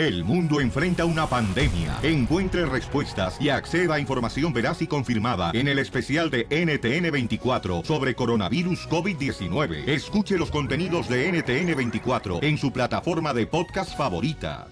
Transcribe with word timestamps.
El 0.00 0.24
mundo 0.24 0.62
enfrenta 0.62 1.04
una 1.04 1.26
pandemia. 1.26 1.98
Encuentre 2.02 2.64
respuestas 2.64 3.36
y 3.38 3.50
acceda 3.50 3.96
a 3.96 4.00
información 4.00 4.50
veraz 4.50 4.80
y 4.80 4.86
confirmada 4.86 5.50
en 5.52 5.68
el 5.68 5.78
especial 5.78 6.30
de 6.30 6.48
NTN24 6.48 7.84
sobre 7.84 8.14
coronavirus 8.14 8.88
COVID-19. 8.88 9.86
Escuche 9.86 10.38
los 10.38 10.50
contenidos 10.50 11.06
de 11.06 11.30
NTN24 11.30 12.42
en 12.42 12.56
su 12.56 12.72
plataforma 12.72 13.34
de 13.34 13.46
podcast 13.46 13.94
favorita. 13.94 14.68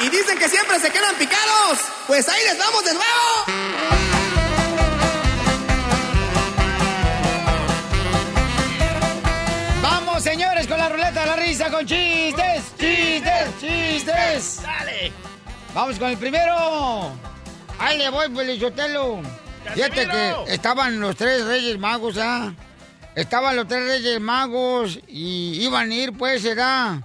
Y 0.00 0.08
dicen 0.08 0.38
que 0.38 0.48
siempre 0.48 0.80
se 0.80 0.90
quedan 0.90 1.16
picados. 1.16 1.80
Pues 2.06 2.26
ahí 2.30 2.40
les 2.46 2.58
vamos 2.58 2.82
de 2.82 2.94
nuevo. 2.94 4.13
Vamos, 10.64 10.68
con 10.68 10.78
la 10.78 10.88
ruleta 10.88 11.20
de 11.20 11.26
la 11.26 11.36
risa, 11.36 11.70
con 11.70 11.86
chistes, 11.86 12.72
chistes, 12.78 13.60
chistes. 13.60 14.62
Dale. 14.62 15.12
Vamos 15.74 15.98
con 15.98 16.08
el 16.08 16.16
primero. 16.16 17.12
Ahí 17.78 17.98
le 17.98 18.08
voy, 18.08 18.30
Pelizotelo. 18.30 19.20
Fíjate 19.74 20.06
¡Casimiro! 20.06 20.44
que 20.46 20.54
estaban 20.54 21.00
los 21.00 21.16
tres 21.16 21.44
reyes 21.44 21.78
magos, 21.78 22.16
¿ah? 22.18 22.54
Estaban 23.14 23.56
los 23.56 23.68
tres 23.68 23.86
reyes 23.86 24.18
magos 24.20 24.98
y 25.06 25.62
iban 25.62 25.90
a 25.90 25.94
ir, 25.94 26.16
pues, 26.16 26.42
¿verdad? 26.42 27.00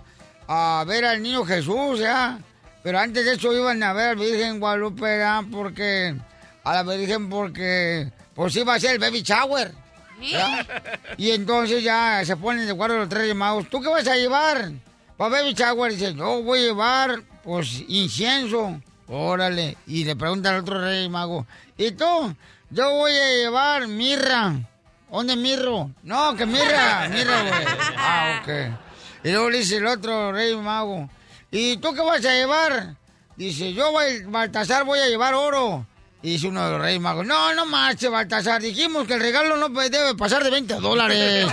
A 0.47 0.85
ver 0.87 1.03
al 1.03 1.21
niño 1.21 1.43
Jesús, 1.43 1.99
¿ya? 1.99 2.39
Pero 2.81 2.99
antes 2.99 3.25
de 3.25 3.33
eso 3.33 3.51
iban 3.51 3.83
a 3.83 3.91
ver 3.91 4.09
al 4.09 4.15
Virgen 4.15 4.61
Guadalupe, 4.61 5.01
¿verdad? 5.01 5.43
Porque... 5.51 6.15
A 6.63 6.73
la 6.75 6.83
Virgen 6.83 7.29
porque... 7.29 8.09
Pues 8.35 8.55
iba 8.55 8.75
a 8.75 8.79
ser 8.79 8.91
el 8.91 8.99
baby 8.99 9.21
shower. 9.21 9.73
Y 11.17 11.31
entonces 11.31 11.83
ya 11.83 12.23
se 12.25 12.35
ponen 12.37 12.65
de 12.65 12.71
acuerdo 12.71 12.97
los 12.97 13.09
tres 13.09 13.33
magos. 13.35 13.69
¿Tú 13.69 13.81
qué 13.81 13.89
vas 13.89 14.07
a 14.07 14.15
llevar? 14.15 14.71
Para 15.17 15.41
baby 15.41 15.53
shower. 15.53 15.91
Dice, 15.91 16.13
yo 16.13 16.41
voy 16.43 16.59
a 16.59 16.63
llevar, 16.63 17.23
pues, 17.43 17.83
incienso. 17.87 18.79
Órale. 19.07 19.77
Y 19.87 20.03
le 20.03 20.15
preguntan 20.15 20.55
al 20.55 20.61
otro 20.61 20.81
rey 20.81 21.09
mago, 21.09 21.45
¿y 21.77 21.91
tú? 21.91 22.35
Yo 22.69 22.91
voy 22.91 23.11
a 23.11 23.29
llevar 23.35 23.87
mirra. 23.87 24.53
¿Dónde 25.11 25.35
mirro? 25.35 25.89
No, 26.03 26.35
que 26.35 26.45
mirra, 26.45 27.09
mirra, 27.09 27.41
güey. 27.41 27.65
Ah, 27.97 28.41
ok. 28.41 28.49
Y 29.23 29.31
luego 29.31 29.49
le 29.49 29.57
dice 29.57 29.77
el 29.77 29.87
otro 29.87 30.31
rey 30.31 30.55
mago, 30.55 31.09
¿y 31.49 31.77
tú 31.77 31.93
qué 31.93 32.01
vas 32.01 32.23
a 32.23 32.33
llevar? 32.33 32.95
Dice, 33.35 33.73
yo, 33.73 33.91
voy, 33.91 34.23
Baltasar, 34.25 34.83
voy 34.85 34.99
a 34.99 35.07
llevar 35.07 35.33
oro. 35.33 35.87
Y 36.21 36.31
dice 36.31 36.47
uno 36.47 36.65
de 36.65 36.71
los 36.71 36.81
reyes 36.81 36.99
magos, 36.99 37.25
no, 37.25 37.53
no 37.55 37.65
marche, 37.65 38.09
Baltasar. 38.09 38.61
Dijimos 38.61 39.07
que 39.07 39.13
el 39.13 39.21
regalo 39.21 39.55
no 39.55 39.69
debe 39.69 40.15
pasar 40.15 40.43
de 40.43 40.49
20 40.49 40.73
dólares. 40.75 41.47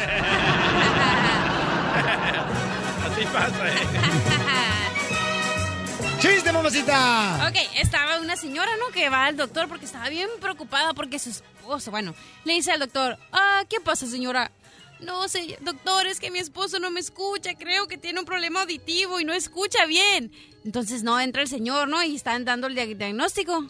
Así 3.05 3.25
pasa, 3.33 3.69
¿eh? 3.69 3.73
¡Chiste, 6.21 6.51
mamacita! 6.53 7.47
Ok, 7.49 7.57
estaba 7.81 8.19
una 8.19 8.35
señora, 8.37 8.71
¿no? 8.81 8.93
Que 8.93 9.09
va 9.09 9.27
al 9.27 9.37
doctor 9.37 9.69
porque 9.69 9.85
estaba 9.85 10.09
bien 10.09 10.29
preocupada 10.41 10.93
porque 10.95 11.19
su 11.21 11.31
esposo, 11.31 11.91
bueno, 11.93 12.15
le 12.45 12.55
dice 12.55 12.73
al 12.73 12.81
doctor, 12.81 13.17
ah, 13.33 13.63
¿qué 13.69 13.81
pasa, 13.81 14.07
señora? 14.07 14.51
No 14.99 15.29
sé, 15.29 15.59
doctor, 15.61 16.07
es 16.07 16.19
que 16.19 16.31
mi 16.31 16.39
esposo 16.39 16.79
no 16.79 16.91
me 16.91 17.01
escucha, 17.01 17.55
creo 17.55 17.87
que 17.87 17.99
tiene 17.99 18.19
un 18.19 18.25
problema 18.27 18.63
auditivo 18.63 19.21
y 19.21 19.25
no 19.25 19.35
escucha 19.35 19.85
bien. 19.87 20.33
Entonces, 20.65 21.03
no, 21.03 21.21
entra 21.21 21.43
el 21.43 21.49
señor, 21.49 21.87
¿no? 21.87 22.03
Y 22.03 22.17
están 22.17 22.47
dando 22.47 22.67
el 22.67 22.75
dia- 22.75 22.87
diagnóstico. 22.87 23.67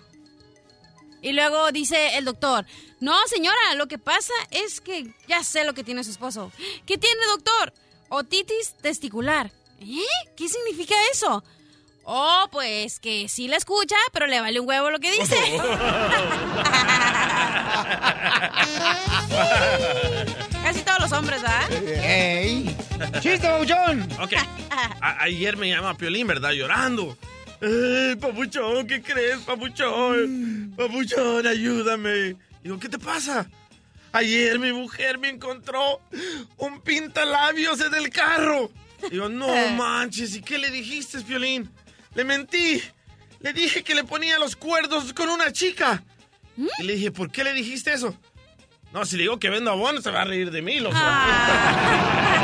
Y 1.22 1.32
luego 1.32 1.72
dice 1.72 2.16
el 2.18 2.24
doctor, 2.24 2.66
no, 3.00 3.14
señora, 3.26 3.74
lo 3.76 3.86
que 3.88 3.98
pasa 3.98 4.32
es 4.50 4.80
que 4.80 5.06
ya 5.28 5.42
sé 5.42 5.64
lo 5.64 5.74
que 5.74 5.82
tiene 5.84 6.04
su 6.04 6.10
esposo. 6.10 6.52
¿Qué 6.86 6.98
tiene, 6.98 7.20
doctor? 7.28 7.72
Otitis 8.08 8.74
testicular. 8.80 9.50
¿Eh? 9.80 9.96
¿Qué 10.36 10.48
significa 10.48 10.94
eso? 11.12 11.42
Oh, 12.04 12.46
pues 12.52 13.00
que 13.00 13.28
sí 13.28 13.48
la 13.48 13.56
escucha, 13.56 13.96
pero 14.12 14.26
le 14.28 14.40
vale 14.40 14.60
un 14.60 14.68
huevo 14.68 14.90
lo 14.90 15.00
que 15.00 15.10
dice. 15.10 15.36
Casi 20.62 20.80
todos 20.82 21.00
los 21.00 21.12
hombres, 21.12 21.42
¿verdad? 21.42 21.72
¡Ey! 22.04 22.76
¡Chiste, 23.20 23.48
babuchón! 23.48 24.08
Ok. 24.20 24.32
A- 24.70 25.22
ayer 25.22 25.56
me 25.56 25.68
llama 25.68 25.96
Piolín, 25.96 26.26
¿verdad? 26.26 26.50
Llorando. 26.52 27.16
¡Eh, 27.60 28.16
papuchón! 28.20 28.86
¿Qué 28.86 29.00
crees, 29.02 29.38
papuchón? 29.38 30.74
Papuchón, 30.76 31.46
ayúdame. 31.46 32.36
Digo, 32.62 32.78
¿qué 32.78 32.88
te 32.88 32.98
pasa? 32.98 33.48
Ayer 34.12 34.58
mi 34.58 34.72
mujer 34.72 35.18
me 35.18 35.28
encontró 35.28 36.00
un 36.58 36.80
pintalabios 36.80 37.80
en 37.80 37.94
el 37.94 38.10
carro. 38.10 38.70
Digo, 39.10 39.28
no 39.28 39.48
manches, 39.76 40.34
¿y 40.36 40.42
qué 40.42 40.58
le 40.58 40.70
dijiste, 40.70 41.20
Piolín? 41.20 41.70
Le 42.14 42.24
mentí. 42.24 42.82
Le 43.40 43.52
dije 43.52 43.82
que 43.82 43.94
le 43.94 44.04
ponía 44.04 44.38
los 44.38 44.56
cuerdos 44.56 45.12
con 45.12 45.28
una 45.28 45.52
chica. 45.52 46.02
Y 46.78 46.82
le 46.84 46.94
dije, 46.94 47.10
¿por 47.10 47.30
qué 47.30 47.44
le 47.44 47.52
dijiste 47.52 47.92
eso? 47.92 48.16
No, 48.92 49.04
si 49.04 49.16
le 49.16 49.24
digo 49.24 49.38
que 49.38 49.50
vendo 49.50 49.70
abono, 49.70 50.00
se 50.00 50.10
va 50.10 50.22
a 50.22 50.24
reír 50.24 50.50
de 50.50 50.62
mí, 50.62 50.80
loco. 50.80 50.96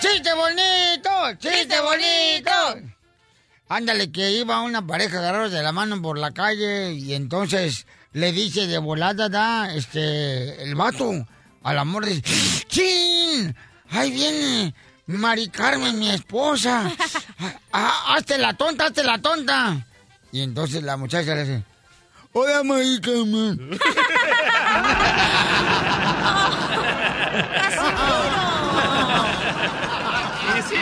¡Chiste 0.00 0.32
bonito! 0.32 1.10
¡Chiste 1.38 1.78
bonito! 1.80 2.50
Ándale, 3.68 4.10
que 4.10 4.30
iba 4.30 4.62
una 4.62 4.86
pareja 4.86 5.18
agarrados 5.18 5.52
de 5.52 5.62
la 5.62 5.72
mano 5.72 6.00
por 6.00 6.18
la 6.18 6.32
calle 6.32 6.94
y 6.94 7.12
entonces 7.12 7.86
le 8.12 8.32
dice 8.32 8.66
de 8.66 8.78
volada, 8.78 9.28
da, 9.28 9.74
este, 9.74 10.62
el 10.62 10.74
vato 10.74 11.26
al 11.62 11.78
amor 11.78 12.06
dice, 12.06 12.22
¡Chin! 12.66 13.54
¡Ahí 13.90 14.10
viene! 14.10 14.74
Mari 15.06 15.48
Carmen, 15.48 15.98
mi 15.98 16.10
esposa. 16.10 16.90
Ah, 17.72 18.16
hazte 18.16 18.36
la 18.36 18.52
tonta, 18.54 18.86
hazte 18.86 19.04
la 19.04 19.18
tonta. 19.18 19.86
Y 20.32 20.42
entonces 20.42 20.82
la 20.82 20.96
muchacha 20.96 21.34
le 21.34 21.44
dice, 21.44 21.62
Hola, 22.32 22.62
Mari 22.64 23.00
Carmen. 23.00 23.78
Y 30.58 30.62
sí, 30.62 30.74
la 30.74 30.78
tonta. 30.78 30.79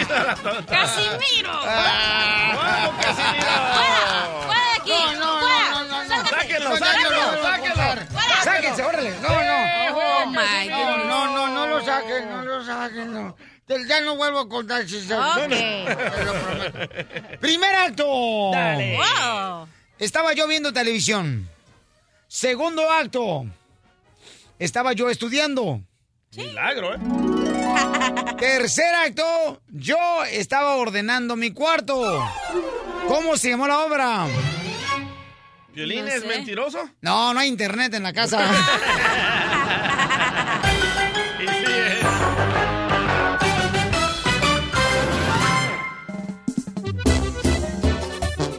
¡Casimiro! 0.67 1.53
¡Vamos, 1.53 2.95
Casimiro! 3.05 3.53
¡Fuera 4.47 4.65
de 4.65 4.81
aquí! 4.81 4.93
No, 5.19 5.21
no, 5.21 5.39
¡Fuera! 5.41 5.71
no, 5.71 6.05
no. 6.05 6.27
¡Sáquenlo, 6.29 6.77
¡Sáquenlo, 6.77 7.43
sáquenlo! 7.43 7.85
¡Sáquense, 8.45 8.83
órale! 8.83 9.11
No, 9.21 9.29
no. 9.29 9.99
Oh, 10.01 10.27
my 10.27 10.69
No, 10.69 10.77
goodness. 10.79 11.07
no, 11.07 11.27
no, 11.33 11.49
no 11.49 11.67
lo 11.67 11.85
saquen, 11.85 12.31
no 12.31 12.43
lo 12.43 12.65
saquen, 12.65 13.13
no. 13.13 13.37
Ya 13.87 14.01
no 14.01 14.17
vuelvo 14.17 14.41
a 14.41 14.49
contar 14.49 14.87
chistes. 14.87 15.11
Ok. 15.19 15.49
Te 15.49 16.25
lo 16.25 16.33
prometo. 16.33 17.39
Primer 17.41 17.75
acto. 17.75 18.07
Wow. 18.07 19.69
Estaba 19.99 20.33
yo 20.33 20.47
viendo 20.49 20.73
televisión. 20.73 21.49
Segundo 22.29 22.91
acto. 22.91 23.45
Estaba 24.59 24.93
yo 24.95 25.11
estudiando. 25.11 25.81
Milagro, 26.35 26.95
¿eh? 26.95 26.99
Tercer 28.39 28.95
acto. 28.95 29.61
Yo 29.69 29.97
estaba 30.31 30.77
ordenando 30.77 31.37
mi 31.37 31.51
cuarto. 31.53 32.25
¿Cómo 33.09 33.37
se 33.37 33.51
llamó 33.51 33.67
la 33.67 33.81
obra? 33.81 34.27
¿Violín 35.75 36.05
No 36.05 36.11
es 36.11 36.23
sé. 36.23 36.29
mentiroso? 36.29 36.89
No, 37.01 37.35
no 37.35 37.41
hay 37.41 37.49
internet 37.49 37.95
en 37.95 38.03
la 38.03 38.13
casa. 38.13 38.41
¿eh? 41.41 42.01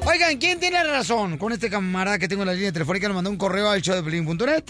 Oigan, 0.05 0.37
¿quién 0.37 0.59
tiene 0.59 0.83
razón 0.83 1.37
con 1.37 1.53
este 1.53 1.69
camarada 1.69 2.17
que 2.17 2.27
tengo 2.27 2.41
en 2.43 2.47
la 2.47 2.53
línea 2.53 2.71
telefónica? 2.71 3.07
Nos 3.07 3.15
mandó 3.15 3.29
un 3.29 3.37
correo 3.37 3.69
al 3.69 3.81
show 3.81 3.95
de 3.95 4.03
Pelín.net 4.03 4.63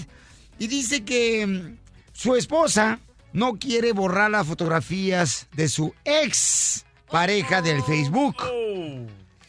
y 0.59 0.67
dice 0.67 1.03
que 1.05 1.47
mm, 1.47 1.77
su 2.11 2.35
esposa 2.35 2.99
no 3.33 3.57
quiere 3.57 3.91
borrar 3.93 4.31
las 4.31 4.47
fotografías 4.47 5.47
de 5.53 5.69
su 5.69 5.93
ex 6.05 6.85
pareja 7.09 7.61
del 7.61 7.83
Facebook. 7.83 8.37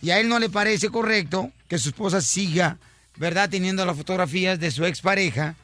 Y 0.02 0.10
a 0.10 0.18
él 0.18 0.28
no 0.28 0.38
le 0.38 0.48
parece 0.48 0.88
correcto 0.88 1.50
que 1.68 1.78
su 1.78 1.90
esposa 1.90 2.20
siga, 2.20 2.78
¿verdad?, 3.16 3.50
teniendo 3.50 3.84
las 3.84 3.96
fotografías 3.96 4.58
de 4.58 4.70
su 4.70 4.84
ex 4.84 5.00
pareja 5.00 5.54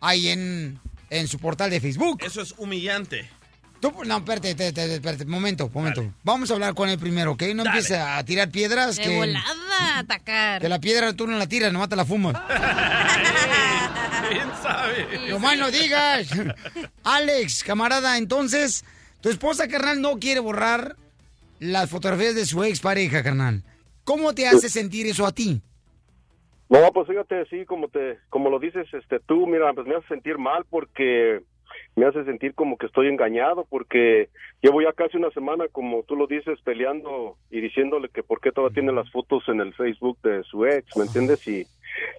ahí 0.00 0.28
en, 0.28 0.80
en 1.10 1.28
su 1.28 1.38
portal 1.38 1.70
de 1.70 1.80
Facebook. 1.80 2.22
Eso 2.22 2.42
es 2.42 2.54
humillante. 2.58 3.30
Tú, 3.80 3.92
no, 4.04 4.16
espérate, 4.16 4.50
espérate, 4.50 4.94
espérate, 4.94 5.26
momento, 5.26 5.70
momento. 5.72 6.10
Vamos 6.22 6.50
a 6.50 6.54
hablar 6.54 6.74
con 6.74 6.88
él 6.88 6.98
primero, 6.98 7.32
¿ok? 7.32 7.42
No 7.54 7.64
Dale. 7.64 7.78
empieces 7.78 7.98
a 7.98 8.24
tirar 8.24 8.48
piedras. 8.48 8.96
De 8.96 9.02
que... 9.02 9.16
volada, 9.16 9.98
atacar. 9.98 10.62
Que 10.62 10.68
la 10.70 10.80
piedra 10.80 11.12
tú 11.12 11.26
no 11.26 11.36
la 11.36 11.46
tiras, 11.46 11.70
nomás 11.70 11.90
te 11.90 11.96
la 11.96 12.06
fumas. 12.06 12.34
¿Quién 14.30 14.48
sabe? 14.62 15.30
Nomás 15.30 15.58
no 15.58 15.70
digas. 15.70 16.30
Alex, 17.04 17.64
camarada, 17.64 18.18
entonces, 18.18 18.84
tu 19.20 19.28
esposa, 19.28 19.68
carnal, 19.68 20.00
no 20.00 20.18
quiere 20.18 20.40
borrar 20.40 20.96
las 21.58 21.90
fotografías 21.90 22.34
de 22.34 22.46
su 22.46 22.62
expareja, 22.64 23.22
carnal. 23.22 23.62
¿Cómo 24.04 24.34
te 24.34 24.46
hace 24.46 24.68
sentir 24.68 25.06
eso 25.06 25.26
a 25.26 25.32
ti? 25.32 25.62
No, 26.68 26.92
pues 26.92 27.06
fíjate, 27.06 27.46
sí, 27.46 27.64
como 27.64 27.88
te, 27.88 28.18
como 28.28 28.50
lo 28.50 28.58
dices, 28.58 28.86
este, 28.92 29.20
tú, 29.20 29.46
mira, 29.46 29.72
pues 29.72 29.86
me 29.86 29.96
hace 29.96 30.08
sentir 30.08 30.38
mal 30.38 30.64
porque 30.68 31.42
me 31.96 32.06
hace 32.06 32.24
sentir 32.24 32.54
como 32.54 32.76
que 32.76 32.86
estoy 32.86 33.08
engañado 33.08 33.66
porque 33.68 34.28
llevo 34.60 34.82
ya 34.82 34.92
casi 34.92 35.16
una 35.16 35.30
semana, 35.30 35.66
como 35.70 36.02
tú 36.02 36.16
lo 36.16 36.26
dices, 36.26 36.58
peleando 36.62 37.36
y 37.50 37.60
diciéndole 37.60 38.08
que 38.08 38.22
por 38.22 38.40
qué 38.40 38.50
todavía 38.50 38.74
tiene 38.74 38.92
las 38.92 39.10
fotos 39.10 39.44
en 39.48 39.60
el 39.60 39.74
Facebook 39.74 40.18
de 40.22 40.42
su 40.44 40.66
ex, 40.66 40.96
¿me 40.96 41.04
entiendes? 41.04 41.46
Y, 41.46 41.66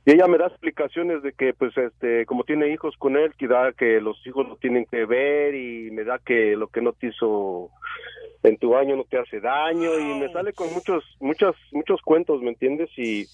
y 0.05 0.13
ella 0.13 0.27
me 0.27 0.37
da 0.37 0.47
explicaciones 0.47 1.23
de 1.23 1.33
que, 1.33 1.53
pues, 1.53 1.77
este, 1.77 2.25
como 2.25 2.43
tiene 2.43 2.69
hijos 2.69 2.95
con 2.97 3.17
él, 3.17 3.33
que 3.37 3.47
da 3.47 3.71
que 3.73 3.99
los 4.01 4.15
hijos 4.25 4.47
lo 4.47 4.55
tienen 4.57 4.85
que 4.85 5.05
ver 5.05 5.55
y 5.55 5.91
me 5.91 6.03
da 6.03 6.19
que 6.19 6.55
lo 6.55 6.67
que 6.67 6.81
no 6.81 6.93
te 6.93 7.07
hizo 7.07 7.69
en 8.43 8.57
tu 8.57 8.75
año 8.75 8.95
no 8.95 9.03
te 9.03 9.17
hace 9.17 9.39
daño 9.39 9.97
y 9.97 10.19
me 10.19 10.31
sale 10.31 10.53
con 10.53 10.71
muchos, 10.73 11.03
muchos, 11.19 11.55
muchos 11.71 12.01
cuentos, 12.01 12.41
¿me 12.41 12.49
entiendes? 12.49 12.89
Y 12.97 13.25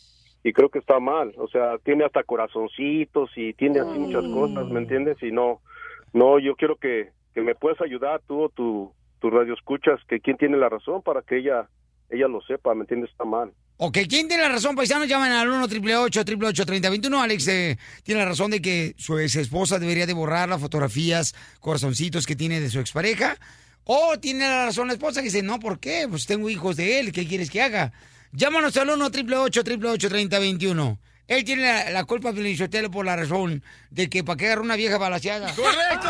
y 0.43 0.53
creo 0.53 0.69
que 0.69 0.79
está 0.79 0.99
mal, 0.99 1.33
o 1.37 1.47
sea, 1.47 1.77
tiene 1.79 2.03
hasta 2.03 2.23
corazoncitos 2.23 3.29
y 3.35 3.53
tiene 3.53 3.79
así 3.79 3.99
muchas 3.99 4.23
cosas, 4.23 4.67
¿me 4.69 4.79
entiendes? 4.79 5.21
Y 5.21 5.31
no, 5.31 5.61
no, 6.13 6.39
yo 6.39 6.55
quiero 6.55 6.77
que, 6.77 7.11
que 7.33 7.41
me 7.41 7.53
puedas 7.53 7.79
ayudar 7.81 8.21
tú 8.27 8.43
o 8.43 8.49
tu, 8.49 8.91
tu 9.19 9.29
radio 9.29 9.53
escuchas, 9.53 9.99
que 10.07 10.19
quién 10.19 10.37
tiene 10.37 10.57
la 10.57 10.69
razón 10.69 11.03
para 11.03 11.21
que 11.21 11.37
ella, 11.37 11.69
ella 12.09 12.27
lo 12.27 12.41
sepa, 12.41 12.73
¿me 12.73 12.81
entiendes? 12.81 13.11
Está 13.11 13.23
mal. 13.23 13.51
Ok, 13.83 13.97
¿quién 14.07 14.27
tiene 14.27 14.43
la 14.43 14.49
razón, 14.49 14.75
paisanos? 14.75 15.07
Llaman 15.07 15.31
al 15.31 15.49
1 15.49 15.63
888 15.63 16.65
3021 16.67 17.19
Alex 17.19 17.47
eh, 17.47 17.79
tiene 18.03 18.21
la 18.21 18.27
razón 18.27 18.51
de 18.51 18.61
que 18.61 18.93
su 18.95 19.17
ex 19.17 19.37
esposa 19.37 19.79
debería 19.79 20.05
de 20.05 20.13
borrar 20.13 20.47
las 20.47 20.61
fotografías, 20.61 21.33
corazoncitos 21.59 22.27
que 22.27 22.35
tiene 22.35 22.59
de 22.59 22.69
su 22.69 22.79
expareja. 22.79 23.39
O 23.85 24.19
tiene 24.19 24.47
la 24.47 24.65
razón 24.65 24.85
la 24.85 24.93
esposa 24.93 25.21
que 25.21 25.29
dice, 25.29 25.41
no, 25.41 25.59
¿por 25.59 25.79
qué? 25.79 26.05
Pues 26.07 26.27
tengo 26.27 26.47
hijos 26.51 26.75
de 26.75 26.99
él, 26.99 27.11
¿qué 27.11 27.25
quieres 27.27 27.49
que 27.49 27.63
haga? 27.63 27.91
Llámanos 28.33 28.77
al 28.77 28.91
1 28.91 29.03
888 29.03 30.09
3021 30.09 30.99
Él 31.27 31.43
tiene 31.43 31.63
la, 31.63 31.89
la 31.89 32.03
culpa, 32.03 32.33
Felicitelo, 32.33 32.91
por 32.91 33.03
la 33.03 33.15
razón 33.15 33.63
de 33.89 34.11
que 34.11 34.23
para 34.23 34.37
qué 34.37 34.45
agarrar 34.45 34.63
una 34.63 34.75
vieja 34.75 34.99
balaseada. 34.99 35.55
¡Correcto, 35.55 36.07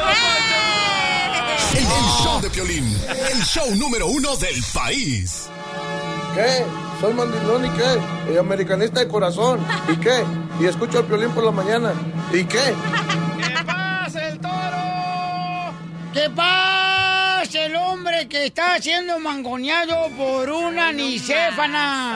El, 1.72 1.78
el 1.78 2.10
show 2.22 2.42
de 2.42 2.50
Piolín, 2.50 2.98
el 3.34 3.42
show 3.44 3.74
número 3.78 4.08
uno 4.08 4.36
del 4.36 4.62
país. 4.74 5.48
¿Qué? 6.36 6.91
Soy 7.02 7.14
mandilón 7.16 7.66
y 7.66 7.70
qué? 7.72 8.00
Y 8.32 8.38
americanista 8.38 9.00
de 9.00 9.08
corazón. 9.08 9.60
¿Y 9.92 9.96
qué? 9.98 10.24
Y 10.60 10.68
escucho 10.68 11.00
al 11.00 11.06
Piolín 11.06 11.32
por 11.32 11.44
la 11.44 11.50
mañana. 11.50 11.94
¿Y 12.32 12.44
qué? 12.44 12.76
¡Que 13.40 13.64
pase 13.66 14.28
el 14.28 14.40
toro! 14.40 15.74
¿Qué 16.14 16.30
pasa 16.30 17.66
el 17.66 17.76
hombre 17.76 18.28
que 18.30 18.46
está 18.46 18.80
siendo 18.80 19.18
mangoneado 19.20 20.10
por 20.16 20.48
una 20.52 20.92
nicéfana? 20.92 22.14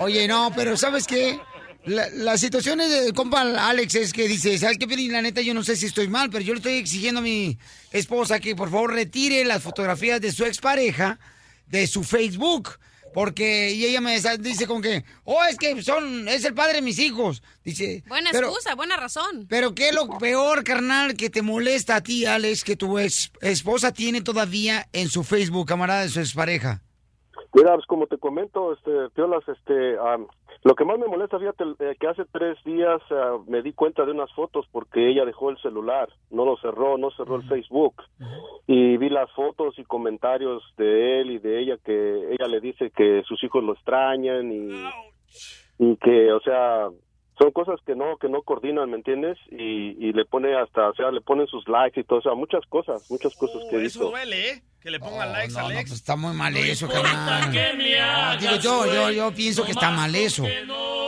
Oye, 0.00 0.28
no, 0.28 0.52
pero 0.54 0.76
¿sabes 0.76 1.06
qué? 1.06 1.40
La, 1.86 2.10
la 2.10 2.36
situación 2.36 2.82
es 2.82 2.90
de 2.90 3.14
compa 3.14 3.40
Alex 3.40 3.94
es 3.94 4.12
que 4.12 4.28
dice, 4.28 4.58
¿sabes 4.58 4.76
qué, 4.76 4.86
Piolín? 4.86 5.12
La 5.12 5.22
neta, 5.22 5.40
yo 5.40 5.54
no 5.54 5.64
sé 5.64 5.76
si 5.76 5.86
estoy 5.86 6.08
mal, 6.08 6.28
pero 6.28 6.44
yo 6.44 6.52
le 6.52 6.58
estoy 6.58 6.74
exigiendo 6.74 7.20
a 7.20 7.22
mi 7.22 7.58
esposa 7.90 8.38
que 8.38 8.54
por 8.54 8.70
favor 8.70 8.92
retire 8.92 9.46
las 9.46 9.62
fotografías 9.62 10.20
de 10.20 10.30
su 10.30 10.44
expareja 10.44 11.18
de 11.66 11.86
su 11.86 12.04
Facebook. 12.04 12.78
Porque, 13.14 13.70
y 13.70 13.84
ella 13.86 14.00
me 14.00 14.18
dice 14.40 14.66
con 14.66 14.82
que, 14.82 15.04
oh, 15.24 15.42
es 15.48 15.56
que 15.56 15.80
son, 15.82 16.28
es 16.28 16.44
el 16.44 16.52
padre 16.52 16.74
de 16.74 16.82
mis 16.82 16.98
hijos. 16.98 17.42
Dice. 17.64 18.02
Buena 18.08 18.30
pero- 18.32 18.48
excusa, 18.48 18.74
buena 18.74 18.96
razón. 18.96 19.46
pero 19.48 19.74
¿qué 19.74 19.90
es 19.90 19.94
lo 19.94 20.08
peor, 20.18 20.64
carnal, 20.64 21.14
que 21.14 21.30
te 21.30 21.40
molesta 21.42 21.96
a 21.96 22.02
ti, 22.02 22.26
Alex, 22.26 22.64
que 22.64 22.76
tu 22.76 22.98
ex- 22.98 23.30
esposa 23.40 23.92
tiene 23.92 24.20
todavía 24.20 24.88
en 24.92 25.08
su 25.08 25.22
Facebook, 25.24 25.66
camarada 25.68 26.02
de 26.02 26.08
su 26.08 26.20
expareja? 26.20 26.82
Mira, 27.54 27.72
pues 27.74 27.86
como 27.86 28.06
te 28.08 28.18
comento, 28.18 28.72
este, 28.74 28.90
Piolas, 29.14 29.44
este, 29.48 29.96
am, 29.98 30.26
lo 30.64 30.74
que 30.74 30.86
más 30.86 30.98
me 30.98 31.06
molesta, 31.06 31.38
fíjate, 31.38 31.64
eh, 31.78 31.94
que 32.00 32.08
hace 32.08 32.24
tres 32.32 32.56
días 32.64 33.00
ah, 33.10 33.36
me 33.46 33.60
di 33.60 33.74
cuenta 33.74 34.06
de 34.06 34.12
unas 34.12 34.32
fotos 34.32 34.66
porque 34.72 35.10
ella 35.10 35.26
dejó 35.26 35.50
el 35.50 35.58
celular, 35.58 36.08
no 36.30 36.46
lo 36.46 36.56
cerró, 36.56 36.96
no 36.96 37.10
cerró 37.10 37.36
el 37.36 37.46
Facebook. 37.46 38.02
Y 38.66 38.96
vi 38.96 39.10
las 39.10 39.30
fotos 39.32 39.78
y 39.78 39.84
comentarios 39.84 40.62
de 40.78 41.20
él 41.20 41.32
y 41.32 41.38
de 41.38 41.60
ella 41.60 41.76
que 41.84 42.32
ella 42.32 42.46
le 42.48 42.60
dice 42.60 42.90
que 42.90 43.22
sus 43.26 43.44
hijos 43.44 43.62
lo 43.62 43.74
extrañan 43.74 44.50
y, 44.50 44.70
y 45.78 45.96
que, 45.96 46.32
o 46.32 46.40
sea, 46.40 46.88
son 47.38 47.50
cosas 47.50 47.80
que 47.86 47.94
no 47.96 48.16
que 48.18 48.28
no 48.28 48.42
coordinan, 48.42 48.90
¿me 48.90 48.96
entiendes? 48.96 49.36
Y, 49.50 49.96
y 49.98 50.12
le 50.12 50.24
pone 50.24 50.54
hasta, 50.56 50.90
o 50.90 50.94
sea, 50.94 51.10
le 51.10 51.20
ponen 51.20 51.46
sus 51.48 51.66
likes 51.68 52.00
y 52.00 52.04
todo, 52.04 52.20
o 52.20 52.22
sea, 52.22 52.34
muchas 52.34 52.64
cosas, 52.68 53.02
muchas 53.10 53.34
cosas 53.34 53.58
que 53.70 53.76
Uh, 53.76 53.80
Eso 53.80 53.98
hizo. 54.00 54.10
duele, 54.10 54.50
¿eh? 54.50 54.62
Que 54.80 54.90
le 54.90 55.00
pongan 55.00 55.32
likes 55.32 55.54
no, 55.54 55.60
al 55.60 55.72
no, 55.74 55.80
ex. 55.80 55.90
pues 55.90 56.00
está 56.00 56.14
muy 56.16 56.32
mal 56.34 56.52
No 56.52 56.58
eso, 56.60 56.88
carnal. 56.88 57.50
que 57.50 57.72
No, 57.98 58.36
digo 58.38 58.56
yo, 58.62 58.86
yo, 58.92 59.10
yo 59.10 59.32
pienso 59.34 59.64
que 59.64 59.72
está 59.72 59.90
mal 59.90 60.14
eso. 60.14 60.44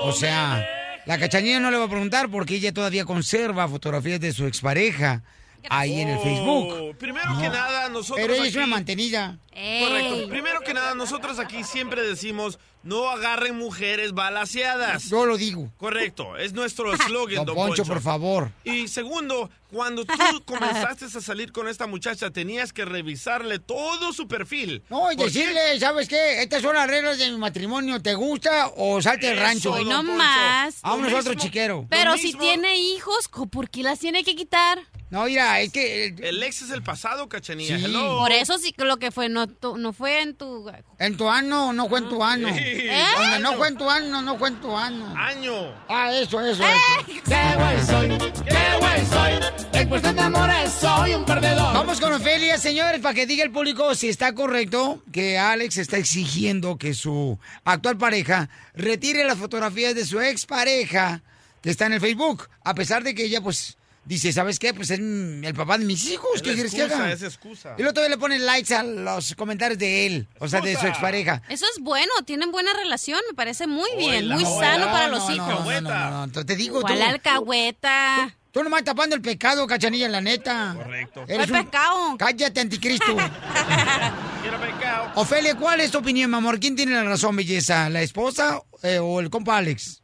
O 0.03 0.13
sea, 0.13 0.67
la 1.07 1.19
cachanilla 1.19 1.61
no 1.61 1.71
le 1.71 1.77
va 1.79 1.85
a 1.85 1.89
preguntar 1.89 2.29
porque 2.31 2.55
ella 2.57 2.73
todavía 2.73 3.05
conserva 3.05 3.69
fotografías 3.69 4.19
de 4.21 4.33
su 4.33 4.47
expareja 4.47 5.23
ahí 5.69 6.01
en 6.01 6.09
el 6.09 6.19
Facebook. 6.21 6.69
Oh, 6.73 6.93
Primero 6.99 7.27
que 7.39 7.49
nada, 7.49 7.89
nosotros 7.89 8.19
Pero 8.21 8.35
ella 8.35 8.45
es 8.45 8.49
aquí- 8.51 8.59
una 8.59 8.67
mantenida. 8.67 9.39
Correcto. 9.57 10.29
Primero 10.29 10.61
que 10.61 10.75
nada, 10.75 10.95
nosotros 10.95 11.39
aquí 11.39 11.65
siempre 11.65 12.03
decimos, 12.03 12.59
no 12.83 13.09
agarren 13.09 13.57
mujeres 13.57 14.13
balaseadas. 14.13 15.09
Yo 15.09 15.25
lo 15.27 15.37
digo. 15.37 15.73
Correcto, 15.79 16.37
es 16.37 16.53
nuestro 16.53 16.93
eslogan, 16.95 17.37
Don 17.37 17.47
don 17.47 17.55
Poncho, 17.55 17.83
Poncho. 17.83 17.85
por 17.93 18.03
favor. 18.03 18.51
Y 18.65 18.87
segundo, 18.89 19.51
cuando 19.71 20.05
tú 20.05 20.13
comenzaste 20.45 21.07
a 21.07 21.09
salir 21.21 21.53
con 21.53 21.69
esta 21.69 21.87
muchacha, 21.87 22.31
tenías 22.31 22.73
que 22.73 22.85
revisarle 22.85 23.59
todo 23.59 24.13
su 24.13 24.29
perfil. 24.29 24.83
No, 24.91 25.11
y 25.11 25.17
decirle, 25.17 25.79
¿sabes 25.81 26.09
qué? 26.09 26.43
Estas 26.43 26.63
son 26.63 26.75
las 26.75 26.89
reglas 26.89 27.19
de 27.19 27.31
mi 27.31 27.39
matrimonio. 27.39 28.01
¿Te 28.03 28.15
gusta 28.15 28.71
o 28.77 29.01
salte 29.03 29.29
del 29.29 29.39
rancho? 29.39 29.71
No 29.85 29.97
Poncho. 29.97 30.03
más. 30.13 30.79
A 30.83 30.95
otro 30.95 31.09
mismo- 31.11 31.35
chiquero. 31.35 31.87
Pero 31.89 32.17
si 32.19 32.35
tiene 32.35 32.77
hijos, 32.77 33.27
¿co- 33.29 33.47
¿por 33.47 33.71
qué 33.71 33.83
las 33.83 33.99
tiene 33.99 34.23
que 34.23 34.37
quitar? 34.37 34.79
No, 35.09 35.25
mira, 35.27 35.61
es 35.61 35.71
que 35.73 36.07
El 36.19 36.43
ex 36.43 36.63
es 36.63 36.71
el 36.71 36.83
pasado, 36.83 37.29
cachanilla. 37.29 37.79
Sí. 37.79 37.85
Hello. 37.85 38.19
Por 38.19 38.33
eso 38.33 38.59
sí 38.59 38.73
que 38.73 38.85
lo 38.85 38.97
que 38.97 39.13
fue 39.13 39.29
no, 39.29 39.46
tu- 39.47 39.77
no 39.77 39.93
fue 39.93 40.21
en 40.23 40.35
tu... 40.37 40.71
en 40.99 41.17
tu 41.17 41.29
ano 41.29 41.73
no 41.73 41.89
fue 41.89 41.99
en 42.01 42.09
tu 42.09 42.23
ano. 42.23 42.49
Sí. 42.49 42.55
¿Eh? 42.61 43.03
Donde 43.19 43.39
no 43.41 43.53
fue 43.55 43.69
en 43.69 43.77
tu 43.77 43.89
ano, 43.91 44.23
no 44.23 44.37
fue 44.39 44.49
en 44.49 44.61
tu 44.61 44.77
ano. 44.77 45.15
Año. 45.17 45.53
Ah, 45.89 46.13
eso, 46.13 46.41
eso, 46.41 46.63
¡Eh! 46.63 46.67
eso. 47.09 47.23
¡Qué 47.25 47.57
güey 47.57 47.87
soy! 47.87 48.33
¡Qué 48.45 48.79
güey 48.81 49.07
soy! 49.07 49.33
En 49.73 49.89
cuestión 49.89 50.17
de 50.17 50.23
amores 50.23 50.73
soy 50.73 51.15
un 51.15 51.25
perdedor. 51.25 51.75
Vamos 51.75 52.01
con 52.01 52.13
Ofelia, 52.13 52.59
señores, 52.59 53.01
para 53.01 53.15
que 53.15 53.27
diga 53.27 53.45
el 53.45 53.51
público 53.51 53.95
si 53.95 54.09
está 54.09 54.35
correcto 54.35 55.03
que 55.13 55.39
Alex 55.39 55.77
está 55.77 55.97
exigiendo 55.99 56.77
que 56.79 56.95
su 56.95 57.39
actual 57.65 57.97
pareja 57.99 58.49
retire 58.75 59.25
las 59.25 59.39
fotografías 59.39 59.95
de 59.95 60.05
su 60.07 60.21
expareja 60.21 61.23
que 61.63 61.71
está 61.71 61.87
en 61.87 61.95
el 61.95 62.01
Facebook, 62.01 62.49
a 62.65 62.75
pesar 62.75 63.03
de 63.03 63.15
que 63.15 63.25
ella, 63.25 63.41
pues, 63.41 63.77
dice, 64.07 64.33
¿sabes 64.33 64.59
qué? 64.59 64.73
Pues 64.73 64.91
es 64.91 64.99
el 64.99 65.53
papá 65.55 65.77
de 65.77 65.85
mis 65.85 66.05
hijos, 66.07 66.41
¿qué 66.43 66.55
quieres 66.55 66.75
que 66.75 66.83
haga? 66.83 67.13
es 67.13 67.23
excusa. 67.23 67.75
Y 67.77 67.83
luego 67.83 67.93
todavía 67.95 68.17
le 68.17 68.21
ponen 68.21 68.47
likes 68.47 68.75
a 68.75 68.83
los 68.83 69.35
comentarios 69.35 69.79
de 69.79 70.07
él, 70.07 70.29
o 70.39 70.49
sea, 70.49 70.61
de 70.61 70.77
su 70.77 70.87
expareja. 70.87 71.43
Eso 71.49 71.67
es 71.75 71.83
bueno, 71.83 72.13
tienen 72.25 72.51
buena 72.53 72.73
relación, 72.73 73.21
me 73.29 73.35
parece 73.35 73.67
muy 73.67 73.91
bien, 73.99 74.29
muy 74.29 74.45
sano 74.45 74.87
para 74.87 75.09
los 75.09 75.29
no, 75.29 75.35
hijos. 75.35 75.49
No, 75.49 75.81
no, 75.81 76.11
no, 76.11 76.27
no, 76.27 76.45
Te 76.45 76.57
digo, 76.57 76.81
tú, 76.81 76.87
¿Cuál 76.87 77.03
alcahueta? 77.03 78.35
tú 78.53 78.63
nomás 78.63 78.85
tapando 78.85 79.15
el 79.17 79.21
pecado, 79.23 79.67
cachanilla, 79.67 80.09
la 80.09 80.21
neta. 80.21 80.75
Correcto. 80.77 81.25
Eres 81.29 81.49
¿Cuál 81.49 81.61
un- 81.61 81.67
pecado? 81.67 82.17
Cállate, 82.19 82.61
anticristo. 82.61 83.17
Quiero 84.43 84.61
pecado. 84.61 85.13
Ofelia, 85.17 85.55
¿cuál 85.57 85.81
es 85.81 85.91
tu 85.91 85.99
opinión, 85.99 86.31
mi 86.31 86.37
amor? 86.37 86.59
¿Quién 86.61 86.77
tiene 86.77 86.93
la 86.93 87.05
razón, 87.05 87.37
belleza? 87.37 87.91
¿La 87.91 88.01
esposa 88.03 88.63
eh, 88.83 88.99
o 88.99 89.21
el 89.21 89.29
compa 89.31 89.57
Alex? 89.59 90.03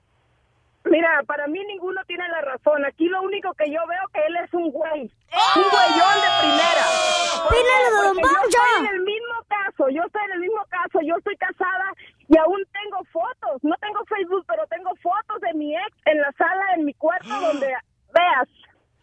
Mira, 0.85 1.23
para 1.27 1.47
mí 1.47 1.61
ninguno 1.67 2.01
tiene 2.07 2.29
la 2.29 2.41
razón. 2.41 2.85
Aquí 2.85 3.07
lo 3.07 3.23
único 3.23 3.55
que 3.55 3.71
yo 3.71 3.81
veo 3.87 4.05
que 4.13 4.21
él 4.27 4.37
es 4.45 4.53
un 4.53 4.71
güey. 4.71 5.03
Un 5.03 5.63
güeyón 5.71 6.17
de 6.21 6.31
primera. 6.41 6.85
¡Pílale 7.49 7.85
de 7.85 8.03
Don 8.03 8.17
yo 8.17 8.29
estoy 8.45 8.81
en 8.81 8.95
el 8.95 9.01
mismo 9.03 9.37
caso. 9.49 9.89
Yo 9.91 10.03
estoy 10.05 10.23
en 10.25 10.33
el 10.33 10.41
mismo 10.41 10.65
caso. 10.69 10.99
Yo 11.07 11.15
estoy 11.17 11.37
casada 11.37 11.93
y 12.29 12.37
aún 12.37 12.61
tengo 12.73 13.05
fotos. 13.13 13.63
No 13.63 13.77
tengo 13.81 14.05
Facebook, 14.07 14.45
pero 14.49 14.67
tengo 14.67 14.91
fotos 15.03 15.41
de 15.41 15.55
mi 15.55 15.75
ex 15.75 15.97
en 16.07 16.21
la 16.21 16.33
sala, 16.33 16.63
en 16.77 16.85
mi 16.85 16.95
cuarto, 16.95 17.29
donde 17.29 17.69
veas. 18.13 18.49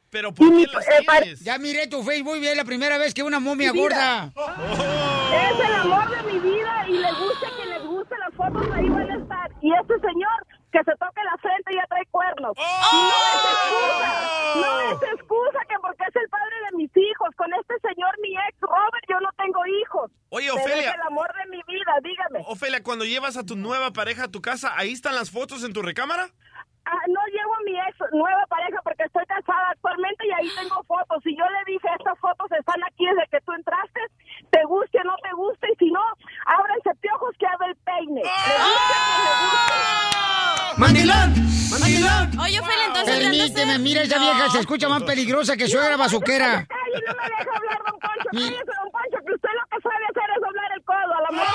Pero 0.09 0.33
¿por 0.33 0.49
qué 0.49 0.67
las 0.73 0.87
eh, 0.87 1.05
tienes? 1.07 1.39
Ya 1.41 1.57
miré 1.59 1.87
tu 1.87 2.03
Facebook 2.03 2.37
y 2.37 2.47
es 2.47 2.57
la 2.57 2.65
primera 2.65 2.97
vez 2.97 3.13
que 3.13 3.23
una 3.23 3.39
momia 3.39 3.71
gorda. 3.71 4.31
Es 5.33 5.59
el 5.59 5.73
amor 5.75 6.09
de 6.09 6.33
mi 6.33 6.39
vida 6.39 6.85
y 6.87 6.93
le 6.93 7.11
guste 7.13 7.45
a 7.45 7.55
quien 7.55 7.69
les 7.69 7.83
guste 7.85 8.15
las 8.17 8.33
fotos, 8.33 8.67
ahí 8.73 8.89
van 8.89 9.11
a 9.11 9.15
estar. 9.17 9.51
Y 9.61 9.71
este 9.73 9.99
señor 9.99 10.47
que 10.71 10.83
se 10.83 10.95
toque 10.97 11.23
la 11.23 11.37
frente 11.37 11.75
ya 11.75 11.85
trae 11.87 12.05
cuernos. 12.11 12.53
¡Oh! 12.57 12.89
Y 12.93 12.97
no 13.01 13.17
es 13.19 13.43
excusa, 13.53 14.09
no 14.55 14.79
es 14.81 15.03
excusa 15.13 15.59
que 15.67 15.75
porque 15.81 16.03
es 16.07 16.15
el 16.15 16.29
padre 16.29 16.55
de 16.69 16.77
mis 16.77 16.91
hijos. 16.95 17.29
Con 17.35 17.53
este 17.53 17.75
señor, 17.79 18.11
mi 18.21 18.35
ex 18.35 18.59
Robert, 18.61 19.05
yo 19.07 19.19
no 19.19 19.29
tengo 19.37 19.65
hijos. 19.65 20.11
Oye, 20.29 20.51
Ofelia. 20.51 20.89
Es 20.89 20.95
el 20.95 21.01
amor 21.01 21.31
de 21.33 21.49
mi 21.49 21.61
vida, 21.67 21.93
dígame. 22.03 22.43
Ofelia, 22.47 22.83
cuando 22.83 23.05
llevas 23.05 23.37
a 23.37 23.45
tu 23.45 23.55
nueva 23.55 23.91
pareja 23.91 24.25
a 24.25 24.31
tu 24.31 24.41
casa, 24.41 24.73
¿ahí 24.77 24.91
están 24.91 25.15
las 25.15 25.31
fotos 25.31 25.63
en 25.63 25.73
tu 25.73 25.81
recámara? 25.81 26.29
Ah, 26.85 27.05
no 27.07 27.21
llevo 27.27 27.53
a 27.53 27.63
mi 27.65 27.77
ex 27.77 27.97
nueva 28.13 28.45
pareja 28.47 28.81
porque 28.83 29.03
estoy 29.03 29.25
casada 29.25 29.69
actualmente 29.71 30.25
y 30.25 30.31
ahí 30.31 30.49
tengo 30.57 30.83
fotos. 30.83 31.21
Y 31.25 31.37
yo 31.37 31.45
le 31.45 31.71
dije, 31.71 31.87
estas 31.99 32.17
fotos 32.19 32.51
están 32.51 32.81
aquí 32.83 33.05
desde 33.05 33.29
que 33.29 33.41
tú 33.41 33.51
entraste, 33.53 34.01
te 34.51 34.63
guste 34.65 34.97
o 34.99 35.03
no 35.03 35.15
te 35.23 35.31
guste, 35.35 35.67
y 35.71 35.75
si 35.77 35.91
no, 35.91 36.01
ábranse 36.45 36.89
piojos 37.01 37.31
que 37.39 37.45
haga 37.47 37.65
el 37.67 37.75
peine. 37.77 38.21
No. 38.23 38.29
¡Mandilón! 40.77 41.33
¡Mandilón! 41.71 42.39
Oye, 42.39 42.59
Ophelia, 42.59 42.85
entonces 42.87 43.19
Permíteme, 43.19 43.79
mira, 43.79 44.01
esa 44.03 44.17
vieja 44.17 44.49
se 44.49 44.59
escucha 44.59 44.87
más 44.89 45.03
peligrosa 45.03 45.57
que 45.57 45.67
suegra 45.67 45.97
bazuquera. 45.97 46.65
Calle, 46.67 47.03
no 47.05 47.13
me 47.15 47.23
deja 47.29 47.51
hablar, 47.57 47.79
don 47.85 47.99
Poncho. 47.99 48.29
Cállese, 48.31 48.63
don 48.65 48.91
Poncho, 48.91 49.17
que 49.25 49.33
usted 49.33 49.49
lo 49.49 49.65
que 49.69 49.81
sabe 49.83 50.05
hacer 50.09 50.29
es 50.35 50.41
doblar 50.41 50.71
el 50.75 50.83
codo 50.83 51.13
a 51.17 51.21
la 51.21 51.31
mujer. 51.31 51.49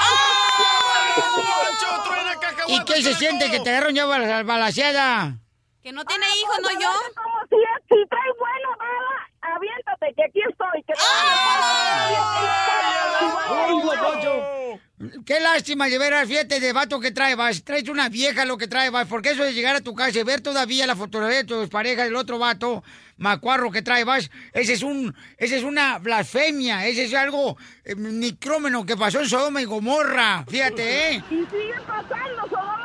¿Y 2.68 2.84
qué 2.84 3.02
se 3.02 3.14
siente 3.14 3.50
que 3.50 3.60
te 3.60 3.70
agarraron 3.70 3.94
ya 3.94 4.04
bala- 4.06 4.42
balaseada? 4.42 5.38
Que 5.84 5.92
no 5.92 6.02
tiene 6.06 6.24
hijos, 6.40 6.58
no 6.62 6.70
yo. 6.80 6.88
Como 7.14 7.40
si, 7.50 7.56
si 7.90 8.08
traes 8.08 8.34
buena 8.38 8.70
bala, 8.78 9.28
aviéntate, 9.54 10.14
que 10.16 10.24
aquí 10.24 10.40
estoy. 10.50 10.82
Que 10.82 10.94
Qué 15.26 15.40
lástima 15.40 15.86
de 15.88 15.98
ver 15.98 16.14
al 16.14 16.26
fíjate 16.26 16.58
de 16.58 16.72
vato 16.72 17.00
que 17.00 17.10
trae, 17.10 17.34
vas. 17.34 17.62
Traes 17.64 17.86
una 17.90 18.08
vieja 18.08 18.46
lo 18.46 18.56
que 18.56 18.66
trae, 18.66 18.88
vas. 18.88 19.06
Porque 19.06 19.32
eso 19.32 19.44
de 19.44 19.52
llegar 19.52 19.76
a 19.76 19.82
tu 19.82 19.94
casa 19.94 20.18
y 20.18 20.22
ver 20.22 20.40
todavía 20.40 20.86
la 20.86 20.96
fotografía 20.96 21.42
de 21.42 21.44
tus 21.44 21.68
parejas 21.68 22.06
del 22.06 22.16
otro 22.16 22.38
vato, 22.38 22.82
macuarro 23.18 23.70
que 23.70 23.82
trae, 23.82 24.04
vas. 24.04 24.30
Ese 24.54 24.72
es 24.72 24.82
un, 24.82 25.14
ese 25.36 25.58
es 25.58 25.64
una 25.64 25.98
blasfemia. 25.98 26.86
Ese 26.86 27.04
es 27.04 27.12
algo 27.12 27.58
eh, 27.84 27.94
nicrómeno 27.94 28.86
que 28.86 28.96
pasó 28.96 29.20
en 29.20 29.28
Sodoma 29.28 29.60
y 29.60 29.66
Gomorra. 29.66 30.46
Fíjate, 30.48 31.10
¿eh? 31.10 31.22
Y 31.30 31.44
sigue 31.44 31.74
pasando, 31.86 32.48
Sodoma 32.48 32.83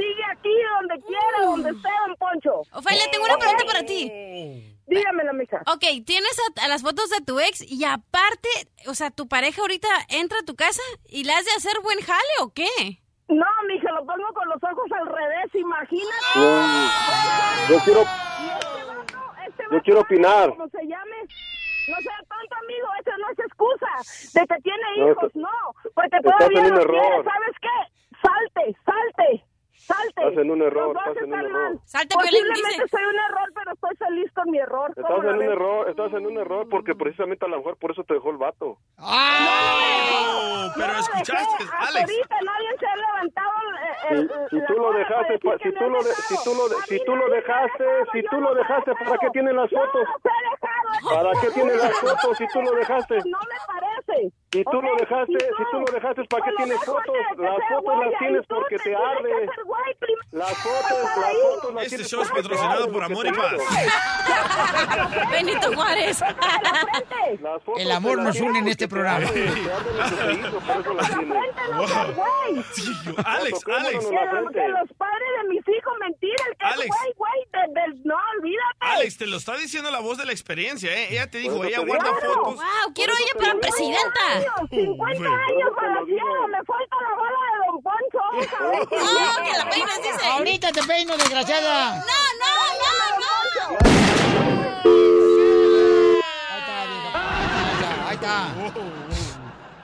sigue 0.00 0.24
aquí, 0.30 0.50
donde 0.78 1.04
quiera, 1.06 1.46
donde 1.46 1.70
esté, 1.70 1.88
don 2.06 2.16
Poncho. 2.16 2.62
Ofelia, 2.72 3.10
tengo 3.10 3.24
una 3.24 3.36
pregunta 3.38 3.64
para 3.66 3.82
ti. 3.84 4.76
Dígamela, 4.86 5.32
mija. 5.32 5.62
Ok, 5.72 5.84
tienes 6.04 6.36
a, 6.58 6.64
a 6.64 6.68
las 6.68 6.82
fotos 6.82 7.10
de 7.10 7.20
tu 7.20 7.38
ex 7.38 7.60
y 7.62 7.84
aparte, 7.84 8.48
o 8.88 8.94
sea, 8.94 9.10
tu 9.10 9.28
pareja 9.28 9.60
ahorita 9.60 9.88
entra 10.08 10.38
a 10.40 10.44
tu 10.44 10.56
casa 10.56 10.82
y 11.08 11.24
le 11.24 11.32
has 11.32 11.44
de 11.44 11.52
hacer 11.52 11.74
buen 11.82 12.00
jale 12.00 12.34
o 12.40 12.52
qué? 12.52 12.66
No, 13.28 13.46
mija, 13.68 13.92
lo 13.92 14.04
pongo 14.04 14.32
con 14.34 14.48
los 14.48 14.56
ojos 14.64 14.90
al 14.90 15.06
revés, 15.06 15.54
imagínate. 15.54 16.10
Yo 17.68 17.78
quiero, 17.84 18.00
Este 19.46 19.64
yo 19.70 19.82
quiero 19.82 20.00
opinar. 20.00 20.50
como 20.50 20.68
se 20.68 20.82
llame. 20.82 21.16
No 21.88 21.96
sea 22.02 22.18
tonto, 22.28 22.54
amigo, 22.64 22.88
esa 23.00 23.16
no 23.18 23.30
es 23.32 23.38
excusa 23.38 24.40
de 24.40 24.46
que 24.46 24.62
tiene 24.62 25.10
hijos, 25.10 25.30
no, 25.34 25.48
porque 25.94 26.16
estás 26.16 26.36
todavía 26.38 26.60
en 26.60 26.64
un 26.66 26.70
los 26.72 26.80
error. 26.84 27.00
quiere, 27.00 27.24
¿sabes 27.24 27.56
qué? 27.60 27.78
Salte, 28.22 28.76
salte, 28.84 29.44
salte. 29.94 30.22
Estás 30.22 30.38
en 30.44 30.50
un 30.50 30.62
error, 30.62 30.96
estás 30.96 31.16
en 31.22 31.32
un 31.32 31.38
error. 31.40 31.52
mal. 31.52 31.80
Salte, 31.84 32.14
Posiblemente 32.14 32.68
dice. 32.70 32.88
soy 32.88 33.04
un 33.04 33.18
error, 33.18 33.48
pero 33.54 33.72
estoy 33.72 33.96
feliz 33.96 34.32
con 34.32 34.50
mi 34.50 34.58
error. 34.58 34.90
Estás 34.90 35.06
¿Cómo 35.06 35.22
la 35.22 35.28
en 35.30 35.34
un 35.34 35.40
ves? 35.40 35.50
error, 35.50 35.88
estás 35.90 36.12
en 36.12 36.26
un 36.26 36.38
error 36.38 36.68
porque 36.70 36.94
precisamente 36.94 37.44
a 37.44 37.48
lo 37.48 37.58
mejor 37.58 37.76
por 37.76 37.90
eso 37.90 38.04
te 38.04 38.14
dejó 38.14 38.30
el 38.30 38.36
vato. 38.38 38.78
Oh, 38.98 40.72
pero 40.76 40.92
escuchaste, 40.92 41.64
Hasta 41.64 41.88
Alex. 41.88 42.10
ahorita 42.10 42.36
nadie 42.44 42.68
se 42.78 42.86
ha 42.86 42.96
levantado 42.96 43.50
Si, 44.08 44.14
el, 44.14 44.30
si 44.50 44.66
tú 44.66 44.72
lo 44.80 44.92
dejaste, 44.92 45.38
pa- 45.38 45.58
si 45.58 45.72
tú 45.72 45.88
lo, 45.90 45.98
de- 46.02 46.14
si 46.14 46.34
tú 46.44 46.54
lo, 46.54 46.68
si 46.86 47.04
tú 47.04 47.16
lo 47.16 47.28
dejaste, 47.28 47.84
si 48.12 48.22
tú 48.22 48.36
no 48.40 48.50
lo 48.50 48.54
dejaste, 48.54 48.92
¿para 49.04 49.18
qué 49.18 49.30
tienen 49.32 49.56
las 49.56 49.70
fotos? 49.70 50.02
no. 51.02 51.10
¿Para 51.10 51.30
qué 51.40 51.50
tienes 51.50 51.76
las 51.76 52.00
fotos 52.00 52.36
si 52.38 52.46
tú 52.48 52.62
lo 52.62 52.70
dejaste? 52.72 53.16
No 53.26 53.38
me 53.38 53.56
parece. 53.66 54.32
Si 54.52 54.64
tú 54.64 54.82
lo 54.82 54.96
dejaste, 54.96 55.38
si 55.38 55.64
tú 55.70 55.78
lo 55.80 55.86
dejaste, 55.92 56.22
¿para 56.24 56.44
qué 56.44 56.52
tienes 56.56 56.84
fotos? 56.84 57.16
Las 57.38 57.58
fotos 57.68 57.98
las 58.04 58.18
tienes 58.18 58.46
porque 58.48 58.76
te 58.78 58.96
arde. 58.96 59.48
Güey 59.80 59.94
primero 59.98 60.22
Las 60.32 60.56
fotos, 60.58 61.10
para 61.14 61.32
las 61.32 61.42
fotos 61.42 61.74
las 61.74 61.84
Este 61.92 62.04
show 62.04 62.22
es 62.22 62.30
patrocinado 62.30 62.92
por 62.92 63.04
Amor 63.04 63.26
y 63.26 63.32
Paz. 63.32 63.52
Benito 65.30 65.74
Juárez. 65.74 66.20
El 67.76 67.90
amor 67.92 68.18
nos 68.18 68.40
une 68.40 68.58
en 68.58 68.68
este 68.68 68.88
programa. 68.88 69.26
Alex, 73.24 73.64
Alex, 73.66 74.10
la 74.10 74.32
los, 74.68 74.92
padres 74.96 75.28
de 75.42 75.48
mis 75.48 75.60
hijos, 75.68 75.92
mentira, 76.00 76.44
el 76.48 76.76
güey, 76.76 77.14
güey, 77.16 77.40
no, 78.04 78.14
olvídate. 78.36 78.78
Alex, 78.80 79.16
te 79.18 79.26
lo 79.26 79.36
está 79.36 79.56
diciendo 79.56 79.90
la 79.90 80.00
voz 80.00 80.18
de 80.18 80.26
la 80.26 80.32
experiencia, 80.32 80.92
¿eh? 80.92 81.08
Ella 81.10 81.30
te 81.30 81.38
dijo, 81.38 81.64
ella 81.64 81.80
guarda 81.80 82.14
fotos. 82.14 82.56
Wow, 82.56 82.94
quiero 82.94 83.12
ella 83.12 83.32
para 83.38 83.60
presidenta. 83.60 84.26
años, 84.34 84.70
50 84.70 85.16
Hombre. 85.16 85.30
años 85.30 86.06
digo. 86.06 86.48
me 86.48 86.64
falta 86.64 86.96
la 87.02 87.16
bala 87.16 87.38
de 87.50 87.56
Don 87.66 87.82
Poncho. 87.82 88.20
Oh, 88.30 89.44
que 89.44 89.58
la 89.58 89.64
dice. 89.74 90.26
Ahorita 90.26 90.72
te 90.72 90.82
peino, 90.82 91.16
desgraciada. 91.16 91.96
No, 91.96 92.00
no, 92.00 92.04
no, 92.80 93.70
no. 93.70 94.90
Ahí 96.48 96.58
está, 96.60 96.86
vieja. 96.86 98.08
Ahí 98.08 98.14
está. 98.14 98.54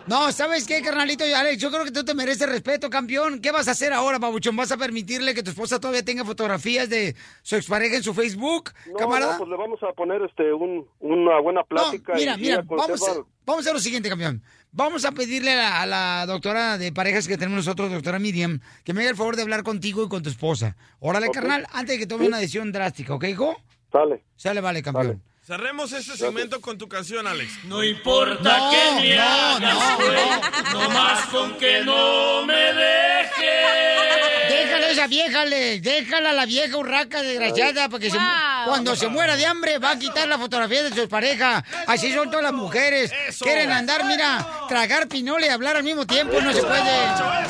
No, 0.06 0.30
¿sabes 0.30 0.68
qué, 0.68 0.80
carnalito? 0.82 1.24
Alex, 1.24 1.60
yo 1.60 1.68
creo 1.70 1.84
que 1.84 1.90
tú 1.90 2.04
te 2.04 2.14
mereces 2.14 2.48
respeto, 2.48 2.88
campeón. 2.88 3.40
¿Qué 3.40 3.50
vas 3.50 3.66
a 3.66 3.72
hacer 3.72 3.92
ahora, 3.92 4.18
babuchón? 4.20 4.54
¿Vas 4.54 4.70
a 4.70 4.76
permitirle 4.76 5.34
que 5.34 5.42
tu 5.42 5.50
esposa 5.50 5.80
todavía 5.80 6.04
tenga 6.04 6.24
fotografías 6.24 6.88
de 6.88 7.16
su 7.42 7.56
expareja 7.56 7.96
en 7.96 8.04
su 8.04 8.14
Facebook, 8.14 8.70
No, 8.86 8.94
camarada? 8.98 9.32
no, 9.32 9.38
pues 9.38 9.50
le 9.50 9.56
vamos 9.56 9.82
a 9.82 9.92
poner 9.94 10.22
este 10.22 10.52
un, 10.52 10.86
una 11.00 11.40
buena 11.40 11.62
No, 11.62 11.66
plática. 11.66 12.12
mira, 12.14 12.34
y 12.34 12.40
mira, 12.40 12.54
ella 12.54 12.64
vamos 12.68 13.02
a, 13.08 13.14
vamos 13.44 13.58
a 13.58 13.60
hacer 13.62 13.72
lo 13.72 13.80
siguiente, 13.80 14.08
campeón. 14.08 14.40
Vamos 14.76 15.06
a 15.06 15.12
pedirle 15.12 15.52
a 15.52 15.56
la, 15.56 15.80
a 15.80 15.86
la 15.86 16.26
doctora 16.26 16.76
de 16.76 16.92
parejas 16.92 17.26
que 17.26 17.38
tenemos 17.38 17.64
nosotros, 17.64 17.90
doctora 17.90 18.18
Miriam, 18.18 18.60
que 18.84 18.92
me 18.92 19.00
haga 19.00 19.08
el 19.08 19.16
favor 19.16 19.34
de 19.34 19.40
hablar 19.40 19.62
contigo 19.62 20.04
y 20.04 20.08
con 20.10 20.22
tu 20.22 20.28
esposa. 20.28 20.76
Órale, 21.00 21.28
Ok. 21.28 21.32
carnal, 21.34 21.66
antes 21.72 21.94
de 21.94 21.98
que 21.98 22.06
tome 22.06 22.24
Sí. 22.24 22.28
una 22.28 22.36
decisión 22.36 22.72
drástica, 22.72 23.14
¿ok, 23.14 23.24
hijo? 23.24 23.56
Sale. 23.90 24.22
Sale, 24.36 24.60
vale, 24.60 24.82
campeón. 24.82 25.22
Cerremos 25.46 25.92
este 25.92 26.16
segmento 26.16 26.60
con 26.60 26.76
tu 26.76 26.88
canción, 26.88 27.24
Alex. 27.26 27.52
No 27.64 27.84
importa 27.84 28.58
No, 28.58 28.70
que 28.72 29.00
me 29.00 29.14
no, 29.16 29.22
hagas 29.22 29.60
no, 30.72 30.80
no 30.82 30.90
más 30.90 31.26
con 31.26 31.56
que 31.56 31.84
no 31.84 32.44
me 32.44 32.54
dejes. 32.72 34.50
Déjala 34.50 34.86
a 34.86 34.90
esa 34.90 35.06
vieja, 35.06 35.44
le, 35.44 35.80
déjala 35.80 36.30
a 36.30 36.32
la 36.32 36.46
vieja 36.46 36.76
urraca 36.76 37.22
desgraciada, 37.22 37.88
porque 37.88 38.10
se- 38.10 38.16
Wow. 38.16 38.26
cuando 38.66 38.96
se 38.96 39.06
muera 39.06 39.36
de 39.36 39.46
hambre 39.46 39.78
va 39.78 39.92
a 39.92 39.98
quitar 40.00 40.26
la 40.26 40.36
fotografía 40.36 40.82
de 40.82 40.92
sus 40.92 41.06
parejas. 41.06 41.62
Así 41.86 42.12
son 42.12 42.28
todas 42.28 42.42
las 42.42 42.52
mujeres. 42.52 43.12
Eso. 43.28 43.44
Quieren 43.44 43.70
andar, 43.70 44.04
mira, 44.04 44.44
tragar 44.68 45.06
pinole 45.06 45.46
y 45.46 45.50
hablar 45.50 45.76
al 45.76 45.84
mismo 45.84 46.06
tiempo, 46.08 46.40
no 46.40 46.52
se 46.52 46.62
puede. 46.62 46.82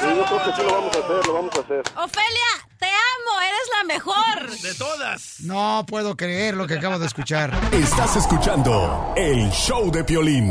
Yo 0.02 0.26
creo 0.26 0.44
que 0.44 0.52
sí 0.54 0.62
lo 0.62 0.72
vamos 0.74 0.94
a 0.96 0.98
hacer, 0.98 1.26
lo 1.26 1.32
vamos 1.32 1.56
a 1.56 1.60
hacer. 1.60 1.82
Ofelia, 1.96 2.68
te 2.78 2.86
amo, 2.86 3.40
eres 3.40 3.68
la 3.78 3.84
mejor. 3.84 4.50
De 4.60 4.74
todas. 4.74 5.40
No 5.40 5.84
puedo 5.88 6.14
creer 6.16 6.54
lo 6.54 6.66
que 6.66 6.74
acabo 6.74 6.98
de 6.98 7.06
escuchar. 7.06 7.52
Estás 7.86 8.16
escuchando 8.16 9.14
el 9.16 9.48
show 9.50 9.92
de 9.92 10.02
Piolín. 10.02 10.50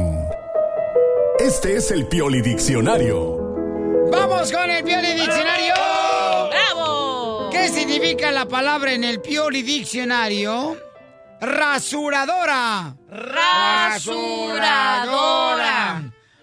Este 1.38 1.76
es 1.76 1.92
el 1.92 2.08
Pioli 2.08 2.42
Diccionario. 2.42 4.08
¡Vamos 4.10 4.50
con 4.54 4.70
el 4.72 4.82
Pioli 4.86 5.16
Diccionario! 5.16 5.74
¡Bravo! 6.50 7.50
¿Qué 7.52 7.68
significa 7.68 8.32
la 8.32 8.48
palabra 8.48 8.94
en 8.94 9.04
el 9.04 9.20
Pioli 9.20 9.64
Diccionario? 9.64 10.78
Rasuradora. 11.42 12.96
Rasuradora. 13.10 14.54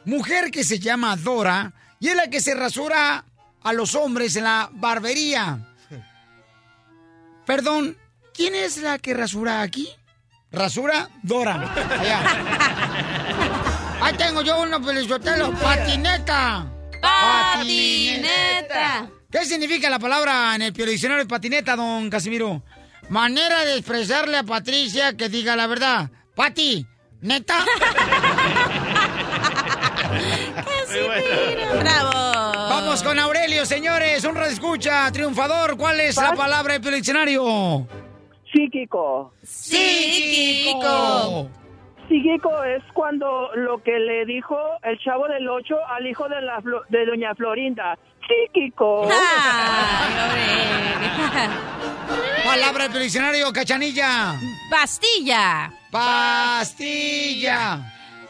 Mujer 0.05 0.51
que 0.51 0.63
se 0.63 0.79
llama 0.79 1.17
Dora 1.17 1.73
y 2.01 2.09
es 2.09 2.17
la 2.17 2.29
que 2.29 2.43
se 2.43 2.55
rasura 2.55 3.25
a 3.63 3.73
los 3.73 3.95
hombres 3.95 4.37
en 4.37 4.45
la 4.45 4.69
barbería. 4.71 5.75
Perdón, 7.47 7.97
¿quién 8.35 8.55
es 8.55 8.77
la 8.77 8.99
que 8.99 9.15
rasura 9.15 9.63
aquí? 9.63 9.89
Rasura 10.53 11.09
Dora. 11.23 11.73
Allá. 11.99 12.21
Ahí 14.03 14.15
tengo 14.15 14.43
yo 14.43 14.61
uno, 14.61 14.83
Pelizotelo. 14.83 15.53
Patineta. 15.63 16.67
Patineta. 17.01 19.09
¿Qué 19.31 19.47
significa 19.47 19.89
la 19.89 19.99
palabra 19.99 20.55
en 20.55 20.63
el 20.63 20.73
diccionario 20.73 21.27
patineta, 21.27 21.75
don 21.75 22.11
Casimiro? 22.11 22.63
Manera 23.09 23.65
de 23.65 23.79
expresarle 23.79 24.37
a 24.37 24.43
Patricia 24.43 25.17
que 25.17 25.31
diga 25.31 25.57
la 25.57 25.67
verdad. 25.67 26.11
Pati, 26.35 26.87
¿neta? 27.23 27.65
¡Bravo! 31.81 32.11
Vamos 32.13 33.03
con 33.03 33.19
Aurelio, 33.19 33.65
señores. 33.65 34.23
Un 34.25 34.37
escucha, 34.43 35.11
triunfador. 35.11 35.79
¿Cuál 35.79 36.01
es 36.01 36.17
la 36.17 36.35
palabra 36.35 36.79
del 36.79 36.95
diccionario? 36.95 37.87
Psíquico. 38.53 39.33
Psíquico. 39.43 41.49
Psíquico 42.09 42.65
es 42.65 42.83
cuando 42.93 43.51
lo 43.55 43.83
que 43.83 43.99
le 43.99 44.27
dijo 44.27 44.57
el 44.83 44.99
chavo 44.99 45.27
del 45.29 45.49
8 45.49 45.75
al 45.89 46.07
hijo 46.07 46.29
de, 46.29 46.43
la, 46.43 46.63
de 46.89 47.07
doña 47.07 47.35
Florinda. 47.35 47.97
Psíquico. 48.27 49.09
Palabra 52.45 52.89
del 52.89 53.03
diccionario, 53.03 53.53
cachanilla. 53.53 54.35
Pastilla. 54.71 55.73
Pastilla. 55.91 57.81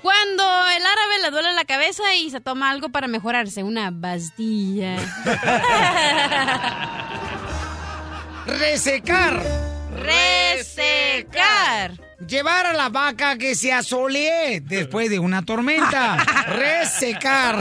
Cuando 0.03 0.43
el 0.43 0.83
árabe 0.85 1.19
le 1.23 1.31
duele 1.31 1.53
la 1.53 1.65
cabeza 1.65 2.15
y 2.15 2.31
se 2.31 2.41
toma 2.41 2.71
algo 2.71 2.89
para 2.89 3.07
mejorarse, 3.09 3.63
una 3.63 3.93
pastilla. 3.93 4.97
Resecar. 8.47 9.72
Resecar. 10.03 11.93
Llevar 12.27 12.67
a 12.67 12.73
la 12.73 12.89
vaca 12.89 13.37
que 13.37 13.55
se 13.55 13.73
asolee 13.73 14.61
después 14.61 15.11
de 15.11 15.19
una 15.19 15.45
tormenta. 15.45 16.17
Resecar. 16.49 17.57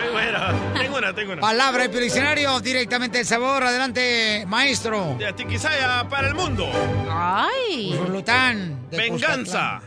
Muy 0.00 0.12
bueno. 0.12 0.38
Tengo 0.74 0.98
una, 0.98 1.14
tengo 1.14 1.32
una. 1.32 1.40
Palabra 1.40 1.88
del 1.88 2.00
diccionario, 2.00 2.60
directamente 2.60 3.20
el 3.20 3.26
sabor. 3.26 3.64
Adelante, 3.64 4.44
maestro. 4.46 5.16
De 5.18 5.26
Atiquizaya 5.26 6.08
para 6.08 6.28
el 6.28 6.34
mundo. 6.34 6.70
Ay. 7.10 7.94
Zulután. 7.96 8.88
Venganza. 8.90 9.80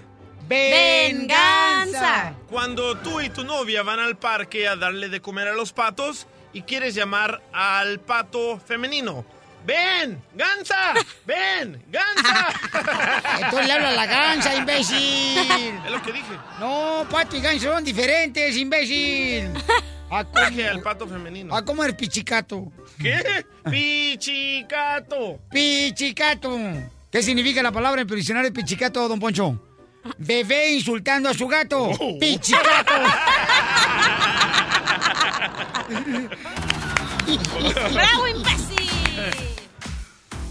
Venganza. 0.47 2.33
Cuando 2.49 2.97
tú 2.97 3.21
y 3.21 3.29
tu 3.29 3.43
novia 3.43 3.83
van 3.83 3.99
al 3.99 4.17
parque 4.17 4.67
a 4.67 4.75
darle 4.75 5.09
de 5.09 5.21
comer 5.21 5.47
a 5.49 5.53
los 5.53 5.73
patos 5.73 6.27
y 6.53 6.61
quieres 6.61 6.95
llamar 6.95 7.41
al 7.51 7.99
pato 7.99 8.59
femenino. 8.59 9.25
¡Ven! 9.67 10.23
¡Gansa! 10.33 10.93
ven 11.25 11.83
gansa 11.91 12.53
Entonces 13.35 13.67
le 13.67 13.73
habla 13.73 13.89
a 13.89 13.91
la 13.91 14.05
gansa, 14.05 14.55
imbécil. 14.55 15.77
Es 15.85 15.91
lo 15.91 16.01
que 16.01 16.13
dije. 16.13 16.37
No, 16.57 17.05
pato 17.11 17.35
y 17.35 17.41
ganso 17.41 17.73
son 17.73 17.83
diferentes, 17.83 18.55
imbécil. 18.55 19.51
A 20.09 20.23
Dije 20.23 20.69
al 20.69 20.81
pato 20.81 21.05
femenino. 21.05 21.53
¿A 21.53 21.65
cómo 21.65 21.83
eres 21.83 21.97
pichicato? 21.97 22.71
¿Qué? 22.97 23.45
Pichicato. 23.69 25.37
Pichicato. 25.51 26.57
¿Qué 27.11 27.21
significa 27.21 27.61
la 27.61 27.73
palabra 27.73 28.01
en 28.01 28.09
el 28.09 28.15
diccionario 28.15 28.53
pichicato, 28.53 29.05
don 29.09 29.19
Poncho? 29.19 29.61
Bebé 30.17 30.71
insultando 30.71 31.27
a 31.27 31.33
su 31.33 31.45
gato. 31.45 31.91
Oh. 31.99 32.17
Pichicato. 32.17 32.93
¡Bravo, 37.93 38.27
imbécil! 38.29 38.66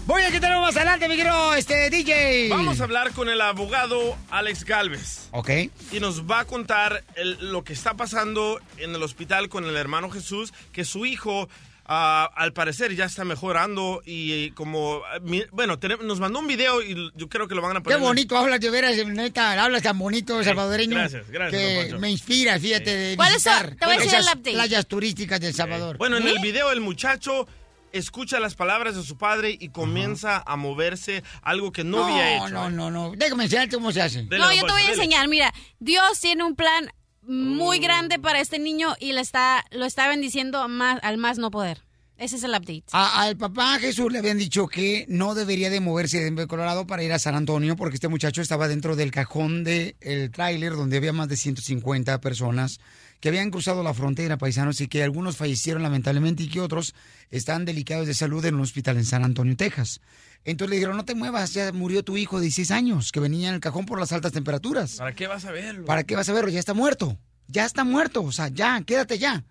Voy 0.07 0.23
a 0.23 0.31
quitarlo 0.31 0.61
más 0.61 0.75
adelante, 0.77 1.09
mi 1.09 1.17
querido 1.17 1.53
este, 1.53 1.89
DJ. 1.89 2.47
Vamos 2.49 2.79
a 2.79 2.85
hablar 2.85 3.11
con 3.11 3.27
el 3.27 3.41
abogado 3.41 4.15
Alex 4.31 4.63
Galvez. 4.63 5.27
Ok. 5.31 5.49
Y 5.91 5.99
nos 5.99 6.23
va 6.23 6.39
a 6.39 6.45
contar 6.45 7.03
el- 7.15 7.51
lo 7.51 7.65
que 7.65 7.73
está 7.73 7.95
pasando 7.95 8.59
en 8.77 8.95
el 8.95 9.03
hospital 9.03 9.49
con 9.49 9.65
el 9.65 9.75
hermano 9.75 10.09
Jesús, 10.09 10.53
que 10.71 10.85
su 10.85 11.05
hijo, 11.05 11.49
ah, 11.85 12.31
al 12.35 12.53
parecer, 12.53 12.95
ya 12.95 13.03
está 13.03 13.25
mejorando 13.25 14.01
y 14.05 14.51
como, 14.51 15.01
ah, 15.13 15.19
mi- 15.21 15.43
bueno, 15.51 15.77
tenemos- 15.77 16.05
nos 16.05 16.21
mandó 16.21 16.39
un 16.39 16.47
video 16.47 16.81
y 16.81 17.11
yo 17.15 17.27
creo 17.27 17.49
que 17.49 17.55
lo 17.55 17.61
van 17.61 17.75
a 17.75 17.79
Qué 17.81 17.83
poner. 17.83 17.97
en- 17.99 18.03
bonito 18.05 18.37
hablas 18.37 18.61
de 18.61 18.69
veras, 18.69 18.95
neta, 19.07 19.61
hablas 19.61 19.83
tan 19.83 19.99
bonito, 19.99 20.41
salvadoreño. 20.41 20.95
gracias, 20.95 21.29
gracias, 21.29 21.61
Que 21.91 21.97
me 21.99 22.09
inspira, 22.09 22.57
fíjate, 22.57 22.95
de 22.95 23.15
¿Cuáles 23.17 23.43
son? 23.43 23.51
visitar 23.55 23.75
Te 23.77 23.85
voy 23.85 23.95
a 23.95 23.99
decir 23.99 24.19
el 24.19 24.23
update. 24.23 24.51
playas 24.53 24.87
turísticas 24.87 25.41
de 25.41 25.47
El 25.49 25.53
Salvador. 25.53 25.97
Bueno, 25.97 26.15
en 26.15 26.27
¿Eh? 26.27 26.31
el 26.31 26.39
video 26.39 26.71
el 26.71 26.79
muchacho 26.79 27.45
escucha 27.91 28.39
las 28.39 28.55
palabras 28.55 28.95
de 28.95 29.03
su 29.03 29.17
padre 29.17 29.55
y 29.59 29.69
comienza 29.69 30.43
a 30.45 30.55
moverse, 30.55 31.23
algo 31.41 31.71
que 31.71 31.83
no, 31.83 32.05
había 32.05 32.37
hecho. 32.37 32.49
No, 32.49 32.69
no, 32.69 32.91
no. 32.91 33.11
Déjame 33.15 33.45
enseñarte 33.45 33.75
cómo 33.75 33.91
se 33.91 34.01
hace. 34.01 34.23
Dele, 34.23 34.39
No, 34.39 34.51
yo 34.53 34.65
te 34.65 34.71
voy 34.71 34.81
a 34.81 34.85
dele. 34.85 34.93
enseñar. 34.95 35.27
Mira, 35.27 35.53
Dios 35.79 36.19
tiene 36.19 36.43
un 36.43 36.55
plan 36.55 36.89
muy 37.23 37.79
grande 37.79 38.19
para 38.19 38.39
este 38.39 38.57
niño 38.59 38.95
y 38.99 39.11
le 39.13 39.21
está, 39.21 39.65
lo 39.71 39.85
está 39.85 40.07
bendiciendo 40.07 40.67
más, 40.69 40.99
al 41.03 41.17
más 41.17 41.37
no 41.37 41.51
poder. 41.51 41.83
Ese 42.17 42.37
es 42.37 42.43
el 42.43 42.51
update. 42.51 42.85
A- 42.93 43.21
al 43.21 43.37
papá 43.37 43.77
Jesús 43.79 44.11
le 44.11 44.17
habían 44.17 44.39
dicho 44.39 44.67
que 44.67 45.05
no 45.07 45.35
debería 45.35 45.69
de 45.69 45.79
moverse 45.81 46.17
de 46.17 46.23
Denver, 46.23 46.47
Colorado 46.47 46.87
para 46.87 47.03
ir 47.03 47.13
a 47.13 47.19
San 47.19 47.35
Antonio 47.35 47.75
porque 47.75 47.95
este 47.95 48.07
muchacho 48.07 48.41
estaba 48.41 48.67
dentro 48.67 48.95
del 48.95 49.11
cajón 49.11 49.63
del 49.63 49.95
el 50.01 50.31
tráiler 50.31 50.73
donde 50.73 50.97
había 50.97 51.13
más 51.13 51.27
de 51.27 51.37
150 51.37 52.19
personas 52.19 52.79
que 53.19 53.29
habían 53.29 53.51
cruzado 53.51 53.83
la 53.83 53.93
frontera, 53.93 54.37
paisanos, 54.37 54.81
y 54.81 54.87
que 54.87 55.03
algunos 55.03 55.37
fallecieron 55.37 55.83
lamentablemente 55.83 56.43
y 56.43 56.49
que 56.49 56.61
otros 56.61 56.93
están 57.29 57.65
delicados 57.65 58.07
de 58.07 58.13
salud 58.13 58.43
en 58.45 58.55
un 58.55 58.61
hospital 58.61 58.97
en 58.97 59.05
San 59.05 59.23
Antonio, 59.23 59.55
Texas. 59.55 60.01
Entonces 60.43 60.69
le 60.69 60.75
dijeron, 60.77 60.97
no 60.97 61.05
te 61.05 61.15
muevas, 61.15 61.53
ya 61.53 61.71
murió 61.71 62.03
tu 62.03 62.17
hijo 62.17 62.37
de 62.37 62.43
16 62.43 62.71
años 62.71 63.11
que 63.11 63.19
venía 63.19 63.49
en 63.49 63.55
el 63.55 63.59
cajón 63.59 63.85
por 63.85 63.99
las 63.99 64.11
altas 64.11 64.31
temperaturas. 64.31 64.95
¿Para 64.95 65.13
qué 65.13 65.27
vas 65.27 65.45
a 65.45 65.51
verlo? 65.51 65.85
¿Para 65.85 66.03
qué 66.03 66.15
vas 66.15 66.29
a 66.29 66.33
verlo? 66.33 66.49
Ya 66.49 66.59
está 66.59 66.73
muerto. 66.73 67.17
Ya 67.47 67.65
está 67.65 67.83
muerto. 67.83 68.23
O 68.23 68.31
sea, 68.31 68.47
ya, 68.49 68.81
quédate 68.81 69.17
ya. 69.17 69.43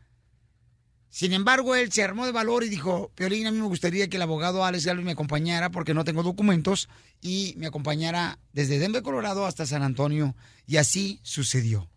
Sin 1.09 1.33
embargo, 1.33 1.75
él 1.75 1.93
se 1.93 2.03
armó 2.03 2.27
de 2.27 2.33
valor 2.33 2.63
y 2.63 2.69
dijo, 2.69 3.11
Piolín, 3.15 3.47
a 3.47 3.51
mí 3.51 3.59
me 3.59 3.67
gustaría 3.67 4.09
que 4.09 4.17
el 4.17 4.23
abogado 4.23 4.65
Alex 4.65 4.85
Galvez 4.85 5.05
me 5.05 5.13
acompañara 5.13 5.71
porque 5.71 5.95
no 5.95 6.05
tengo 6.05 6.23
documentos 6.23 6.89
y 7.23 7.55
me 7.57 7.67
acompañara 7.67 8.39
desde 8.53 8.79
Denver, 8.79 9.03
Colorado 9.03 9.47
hasta 9.47 9.65
San 9.67 9.83
Antonio. 9.83 10.37
Y 10.67 10.77
así 10.77 11.21
sucedió. 11.23 11.89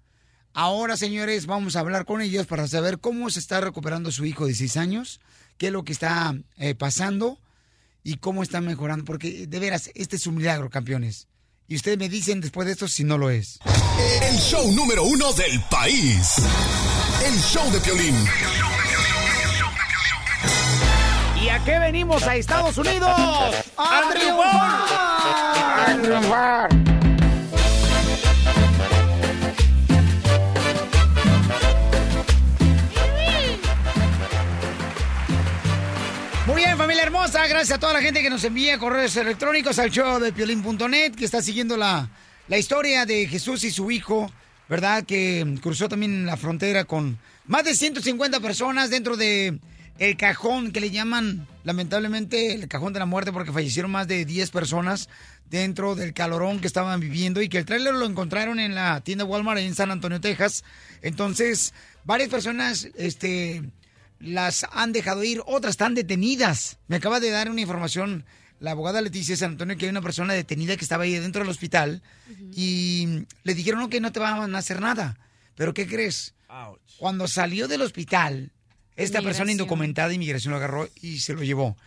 Ahora, 0.53 0.97
señores, 0.97 1.45
vamos 1.45 1.75
a 1.75 1.79
hablar 1.79 2.05
con 2.05 2.21
ellos 2.21 2.47
para 2.47 2.67
saber 2.67 2.99
cómo 2.99 3.29
se 3.29 3.39
está 3.39 3.61
recuperando 3.61 4.11
su 4.11 4.25
hijo 4.25 4.45
de 4.45 4.49
16 4.49 4.77
años, 4.77 5.21
qué 5.57 5.67
es 5.67 5.73
lo 5.73 5.83
que 5.83 5.93
está 5.93 6.35
eh, 6.57 6.75
pasando 6.75 7.37
y 8.03 8.17
cómo 8.17 8.43
está 8.43 8.59
mejorando. 8.61 9.05
Porque, 9.05 9.47
de 9.47 9.59
veras, 9.59 9.91
este 9.95 10.15
es 10.15 10.27
un 10.27 10.35
milagro, 10.35 10.69
campeones. 10.69 11.27
Y 11.67 11.75
ustedes 11.75 11.99
me 11.99 12.09
dicen 12.09 12.41
después 12.41 12.65
de 12.65 12.73
esto 12.73 12.87
si 12.87 13.03
no 13.03 13.17
lo 13.17 13.29
es. 13.29 13.59
El 14.23 14.37
show 14.37 14.71
número 14.71 15.03
uno 15.03 15.31
del 15.33 15.61
país. 15.69 16.35
El 17.23 17.39
show 17.41 17.71
de 17.71 17.79
Piolín. 17.79 18.15
¿Y 21.41 21.49
a 21.49 21.63
qué 21.63 21.77
venimos 21.77 22.23
a 22.23 22.35
Estados 22.35 22.77
Unidos? 22.77 23.09
¡A 23.77 24.01
triunfar! 24.11 24.59
¡A 25.87 26.01
triunfar! 26.01 26.98
Familia 36.79 37.03
hermosa. 37.03 37.45
Gracias 37.45 37.75
a 37.75 37.79
toda 37.79 37.91
la 37.91 38.01
gente 38.01 38.21
que 38.21 38.29
nos 38.29 38.41
envía 38.45 38.79
correos 38.79 39.13
electrónicos 39.17 39.77
al 39.79 39.91
show 39.91 40.17
de 40.17 40.31
piolín.net, 40.31 41.13
que 41.13 41.25
está 41.25 41.41
siguiendo 41.41 41.75
la, 41.75 42.09
la 42.47 42.57
historia 42.57 43.05
de 43.05 43.27
Jesús 43.27 43.65
y 43.65 43.71
su 43.71 43.91
hijo, 43.91 44.31
¿verdad? 44.69 45.03
Que 45.03 45.57
cruzó 45.61 45.89
también 45.89 46.25
la 46.25 46.37
frontera 46.37 46.85
con 46.85 47.19
más 47.47 47.65
de 47.65 47.75
150 47.75 48.39
personas 48.39 48.89
dentro 48.89 49.17
de 49.17 49.59
el 49.97 50.15
cajón 50.15 50.71
que 50.71 50.79
le 50.79 50.89
llaman, 50.89 51.45
lamentablemente, 51.65 52.53
el 52.53 52.69
cajón 52.69 52.93
de 52.93 52.99
la 52.99 53.05
muerte, 53.05 53.33
porque 53.33 53.51
fallecieron 53.51 53.91
más 53.91 54.07
de 54.07 54.23
10 54.23 54.49
personas 54.49 55.09
dentro 55.49 55.95
del 55.95 56.13
calorón 56.13 56.61
que 56.61 56.67
estaban 56.67 57.01
viviendo 57.01 57.41
y 57.41 57.49
que 57.49 57.57
el 57.57 57.65
tráiler 57.65 57.93
lo 57.93 58.05
encontraron 58.05 58.57
en 58.57 58.73
la 58.73 59.01
tienda 59.01 59.25
Walmart 59.25 59.59
en 59.59 59.75
San 59.75 59.91
Antonio, 59.91 60.21
Texas. 60.21 60.63
Entonces, 61.01 61.73
varias 62.05 62.29
personas, 62.29 62.87
este, 62.95 63.63
las 64.19 64.65
han 64.71 64.91
dejado 64.91 65.23
ir, 65.23 65.41
otras 65.45 65.71
están 65.71 65.95
detenidas. 65.95 66.77
Me 66.87 66.97
acaba 66.97 67.19
de 67.19 67.29
dar 67.29 67.49
una 67.49 67.61
información 67.61 68.25
la 68.59 68.71
abogada 68.71 69.01
Leticia 69.01 69.37
San 69.37 69.51
Antonio 69.51 69.77
que 69.77 69.85
hay 69.85 69.89
una 69.89 70.01
persona 70.01 70.33
detenida 70.33 70.75
que 70.75 70.83
estaba 70.83 71.05
ahí 71.05 71.13
dentro 71.13 71.41
del 71.41 71.49
hospital 71.49 72.01
y 72.53 73.23
le 73.43 73.53
dijeron 73.53 73.79
"No, 73.79 73.89
que 73.89 74.01
no 74.01 74.11
te 74.11 74.19
van 74.19 74.53
a 74.53 74.57
hacer 74.57 74.81
nada. 74.81 75.17
Pero 75.55 75.73
¿qué 75.73 75.87
crees? 75.87 76.33
Cuando 76.97 77.27
salió 77.27 77.67
del 77.67 77.81
hospital, 77.81 78.51
esta 78.95 79.21
persona 79.21 79.51
indocumentada 79.51 80.09
de 80.09 80.15
inmigración 80.15 80.51
lo 80.51 80.57
agarró 80.57 80.89
y 81.01 81.19
se 81.19 81.33
lo 81.33 81.43
llevó. 81.43 81.77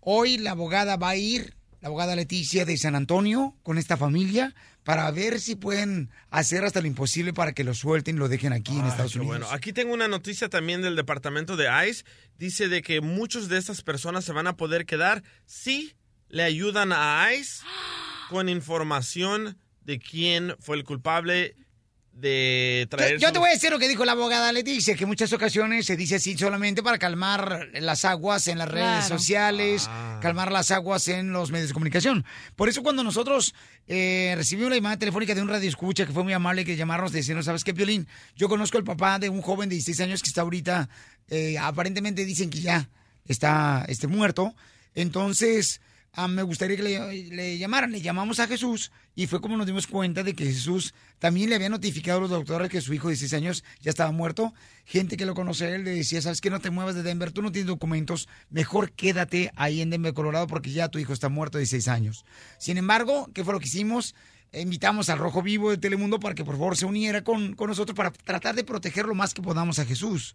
Hoy 0.00 0.38
la 0.38 0.52
abogada 0.52 0.96
va 0.96 1.10
a 1.10 1.16
ir, 1.16 1.54
la 1.80 1.88
abogada 1.88 2.16
Leticia 2.16 2.64
de 2.64 2.76
San 2.76 2.96
Antonio, 2.96 3.54
con 3.62 3.78
esta 3.78 3.96
familia 3.96 4.54
para 4.84 5.10
ver 5.10 5.40
si 5.40 5.56
pueden 5.56 6.10
hacer 6.30 6.64
hasta 6.64 6.80
lo 6.80 6.86
imposible 6.86 7.32
para 7.32 7.52
que 7.52 7.64
lo 7.64 7.74
suelten 7.74 8.16
y 8.16 8.18
lo 8.18 8.28
dejen 8.28 8.52
aquí 8.52 8.78
en 8.78 8.86
Estados 8.86 9.14
Unidos. 9.16 9.38
Bueno, 9.38 9.50
aquí 9.50 9.72
tengo 9.72 9.92
una 9.92 10.08
noticia 10.08 10.48
también 10.48 10.82
del 10.82 10.96
departamento 10.96 11.56
de 11.56 11.68
ICE. 11.88 12.04
Dice 12.38 12.68
de 12.68 12.82
que 12.82 13.00
muchos 13.00 13.48
de 13.48 13.58
estas 13.58 13.82
personas 13.82 14.24
se 14.24 14.32
van 14.32 14.46
a 14.46 14.56
poder 14.56 14.86
quedar 14.86 15.22
si 15.44 15.94
le 16.28 16.42
ayudan 16.42 16.92
a 16.92 17.28
ICE 17.34 17.64
con 18.30 18.48
información 18.48 19.58
de 19.82 19.98
quién 19.98 20.54
fue 20.60 20.76
el 20.76 20.84
culpable 20.84 21.56
de 22.12 22.80
Yo, 22.84 22.88
traer. 22.96 23.18
yo 23.18 23.28
sus- 23.28 23.32
te 23.32 23.38
voy 23.38 23.48
a 23.48 23.52
decir 23.52 23.70
lo 23.70 23.78
que 23.78 23.88
dijo 23.88 24.04
la 24.04 24.12
abogada 24.12 24.52
Leticia, 24.52 24.94
que 24.94 25.04
en 25.04 25.08
muchas 25.08 25.32
ocasiones 25.32 25.86
se 25.86 25.96
dice 25.96 26.16
así 26.16 26.36
solamente 26.36 26.82
para 26.82 26.98
calmar 26.98 27.68
las 27.74 28.04
aguas 28.04 28.46
en 28.48 28.58
las 28.58 28.68
redes 28.68 29.06
Claro. 29.06 29.18
sociales, 29.18 29.88
calmar 30.20 30.52
las 30.52 30.70
aguas 30.70 31.08
en 31.08 31.32
los 31.32 31.50
medios 31.50 31.68
de 31.68 31.74
comunicación. 31.74 32.24
Por 32.56 32.68
eso 32.68 32.82
cuando 32.82 33.02
nosotros 33.04 33.54
eh, 33.86 34.34
recibimos 34.36 34.70
la 34.70 34.76
llamada 34.76 34.98
telefónica 34.98 35.34
de 35.34 35.42
un 35.42 35.48
radio 35.48 35.68
escucha 35.68 36.04
que 36.06 36.12
fue 36.12 36.22
muy 36.22 36.32
amable 36.32 36.64
que 36.64 36.76
llamarnos 36.76 37.12
diciendo, 37.12 37.42
¿sabes 37.42 37.64
qué, 37.64 37.72
Piolín? 37.74 38.06
Yo 38.36 38.48
conozco 38.48 38.76
al 38.78 38.84
papá 38.84 39.18
de 39.18 39.28
un 39.28 39.40
joven 39.40 39.68
de 39.68 39.76
16 39.76 40.00
años 40.00 40.22
que 40.22 40.28
está 40.28 40.42
ahorita, 40.42 40.88
eh, 41.28 41.56
aparentemente 41.58 42.24
dicen 42.24 42.50
que 42.50 42.60
ya 42.60 42.88
está 43.26 43.84
este, 43.88 44.06
muerto. 44.08 44.54
Entonces, 44.94 45.80
ah, 46.12 46.28
me 46.28 46.42
gustaría 46.42 46.76
que 46.76 46.82
le, 46.82 47.58
llamaran. 47.58 47.92
Le 47.92 48.00
llamamos 48.00 48.40
a 48.40 48.46
Jesús 48.46 48.90
y 49.14 49.26
fue 49.26 49.40
como 49.40 49.56
nos 49.56 49.66
dimos 49.66 49.86
cuenta 49.86 50.22
de 50.22 50.34
que 50.34 50.46
Jesús 50.46 50.94
también 51.18 51.50
le 51.50 51.56
había 51.56 51.68
notificado 51.68 52.18
a 52.18 52.20
los 52.22 52.30
doctores 52.30 52.70
que 52.70 52.80
su 52.80 52.94
hijo 52.94 53.08
de 53.08 53.12
16 53.14 53.34
años 53.34 53.64
ya 53.80 53.90
estaba 53.90 54.10
muerto. 54.12 54.52
Gente 54.84 55.16
que 55.16 55.26
lo 55.26 55.34
conoce 55.34 55.74
él 55.74 55.84
le 55.84 55.92
decía, 55.92 56.22
sabes 56.22 56.40
que 56.40 56.50
no 56.50 56.60
te 56.60 56.70
muevas 56.70 56.94
de 56.94 57.02
Denver, 57.02 57.32
tú 57.32 57.42
no 57.42 57.52
tienes 57.52 57.68
documentos, 57.68 58.28
mejor 58.48 58.92
quédate 58.92 59.52
ahí 59.56 59.80
en 59.80 59.90
Denver, 59.90 60.14
Colorado, 60.14 60.46
porque 60.46 60.70
ya 60.70 60.88
tu 60.88 60.98
hijo 60.98 61.12
está 61.12 61.28
muerto 61.28 61.58
de 61.58 61.62
16 61.62 61.88
años. 61.88 62.24
Sin 62.58 62.78
embargo, 62.78 63.28
¿qué 63.34 63.44
fue 63.44 63.52
lo 63.52 63.60
que 63.60 63.66
hicimos? 63.66 64.14
Invitamos 64.52 65.08
al 65.10 65.18
Rojo 65.18 65.42
Vivo 65.42 65.70
de 65.70 65.78
Telemundo 65.78 66.18
para 66.18 66.34
que 66.34 66.44
por 66.44 66.54
favor 66.54 66.76
se 66.76 66.86
uniera 66.86 67.22
con, 67.22 67.54
con 67.54 67.68
nosotros 67.68 67.96
para 67.96 68.10
tratar 68.10 68.56
de 68.56 68.64
proteger 68.64 69.06
lo 69.06 69.14
más 69.14 69.32
que 69.32 69.42
podamos 69.42 69.78
a 69.78 69.84
Jesús. 69.84 70.34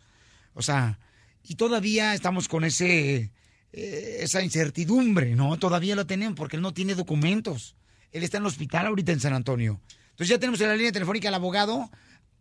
O 0.54 0.62
sea, 0.62 1.00
y 1.44 1.56
todavía 1.56 2.14
estamos 2.14 2.48
con 2.48 2.64
ese 2.64 3.32
esa 3.76 4.42
incertidumbre, 4.42 5.36
¿no? 5.36 5.58
Todavía 5.58 5.96
lo 5.96 6.06
tenemos 6.06 6.36
porque 6.36 6.56
él 6.56 6.62
no 6.62 6.74
tiene 6.74 6.96
documentos. 6.96 7.76
Él 8.12 8.24
está 8.24 8.38
en 8.38 8.44
el 8.44 8.48
hospital 8.48 8.88
ahorita 8.88 9.12
en 9.12 9.20
San 9.20 9.34
Antonio. 9.34 9.80
Entonces 10.12 10.30
ya 10.30 10.40
tenemos 10.40 10.62
en 10.62 10.70
la 10.70 10.76
línea 10.76 10.92
telefónica 10.92 11.28
al 11.30 11.36
abogado 11.36 11.90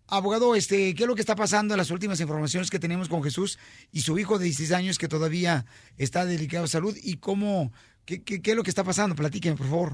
abogado, 0.07 0.55
este, 0.55 0.95
¿qué 0.95 1.05
es 1.05 1.09
lo 1.09 1.15
que 1.15 1.23
está 1.23 1.35
pasando 1.35 1.75
las 1.79 1.91
últimas 1.91 2.21
informaciones 2.21 2.71
que 2.71 2.79
tenemos 2.79 3.09
con 3.09 3.23
Jesús 3.23 3.59
y 3.91 4.01
su 4.01 4.19
hijo 4.19 4.39
de 4.39 4.45
16 4.45 4.73
años 4.73 4.99
que 4.99 5.09
todavía 5.09 5.65
está 5.97 6.27
delicado 6.27 6.65
de 6.65 6.69
salud? 6.69 6.95
¿Y 7.03 7.17
cómo, 7.17 7.73
qué 8.05 8.23
es 8.45 8.55
lo 8.55 8.63
que 8.63 8.69
está 8.69 8.85
pasando? 8.85 9.17
Platíqueme, 9.17 9.57
por 9.57 9.67
favor. 9.67 9.93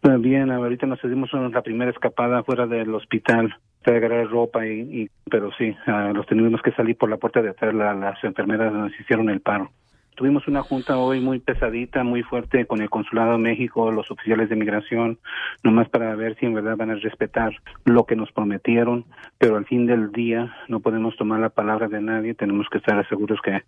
Pues 0.00 0.20
Bien, 0.20 0.50
ahorita 0.50 0.86
nos 0.86 0.98
dimos 1.02 1.30
la 1.32 1.62
primera 1.62 1.92
escapada 1.92 2.42
fuera 2.42 2.66
del 2.66 2.92
hospital 2.94 3.54
de 3.86 3.96
agarrar 3.96 4.26
ropa 4.28 4.66
y, 4.66 4.80
y- 5.04 5.10
pero 5.30 5.50
sí, 5.56 5.72
ah, 5.86 6.10
los 6.12 6.26
tuvimos 6.26 6.60
que 6.60 6.72
salir 6.72 6.98
por 6.98 7.08
la 7.08 7.16
puerta 7.16 7.40
de 7.40 7.50
atrás, 7.50 7.72
la- 7.72 7.94
las 7.94 8.22
enfermeras 8.24 8.72
nos 8.72 8.90
hicieron 9.00 9.30
el 9.30 9.40
paro. 9.40 9.70
Tuvimos 10.14 10.46
una 10.46 10.62
junta 10.62 10.96
hoy 10.98 11.20
muy 11.20 11.40
pesadita, 11.40 12.04
muy 12.04 12.22
fuerte 12.22 12.66
con 12.66 12.80
el 12.80 12.88
Consulado 12.88 13.32
de 13.32 13.38
México, 13.38 13.90
los 13.90 14.10
oficiales 14.12 14.48
de 14.48 14.54
migración, 14.54 15.18
nomás 15.64 15.88
para 15.88 16.14
ver 16.14 16.36
si 16.36 16.46
en 16.46 16.54
verdad 16.54 16.76
van 16.76 16.90
a 16.90 16.94
respetar 16.94 17.52
lo 17.84 18.04
que 18.06 18.14
nos 18.14 18.30
prometieron, 18.30 19.04
pero 19.38 19.56
al 19.56 19.66
fin 19.66 19.86
del 19.86 20.12
día 20.12 20.54
no 20.68 20.78
podemos 20.80 21.16
tomar 21.16 21.40
la 21.40 21.48
palabra 21.48 21.88
de 21.88 22.00
nadie, 22.00 22.34
tenemos 22.34 22.68
que 22.70 22.78
estar 22.78 23.06
seguros 23.08 23.40
que, 23.42 23.62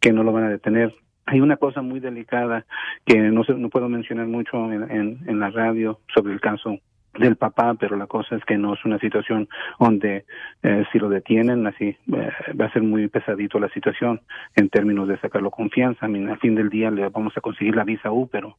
que 0.00 0.12
no 0.12 0.24
lo 0.24 0.32
van 0.32 0.44
a 0.44 0.48
detener. 0.50 0.92
Hay 1.26 1.40
una 1.40 1.56
cosa 1.56 1.82
muy 1.82 2.00
delicada 2.00 2.66
que 3.06 3.16
no, 3.20 3.44
se- 3.44 3.54
no 3.54 3.68
puedo 3.68 3.88
mencionar 3.88 4.26
mucho 4.26 4.72
en, 4.72 4.90
en, 4.90 5.18
en 5.26 5.38
la 5.38 5.50
radio 5.50 6.00
sobre 6.12 6.32
el 6.32 6.40
caso 6.40 6.78
del 7.18 7.36
papá, 7.36 7.74
pero 7.74 7.96
la 7.96 8.06
cosa 8.06 8.36
es 8.36 8.44
que 8.44 8.56
no 8.56 8.74
es 8.74 8.84
una 8.84 8.98
situación 8.98 9.48
donde 9.78 10.24
eh, 10.62 10.84
si 10.90 10.98
lo 10.98 11.08
detienen, 11.08 11.66
así 11.66 11.96
eh, 12.12 12.30
va 12.58 12.66
a 12.66 12.72
ser 12.72 12.82
muy 12.82 13.08
pesadito 13.08 13.58
la 13.58 13.68
situación 13.68 14.20
en 14.56 14.68
términos 14.68 15.08
de 15.08 15.18
sacarlo 15.18 15.50
confianza. 15.50 16.06
Al 16.06 16.38
fin 16.38 16.54
del 16.54 16.70
día 16.70 16.90
le 16.90 17.08
vamos 17.08 17.36
a 17.36 17.40
conseguir 17.40 17.76
la 17.76 17.84
visa 17.84 18.10
U, 18.10 18.28
pero 18.28 18.56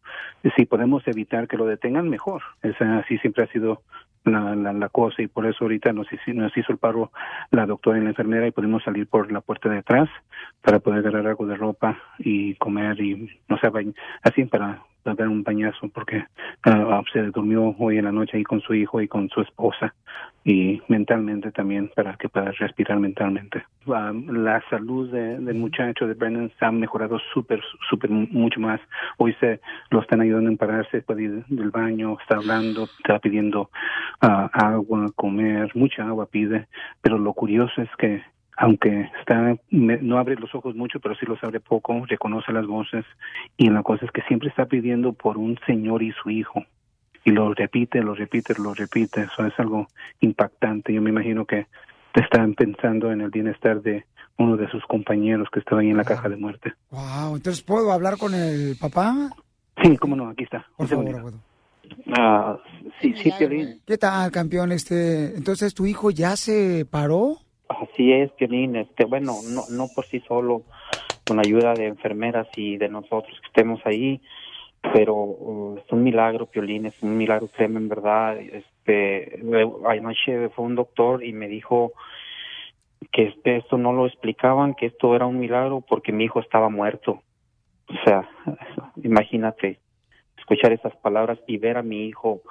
si 0.55 0.65
podemos 0.65 1.07
evitar 1.07 1.47
que 1.47 1.57
lo 1.57 1.65
detengan, 1.65 2.09
mejor. 2.09 2.41
Esa 2.61 2.99
así 2.99 3.17
siempre 3.19 3.43
ha 3.43 3.47
sido 3.47 3.81
la, 4.25 4.55
la, 4.55 4.73
la 4.73 4.89
cosa 4.89 5.21
y 5.21 5.27
por 5.27 5.45
eso 5.45 5.65
ahorita 5.65 5.91
nos, 5.91 6.07
nos 6.27 6.55
hizo 6.57 6.71
el 6.71 6.77
paro 6.77 7.11
la 7.51 7.65
doctora 7.65 7.97
y 7.97 8.01
la 8.01 8.09
enfermera 8.09 8.47
y 8.47 8.51
pudimos 8.51 8.83
salir 8.83 9.07
por 9.07 9.31
la 9.31 9.41
puerta 9.41 9.69
de 9.69 9.79
atrás 9.79 10.09
para 10.61 10.79
poder 10.79 10.99
agarrar 10.99 11.27
algo 11.27 11.45
de 11.45 11.55
ropa 11.55 11.99
y 12.19 12.55
comer 12.55 12.99
y 13.01 13.29
no 13.49 13.57
sé, 13.57 13.69
así 14.21 14.45
para 14.45 14.81
dar 15.03 15.27
un 15.27 15.43
bañazo 15.43 15.89
porque 15.89 16.25
ah, 16.63 17.01
se 17.11 17.21
durmió 17.31 17.75
hoy 17.77 17.97
en 17.97 18.05
la 18.05 18.11
noche 18.11 18.37
ahí 18.37 18.43
con 18.43 18.61
su 18.61 18.73
hijo 18.73 19.01
y 19.01 19.07
con 19.07 19.29
su 19.29 19.41
esposa 19.41 19.93
y 20.45 20.81
mentalmente 20.89 21.51
también 21.51 21.89
para 21.95 22.15
que 22.15 22.27
pueda 22.29 22.51
respirar 22.51 22.99
mentalmente. 22.99 23.63
Ah, 23.87 24.11
la 24.13 24.61
salud 24.69 25.09
de- 25.11 25.39
del 25.39 25.55
muchacho 25.55 26.07
de 26.07 26.13
Brennan 26.13 26.51
se 26.59 26.65
ha 26.65 26.71
mejorado 26.71 27.17
súper, 27.33 27.61
súper 27.89 28.09
mucho 28.09 28.59
más. 28.59 28.79
Hoy 29.17 29.33
se 29.39 29.59
lo 29.89 30.01
están 30.01 30.21
ayudando 30.21 30.49
en 30.49 30.57
pararse, 30.57 31.01
puede 31.01 31.23
ir 31.23 31.45
del 31.47 31.69
baño, 31.71 32.17
está 32.21 32.37
hablando, 32.37 32.89
está 32.99 33.19
pidiendo 33.19 33.69
agua, 34.19 35.07
comer, 35.15 35.71
mucha 35.75 36.05
agua 36.07 36.25
pide, 36.27 36.67
pero 37.01 37.17
lo 37.17 37.33
curioso 37.33 37.81
es 37.81 37.89
que 37.97 38.21
aunque 38.57 39.09
está 39.19 39.55
me- 39.69 39.97
no 40.01 40.17
abre 40.17 40.35
los 40.35 40.53
ojos 40.55 40.75
mucho, 40.75 40.99
pero 40.99 41.15
sí 41.15 41.25
los 41.25 41.43
abre 41.43 41.59
poco, 41.59 42.05
reconoce 42.05 42.51
las 42.51 42.65
voces 42.67 43.05
y 43.57 43.69
la 43.69 43.83
cosa 43.83 44.05
es 44.05 44.11
que 44.11 44.21
siempre 44.23 44.49
está 44.49 44.65
pidiendo 44.65 45.13
por 45.13 45.37
un 45.37 45.57
señor 45.65 46.03
y 46.03 46.11
su 46.11 46.29
hijo 46.29 46.63
y 47.25 47.31
lo 47.31 47.53
repite, 47.53 48.01
lo 48.01 48.15
repite, 48.15 48.53
lo 48.59 48.73
repite. 48.73 49.21
Eso 49.23 49.45
es 49.45 49.53
algo 49.57 49.87
impactante. 50.19 50.93
Yo 50.93 51.01
me 51.01 51.09
imagino 51.09 51.45
que 51.45 51.67
están 52.13 52.53
pensando 52.53 53.11
en 53.11 53.21
el 53.21 53.29
bienestar 53.29 53.81
de 53.81 54.05
uno 54.37 54.57
de 54.57 54.67
sus 54.69 54.83
compañeros 54.85 55.47
que 55.51 55.59
estaba 55.59 55.81
ahí 55.81 55.89
en 55.89 55.97
la 55.97 56.03
caja 56.03 56.27
de 56.27 56.35
muerte. 56.35 56.73
Wow, 56.91 57.35
entonces 57.35 57.63
¿puedo 57.63 57.91
hablar 57.91 58.17
con 58.17 58.33
el 58.33 58.75
papá? 58.79 59.29
Sí, 59.81 59.97
cómo 59.97 60.15
no, 60.15 60.29
aquí 60.29 60.43
está. 60.43 60.65
Por 60.75 60.85
Un 60.85 60.89
favor, 60.89 61.15
abogado. 61.15 61.39
Ah, 62.15 62.57
sí, 63.01 63.13
sí, 63.21 63.31
Piolín. 63.37 63.81
¿Qué 63.85 63.97
tal, 63.97 64.31
campeón? 64.31 64.71
Este, 64.71 65.35
entonces 65.35 65.73
tu 65.73 65.85
hijo 65.85 66.11
ya 66.11 66.35
se 66.35 66.85
paró. 66.89 67.37
Así 67.67 68.11
es, 68.11 68.31
Piolín. 68.31 68.75
Este, 68.75 69.05
bueno, 69.05 69.33
no, 69.49 69.63
no 69.69 69.87
por 69.93 70.05
sí 70.05 70.19
solo, 70.27 70.63
con 71.25 71.39
ayuda 71.39 71.73
de 71.73 71.87
enfermeras 71.87 72.47
y 72.55 72.77
de 72.77 72.89
nosotros 72.89 73.39
que 73.39 73.47
estemos 73.47 73.81
ahí, 73.85 74.21
pero 74.93 75.15
uh, 75.15 75.77
es 75.77 75.91
un 75.91 76.03
milagro, 76.03 76.47
Piolín, 76.47 76.85
es 76.85 77.01
un 77.01 77.17
milagro, 77.17 77.47
créeme, 77.47 77.79
en 77.79 77.89
verdad. 77.89 78.37
Este, 78.37 79.39
anoche 79.87 80.49
fue 80.49 80.65
un 80.65 80.75
doctor 80.75 81.23
y 81.23 81.31
me 81.31 81.47
dijo 81.47 81.93
que 83.11 83.23
este, 83.23 83.57
esto 83.57 83.77
no 83.77 83.93
lo 83.93 84.07
explicaban, 84.07 84.75
que 84.75 84.87
esto 84.87 85.15
era 85.15 85.25
un 85.25 85.39
milagro 85.39 85.81
porque 85.81 86.11
mi 86.11 86.25
hijo 86.25 86.39
estaba 86.39 86.69
muerto. 86.69 87.21
O 87.87 88.03
sea, 88.03 88.29
imagínate 89.03 89.79
escuchar 90.37 90.73
esas 90.73 90.95
palabras 90.97 91.39
y 91.47 91.57
ver 91.57 91.77
a 91.77 91.83
mi 91.83 92.05
hijo 92.07 92.41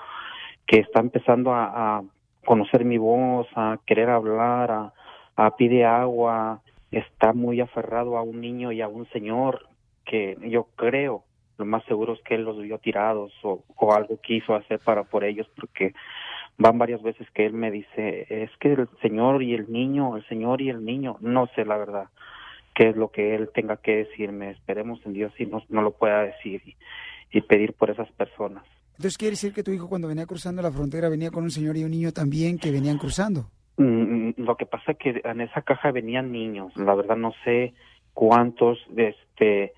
que 0.66 0.78
está 0.78 1.00
empezando 1.00 1.52
a 1.52 2.02
conocer 2.44 2.84
mi 2.84 2.96
voz, 2.96 3.46
a 3.54 3.78
querer 3.86 4.08
hablar, 4.08 4.70
a, 4.70 4.92
a 5.36 5.56
pide 5.56 5.84
agua, 5.84 6.62
está 6.90 7.32
muy 7.32 7.60
aferrado 7.60 8.16
a 8.16 8.22
un 8.22 8.40
niño 8.40 8.72
y 8.72 8.80
a 8.80 8.88
un 8.88 9.08
señor 9.10 9.66
que 10.04 10.36
yo 10.42 10.68
creo, 10.76 11.24
lo 11.58 11.64
más 11.64 11.84
seguro 11.84 12.14
es 12.14 12.20
que 12.22 12.34
él 12.34 12.44
los 12.44 12.60
vio 12.60 12.78
tirados 12.78 13.32
o, 13.42 13.62
o 13.76 13.92
algo 13.94 14.20
quiso 14.20 14.54
hacer 14.54 14.78
para 14.80 15.04
por 15.04 15.24
ellos 15.24 15.46
porque 15.58 15.94
van 16.58 16.78
varias 16.78 17.02
veces 17.02 17.26
que 17.30 17.46
él 17.46 17.54
me 17.54 17.70
dice, 17.70 18.26
es 18.28 18.50
que 18.58 18.72
el 18.72 18.88
señor 19.00 19.42
y 19.42 19.54
el 19.54 19.70
niño, 19.72 20.16
el 20.16 20.26
señor 20.28 20.60
y 20.60 20.68
el 20.68 20.84
niño, 20.84 21.16
no 21.20 21.46
sé 21.54 21.64
la 21.64 21.78
verdad 21.78 22.08
qué 22.74 22.88
es 22.88 22.96
lo 22.96 23.10
que 23.10 23.34
él 23.34 23.50
tenga 23.54 23.76
que 23.76 23.96
decirme, 23.96 24.50
esperemos 24.50 25.00
en 25.04 25.12
Dios 25.12 25.32
y 25.38 25.46
no, 25.46 25.62
no 25.68 25.82
lo 25.82 25.92
pueda 25.92 26.22
decir 26.22 26.62
y, 26.64 26.76
y 27.30 27.42
pedir 27.42 27.74
por 27.74 27.90
esas 27.90 28.10
personas. 28.12 28.64
Entonces 28.92 29.18
quiere 29.18 29.32
decir 29.32 29.52
que 29.52 29.62
tu 29.62 29.72
hijo 29.72 29.88
cuando 29.88 30.08
venía 30.08 30.26
cruzando 30.26 30.62
la 30.62 30.70
frontera 30.70 31.08
venía 31.08 31.30
con 31.30 31.44
un 31.44 31.50
señor 31.50 31.76
y 31.76 31.84
un 31.84 31.90
niño 31.90 32.12
también 32.12 32.58
que 32.58 32.70
venían 32.70 32.98
cruzando. 32.98 33.50
Mm, 33.76 34.30
Lo 34.36 34.56
que 34.56 34.66
pasa 34.66 34.92
es 34.92 34.98
que 34.98 35.20
en 35.24 35.40
esa 35.40 35.62
caja 35.62 35.90
venían 35.92 36.30
niños, 36.32 36.76
la 36.76 36.94
verdad 36.94 37.16
no 37.16 37.32
sé 37.44 37.74
cuántos, 38.14 38.78
este, 38.96 39.72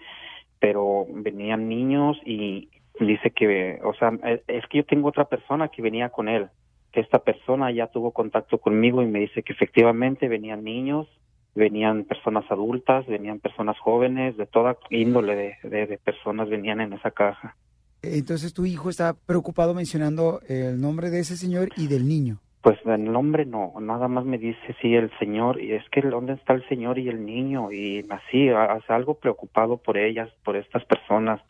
pero 0.58 1.06
venían 1.10 1.68
niños 1.68 2.16
y 2.24 2.68
dice 2.98 3.30
que, 3.30 3.80
o 3.84 3.94
sea, 3.94 4.12
es- 4.24 4.42
es 4.48 4.66
que 4.68 4.78
yo 4.78 4.84
tengo 4.84 5.08
otra 5.08 5.26
persona 5.26 5.68
que 5.68 5.82
venía 5.82 6.08
con 6.10 6.28
él, 6.28 6.48
que 6.92 7.00
esta 7.00 7.18
persona 7.20 7.70
ya 7.70 7.86
tuvo 7.88 8.12
contacto 8.12 8.58
conmigo 8.58 9.02
y 9.02 9.06
me 9.06 9.20
dice 9.20 9.42
que 9.42 9.52
efectivamente 9.52 10.28
venían 10.28 10.64
niños, 10.64 11.06
venían 11.54 12.04
personas 12.04 12.44
adultas, 12.50 13.06
venían 13.06 13.38
personas 13.40 13.78
jóvenes, 13.78 14.36
de 14.36 14.46
toda 14.46 14.76
índole 14.90 15.36
de, 15.36 15.68
de, 15.68 15.86
de 15.86 15.98
personas 15.98 16.48
venían 16.48 16.80
en 16.80 16.92
esa 16.94 17.10
caja. 17.12 17.56
Entonces 18.02 18.52
tu 18.52 18.66
hijo 18.66 18.90
está 18.90 19.14
preocupado 19.14 19.72
mencionando 19.74 20.40
el 20.48 20.80
nombre 20.80 21.10
de 21.10 21.20
ese 21.20 21.36
señor 21.36 21.68
y 21.76 21.86
del 21.88 22.06
niño. 22.08 22.38
Pues 22.64 22.78
el 22.86 23.12
nombre 23.12 23.44
no, 23.44 23.74
nada 23.78 24.08
más 24.08 24.24
me 24.24 24.38
dice 24.38 24.74
sí 24.80 24.94
el 24.94 25.10
señor 25.18 25.60
y 25.60 25.72
es 25.72 25.86
que 25.90 26.00
dónde 26.00 26.32
está 26.32 26.54
el 26.54 26.66
señor 26.66 26.98
y 26.98 27.10
el 27.10 27.26
niño 27.26 27.70
y 27.70 28.06
así, 28.08 28.48
hace 28.48 28.90
algo 28.90 29.16
preocupado 29.16 29.76
por 29.76 29.98
ellas, 29.98 30.30
por 30.42 30.56
estas 30.56 30.82
personas. 30.86 31.42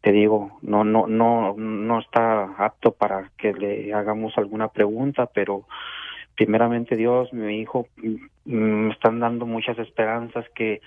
Te 0.00 0.10
digo, 0.10 0.58
no, 0.62 0.84
no, 0.84 1.06
no, 1.06 1.54
no 1.58 2.00
está 2.00 2.44
apto 2.56 2.92
para 2.92 3.30
que 3.36 3.52
le 3.52 3.92
hagamos 3.92 4.32
alguna 4.38 4.68
pregunta, 4.68 5.26
pero 5.26 5.66
primeramente 6.34 6.96
Dios, 6.96 7.30
mi 7.34 7.60
hijo, 7.60 7.88
me 8.46 8.90
están 8.90 9.20
dando 9.20 9.44
muchas 9.44 9.78
esperanzas 9.78 10.48
que 10.54 10.80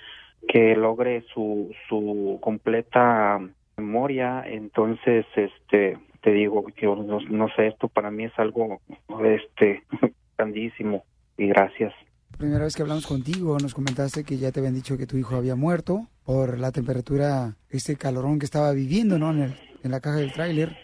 que 0.47 0.75
logre 0.75 1.23
su 1.35 1.71
su 1.87 2.39
completa 2.41 3.39
memoria, 3.77 4.43
entonces 4.47 5.27
este 5.35 5.99
te 6.25 6.31
digo 6.31 6.65
que 6.75 6.85
no, 6.87 7.19
no 7.29 7.47
sé 7.55 7.67
esto 7.67 7.87
para 7.87 8.09
mí 8.11 8.25
es 8.25 8.33
algo 8.37 8.81
este 9.23 9.83
grandísimo 10.37 11.05
y 11.37 11.47
gracias 11.47 11.93
Primera 12.37 12.65
vez 12.65 12.75
que 12.75 12.81
hablamos 12.81 13.07
contigo, 13.07 13.57
nos 13.61 13.73
comentaste 13.73 14.25
que 14.25 14.35
ya 14.37 14.51
te 14.51 14.59
habían 14.59 14.73
dicho 14.73 14.97
que 14.97 15.07
tu 15.07 15.15
hijo 15.15 15.37
había 15.37 15.55
muerto 15.55 16.07
por 16.25 16.59
la 16.59 16.73
temperatura, 16.73 17.55
este 17.69 17.95
calorón 17.95 18.39
que 18.39 18.45
estaba 18.45 18.73
viviendo, 18.73 19.17
¿no? 19.17 19.31
En, 19.31 19.39
el- 19.43 19.55
en 19.83 19.91
la 19.91 20.01
caja 20.01 20.17
del 20.17 20.33
tráiler. 20.33 20.75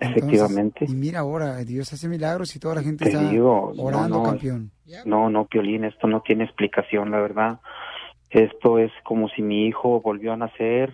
Entonces, 0.00 0.18
Efectivamente. 0.24 0.84
Y 0.86 0.92
mira 0.92 1.20
ahora, 1.20 1.56
Dios 1.64 1.90
hace 1.94 2.08
milagros 2.10 2.54
y 2.56 2.58
toda 2.58 2.74
la 2.74 2.82
gente 2.82 3.04
te 3.06 3.10
está 3.12 3.30
digo 3.30 3.72
no, 3.74 3.82
orando, 3.84 4.16
no, 4.18 4.22
campeón. 4.22 4.70
no 5.06 5.30
no 5.30 5.46
Piolín 5.46 5.84
esto 5.84 6.06
no 6.08 6.20
tiene 6.20 6.44
explicación 6.44 7.10
la 7.10 7.20
verdad 7.20 7.60
esto 8.30 8.78
es 8.78 8.92
como 9.04 9.28
si 9.30 9.40
mi 9.40 9.66
hijo 9.66 10.02
volvió 10.02 10.34
a 10.34 10.36
nacer 10.36 10.92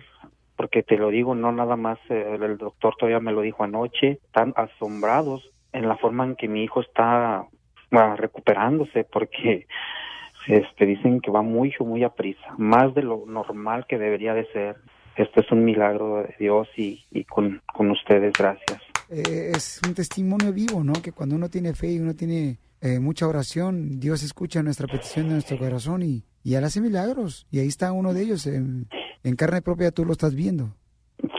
porque 0.55 0.83
te 0.83 0.97
lo 0.97 1.09
digo 1.09 1.35
no 1.35 1.51
nada 1.51 1.75
más 1.75 1.99
eh, 2.09 2.37
el 2.39 2.57
doctor 2.57 2.95
todavía 2.97 3.19
me 3.19 3.31
lo 3.31 3.41
dijo 3.41 3.63
anoche 3.63 4.19
están 4.25 4.53
asombrados 4.55 5.49
en 5.73 5.87
la 5.87 5.97
forma 5.97 6.25
en 6.25 6.35
que 6.35 6.47
mi 6.47 6.63
hijo 6.63 6.81
está 6.81 7.45
ah, 7.91 8.15
recuperándose 8.17 9.03
porque 9.03 9.67
este 10.47 10.85
dicen 10.85 11.21
que 11.21 11.31
va 11.31 11.41
mucho 11.41 11.83
muy 11.85 12.03
a 12.03 12.09
prisa 12.09 12.53
más 12.57 12.93
de 12.93 13.03
lo 13.03 13.23
normal 13.27 13.85
que 13.87 13.97
debería 13.97 14.33
de 14.33 14.45
ser 14.51 14.77
esto 15.15 15.41
es 15.41 15.51
un 15.51 15.63
milagro 15.63 16.23
de 16.23 16.35
Dios 16.39 16.67
y, 16.77 17.03
y 17.11 17.23
con, 17.23 17.61
con 17.73 17.91
ustedes 17.91 18.33
gracias 18.33 18.81
Eh, 19.09 19.51
es 19.55 19.79
un 19.87 19.93
testimonio 19.93 20.51
vivo, 20.51 20.83
¿no? 20.83 20.93
Que 20.93 21.11
cuando 21.11 21.35
uno 21.35 21.47
tiene 21.47 21.73
fe 21.73 21.91
y 21.91 21.99
uno 21.99 22.15
tiene 22.15 22.57
eh, 22.81 22.99
mucha 22.99 23.27
oración, 23.27 23.99
Dios 23.99 24.23
escucha 24.23 24.63
nuestra 24.63 24.87
petición 24.87 25.27
de 25.27 25.33
nuestro 25.33 25.57
corazón 25.59 26.01
y, 26.01 26.23
y 26.43 26.55
Él 26.55 26.63
hace 26.63 26.81
milagros. 26.81 27.45
Y 27.51 27.59
ahí 27.59 27.67
está 27.67 27.91
uno 27.91 28.13
de 28.13 28.23
ellos, 28.23 28.47
en, 28.47 28.87
en 29.25 29.35
carne 29.35 29.61
propia 29.61 29.91
tú 29.91 30.05
lo 30.05 30.13
estás 30.13 30.35
viendo. 30.35 30.69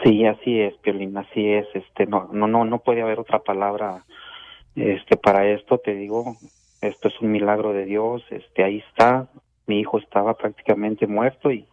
Sí, 0.02 0.26
así 0.26 0.60
es, 0.60 0.74
Piolín, 0.78 1.16
así 1.16 1.46
es. 1.48 1.66
Este, 1.74 2.06
no, 2.06 2.28
no, 2.32 2.46
no, 2.46 2.64
no 2.64 2.78
puede 2.80 3.02
haber 3.02 3.20
otra 3.20 3.38
palabra, 3.40 4.04
este, 4.74 5.16
para 5.16 5.46
esto. 5.48 5.78
Te 5.78 5.94
digo, 5.94 6.36
esto 6.80 7.08
es 7.08 7.20
un 7.20 7.32
milagro 7.32 7.72
de 7.72 7.84
Dios, 7.84 8.22
este, 8.30 8.64
ahí 8.64 8.82
está, 8.88 9.28
mi 9.66 9.80
hijo 9.80 9.98
estaba 9.98 10.34
prácticamente 10.34 11.06
muerto 11.06 11.50
y 11.50 11.66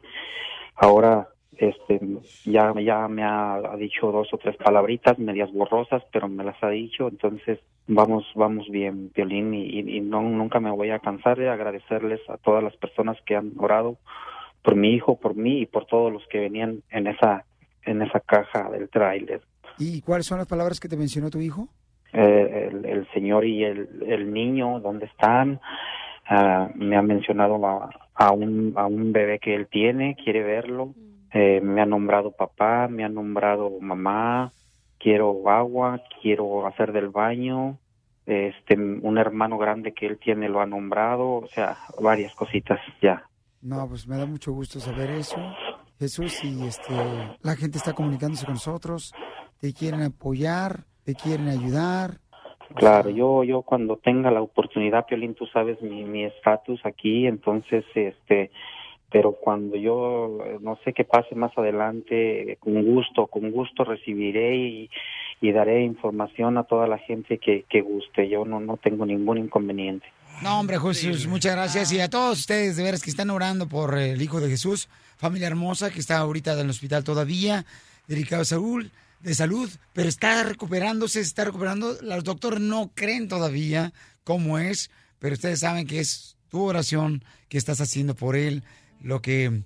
ahora 0.75 1.27
este 1.57 1.99
ya 2.45 2.73
ya 2.81 3.07
me 3.07 3.23
ha, 3.23 3.61
dicho 3.77 4.11
dos 4.11 4.27
o 4.33 4.37
tres 4.39 4.55
palabritas 4.57 5.19
medias 5.19 5.51
borrosas 5.53 6.01
pero 6.11 6.27
me 6.27 6.43
las 6.43 6.61
ha 6.63 6.69
dicho 6.69 7.07
entonces 7.07 7.59
vamos 7.87 8.25
vamos 8.33 8.67
bien 8.69 9.11
violín 9.13 9.53
y, 9.53 9.65
y- 9.65 9.97
y 9.97 10.01
no 10.01 10.21
nunca 10.23 10.59
me 10.59 10.71
voy 10.71 10.89
a 10.89 10.97
cansar 10.97 11.37
de 11.37 11.49
agradecerles 11.49 12.21
a 12.27 12.37
todas 12.37 12.63
las 12.63 12.75
personas 12.77 13.17
que 13.27 13.35
han 13.35 13.51
orado 13.57 13.97
por 14.63 14.75
mi 14.75 14.93
hijo 14.93 15.17
por 15.19 15.35
mí 15.35 15.61
y 15.61 15.65
por 15.65 15.85
todos 15.85 16.11
los 16.11 16.25
que 16.27 16.39
venían 16.39 16.81
en 16.89 17.07
esa 17.07 17.45
en 17.85 18.01
esa 18.01 18.19
caja 18.21 18.69
del 18.71 18.89
tráiler. 18.89 19.41
¿Y 19.77 20.01
cuáles 20.01 20.25
son 20.25 20.37
las 20.37 20.47
palabras 20.47 20.79
que 20.79 20.87
te 20.87 20.97
mencionó 20.97 21.29
tu 21.29 21.39
hijo? 21.39 21.67
eh, 22.13 22.69
el, 22.71 22.85
el 22.85 23.07
señor 23.11 23.43
y 23.43 23.63
el, 23.63 24.03
el 24.07 24.31
niño 24.33 24.79
dónde 24.79 25.05
están 25.07 25.59
Ah, 26.25 26.69
me 26.75 26.95
ha 26.95 27.01
mencionado 27.01 27.65
a, 27.67 27.89
a 28.15 28.31
un 28.31 28.73
a 28.77 28.85
un 28.85 29.11
bebé 29.11 29.39
que 29.39 29.55
él 29.55 29.67
tiene 29.67 30.15
quiere 30.15 30.41
verlo. 30.41 30.93
Eh, 31.33 31.59
me 31.61 31.81
ha 31.81 31.85
nombrado 31.85 32.31
papá 32.31 32.87
me 32.87 33.03
ha 33.03 33.09
nombrado 33.09 33.71
mamá. 33.81 34.51
Quiero 34.99 35.49
agua 35.49 36.01
quiero 36.21 36.65
hacer 36.65 36.93
del 36.93 37.09
baño. 37.09 37.77
Este 38.25 38.75
un 38.77 39.17
hermano 39.17 39.57
grande 39.57 39.91
que 39.91 40.05
él 40.05 40.17
tiene 40.17 40.47
lo 40.47 40.61
ha 40.61 40.65
nombrado 40.65 41.27
o 41.29 41.47
sea 41.47 41.75
varias 42.01 42.33
cositas 42.35 42.79
ya 43.01 43.27
No, 43.63 43.87
pues 43.87 44.05
me 44.07 44.17
da 44.17 44.25
mucho 44.25 44.51
gusto 44.51 44.81
saber 44.81 45.09
eso. 45.11 45.37
Jesús, 45.97 46.43
y 46.43 46.67
este, 46.67 46.93
la 47.41 47.55
gente 47.55 47.77
está 47.77 47.93
comunicándose 47.93 48.45
con 48.45 48.55
nosotros, 48.55 49.13
te 49.61 49.73
quieren 49.73 50.01
apoyar, 50.01 50.83
te 51.05 51.15
quieren 51.15 51.47
ayudar. 51.47 52.19
Claro, 52.75 53.09
yo 53.09 53.45
yo 53.45 53.61
cuando 53.61 53.95
tenga 53.95 54.31
la 54.31 54.41
oportunidad, 54.41 55.05
Piolín, 55.05 55.33
tú 55.33 55.45
sabes 55.45 55.81
mi 55.81 56.03
mi 56.03 56.25
estatus 56.25 56.85
aquí, 56.85 57.25
entonces 57.25 57.85
este 57.95 58.51
pero 59.09 59.31
cuando 59.33 59.77
yo 59.77 60.39
eh, 60.43 60.57
no 60.59 60.77
sé 60.83 60.91
qué 60.91 61.05
pase 61.05 61.33
más 61.35 61.55
adelante, 61.57 62.57
con 62.59 62.83
gusto, 62.83 63.27
con 63.27 63.51
gusto 63.51 63.85
recibiré 63.85 64.55
y, 64.55 64.89
y 65.39 65.51
daré 65.53 65.83
información 65.83 66.57
a 66.57 66.63
toda 66.63 66.87
la 66.87 66.97
gente 66.97 67.37
que, 67.37 67.63
que 67.69 67.81
guste. 67.81 68.27
Yo 68.27 68.43
no 68.43 68.59
no 68.59 68.75
tengo 68.75 69.05
ningún 69.05 69.37
inconveniente. 69.37 70.07
No, 70.43 70.59
hombre, 70.59 70.77
Jesús, 70.77 71.25
muchas 71.25 71.53
gracias. 71.53 71.93
Y 71.93 72.01
a 72.01 72.09
todos 72.09 72.39
ustedes, 72.39 72.75
de 72.75 72.83
veras, 72.83 73.01
que 73.01 73.09
están 73.09 73.29
orando 73.29 73.69
por 73.69 73.97
el 73.97 74.21
Hijo 74.21 74.41
de 74.41 74.49
Jesús, 74.49 74.89
familia 75.15 75.47
hermosa 75.47 75.89
que 75.89 76.01
está 76.01 76.17
ahorita 76.17 76.51
en 76.51 76.59
el 76.59 76.69
hospital 76.69 77.05
todavía, 77.05 77.65
delicado 78.09 78.41
de 78.41 78.45
salud, 78.45 78.85
de 79.21 79.35
salud, 79.35 79.69
pero 79.93 80.09
está 80.09 80.43
recuperándose, 80.43 81.13
se 81.13 81.21
está 81.21 81.45
recuperando. 81.45 81.97
Los 82.01 82.25
doctores 82.25 82.59
no 82.59 82.91
creen 82.93 83.29
todavía 83.29 83.93
cómo 84.25 84.59
es, 84.59 84.91
pero 85.17 85.33
ustedes 85.33 85.61
saben 85.61 85.87
que 85.87 86.01
es 86.01 86.35
tu 86.49 86.61
oración 86.61 87.23
que 87.47 87.57
estás 87.57 87.79
haciendo 87.79 88.13
por 88.13 88.35
él, 88.35 88.63
lo 88.99 89.21
que 89.21 89.63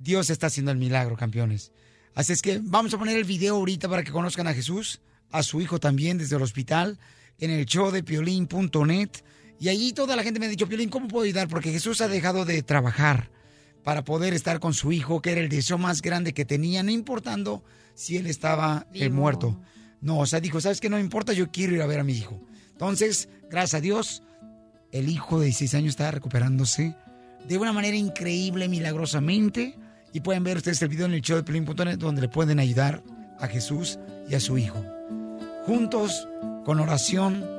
Dios 0.00 0.28
está 0.30 0.48
haciendo 0.48 0.72
el 0.72 0.78
milagro, 0.78 1.16
campeones. 1.16 1.70
Así 2.16 2.32
es 2.32 2.42
que 2.42 2.58
vamos 2.60 2.92
a 2.92 2.98
poner 2.98 3.16
el 3.16 3.24
video 3.24 3.54
ahorita 3.54 3.88
para 3.88 4.02
que 4.02 4.10
conozcan 4.10 4.48
a 4.48 4.54
Jesús, 4.54 5.00
a 5.30 5.44
su 5.44 5.60
hijo 5.60 5.78
también 5.78 6.18
desde 6.18 6.34
el 6.34 6.42
hospital, 6.42 6.98
en 7.38 7.52
el 7.52 7.64
show 7.64 7.92
de 7.92 8.02
piolín.net. 8.02 9.10
Y 9.58 9.68
allí 9.68 9.92
toda 9.92 10.16
la 10.16 10.22
gente 10.22 10.38
me 10.38 10.46
ha 10.46 10.48
dicho, 10.48 10.68
Piolín, 10.68 10.90
¿cómo 10.90 11.08
puedo 11.08 11.24
ayudar? 11.24 11.48
Porque 11.48 11.72
Jesús 11.72 12.00
ha 12.00 12.08
dejado 12.08 12.44
de 12.44 12.62
trabajar 12.62 13.30
para 13.82 14.04
poder 14.04 14.34
estar 14.34 14.60
con 14.60 14.74
su 14.74 14.92
hijo, 14.92 15.22
que 15.22 15.32
era 15.32 15.40
el 15.40 15.48
deseo 15.48 15.78
más 15.78 16.02
grande 16.02 16.34
que 16.34 16.44
tenía, 16.44 16.82
no 16.82 16.90
importando 16.90 17.62
si 17.94 18.16
él 18.16 18.26
estaba 18.26 18.86
eh, 18.92 19.08
muerto. 19.08 19.60
No, 20.00 20.18
o 20.18 20.26
sea, 20.26 20.40
dijo, 20.40 20.60
¿sabes 20.60 20.80
qué? 20.80 20.90
No 20.90 20.98
importa, 20.98 21.32
yo 21.32 21.50
quiero 21.50 21.74
ir 21.74 21.82
a 21.82 21.86
ver 21.86 22.00
a 22.00 22.04
mi 22.04 22.12
hijo. 22.12 22.40
Entonces, 22.72 23.28
gracias 23.48 23.74
a 23.74 23.80
Dios, 23.80 24.22
el 24.92 25.08
hijo 25.08 25.38
de 25.38 25.46
16 25.46 25.74
años 25.74 25.90
está 25.90 26.10
recuperándose 26.10 26.94
de 27.48 27.58
una 27.58 27.72
manera 27.72 27.96
increíble, 27.96 28.68
milagrosamente. 28.68 29.78
Y 30.12 30.20
pueden 30.20 30.44
ver 30.44 30.56
ustedes 30.56 30.82
el 30.82 30.88
video 30.88 31.06
en 31.06 31.14
el 31.14 31.22
show 31.22 31.36
de 31.36 31.44
Piolín.net 31.44 31.98
donde 31.98 32.22
le 32.22 32.28
pueden 32.28 32.58
ayudar 32.58 33.02
a 33.38 33.46
Jesús 33.46 33.98
y 34.28 34.34
a 34.34 34.40
su 34.40 34.58
hijo. 34.58 34.84
Juntos, 35.64 36.28
con 36.64 36.80
oración, 36.80 37.55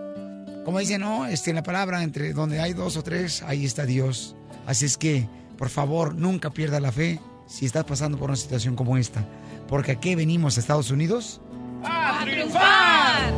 como 0.68 0.80
dice, 0.80 1.00
¿no? 1.00 1.26
Este, 1.26 1.52
en 1.52 1.56
la 1.56 1.64
palabra, 1.64 2.04
entre 2.04 2.34
donde 2.34 2.60
hay 2.60 2.74
dos 2.74 2.98
o 2.98 3.02
tres, 3.02 3.42
ahí 3.44 3.64
está 3.64 3.86
Dios. 3.86 4.36
Así 4.66 4.84
es 4.84 4.98
que, 4.98 5.26
por 5.58 5.70
favor, 5.70 6.14
nunca 6.14 6.50
pierda 6.50 6.82
la 6.82 6.92
fe 6.92 7.22
si 7.48 7.66
estás 7.66 7.86
pasando 7.86 8.18
por 8.18 8.30
una 8.30 8.36
situación 8.36 8.76
como 8.76 8.98
esta. 8.98 9.26
Porque 9.70 9.94
aquí 9.94 10.14
venimos 10.16 10.58
a 10.58 10.60
Estados 10.60 10.92
Unidos. 10.92 11.40
¡A 11.86 12.20
triunfar! 12.26 13.34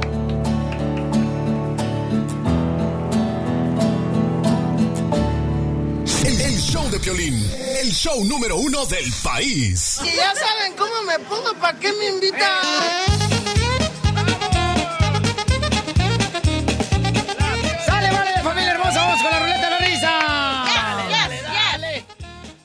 El, 6.26 6.42
el 6.42 6.58
show 6.58 6.90
de 6.90 7.00
Piolín, 7.00 7.36
el 7.80 7.92
show 7.92 8.26
número 8.26 8.58
uno 8.58 8.88
del 8.88 9.06
país. 9.24 10.00
Si 10.02 10.16
ya 10.16 10.34
saben 10.34 10.76
cómo 10.76 11.04
me 11.06 11.20
pongo, 11.26 11.54
¿para 11.62 11.78
qué 11.78 11.94
me 11.94 12.08
invitan? 12.08 13.39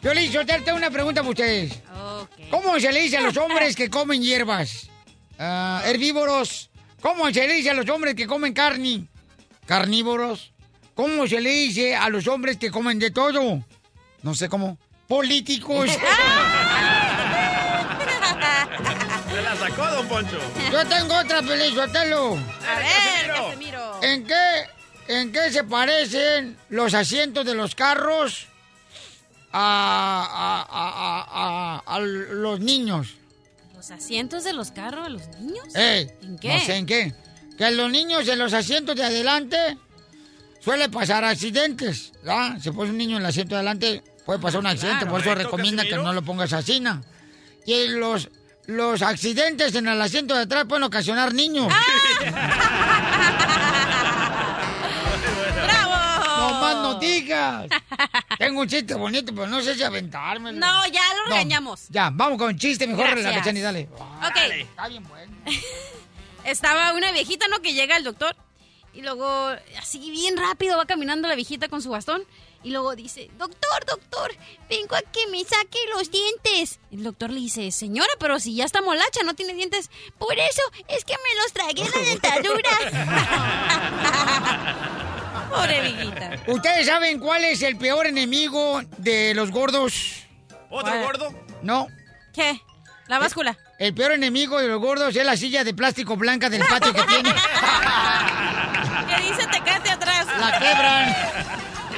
Piolín, 0.04 0.30
yo 0.30 0.44
tengo 0.44 0.74
una 0.74 0.90
pregunta 0.90 1.22
para 1.22 1.30
ustedes. 1.30 1.80
¿Cómo 2.50 2.78
se 2.78 2.92
le 2.92 3.00
dice 3.00 3.16
a 3.16 3.22
los 3.22 3.34
hombres 3.38 3.74
que 3.80 3.88
comen 3.88 4.20
hierbas? 4.22 4.90
Ah, 5.38 5.82
herbívoros. 5.86 6.68
¿Cómo 7.00 7.30
se 7.30 7.48
le 7.48 7.54
dice 7.54 7.70
a 7.70 7.74
los 7.74 7.88
hombres 7.88 8.14
que 8.14 8.26
comen 8.26 8.52
carne? 8.52 9.06
Carnívoros. 9.64 10.52
¿Cómo 10.94 11.26
se 11.26 11.40
le 11.40 11.48
dice 11.48 11.96
a 11.96 12.10
los 12.10 12.28
hombres 12.28 12.58
que 12.58 12.70
comen 12.70 12.98
de 12.98 13.12
todo? 13.12 13.64
No 14.20 14.34
sé 14.34 14.50
cómo. 14.50 14.76
Políticos. 15.08 15.88
Se 19.30 19.42
la 19.42 19.56
sacó, 19.56 19.86
don 19.86 20.06
Poncho. 20.06 20.38
Yo 20.70 20.86
tengo 20.86 21.16
otra, 21.16 21.40
Pelín, 21.40 21.74
suéltalo. 21.74 22.34
A 22.34 22.78
ver, 22.78 23.26
Casimiro. 23.34 24.02
¿En 24.02 24.26
qué, 24.26 24.66
¿En 25.08 25.32
qué 25.32 25.50
se 25.50 25.64
parecen 25.64 26.58
los 26.68 26.92
asientos 26.92 27.46
de 27.46 27.54
los 27.54 27.74
carros 27.74 28.48
a, 29.56 30.66
a- 30.68 31.82
a- 31.86 31.96
a- 31.96 32.00
los 32.00 32.58
niños? 32.60 33.14
¿Los 33.74 33.90
asientos 33.90 34.42
de 34.44 34.52
los 34.52 34.70
carros 34.72 35.06
a 35.06 35.08
los 35.08 35.28
niños? 35.40 35.64
Eh, 35.74 36.16
¿En 36.22 36.38
qué? 36.38 36.54
No 36.54 36.60
sé 36.60 36.76
en 36.76 36.86
qué. 36.86 37.14
Que 37.56 37.70
los 37.70 37.90
niños 37.90 38.26
en 38.28 38.38
los 38.38 38.52
asientos 38.52 38.96
de 38.96 39.04
adelante 39.04 39.78
suele 40.60 40.88
pasar 40.88 41.22
accidentes. 41.24 42.12
¿verdad? 42.22 42.58
Si 42.60 42.70
pones 42.72 42.90
un 42.90 42.98
niño 42.98 43.16
en 43.16 43.22
el 43.22 43.28
asiento 43.28 43.54
de 43.54 43.60
adelante, 43.60 44.02
puede 44.26 44.40
pasar 44.40 44.60
un 44.60 44.66
accidente. 44.66 45.00
Claro. 45.06 45.12
Por 45.12 45.20
eso 45.20 45.34
recomienda 45.34 45.84
que 45.84 45.96
no 45.96 46.12
lo 46.12 46.22
pongas 46.22 46.52
así. 46.52 46.80
¿no? 46.80 47.00
Y 47.66 47.88
los, 47.88 48.28
los 48.66 49.02
accidentes 49.02 49.74
en 49.76 49.86
el 49.86 50.00
asiento 50.02 50.34
de 50.34 50.42
atrás 50.42 50.64
pueden 50.68 50.82
ocasionar 50.82 51.32
niños. 51.32 51.66
¡Bravo! 51.66 53.13
Digas. 57.24 57.66
Tengo 58.38 58.60
un 58.60 58.68
chiste 58.68 58.94
bonito, 58.94 59.34
pero 59.34 59.46
no 59.46 59.60
sé 59.60 59.74
si 59.74 59.82
aventármelo. 59.82 60.58
No, 60.58 60.86
ya 60.86 61.02
lo 61.14 61.24
No, 61.24 61.30
regañamos. 61.30 61.88
Ya, 61.88 62.10
vamos 62.12 62.38
con 62.38 62.56
chiste 62.58 62.86
mejor, 62.86 63.06
Gracias. 63.06 63.24
la 63.24 63.38
Bechani, 63.38 63.60
dale. 63.60 63.88
Ok. 63.92 64.36
Está 64.52 64.88
bien 64.88 65.02
bueno. 65.08 65.32
Estaba 66.44 66.92
una 66.92 67.10
viejita, 67.12 67.48
¿no? 67.48 67.60
Que 67.60 67.72
llega 67.74 67.96
el 67.96 68.04
doctor. 68.04 68.36
Y 68.92 69.02
luego, 69.02 69.48
así 69.80 69.98
bien 70.10 70.36
rápido, 70.36 70.76
va 70.76 70.86
caminando 70.86 71.26
la 71.26 71.34
viejita 71.34 71.68
con 71.68 71.82
su 71.82 71.90
bastón. 71.90 72.22
Y 72.62 72.70
luego 72.70 72.94
dice, 72.96 73.30
doctor, 73.36 73.84
doctor, 73.86 74.34
vengo 74.70 74.94
a 74.96 75.02
que 75.02 75.26
me 75.26 75.42
saque 75.44 75.78
los 75.94 76.10
dientes. 76.10 76.80
El 76.90 77.02
doctor 77.02 77.30
le 77.30 77.40
dice, 77.40 77.70
señora, 77.72 78.08
pero 78.18 78.38
si 78.40 78.54
ya 78.54 78.64
está 78.64 78.80
molacha, 78.80 79.22
no 79.24 79.34
tiene 79.34 79.52
dientes. 79.52 79.90
Por 80.16 80.32
eso, 80.38 80.62
es 80.88 81.04
que 81.04 81.12
me 81.14 81.34
los 81.42 81.52
tragué 81.52 81.82
en 81.82 81.90
la 81.90 81.98
dentadura. 82.08 82.70
Pobre 85.54 85.80
viejita. 85.82 86.30
¿Ustedes 86.46 86.86
saben 86.86 87.18
cuál 87.20 87.44
es 87.44 87.62
el 87.62 87.76
peor 87.76 88.06
enemigo 88.06 88.82
de 88.98 89.34
los 89.34 89.50
gordos? 89.50 90.24
¿Otro 90.70 90.90
¿Cuál? 90.90 91.02
gordo? 91.04 91.34
No. 91.62 91.86
¿Qué? 92.32 92.60
La 93.06 93.18
báscula. 93.18 93.56
El 93.78 93.94
peor 93.94 94.12
enemigo 94.12 94.60
de 94.60 94.68
los 94.68 94.80
gordos 94.80 95.14
es 95.14 95.24
la 95.24 95.36
silla 95.36 95.62
de 95.64 95.74
plástico 95.74 96.16
blanca 96.16 96.48
del 96.48 96.64
patio 96.64 96.92
que 96.92 97.02
tiene. 97.02 97.34
Que 99.06 99.22
dice 99.22 99.46
tecate 99.48 99.90
atrás. 99.90 100.26
La 100.40 100.58
quebran. 100.58 101.08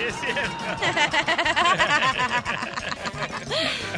Es 0.07 0.15
cierto. 0.21 0.51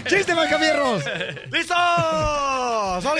¡Chiste, 0.08 0.34
Macabierros! 0.34 1.02
¡Listos! 1.50 3.04
Ok. 3.06 3.18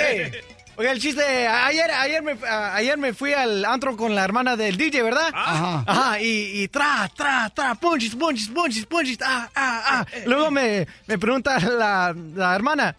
Ok, 0.79 0.85
el 0.85 1.01
chiste. 1.01 1.23
Ayer, 1.49 1.91
ayer, 1.91 2.23
me, 2.23 2.37
a- 2.47 2.75
ayer 2.77 2.97
me 2.97 3.13
fui 3.13 3.33
al 3.33 3.65
antro 3.65 3.97
con 3.97 4.15
la 4.15 4.23
hermana 4.23 4.57
del 4.57 4.77
DJ, 4.77 5.03
¿verdad? 5.03 5.29
Ajá. 5.35 5.83
Ajá, 5.85 6.21
y, 6.21 6.63
y 6.63 6.69
tra, 6.69 7.11
tra, 7.17 7.51
tra, 7.51 7.75
punchis, 7.75 8.15
punchis, 8.15 8.49
punchis, 8.49 8.87
punchis, 8.87 9.19
ah, 9.25 9.51
ah, 9.57 9.83
ah. 9.87 10.07
Luego 10.27 10.53
me, 10.53 10.87
me 11.09 11.19
pregunta 11.19 11.59
la, 11.59 12.15
la 12.37 12.55
hermana, 12.55 12.95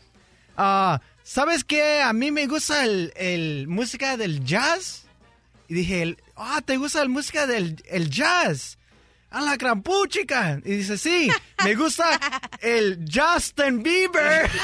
ah, 0.57 0.99
¿sabes 1.23 1.63
qué? 1.63 2.01
A 2.01 2.11
mí 2.11 2.31
me 2.31 2.47
gusta 2.47 2.83
el, 2.83 3.13
el 3.15 3.67
música 3.69 4.17
del 4.17 4.43
jazz. 4.43 5.05
Y 5.69 5.75
dije, 5.75 6.17
ah, 6.35 6.59
¿te 6.65 6.75
gusta 6.75 6.99
la 7.03 7.07
música 7.09 7.47
del 7.47 7.81
el 7.87 8.09
jazz? 8.09 8.77
A 9.31 9.41
la 9.41 9.57
gran 9.57 9.81
puchica. 9.81 10.59
Y 10.63 10.77
dice, 10.77 10.97
sí, 10.97 11.29
me 11.63 11.75
gusta 11.75 12.19
el 12.61 13.03
Justin 13.11 13.83
Bieber. 13.83 14.49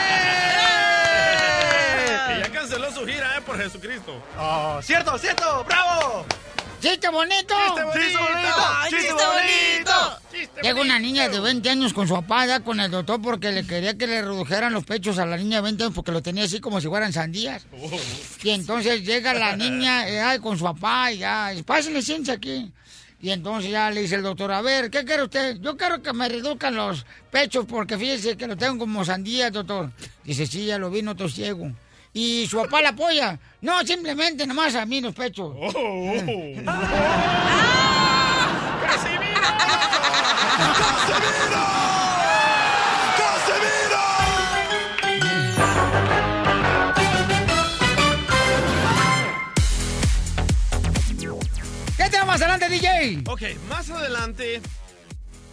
Y 2.36 2.40
ya 2.40 2.50
canceló 2.52 2.90
su 2.92 3.06
gira, 3.06 3.36
¿eh? 3.36 3.40
Por 3.40 3.56
Jesucristo. 3.58 4.22
Oh, 4.38 4.80
cierto, 4.82 5.18
cierto, 5.18 5.64
bravo. 5.64 6.24
¡Chiste 6.80 7.08
bonito! 7.10 7.54
¡Chiste 7.66 7.84
bonito! 7.84 8.64
¡Chiste 8.88 9.12
bonito! 9.12 10.62
Llega 10.62 10.80
una 10.80 10.98
niña 10.98 11.28
de 11.28 11.38
20 11.38 11.68
años 11.68 11.92
con 11.92 12.08
su 12.08 12.14
papá, 12.14 12.46
ya 12.46 12.60
con 12.60 12.80
el 12.80 12.90
doctor, 12.90 13.20
porque 13.20 13.52
le 13.52 13.66
quería 13.66 13.98
que 13.98 14.06
le 14.06 14.22
redujeran 14.22 14.72
los 14.72 14.84
pechos 14.84 15.18
a 15.18 15.26
la 15.26 15.36
niña 15.36 15.56
de 15.56 15.62
20 15.62 15.84
años, 15.84 15.94
porque 15.94 16.10
lo 16.10 16.22
tenía 16.22 16.44
así 16.44 16.58
como 16.60 16.80
si 16.80 16.88
fueran 16.88 17.12
sandías. 17.12 17.66
Y 18.42 18.50
entonces 18.50 19.04
llega 19.04 19.34
la 19.34 19.56
niña 19.56 20.08
eh, 20.08 20.20
ay, 20.20 20.38
con 20.38 20.56
su 20.56 20.64
papá 20.64 21.12
y 21.12 21.18
ya, 21.18 21.52
pásenle 21.66 22.00
ciencia 22.00 22.34
aquí. 22.34 22.72
Y 23.20 23.30
entonces 23.30 23.70
ya 23.70 23.90
le 23.90 24.00
dice 24.00 24.14
el 24.14 24.22
doctor, 24.22 24.50
a 24.50 24.62
ver, 24.62 24.90
¿qué 24.90 25.04
quiere 25.04 25.24
usted? 25.24 25.58
Yo 25.60 25.76
quiero 25.76 26.02
que 26.02 26.14
me 26.14 26.26
reduzcan 26.28 26.74
los 26.74 27.04
pechos 27.30 27.66
porque 27.66 27.98
fíjese 27.98 28.38
que 28.38 28.46
lo 28.46 28.56
tengo 28.56 28.78
como 28.78 29.04
sandías, 29.04 29.52
doctor. 29.52 29.90
Dice, 30.24 30.46
sí, 30.46 30.64
ya 30.64 30.78
lo 30.78 30.90
vi, 30.90 31.02
no 31.02 31.14
te 31.14 31.28
ciego. 31.28 31.70
Y 32.12 32.46
su 32.48 32.56
papá 32.56 32.82
la 32.82 32.88
apoya. 32.90 33.38
No, 33.60 33.80
simplemente 33.86 34.46
nomás 34.46 34.74
a 34.74 34.84
mí 34.84 35.00
los 35.00 35.14
pechos. 35.14 35.54
¿Qué 51.96 52.04
tenemos 52.08 52.26
más 52.26 52.40
adelante, 52.42 52.68
DJ? 52.68 53.22
Ok, 53.28 53.42
más 53.68 53.90
adelante 53.90 54.60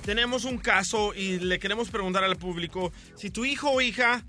tenemos 0.04 0.46
un 0.46 0.58
caso 0.58 1.14
y 1.14 1.38
le 1.40 1.60
queremos 1.60 1.90
preguntar 1.90 2.24
al 2.24 2.38
público 2.38 2.94
si 3.16 3.30
tu 3.30 3.44
hijo 3.44 3.70
o 3.70 3.82
hija 3.82 4.24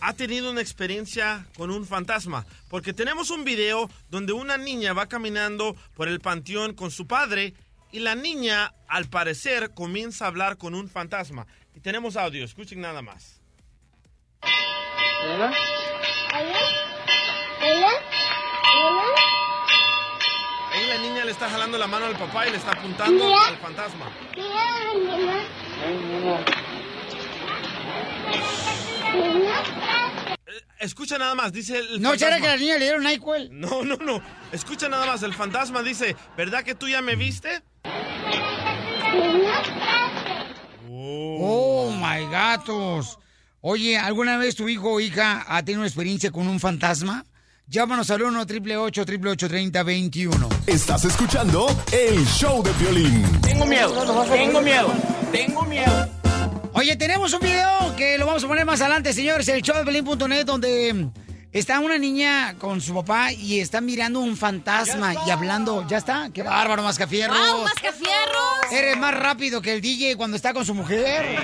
ha 0.00 0.12
tenido 0.12 0.50
una 0.50 0.60
experiencia 0.60 1.46
con 1.56 1.70
un 1.70 1.86
fantasma. 1.86 2.46
Porque 2.68 2.92
tenemos 2.92 3.30
un 3.30 3.44
video 3.44 3.90
donde 4.10 4.32
una 4.32 4.56
niña 4.56 4.92
va 4.92 5.08
caminando 5.08 5.76
por 5.94 6.08
el 6.08 6.20
panteón 6.20 6.74
con 6.74 6.90
su 6.90 7.06
padre 7.06 7.54
y 7.92 8.00
la 8.00 8.14
niña, 8.14 8.74
al 8.88 9.06
parecer, 9.06 9.72
comienza 9.72 10.24
a 10.24 10.28
hablar 10.28 10.58
con 10.58 10.74
un 10.74 10.88
fantasma. 10.88 11.46
Y 11.74 11.80
tenemos 11.80 12.16
audio, 12.16 12.44
escuchen 12.44 12.80
nada 12.80 13.02
más. 13.02 13.40
Ahí 20.72 20.86
la 20.88 20.98
niña 20.98 21.24
le 21.24 21.30
está 21.30 21.48
jalando 21.48 21.78
la 21.78 21.86
mano 21.86 22.06
al 22.06 22.16
papá 22.18 22.46
y 22.46 22.50
le 22.50 22.58
está 22.58 22.72
apuntando 22.72 23.24
Mira. 23.24 23.46
al 23.46 23.56
fantasma. 23.58 24.10
Escucha 30.78 31.18
nada 31.18 31.34
más, 31.34 31.52
dice 31.52 31.78
el 31.78 32.00
¿No 32.00 32.16
será 32.16 32.38
que 32.38 32.46
a 32.46 32.50
la 32.50 32.56
niña 32.56 32.74
le 32.74 32.84
dieron 32.84 33.02
NyQuil? 33.02 33.48
No, 33.58 33.82
no, 33.82 33.96
no. 33.96 34.20
Escucha 34.52 34.88
nada 34.88 35.06
más. 35.06 35.22
El 35.22 35.34
fantasma 35.34 35.82
dice, 35.82 36.14
¿verdad 36.36 36.62
que 36.62 36.74
tú 36.74 36.88
ya 36.88 37.00
me 37.02 37.16
viste? 37.16 37.62
Oh, 40.88 41.90
my 41.90 42.30
gatos. 42.30 43.18
Oye, 43.60 43.98
¿alguna 43.98 44.36
vez 44.36 44.54
tu 44.54 44.68
hijo 44.68 44.92
o 44.92 45.00
hija 45.00 45.44
ha 45.48 45.62
tenido 45.62 45.80
una 45.80 45.88
experiencia 45.88 46.30
con 46.30 46.46
un 46.46 46.60
fantasma? 46.60 47.24
Llámanos 47.68 48.10
al 48.10 48.22
1 48.22 48.40
888 48.42 49.48
3021 49.48 50.48
Estás 50.68 51.04
escuchando 51.04 51.66
el 51.90 52.24
show 52.26 52.62
de 52.62 52.72
violín. 52.74 53.40
Tengo 53.40 53.66
miedo, 53.66 53.92
tengo 54.28 54.62
miedo, 54.62 54.92
tengo 55.32 55.62
miedo. 55.62 56.15
Oye, 56.78 56.94
tenemos 56.94 57.32
un 57.32 57.40
video 57.40 57.96
que 57.96 58.18
lo 58.18 58.26
vamos 58.26 58.44
a 58.44 58.48
poner 58.48 58.66
más 58.66 58.82
adelante, 58.82 59.14
señores, 59.14 59.48
en 59.48 59.56
el 59.56 59.62
show 59.62 59.74
de 59.78 59.82
Pelín.net, 59.82 60.44
donde 60.44 61.08
está 61.50 61.80
una 61.80 61.96
niña 61.96 62.54
con 62.58 62.82
su 62.82 62.92
papá 62.92 63.32
y 63.32 63.60
está 63.60 63.80
mirando 63.80 64.20
un 64.20 64.36
fantasma 64.36 65.14
y 65.26 65.30
hablando. 65.30 65.86
¿Ya 65.88 65.96
está? 65.96 66.28
¡Qué 66.34 66.42
bárbaro, 66.42 66.82
Mascafierros! 66.82 67.34
¡Wow, 67.34 67.62
Mascafierros! 67.62 68.70
Eres 68.70 68.98
más 68.98 69.14
rápido 69.14 69.62
que 69.62 69.72
el 69.72 69.80
DJ 69.80 70.18
cuando 70.18 70.36
está 70.36 70.52
con 70.52 70.66
su 70.66 70.74
mujer. 70.74 71.24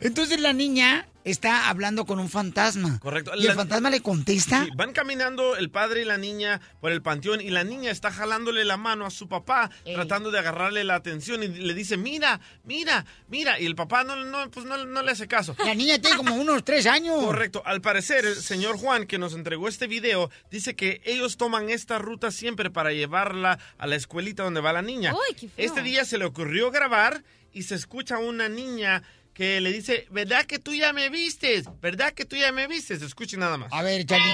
Entonces 0.00 0.40
la 0.40 0.52
niña 0.52 1.06
está 1.24 1.68
hablando 1.68 2.04
con 2.04 2.20
un 2.20 2.28
fantasma. 2.28 2.98
Correcto. 3.00 3.32
Y 3.36 3.46
el 3.46 3.54
fantasma 3.54 3.90
le 3.90 4.00
contesta. 4.00 4.64
Sí, 4.64 4.70
van 4.76 4.92
caminando 4.92 5.56
el 5.56 5.70
padre 5.70 6.02
y 6.02 6.04
la 6.04 6.18
niña 6.18 6.60
por 6.80 6.92
el 6.92 7.02
panteón 7.02 7.40
y 7.40 7.50
la 7.50 7.64
niña 7.64 7.90
está 7.90 8.10
jalándole 8.10 8.64
la 8.64 8.76
mano 8.76 9.06
a 9.06 9.10
su 9.10 9.28
papá, 9.28 9.70
tratando 9.84 10.30
de 10.30 10.38
agarrarle 10.38 10.84
la 10.84 10.94
atención 10.94 11.42
y 11.42 11.48
le 11.48 11.74
dice, 11.74 11.96
mira, 11.96 12.40
mira, 12.64 13.04
mira. 13.28 13.58
Y 13.58 13.66
el 13.66 13.74
papá 13.74 14.04
no, 14.04 14.16
no, 14.16 14.50
pues 14.50 14.66
no, 14.66 14.84
no 14.84 15.02
le 15.02 15.10
hace 15.10 15.26
caso. 15.26 15.56
La 15.64 15.74
niña 15.74 15.98
tiene 15.98 16.16
como 16.16 16.34
unos 16.34 16.64
tres 16.64 16.86
años. 16.86 17.24
Correcto. 17.24 17.62
Al 17.64 17.80
parecer, 17.80 18.26
el 18.26 18.36
señor 18.36 18.76
Juan, 18.76 19.06
que 19.06 19.18
nos 19.18 19.34
entregó 19.34 19.68
este 19.68 19.86
video, 19.86 20.30
dice 20.50 20.76
que 20.76 21.00
ellos 21.04 21.36
toman 21.36 21.70
esta 21.70 21.98
ruta 21.98 22.30
siempre 22.30 22.70
para 22.70 22.92
llevarla 22.92 23.58
a 23.78 23.86
la 23.86 23.96
escuelita 23.96 24.42
donde 24.42 24.60
va 24.60 24.72
la 24.72 24.82
niña. 24.82 25.14
Uy, 25.14 25.34
qué 25.34 25.48
feo. 25.48 25.66
Este 25.66 25.82
día 25.82 26.04
se 26.04 26.18
le 26.18 26.26
ocurrió 26.26 26.70
grabar 26.70 27.24
y 27.52 27.62
se 27.62 27.76
escucha 27.76 28.18
una 28.18 28.48
niña 28.48 29.02
que 29.34 29.60
le 29.60 29.72
dice, 29.72 30.06
¿verdad 30.10 30.44
que 30.46 30.58
tú 30.58 30.72
ya 30.74 30.92
me 30.92 31.08
vistes? 31.10 31.64
¿Verdad 31.80 32.12
que 32.12 32.24
tú 32.24 32.36
ya 32.36 32.52
me 32.52 32.66
vistes? 32.68 33.02
Escuchen 33.02 33.40
nada 33.40 33.58
más. 33.58 33.72
A 33.72 33.82
ver, 33.82 34.06
Charlie. 34.06 34.32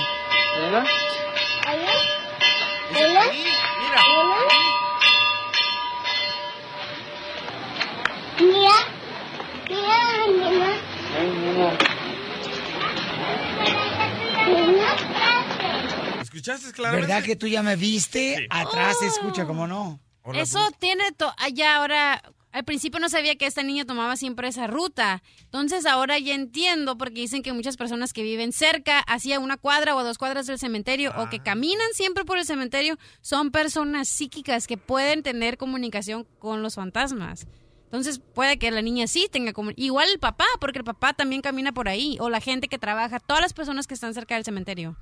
Dice, 2.92 3.04
ahí, 3.06 3.44
mira. 3.80 5.10
¿Escuchaste 16.20 16.72
claramente? 16.72 17.06
¿Verdad 17.12 17.24
que 17.24 17.36
tú 17.36 17.46
ya 17.46 17.62
me 17.62 17.76
viste? 17.76 18.46
Atrás 18.50 18.96
se 19.00 19.06
escucha, 19.06 19.46
como 19.46 19.66
no? 19.66 20.00
Eso 20.34 20.60
tiene 20.78 21.12
to- 21.12 21.32
allá 21.38 21.76
ahora. 21.76 22.22
Al 22.52 22.64
principio 22.64 22.98
no 22.98 23.08
sabía 23.08 23.36
que 23.36 23.46
esta 23.46 23.62
niña 23.62 23.84
tomaba 23.84 24.16
siempre 24.16 24.48
esa 24.48 24.66
ruta. 24.66 25.22
Entonces 25.42 25.86
ahora 25.86 26.18
ya 26.18 26.34
entiendo 26.34 26.98
porque 26.98 27.20
dicen 27.20 27.42
que 27.42 27.52
muchas 27.52 27.76
personas 27.76 28.12
que 28.12 28.22
viven 28.22 28.52
cerca, 28.52 28.98
hacia 29.00 29.38
una 29.38 29.56
cuadra 29.56 29.94
o 29.94 30.02
dos 30.02 30.18
cuadras 30.18 30.46
del 30.46 30.58
cementerio 30.58 31.12
o 31.16 31.28
que 31.28 31.38
caminan 31.38 31.92
siempre 31.92 32.24
por 32.24 32.38
el 32.38 32.44
cementerio, 32.44 32.98
son 33.20 33.52
personas 33.52 34.08
psíquicas 34.08 34.66
que 34.66 34.76
pueden 34.76 35.22
tener 35.22 35.58
comunicación 35.58 36.26
con 36.38 36.62
los 36.62 36.74
fantasmas. 36.74 37.46
Entonces 37.84 38.20
puede 38.20 38.58
que 38.58 38.70
la 38.70 38.82
niña 38.82 39.06
sí 39.06 39.28
tenga 39.30 39.52
como 39.52 39.70
igual 39.76 40.08
el 40.10 40.18
papá, 40.18 40.46
porque 40.60 40.78
el 40.78 40.84
papá 40.84 41.12
también 41.12 41.42
camina 41.42 41.72
por 41.72 41.88
ahí 41.88 42.16
o 42.20 42.30
la 42.30 42.40
gente 42.40 42.68
que 42.68 42.78
trabaja, 42.78 43.20
todas 43.20 43.42
las 43.42 43.52
personas 43.52 43.86
que 43.86 43.94
están 43.94 44.14
cerca 44.14 44.36
del 44.36 44.44
cementerio. 44.44 44.96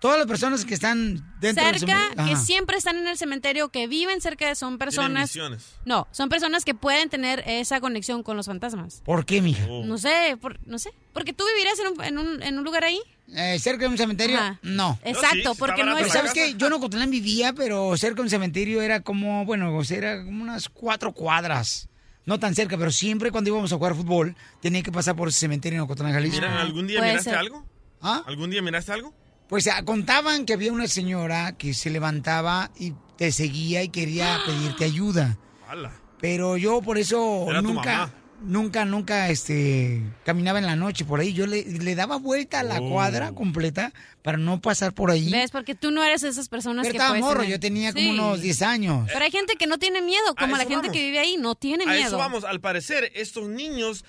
Todas 0.00 0.18
las 0.18 0.26
personas 0.26 0.64
que 0.64 0.72
están 0.74 1.22
dentro 1.40 1.64
del 1.64 1.78
cerca, 1.78 1.92
cementerio- 2.08 2.26
que 2.30 2.36
siempre 2.36 2.76
están 2.78 2.96
en 2.96 3.06
el 3.06 3.18
cementerio, 3.18 3.68
que 3.68 3.86
viven 3.86 4.20
cerca 4.20 4.48
de 4.48 4.54
son 4.54 4.78
personas. 4.78 5.36
No, 5.84 6.08
son 6.10 6.28
personas 6.30 6.64
que 6.64 6.74
pueden 6.74 7.08
tener 7.10 7.44
esa 7.46 7.80
conexión 7.80 8.22
con 8.22 8.36
los 8.36 8.46
fantasmas. 8.46 9.02
¿Por 9.04 9.26
qué, 9.26 9.42
mija? 9.42 9.66
No 9.66 9.98
sé, 9.98 10.36
por- 10.40 10.58
no 10.66 10.78
sé. 10.78 10.90
Porque 11.12 11.32
tú 11.32 11.44
vivirías 11.54 11.78
en 11.80 11.86
un, 11.88 12.02
en 12.04 12.18
un, 12.18 12.42
en 12.42 12.58
un 12.58 12.64
lugar 12.64 12.84
ahí. 12.84 13.00
Eh, 13.32 13.58
¿Cerca 13.60 13.82
de 13.84 13.88
un 13.88 13.98
cementerio? 13.98 14.38
Ajá. 14.38 14.58
No. 14.62 14.98
Exacto, 15.04 15.54
porque 15.54 15.84
no 15.84 15.94
Pero 15.94 16.06
es. 16.06 16.12
¿Sabes 16.12 16.32
qué? 16.32 16.54
Yo 16.56 16.66
en 16.66 16.72
Ocotlán 16.72 17.10
vivía, 17.10 17.52
pero 17.52 17.96
cerca 17.96 18.16
de 18.16 18.22
un 18.22 18.30
cementerio 18.30 18.82
era 18.82 19.00
como, 19.02 19.44
bueno, 19.44 19.76
o 19.76 19.84
sea, 19.84 19.98
era 19.98 20.24
como 20.24 20.42
unas 20.42 20.68
cuatro 20.68 21.12
cuadras. 21.12 21.88
No 22.26 22.38
tan 22.40 22.54
cerca, 22.54 22.76
pero 22.78 22.90
siempre 22.90 23.30
cuando 23.30 23.50
íbamos 23.50 23.72
a 23.72 23.76
jugar 23.76 23.94
fútbol 23.94 24.34
tenía 24.60 24.82
que 24.82 24.90
pasar 24.92 25.14
por 25.14 25.28
ese 25.28 25.40
cementerio 25.40 25.76
en 25.78 25.82
Ocotlán, 25.82 26.12
Jalisco. 26.12 26.36
Mira, 26.40 26.60
¿algún 26.60 26.86
día 26.86 26.98
Puede 26.98 27.10
miraste 27.12 27.30
ser. 27.30 27.38
algo? 27.38 27.64
¿Ah? 28.02 28.22
¿Algún 28.26 28.50
día 28.50 28.62
miraste 28.62 28.92
algo? 28.92 29.14
Pues 29.50 29.66
ah, 29.66 29.82
contaban 29.84 30.46
que 30.46 30.54
había 30.54 30.72
una 30.72 30.86
señora 30.86 31.52
que 31.58 31.74
se 31.74 31.90
levantaba 31.90 32.70
y 32.78 32.94
te 33.18 33.32
seguía 33.32 33.82
y 33.82 33.88
quería 33.90 34.38
pedirte 34.46 34.84
ayuda. 34.86 35.36
¡Hala! 35.68 35.92
Pero 36.20 36.56
yo 36.56 36.80
por 36.82 36.96
eso 36.98 37.46
Era 37.50 37.60
nunca, 37.62 38.12
nunca, 38.42 38.84
nunca, 38.84 39.28
este, 39.30 40.02
caminaba 40.24 40.58
en 40.58 40.66
la 40.66 40.76
noche 40.76 41.04
por 41.04 41.18
ahí. 41.20 41.32
Yo 41.32 41.46
le, 41.46 41.64
le 41.64 41.94
daba 41.94 42.16
vuelta 42.16 42.60
a 42.60 42.62
la 42.62 42.80
Oh. 42.80 42.90
cuadra 42.90 43.32
completa 43.32 43.92
para 44.22 44.38
no 44.38 44.60
pasar 44.60 44.92
por 44.92 45.10
ahí. 45.10 45.30
¿Ves? 45.32 45.50
Porque 45.50 45.74
tú 45.74 45.90
no 45.90 46.04
eres 46.04 46.20
de 46.20 46.28
esas 46.28 46.48
personas 46.48 46.82
Pero 46.86 46.92
que 46.92 46.98
estaba 46.98 47.18
morro, 47.18 47.40
tener- 47.40 47.50
yo 47.52 47.60
tenía 47.60 47.92
como 47.92 48.04
Sí. 48.04 48.10
unos 48.10 48.40
10 48.40 48.62
años. 48.62 49.08
Pero 49.12 49.24
hay 49.24 49.30
gente 49.32 49.54
que 49.56 49.66
no 49.66 49.78
tiene 49.78 50.00
miedo, 50.02 50.34
como 50.38 50.52
la 50.56 50.64
gente 50.64 50.76
vamos. 50.76 50.92
que 50.92 51.02
vive 51.02 51.18
ahí, 51.18 51.36
no 51.38 51.54
tiene 51.56 51.84
A 51.84 51.88
miedo. 51.88 52.06
eso 52.06 52.18
vamos. 52.18 52.44
Al 52.44 52.60
parecer, 52.60 53.10
estos 53.14 53.48
niños 53.48 54.04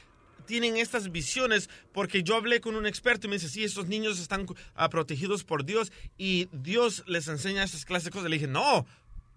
tienen 0.45 0.77
estas 0.77 1.11
visiones 1.11 1.69
porque 1.91 2.23
yo 2.23 2.35
hablé 2.35 2.61
con 2.61 2.75
un 2.75 2.85
experto 2.85 3.27
y 3.27 3.29
me 3.29 3.37
dice, 3.37 3.49
sí, 3.49 3.63
estos 3.63 3.87
niños 3.87 4.19
están 4.19 4.45
ah, 4.75 4.89
protegidos 4.89 5.43
por 5.43 5.65
Dios 5.65 5.91
y 6.17 6.49
Dios 6.51 7.03
les 7.07 7.27
enseña 7.27 7.63
estas 7.63 7.85
clases 7.85 8.05
de 8.05 8.11
cosas. 8.11 8.29
Le 8.29 8.35
dije, 8.37 8.47
no, 8.47 8.85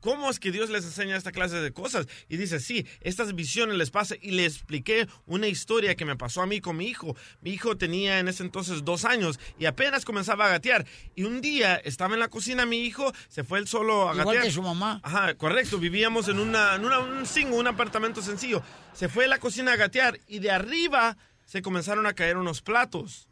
¿cómo 0.04 0.28
es 0.28 0.38
que 0.38 0.52
Dios 0.52 0.68
les 0.68 0.84
enseña 0.84 1.16
esta 1.16 1.32
clase 1.32 1.56
de 1.56 1.72
cosas? 1.72 2.06
Y 2.28 2.36
dice, 2.36 2.60
sí, 2.60 2.86
estas 3.00 3.34
visiones 3.34 3.78
les 3.78 3.90
pasa. 3.90 4.14
Y 4.20 4.32
le 4.32 4.44
expliqué 4.44 5.08
una 5.24 5.48
historia 5.48 5.94
que 5.96 6.04
me 6.04 6.14
pasó 6.14 6.42
a 6.42 6.46
mí 6.46 6.60
con 6.60 6.76
mi 6.76 6.86
hijo. 6.86 7.16
Mi 7.40 7.50
hijo 7.52 7.78
tenía 7.78 8.18
en 8.20 8.28
ese 8.28 8.42
entonces 8.42 8.84
dos 8.84 9.06
años 9.06 9.40
y 9.58 9.64
apenas 9.64 10.04
comenzaba 10.04 10.44
a 10.44 10.50
gatear. 10.50 10.84
Y 11.16 11.24
un 11.24 11.40
día 11.40 11.76
estaba 11.76 12.12
en 12.12 12.20
la 12.20 12.28
cocina 12.28 12.66
mi 12.66 12.84
hijo, 12.84 13.10
se 13.28 13.44
fue 13.44 13.58
él 13.58 13.66
solo 13.66 14.10
a 14.10 14.12
Igual 14.12 14.26
gatear. 14.26 14.44
que 14.44 14.50
su 14.50 14.62
mamá. 14.62 15.00
Ajá, 15.02 15.34
correcto. 15.34 15.78
Vivíamos 15.78 16.28
en 16.28 16.38
una, 16.38 16.74
en 16.74 16.84
una- 16.84 16.98
un 16.98 17.24
single, 17.24 17.56
un 17.56 17.66
apartamento 17.66 18.20
sencillo. 18.20 18.62
Se 18.92 19.08
fue 19.08 19.24
a 19.24 19.28
la 19.28 19.38
cocina 19.38 19.72
a 19.72 19.76
gatear 19.76 20.20
y 20.28 20.40
de 20.40 20.50
arriba 20.50 21.16
se 21.46 21.62
comenzaron 21.62 22.06
a 22.06 22.12
caer 22.12 22.36
unos 22.36 22.60
platos. 22.60 23.28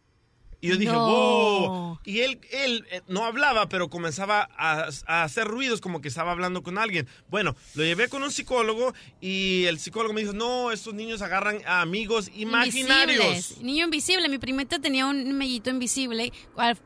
Y 0.63 0.69
yo 0.69 0.77
dije, 0.77 0.93
No. 0.93 1.07
wow. 1.07 1.99
Y 2.05 2.21
él, 2.21 2.41
él 2.53 2.87
eh, 2.91 3.03
no 3.09 3.25
hablaba, 3.25 3.69
pero 3.69 3.91
comenzaba 3.91 4.49
a, 4.57 4.89
a 5.07 5.23
hacer 5.25 5.47
ruidos 5.49 5.81
como 5.81 6.01
que 6.01 6.07
estaba 6.07 6.31
hablando 6.31 6.63
con 6.63 6.79
alguien. 6.79 7.09
Bueno, 7.29 7.57
lo 7.75 7.83
llevé 7.83 8.09
con 8.09 8.23
un 8.23 8.31
psicólogo 8.31 8.95
y 9.21 9.65
el 9.65 9.81
psicólogo 9.81 10.15
me 10.15 10.21
dijo, 10.21 10.33
no, 10.33 10.71
estos 10.71 10.95
niños 10.95 11.21
agarran 11.21 11.59
a 11.67 11.81
amigos 11.81 12.31
imaginarios. 12.35 13.25
Invisibles. 13.25 13.61
Niño 13.61 13.85
invisible. 13.87 14.29
Mi 14.29 14.39
primita 14.39 14.79
tenía 14.79 15.07
un 15.07 15.33
mellito 15.37 15.69
invisible 15.69 16.33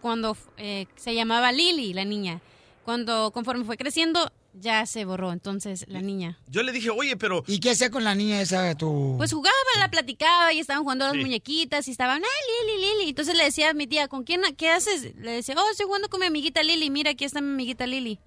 cuando 0.01 0.37
eh, 0.57 0.87
se 0.97 1.15
llamaba 1.15 1.53
Lily, 1.53 1.93
la 1.93 2.07
niña. 2.07 2.41
Cuando, 2.83 3.31
conforme 3.31 3.65
fue 3.65 3.77
creciendo, 3.77 4.33
ya 4.59 4.85
se 4.87 5.05
borró. 5.05 5.33
Entonces, 5.33 5.85
la 5.89 6.01
niña. 6.03 6.39
Yo 6.49 6.63
le 6.63 6.73
dije, 6.73 6.91
oye, 6.91 7.17
pero... 7.17 7.45
¿Y 7.47 7.61
qué 7.61 7.71
hacía 7.71 7.91
con 7.91 8.05
la 8.05 8.15
niña 8.15 8.41
esa, 8.41 8.75
tu...? 8.75 9.15
Pues 9.19 9.33
jugaba, 9.33 9.55
la 9.79 9.91
platicaba 9.91 10.53
y 10.53 10.61
estaban 10.61 10.83
jugando 10.83 11.05
a 11.05 11.09
las 11.09 11.17
Sí. 11.17 11.21
muñequitas 11.23 11.87
y 11.89 11.91
estaban, 11.91 12.23
ay, 12.23 12.67
Lili, 12.77 12.87
Lili. 12.99 13.09
Entonces 13.11 13.37
le 13.37 13.45
decía 13.45 13.71
a 13.71 13.75
mi 13.75 13.87
tía, 13.87 14.09
¿con 14.09 14.25
quién, 14.25 14.43
qué 14.57 14.71
haces? 14.71 15.15
Le 15.17 15.31
decía, 15.33 15.55
oh, 15.59 15.71
estoy 15.71 15.87
jugando 15.87 16.09
con 16.09 16.21
mi 16.21 16.27
amiguita 16.27 16.63
Lili. 16.63 16.91
Mira, 16.91 17.11
aquí 17.13 17.25
está 17.25 17.41
mi 17.41 17.51
amiguita 17.53 17.87
Lili. 17.87 18.19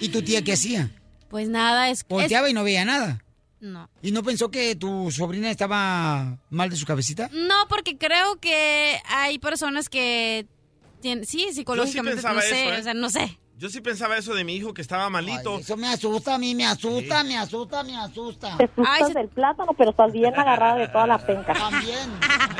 ¿Y 0.00 0.08
tu 0.08 0.22
tía 0.22 0.42
qué 0.42 0.52
hacía? 0.54 0.90
Pues 1.28 1.48
nada, 1.48 1.90
es... 1.90 2.06
Volteaba 2.08 2.46
es- 2.46 2.52
y 2.52 2.54
no 2.54 2.64
veía 2.64 2.84
nada. 2.84 3.22
No. 3.60 3.90
¿Y 4.02 4.12
no 4.12 4.22
pensó 4.22 4.50
que 4.52 4.76
tu 4.76 5.10
sobrina 5.10 5.50
estaba 5.50 6.38
mal 6.48 6.70
de 6.70 6.76
su 6.76 6.86
cabecita? 6.86 7.28
No, 7.32 7.54
porque 7.68 7.98
creo 7.98 8.36
que 8.40 9.00
hay 9.08 9.38
personas 9.40 9.88
que... 9.88 10.46
tienen- 11.02 11.26
sí, 11.26 11.48
psicológicamente, 11.52 12.22
no 12.22 12.40
sé, 12.40 12.62
eso, 12.62 12.74
¿eh? 12.74 12.80
o 12.80 12.82
sea, 12.84 12.94
no 12.94 13.10
sé. 13.10 13.38
Yo 13.58 13.68
sí 13.68 13.80
pensaba 13.80 14.16
eso 14.16 14.34
de 14.34 14.44
mi 14.44 14.54
hijo 14.54 14.72
que 14.72 14.80
estaba 14.82 15.10
malito. 15.10 15.58
Eso 15.58 15.76
me 15.76 15.88
asusta 15.88 16.36
a 16.36 16.38
mí, 16.38 16.54
me 16.54 16.64
asusta, 16.64 17.24
me 17.24 17.36
asusta, 17.36 17.82
me 17.82 17.96
asusta. 17.96 18.56
Te 18.56 18.64
asustas 18.64 19.14
del 19.14 19.28
plátano, 19.28 19.72
pero 19.76 19.90
estás 19.90 20.12
bien 20.12 20.32
agarrada 20.38 20.76
de 20.76 20.86
toda 20.86 21.06
la 21.08 21.18
penca. 21.18 21.52
También. 21.54 22.08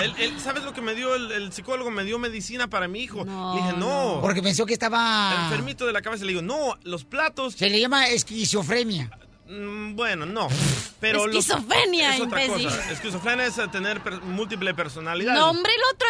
Él- 0.02 0.14
él- 0.18 0.40
¿Sabes 0.40 0.64
lo 0.64 0.72
que 0.72 0.80
me 0.80 0.94
dio 0.96 1.14
el, 1.14 1.30
el 1.30 1.52
psicólogo? 1.52 1.90
Me 1.92 2.02
dio 2.02 2.18
medicina 2.18 2.68
para 2.68 2.88
mi 2.88 3.00
hijo. 3.00 3.24
Le 3.24 3.62
dije, 3.62 3.72
no. 3.78 4.18
Porque 4.20 4.42
pensó 4.42 4.66
que 4.66 4.72
estaba... 4.72 5.44
Enfermito 5.44 5.86
de 5.86 5.92
la 5.92 6.02
cabeza. 6.02 6.24
Le 6.24 6.32
digo, 6.32 6.42
no, 6.42 6.74
los 6.82 7.04
platos... 7.04 7.54
Se 7.54 7.70
le 7.70 7.78
llama 7.80 8.08
esquizofrenia. 8.08 9.08
Mm, 9.48 9.96
Bueno, 9.96 10.26
no. 10.26 10.48
Pero 11.00 11.26
los- 11.26 11.36
Esquizofrenia, 11.36 12.16
es 12.16 12.20
otra 12.20 12.44
imbécil. 12.44 12.68
cosa. 12.68 12.92
Esquizofrenia 12.92 13.46
es 13.46 13.56
eh, 13.58 13.68
tener 13.70 14.00
per- 14.02 14.20
múltiple 14.20 14.74
personalidad. 14.74 15.34
No, 15.34 15.50
hombre, 15.50 15.72
el 15.72 15.80
otro 15.94 16.06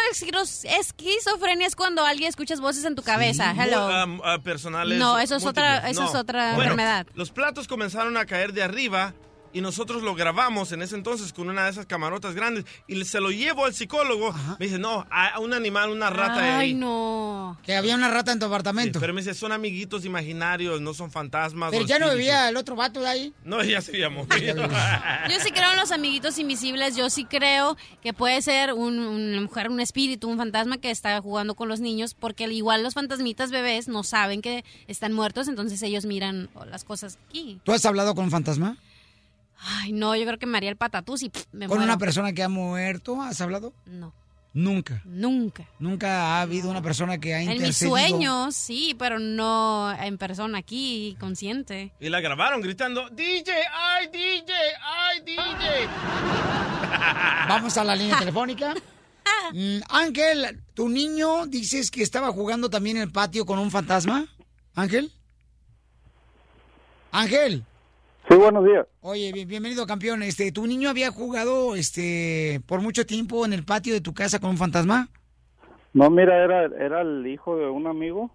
esquizofrenia 0.79 1.67
es 1.67 1.75
cuando 1.75 2.03
alguien 2.05 2.27
escuchas 2.29 2.59
voces 2.59 2.85
en 2.85 2.95
tu 2.95 3.03
cabeza. 3.03 3.53
Hello. 3.57 3.87
ah, 4.23 4.39
personales. 4.43 4.97
No, 4.99 5.19
eso 5.19 5.35
es 5.35 5.45
otra- 5.45 5.87
eso 5.89 6.03
es 6.03 6.15
otra 6.15 6.49
Bueno, 6.55 6.63
enfermedad. 6.71 7.07
Los 7.13 7.31
platos 7.31 7.67
comenzaron 7.67 8.17
a 8.17 8.25
caer 8.25 8.51
de 8.53 8.63
arriba 8.63 9.13
y 9.53 9.61
nosotros 9.61 10.03
lo 10.03 10.15
grabamos 10.15 10.71
en 10.71 10.81
ese 10.81 10.95
entonces 10.95 11.33
con 11.33 11.49
una 11.49 11.65
de 11.65 11.71
esas 11.71 11.85
camarotas 11.85 12.35
grandes 12.35 12.65
y 12.87 13.03
se 13.05 13.19
lo 13.19 13.31
llevo 13.31 13.65
al 13.65 13.73
psicólogo. 13.73 14.33
Me 14.59 14.65
dice, 14.67 14.79
no, 14.79 15.05
a 15.09 15.39
un 15.39 15.53
animal, 15.53 15.89
una 15.89 16.09
rata 16.09 16.41
de 16.41 16.49
ahí. 16.49 16.69
Ay, 16.69 16.73
no. 16.73 17.57
Que 17.63 17.75
había 17.75 17.95
una 17.95 18.09
rata 18.09 18.31
en 18.31 18.39
tu 18.39 18.45
apartamento. 18.45 18.99
Sí, 18.99 19.01
pero 19.01 19.13
me 19.13 19.21
dice, 19.21 19.33
son 19.33 19.51
amiguitos 19.51 20.05
imaginarios, 20.05 20.81
no 20.81 20.93
son 20.93 21.11
fantasmas. 21.11 21.71
Pero 21.71 21.85
ya 21.85 21.99
no 21.99 22.05
espíritus". 22.05 22.17
vivía 22.17 22.49
el 22.49 22.57
otro 22.57 22.75
vato 22.75 22.99
de 23.01 23.07
ahí. 23.07 23.33
No, 23.43 23.63
ya 23.63 23.81
se 23.81 23.91
había 23.91 24.09
movido. 24.09 24.67
Yo 24.67 25.39
sí 25.43 25.51
creo 25.51 25.71
en 25.71 25.77
los 25.77 25.91
amiguitos 25.91 26.37
invisibles. 26.37 26.95
Yo 26.95 27.09
sí 27.09 27.25
creo 27.25 27.77
que 28.01 28.13
puede 28.13 28.41
ser 28.41 28.73
un, 28.73 28.99
una 28.99 29.41
mujer, 29.41 29.69
un 29.69 29.79
espíritu, 29.79 30.29
un 30.29 30.37
fantasma 30.37 30.77
que 30.77 30.91
está 30.91 31.19
jugando 31.21 31.55
con 31.55 31.67
los 31.69 31.79
niños, 31.79 32.13
porque 32.13 32.45
al 32.45 32.51
igual 32.51 32.83
los 32.83 32.93
fantasmitas 32.93 33.51
bebés 33.51 33.87
no 33.87 34.03
saben 34.03 34.41
que 34.41 34.63
están 34.87 35.13
muertos, 35.13 35.47
entonces 35.47 35.81
ellos 35.81 36.05
miran 36.05 36.49
las 36.69 36.83
cosas 36.83 37.17
aquí. 37.27 37.59
¿Tú 37.63 37.71
has 37.71 37.85
hablado 37.85 38.15
con 38.15 38.25
un 38.25 38.31
fantasma? 38.31 38.77
Ay, 39.61 39.91
no, 39.91 40.15
yo 40.15 40.25
creo 40.25 40.39
que 40.39 40.45
me 40.45 40.57
haría 40.57 40.69
el 40.69 40.77
patatús 40.77 41.21
y 41.23 41.29
pff, 41.29 41.45
me 41.51 41.67
¿Con 41.67 41.77
muero. 41.77 41.83
una 41.91 41.97
persona 41.97 42.31
que 42.33 42.43
ha 42.43 42.49
muerto? 42.49 43.21
¿Has 43.21 43.41
hablado? 43.41 43.73
No, 43.85 44.13
Nunca. 44.53 45.01
nunca. 45.05 45.65
Nunca 45.79 46.37
ha 46.37 46.41
habido 46.41 46.69
una 46.71 46.81
persona 46.81 47.17
que 47.19 47.35
ha 47.35 47.41
En 47.41 47.47
mis 47.49 47.55
intercedido. 47.57 47.95
sueños, 47.97 48.55
sí, 48.55 48.95
pero 48.97 49.19
no 49.19 49.91
en 49.91 50.17
persona 50.17 50.57
aquí, 50.59 51.15
consciente. 51.19 51.91
y 51.99 52.09
la 52.09 52.19
grabaron 52.21 52.61
gritando, 52.61 53.09
DJ, 53.09 53.51
ay, 53.73 54.07
DJ, 54.07 54.53
ay, 54.81 55.19
DJ. 55.25 55.87
Vamos 57.49 57.77
a 57.77 57.83
la 57.83 57.95
línea 57.95 58.17
telefónica. 58.19 58.73
Mm, 59.53 59.79
Ángel, 59.89 60.61
¿tu 60.75 60.89
niño 60.89 61.47
dices 61.47 61.89
que 61.89 62.03
estaba 62.03 62.31
jugando 62.31 62.69
también 62.69 62.97
en 62.97 63.03
el 63.03 63.11
patio 63.11 63.45
con 63.47 63.57
un 63.57 63.71
fantasma? 63.71 64.27
Ángel. 64.75 65.11
Ángel. 67.11 67.63
Sí, 68.29 68.35
buenos 68.37 68.63
días. 68.63 68.85
Oye, 69.01 69.31
bien- 69.33 69.47
bienvenido 69.47 69.87
campeón. 69.87 70.21
Este, 70.21 70.51
¿tu 70.51 70.67
niño 70.67 70.89
había 70.89 71.09
jugado 71.11 71.75
este 71.75 72.61
por 72.67 72.79
mucho 72.81 73.05
tiempo 73.05 73.43
en 73.45 73.53
el 73.53 73.65
patio 73.65 73.93
de 73.93 74.01
tu 74.01 74.13
casa 74.13 74.39
con 74.39 74.51
un 74.51 74.57
fantasma? 74.57 75.07
No, 75.93 76.09
mira, 76.11 76.43
era, 76.43 76.65
era 76.65 77.01
el 77.01 77.25
hijo 77.25 77.55
de 77.57 77.67
un 77.67 77.87
amigo. 77.87 78.29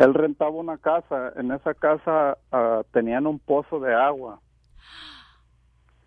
Él 0.00 0.12
rentaba 0.14 0.50
una 0.50 0.76
casa. 0.78 1.32
En 1.36 1.52
esa 1.52 1.72
casa 1.74 2.36
ah, 2.50 2.82
tenían 2.92 3.26
un 3.28 3.38
pozo 3.38 3.78
de 3.78 3.94
agua. 3.94 4.40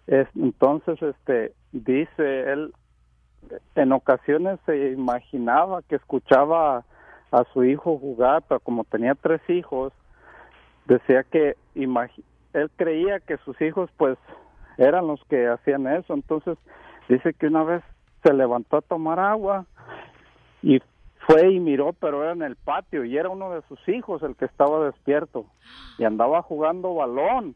Es- 0.07 0.27
entonces, 0.35 1.01
este, 1.01 1.53
dice 1.71 2.51
él, 2.51 2.73
en 3.75 3.93
ocasiones 3.93 4.59
se 4.65 4.91
imaginaba 4.91 5.83
que 5.83 5.95
escuchaba 5.95 6.79
a, 6.79 6.85
a 7.31 7.45
su 7.53 7.63
hijo 7.63 7.97
jugar, 7.97 8.43
pero 8.47 8.59
como 8.59 8.83
tenía 8.83 9.15
tres 9.15 9.41
hijos, 9.49 9.93
decía 10.85 11.23
que 11.23 11.55
imagi- 11.75 12.23
él 12.53 12.69
creía 12.75 13.19
que 13.19 13.37
sus 13.37 13.59
hijos, 13.61 13.89
pues, 13.97 14.17
eran 14.77 15.07
los 15.07 15.23
que 15.25 15.47
hacían 15.47 15.87
eso. 15.87 16.13
Entonces, 16.13 16.57
dice 17.09 17.33
que 17.33 17.47
una 17.47 17.63
vez 17.63 17.83
se 18.23 18.33
levantó 18.33 18.77
a 18.77 18.81
tomar 18.81 19.19
agua 19.19 19.65
y 20.61 20.79
fue 21.25 21.51
y 21.51 21.59
miró, 21.59 21.93
pero 21.93 22.23
era 22.23 22.33
en 22.33 22.41
el 22.41 22.55
patio 22.55 23.05
y 23.05 23.17
era 23.17 23.29
uno 23.29 23.51
de 23.51 23.61
sus 23.67 23.79
hijos 23.87 24.23
el 24.23 24.35
que 24.35 24.45
estaba 24.45 24.85
despierto 24.85 25.45
y 25.97 26.03
andaba 26.03 26.41
jugando 26.41 26.95
balón, 26.95 27.55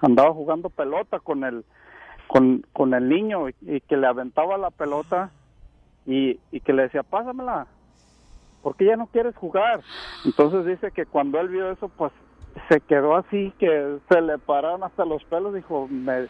andaba 0.00 0.32
jugando 0.32 0.70
pelota 0.70 1.18
con 1.20 1.44
el 1.44 1.64
con, 2.26 2.64
con 2.72 2.94
el 2.94 3.08
niño 3.08 3.48
y, 3.48 3.80
que 3.82 3.96
le 3.96 4.06
aventaba 4.06 4.56
la 4.56 4.70
pelota 4.70 5.30
y, 6.06 6.40
y 6.50 6.60
que 6.60 6.72
le 6.72 6.84
decía, 6.84 7.02
pásamela, 7.02 7.66
porque 8.62 8.86
ya 8.86 8.96
no 8.96 9.06
quieres 9.08 9.36
jugar. 9.36 9.82
Entonces 10.24 10.64
dice 10.64 10.92
que 10.92 11.04
cuando 11.04 11.38
él 11.40 11.48
vio 11.48 11.70
eso, 11.70 11.90
pues 11.90 12.10
se 12.72 12.80
quedó 12.80 13.16
así, 13.16 13.52
que 13.58 13.98
se 14.10 14.20
le 14.22 14.38
pararon 14.38 14.82
hasta 14.82 15.04
los 15.04 15.22
pelos, 15.24 15.52
dijo, 15.52 15.88
me, 15.90 16.26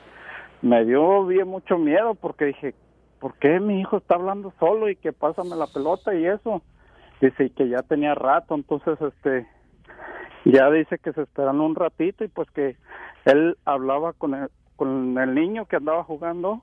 me 0.60 0.84
dio 0.84 1.24
bien 1.24 1.46
mucho 1.46 1.78
miedo 1.78 2.16
porque 2.16 2.46
dije, 2.46 2.74
¿por 3.20 3.34
qué 3.34 3.60
mi 3.60 3.80
hijo 3.80 3.98
está 3.98 4.16
hablando 4.16 4.52
solo 4.58 4.90
y 4.90 4.96
que 4.96 5.12
pásame 5.12 5.54
la 5.54 5.68
pelota 5.68 6.12
y 6.16 6.26
eso? 6.26 6.60
Dice, 7.20 7.44
y 7.44 7.50
que 7.50 7.68
ya 7.68 7.82
tenía 7.82 8.16
rato, 8.16 8.56
entonces 8.56 9.00
este, 9.00 9.46
ya 10.44 10.68
dice 10.72 10.98
que 10.98 11.12
se 11.12 11.22
esperaron 11.22 11.60
un 11.60 11.76
ratito 11.76 12.24
y 12.24 12.28
pues 12.28 12.50
que 12.50 12.76
él 13.24 13.56
hablaba 13.64 14.12
con 14.12 14.34
el, 14.34 14.48
con 14.74 15.16
el 15.18 15.34
niño 15.36 15.66
que 15.66 15.76
andaba 15.76 16.02
jugando 16.02 16.60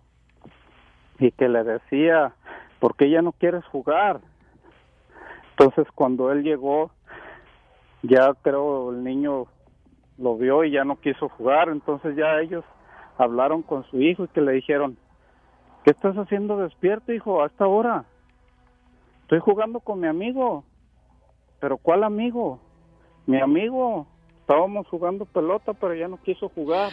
y 1.20 1.32
que 1.32 1.48
le 1.48 1.64
decía, 1.64 2.34
¿por 2.82 2.98
qué 2.98 3.10
ya 3.10 3.22
no 3.22 3.32
quieres 3.32 3.64
jugar? 3.64 4.20
Entonces 5.52 5.88
cuando 5.96 6.34
él 6.34 6.44
llegó, 6.44 6.92
ya 8.02 8.34
creo 8.42 8.92
el 8.92 9.06
niño 9.06 9.48
lo 10.20 10.38
vio 10.38 10.64
y 10.64 10.72
ya 10.72 10.84
no 10.84 11.00
quiso 11.00 11.30
jugar, 11.30 11.70
entonces 11.70 12.16
ya 12.16 12.40
ellos 12.40 12.64
hablaron 13.18 13.62
con 13.62 13.84
su 13.90 14.02
hijo 14.02 14.26
y 14.26 14.28
que 14.30 14.42
le 14.42 14.54
dijeron, 14.54 14.98
¿qué 15.84 15.92
estás 15.92 16.16
haciendo 16.18 16.58
despierto, 16.58 17.12
hijo, 17.14 17.42
a 17.42 17.48
esta 17.48 17.68
hora? 17.68 18.06
Estoy 19.24 19.40
jugando 19.40 19.80
con 19.80 20.00
mi 20.00 20.08
amigo. 20.08 20.64
¿Pero 21.60 21.78
cuál 21.78 22.04
amigo? 22.04 22.60
Mi 23.26 23.40
amigo. 23.40 24.08
Estábamos 24.42 24.88
jugando 24.88 25.26
pelota, 25.26 25.74
pero 25.74 25.94
ya 25.94 26.08
no 26.08 26.18
quiso 26.18 26.50
jugar. 26.50 26.92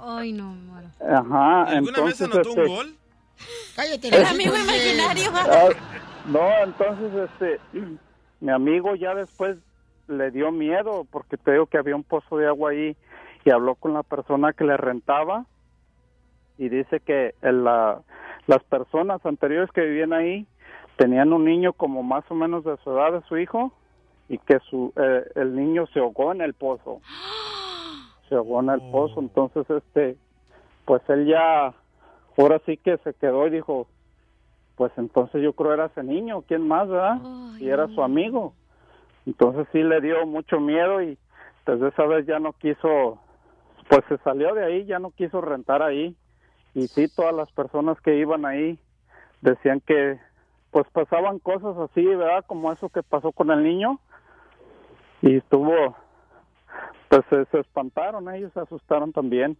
Ay, 0.00 0.32
no, 0.32 0.44
muero. 0.44 0.88
Ajá, 1.00 1.64
¿Alguna 1.64 2.00
vez 2.02 2.20
entonces... 2.20 2.22
anotó 2.22 2.48
este, 2.50 2.62
un 2.62 2.76
gol? 2.76 2.96
Cállate. 3.74 4.08
El 4.08 4.24
amigo 4.24 4.54
imaginario. 4.56 5.30
Ah, 5.34 5.68
no, 6.26 6.64
entonces 6.64 7.30
este 7.30 7.60
mi 8.40 8.52
amigo 8.52 8.94
ya 8.94 9.14
después 9.14 9.56
le 10.08 10.30
dio 10.30 10.50
miedo 10.52 11.06
porque 11.10 11.36
te 11.36 11.52
digo 11.52 11.66
que 11.66 11.78
había 11.78 11.96
un 11.96 12.04
pozo 12.04 12.36
de 12.38 12.46
agua 12.46 12.70
ahí 12.70 12.96
y 13.44 13.50
habló 13.50 13.74
con 13.74 13.92
la 13.94 14.02
persona 14.02 14.52
que 14.52 14.64
le 14.64 14.76
rentaba 14.76 15.46
y 16.58 16.68
dice 16.68 17.00
que 17.00 17.34
el, 17.42 17.64
la- 17.64 18.00
las 18.46 18.62
personas 18.64 19.24
anteriores 19.24 19.70
que 19.72 19.80
vivían 19.82 20.12
ahí 20.12 20.46
tenían 20.96 21.32
un 21.32 21.44
niño 21.44 21.72
como 21.72 22.02
más 22.02 22.24
o 22.30 22.34
menos 22.34 22.64
de 22.64 22.76
su 22.84 22.90
edad 22.92 23.12
de 23.12 23.22
su 23.28 23.36
hijo 23.38 23.72
y 24.28 24.38
que 24.38 24.58
su 24.70 24.92
eh, 24.96 25.24
el 25.34 25.54
niño 25.56 25.86
se 25.88 25.98
ahogó 26.00 26.32
en 26.32 26.40
el 26.40 26.54
pozo. 26.54 27.00
se 28.28 28.34
ahogó 28.36 28.60
en 28.60 28.70
el 28.70 28.80
pozo. 28.90 29.20
Entonces, 29.20 29.68
este, 29.68 30.16
pues 30.86 31.02
él 31.08 31.26
ya, 31.26 31.74
ahora 32.38 32.60
sí 32.64 32.76
que 32.78 32.96
se 32.98 33.12
quedó 33.14 33.46
y 33.46 33.50
dijo, 33.50 33.86
pues 34.76 34.92
entonces 34.96 35.42
yo 35.42 35.52
creo 35.52 35.74
era 35.74 35.86
ese 35.86 36.02
niño, 36.02 36.42
¿quién 36.48 36.66
más, 36.66 36.88
verdad? 36.88 37.18
Y 37.60 37.68
era 37.68 37.86
su 37.88 38.02
amigo. 38.02 38.54
Entonces 39.26 39.66
sí 39.72 39.82
le 39.82 40.00
dio 40.00 40.26
mucho 40.26 40.60
miedo 40.60 41.02
y 41.02 41.18
desde 41.66 41.88
esa 41.88 42.04
vez 42.04 42.26
ya 42.26 42.38
no 42.38 42.52
quiso, 42.52 43.18
pues 43.88 44.02
se 44.08 44.18
salió 44.18 44.54
de 44.54 44.64
ahí, 44.64 44.84
ya 44.84 44.98
no 44.98 45.10
quiso 45.10 45.40
rentar 45.40 45.82
ahí. 45.82 46.16
Y 46.74 46.88
sí, 46.88 47.08
todas 47.08 47.34
las 47.34 47.50
personas 47.52 47.98
que 48.00 48.16
iban 48.16 48.44
ahí 48.44 48.78
decían 49.40 49.80
que 49.80 50.18
pues 50.70 50.86
pasaban 50.92 51.38
cosas 51.38 51.76
así, 51.78 52.04
¿verdad? 52.04 52.44
Como 52.46 52.72
eso 52.72 52.88
que 52.88 53.02
pasó 53.02 53.30
con 53.32 53.50
el 53.50 53.62
niño. 53.62 54.00
Y 55.22 55.36
estuvo, 55.36 55.96
pues 57.08 57.22
se, 57.30 57.44
se 57.46 57.60
espantaron, 57.60 58.28
ellos 58.34 58.52
se 58.52 58.60
asustaron 58.60 59.12
también. 59.12 59.56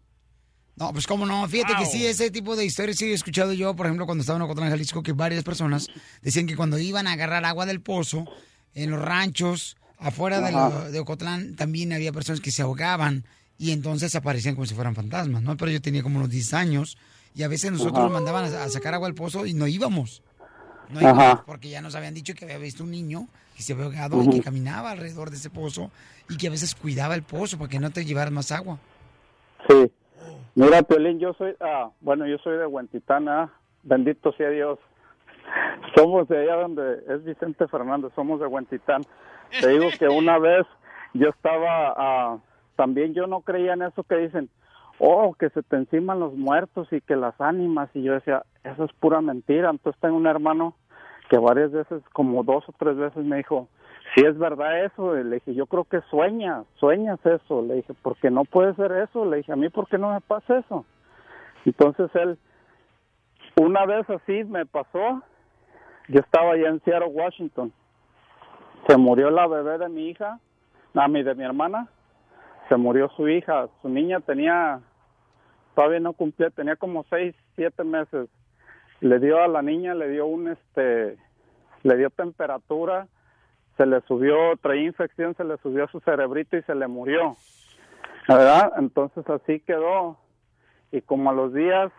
No, 0.77 0.93
pues 0.93 1.07
cómo 1.07 1.25
no, 1.25 1.47
fíjate 1.47 1.75
que 1.79 1.87
sí, 1.87 2.05
ese 2.05 2.33
tipo 2.33 2.57
de 2.57 2.65
historias 2.65 2.97
sí 2.97 3.07
he 3.07 3.13
escuchado 3.13 3.53
yo, 3.53 3.77
por 3.77 3.87
ejemplo, 3.87 4.07
cuando 4.07 4.23
estaba 4.23 4.39
en 4.39 4.43
Ocotlán, 4.43 4.71
Jalisco, 4.71 5.05
que 5.05 5.13
varias 5.13 5.45
personas 5.45 5.89
decían 6.21 6.49
que 6.49 6.57
cuando 6.57 6.79
iban 6.81 7.07
a 7.07 7.13
agarrar 7.13 7.45
agua 7.45 7.65
del 7.65 7.81
pozo, 7.81 8.25
en 8.75 8.91
los 8.91 9.01
ranchos, 9.01 9.77
afuera 9.99 10.41
de, 10.41 10.49
Ajá. 10.49 10.69
lo- 10.69 10.91
de 10.91 10.99
Ocotlán, 11.01 11.57
también 11.57 11.93
había 11.93 12.13
personas 12.13 12.41
que 12.41 12.51
se 12.51 12.63
ahogaban 12.63 13.25
y 13.59 13.71
entonces 13.71 14.15
aparecían 14.17 14.55
como 14.55 14.67
si 14.67 14.75
fueran 14.75 14.95
fantasmas, 14.95 15.43
¿no? 15.43 15.57
Pero 15.57 15.71
yo 15.71 15.81
tenía 15.81 16.03
como 16.03 16.19
unos 16.19 16.31
10 16.31 16.55
años 16.55 16.99
y 17.35 17.43
a 17.43 17.49
veces 17.49 17.71
nosotros 17.73 17.95
Ajá. 17.99 18.05
nos 18.05 18.13
mandaban 18.13 18.45
a, 18.53 18.65
a 18.65 18.69
sacar 18.69 18.95
agua 18.95 19.09
del 19.09 19.15
pozo 19.15 19.47
y 19.47 19.55
no 19.55 19.67
íbamos. 19.67 20.23
No 20.91 20.99
Ajá. 21.01 21.09
íbamos 21.25 21.45
porque 21.47 21.71
ya 21.71 21.81
nos 21.81 21.95
habían 21.95 22.15
dicho 22.15 22.35
que 22.35 22.45
había 22.45 22.59
visto 22.59 22.83
un 22.85 22.91
niño 22.91 23.29
que 23.57 23.63
se 23.63 23.73
había 23.73 23.85
ahogado 23.87 24.23
y 24.23 24.31
que 24.31 24.41
caminaba 24.41 24.91
alrededor 24.91 25.31
de 25.31 25.37
ese 25.37 25.49
pozo 25.51 25.91
y 26.29 26.37
que 26.37 26.49
a 26.49 26.51
veces 26.51 26.75
cuidaba 26.75 27.15
el 27.15 27.23
pozo 27.23 27.57
para 27.57 27.71
que 27.71 27.79
no 27.79 27.91
te 27.91 28.05
llevaras 28.05 28.33
más 28.33 28.51
agua. 28.53 28.79
Sí. 29.69 29.91
Mira, 30.57 30.83
Piolín, 30.83 31.19
yo 31.19 31.33
soy, 31.35 31.55
ah, 31.61 31.91
bueno, 32.01 32.27
yo 32.27 32.37
soy 32.39 32.59
de 32.59 32.67
Huentitán, 32.67 33.29
ah, 33.29 33.53
bendito 33.83 34.33
sea 34.37 34.51
Dios. 34.51 34.79
Somos 35.97 36.29
de 36.29 36.39
allá 36.39 36.57
donde 36.57 37.05
es 37.09 37.25
Vicente 37.25 37.67
Fernández, 37.69 38.13
somos 38.15 38.41
de 38.41 38.47
Huentitán. 38.47 39.03
Te 39.61 39.69
digo 39.69 39.87
que 39.99 40.09
una 40.09 40.39
vez 40.39 40.67
yo 41.13 41.29
estaba, 41.29 41.95
ah, 41.97 42.39
también 42.77 43.15
yo 43.15 43.27
no 43.27 43.43
creía 43.43 43.75
en 43.75 43.83
eso 43.83 44.03
que 44.03 44.17
dicen, 44.17 44.49
oh, 44.99 45.35
que 45.35 45.51
se 45.51 45.63
te 45.63 45.77
enciman 45.77 46.21
los 46.21 46.35
muertos 46.35 46.93
y 46.93 47.01
que 47.01 47.17
las 47.17 47.41
ánimas, 47.41 47.89
y 47.95 48.03
yo 48.03 48.15
decía, 48.15 48.43
eso 48.65 48.85
es 48.85 48.93
pura 48.95 49.21
mentira. 49.21 49.71
Entonces 49.71 50.01
tengo 50.01 50.17
un 50.17 50.27
hermano 50.27 50.75
que 51.29 51.39
varias 51.39 51.73
veces, 51.73 52.03
como 52.13 52.43
dos 52.43 52.69
o 52.69 52.73
tres 52.79 52.97
veces 52.97 53.25
me 53.25 53.37
dijo, 53.37 53.69
si 54.15 54.25
es 54.25 54.39
verdad 54.39 54.85
eso, 54.85 55.19
Y 55.19 55.25
le 55.25 55.37
dije, 55.37 55.55
yo 55.55 55.67
creo 55.67 55.85
que 55.85 56.01
sueñas, 56.11 56.67
sueñas 56.77 57.19
eso, 57.25 57.63
le 57.63 57.75
dije, 57.77 57.95
porque 58.03 58.31
no 58.31 58.45
puede 58.45 58.75
ser 58.75 58.93
eso, 58.93 59.25
le 59.25 59.39
dije, 59.39 59.53
a 59.53 59.57
mí, 59.57 59.69
¿por 59.69 59.89
qué 59.89 59.99
no 59.99 60.13
me 60.13 60.21
pasa 60.21 60.59
eso? 60.59 60.85
Entonces 61.65 62.11
él, 62.15 62.39
una 63.57 63.87
vez 63.87 64.09
así 64.11 64.45
me 64.45 64.67
pasó, 64.67 65.23
yo 66.09 66.21
estaba 66.21 66.53
allá 66.53 66.69
en 66.69 66.81
Seattle, 66.83 67.09
Washington, 67.09 67.73
se 68.87 68.97
murió 68.97 69.31
la 69.31 69.47
bebé 69.47 69.79
de 69.79 69.89
mi 69.89 70.09
hija, 70.09 70.39
a 70.95 71.09
de 71.09 71.35
mi 71.35 71.45
hermana, 71.45 71.89
se 72.69 72.77
murió 72.77 73.11
su 73.17 73.29
hija, 73.29 73.69
su 73.83 73.89
niña 73.89 74.21
tenía, 74.21 74.81
todavía 75.75 76.01
no 76.01 76.13
cumplía, 76.13 76.51
tenía 76.51 76.77
como 76.77 77.05
seis, 77.11 77.35
siete 77.57 77.85
meses, 77.85 78.29
le 79.01 79.19
dio 79.19 79.43
a 79.43 79.49
la 79.49 79.63
niña, 79.63 79.95
le 79.95 80.09
dio 80.09 80.27
un, 80.27 80.49
este, 80.49 81.17
le 81.83 81.97
dio 81.97 82.11
temperatura, 82.11 83.07
se 83.77 83.87
le 83.87 84.01
subió, 84.03 84.57
traía 84.63 84.85
infección, 84.85 85.35
se 85.35 85.45
le 85.45 85.57
subió 85.59 85.89
su 85.89 86.01
cerebrito 86.01 86.57
y 86.57 86.63
se 86.63 86.75
le 86.75 86.87
murió. 86.87 87.37
¿Verdad? 88.29 88.73
Entonces 88.79 89.29
así 89.29 89.61
quedó. 89.61 90.17
Y 90.93 91.01
como 91.03 91.31
a 91.31 91.33
los 91.35 91.53
días, 91.53 91.91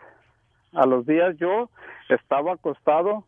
a 0.74 0.86
los 0.86 1.06
días 1.06 1.38
yo 1.38 1.70
estaba 2.10 2.54
acostado 2.54 3.26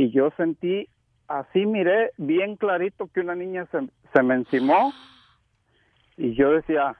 y 0.00 0.10
yo 0.12 0.30
sentí, 0.38 0.88
así 1.28 1.66
miré 1.66 2.12
bien 2.16 2.56
clarito 2.56 3.10
que 3.12 3.20
una 3.20 3.34
niña 3.34 3.66
se, 3.70 3.80
se 4.14 4.22
me 4.22 4.34
encimó 4.34 4.94
y 6.16 6.34
yo 6.34 6.52
decía, 6.52 6.96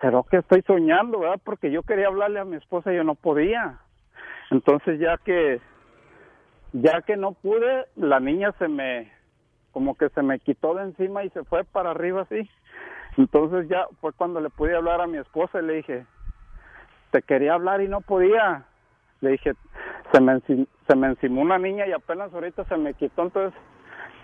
¿será 0.00 0.20
que 0.28 0.38
estoy 0.38 0.62
soñando, 0.62 1.20
verdad? 1.20 1.40
Porque 1.44 1.70
yo 1.70 1.84
quería 1.84 2.08
hablarle 2.08 2.40
a 2.40 2.44
mi 2.44 2.56
esposa 2.56 2.92
y 2.92 2.96
yo 2.96 3.04
no 3.04 3.14
podía. 3.14 3.78
Entonces 4.50 4.98
ya 4.98 5.16
que, 5.18 5.60
ya 6.72 7.02
que 7.02 7.16
no 7.16 7.34
pude, 7.34 7.84
la 7.94 8.18
niña 8.18 8.50
se 8.58 8.66
me, 8.66 9.12
como 9.70 9.94
que 9.94 10.08
se 10.08 10.22
me 10.22 10.40
quitó 10.40 10.74
de 10.74 10.82
encima 10.82 11.22
y 11.22 11.30
se 11.30 11.44
fue 11.44 11.62
para 11.62 11.92
arriba 11.92 12.22
así. 12.22 12.50
Entonces 13.16 13.68
ya 13.68 13.86
fue 14.00 14.12
cuando 14.12 14.40
le 14.40 14.50
pude 14.50 14.74
hablar 14.74 15.00
a 15.00 15.06
mi 15.06 15.18
esposa 15.18 15.60
y 15.60 15.66
le 15.66 15.74
dije, 15.74 16.04
te 17.12 17.22
quería 17.22 17.54
hablar 17.54 17.80
y 17.80 17.86
no 17.86 18.00
podía. 18.00 18.66
Le 19.20 19.30
dije, 19.30 19.52
se 20.12 20.20
me, 20.20 20.40
se 20.40 20.96
me 20.96 21.06
encimó 21.08 21.42
una 21.42 21.58
niña 21.58 21.86
y 21.86 21.92
apenas 21.92 22.32
ahorita 22.32 22.64
se 22.64 22.76
me 22.76 22.94
quitó. 22.94 23.22
Entonces 23.22 23.58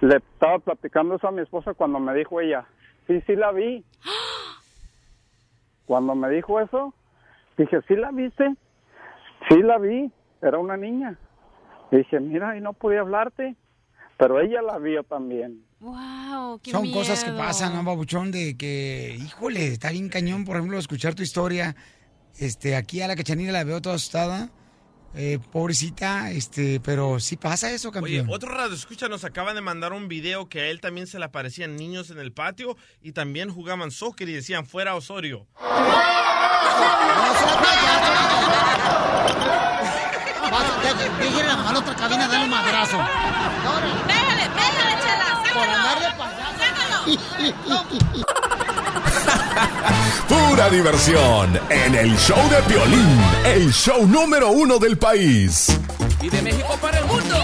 le 0.01 0.17
estaba 0.17 0.59
platicando 0.59 1.17
eso 1.17 1.29
a 1.29 1.33
mi 1.33 1.43
esposa 1.43 1.75
cuando 1.75 1.99
me 2.01 2.15
dijo 2.15 2.41
ella, 2.41 2.67
sí, 3.07 3.21
sí 3.27 3.37
la 3.37 3.53
vi. 3.53 3.85
Cuando 5.87 6.15
me 6.15 6.31
dijo 6.31 6.61
eso, 6.61 6.95
dije, 7.59 7.81
¿sí 7.89 7.97
la 7.97 8.13
viste? 8.13 8.55
Sí 9.49 9.61
la 9.61 9.77
vi, 9.79 10.13
era 10.41 10.59
una 10.59 10.77
niña. 10.77 11.19
Le 11.91 11.99
dije, 11.99 12.21
mira, 12.21 12.57
y 12.57 12.61
no 12.61 12.75
podía 12.75 13.01
hablarte, 13.01 13.57
pero 14.17 14.41
ella 14.41 14.63
la 14.63 14.79
vio 14.79 15.03
también. 15.03 15.65
Wow, 15.81 16.61
qué 16.63 16.71
Son 16.71 16.93
cosas 16.93 17.25
que 17.25 17.33
pasan, 17.33 17.75
¿no, 17.75 17.83
babuchón? 17.83 18.31
De 18.31 18.57
que, 18.57 19.17
híjole, 19.19 19.69
está 19.69 19.91
bien 19.91 20.09
cañón, 20.09 20.45
por 20.45 20.57
ejemplo, 20.57 20.79
escuchar 20.79 21.15
tu 21.15 21.23
historia. 21.23 21.75
Este, 22.39 22.77
aquí 22.77 23.01
a 23.03 23.09
la 23.09 23.17
cachanilla 23.17 23.51
la 23.51 23.65
veo 23.65 23.81
toda 23.81 23.97
asustada. 23.97 24.51
Eh, 25.15 25.41
pobrecita, 25.51 26.31
este, 26.31 26.79
pero 26.81 27.19
sí 27.19 27.37
pasa 27.37 27.73
eso, 27.73 27.89
Oye, 27.89 27.95
campeón. 27.95 28.27
otro 28.31 28.55
radio 28.55 28.75
escucha 28.75 29.09
nos 29.09 29.25
acaba 29.25 29.55
de 29.55 29.61
mandar 29.61 29.93
un 29.93 30.07
video 30.07 30.49
que 30.49 30.61
a 30.61 30.67
él 30.69 30.81
también 30.81 31.07
se 31.09 31.19
le 31.19 31.25
aparecían 31.25 31.75
niños 31.77 32.11
en 32.11 32.19
el 32.21 32.33
patio 32.33 32.77
y 33.03 33.11
también 33.13 33.51
jugaban 33.51 33.91
soccer 33.91 34.29
y 34.29 34.33
decían 34.35 34.67
fuera 34.67 34.95
Osorio. 34.95 35.49
Dígale 41.21 41.51
a 41.51 41.73
la 41.73 41.79
otra 41.79 41.95
cabina, 41.95 42.27
dale 42.29 42.45
un 42.45 42.51
madrazo. 42.51 42.97
Pégale, 44.07 44.47
pégale, 44.57 44.95
chala. 45.03 45.43
Por 45.53 45.69
andar 45.69 45.99
de 46.01 46.09
Pura 50.31 50.71
diversión 50.71 51.59
en 51.69 51.93
el 51.97 52.17
show 52.17 52.39
de 52.51 52.63
Piolín, 52.73 53.21
el 53.45 53.73
show 53.73 54.07
número 54.07 54.53
uno 54.53 54.79
del 54.79 54.97
país. 54.97 55.77
Y 56.23 56.29
de 56.29 56.41
México 56.41 56.79
para 56.81 57.01
el 57.01 57.05
mundo. 57.07 57.35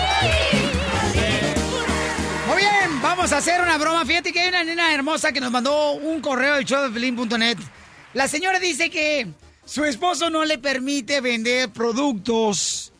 Muy 2.47 2.59
bien, 2.59 3.03
vamos 3.03 3.33
a 3.33 3.39
hacer 3.39 3.61
una 3.61 3.77
broma. 3.77 4.07
Fíjate 4.07 4.33
que 4.33 4.39
hay 4.39 4.51
una 4.51 4.63
nena 4.63 4.95
hermosa 4.95 5.33
que 5.33 5.41
nos 5.41 5.51
mandó 5.51 5.95
un 5.95 6.21
correo 6.21 6.55
al 6.55 6.65
showdefelín.net. 6.65 7.59
La 8.15 8.29
señora 8.29 8.61
dice 8.61 8.89
que 8.89 9.27
su 9.65 9.85
esposo 9.85 10.31
no 10.31 10.45
le 10.45 10.59
permite 10.59 11.21
vender 11.21 11.71
productos 11.71 12.93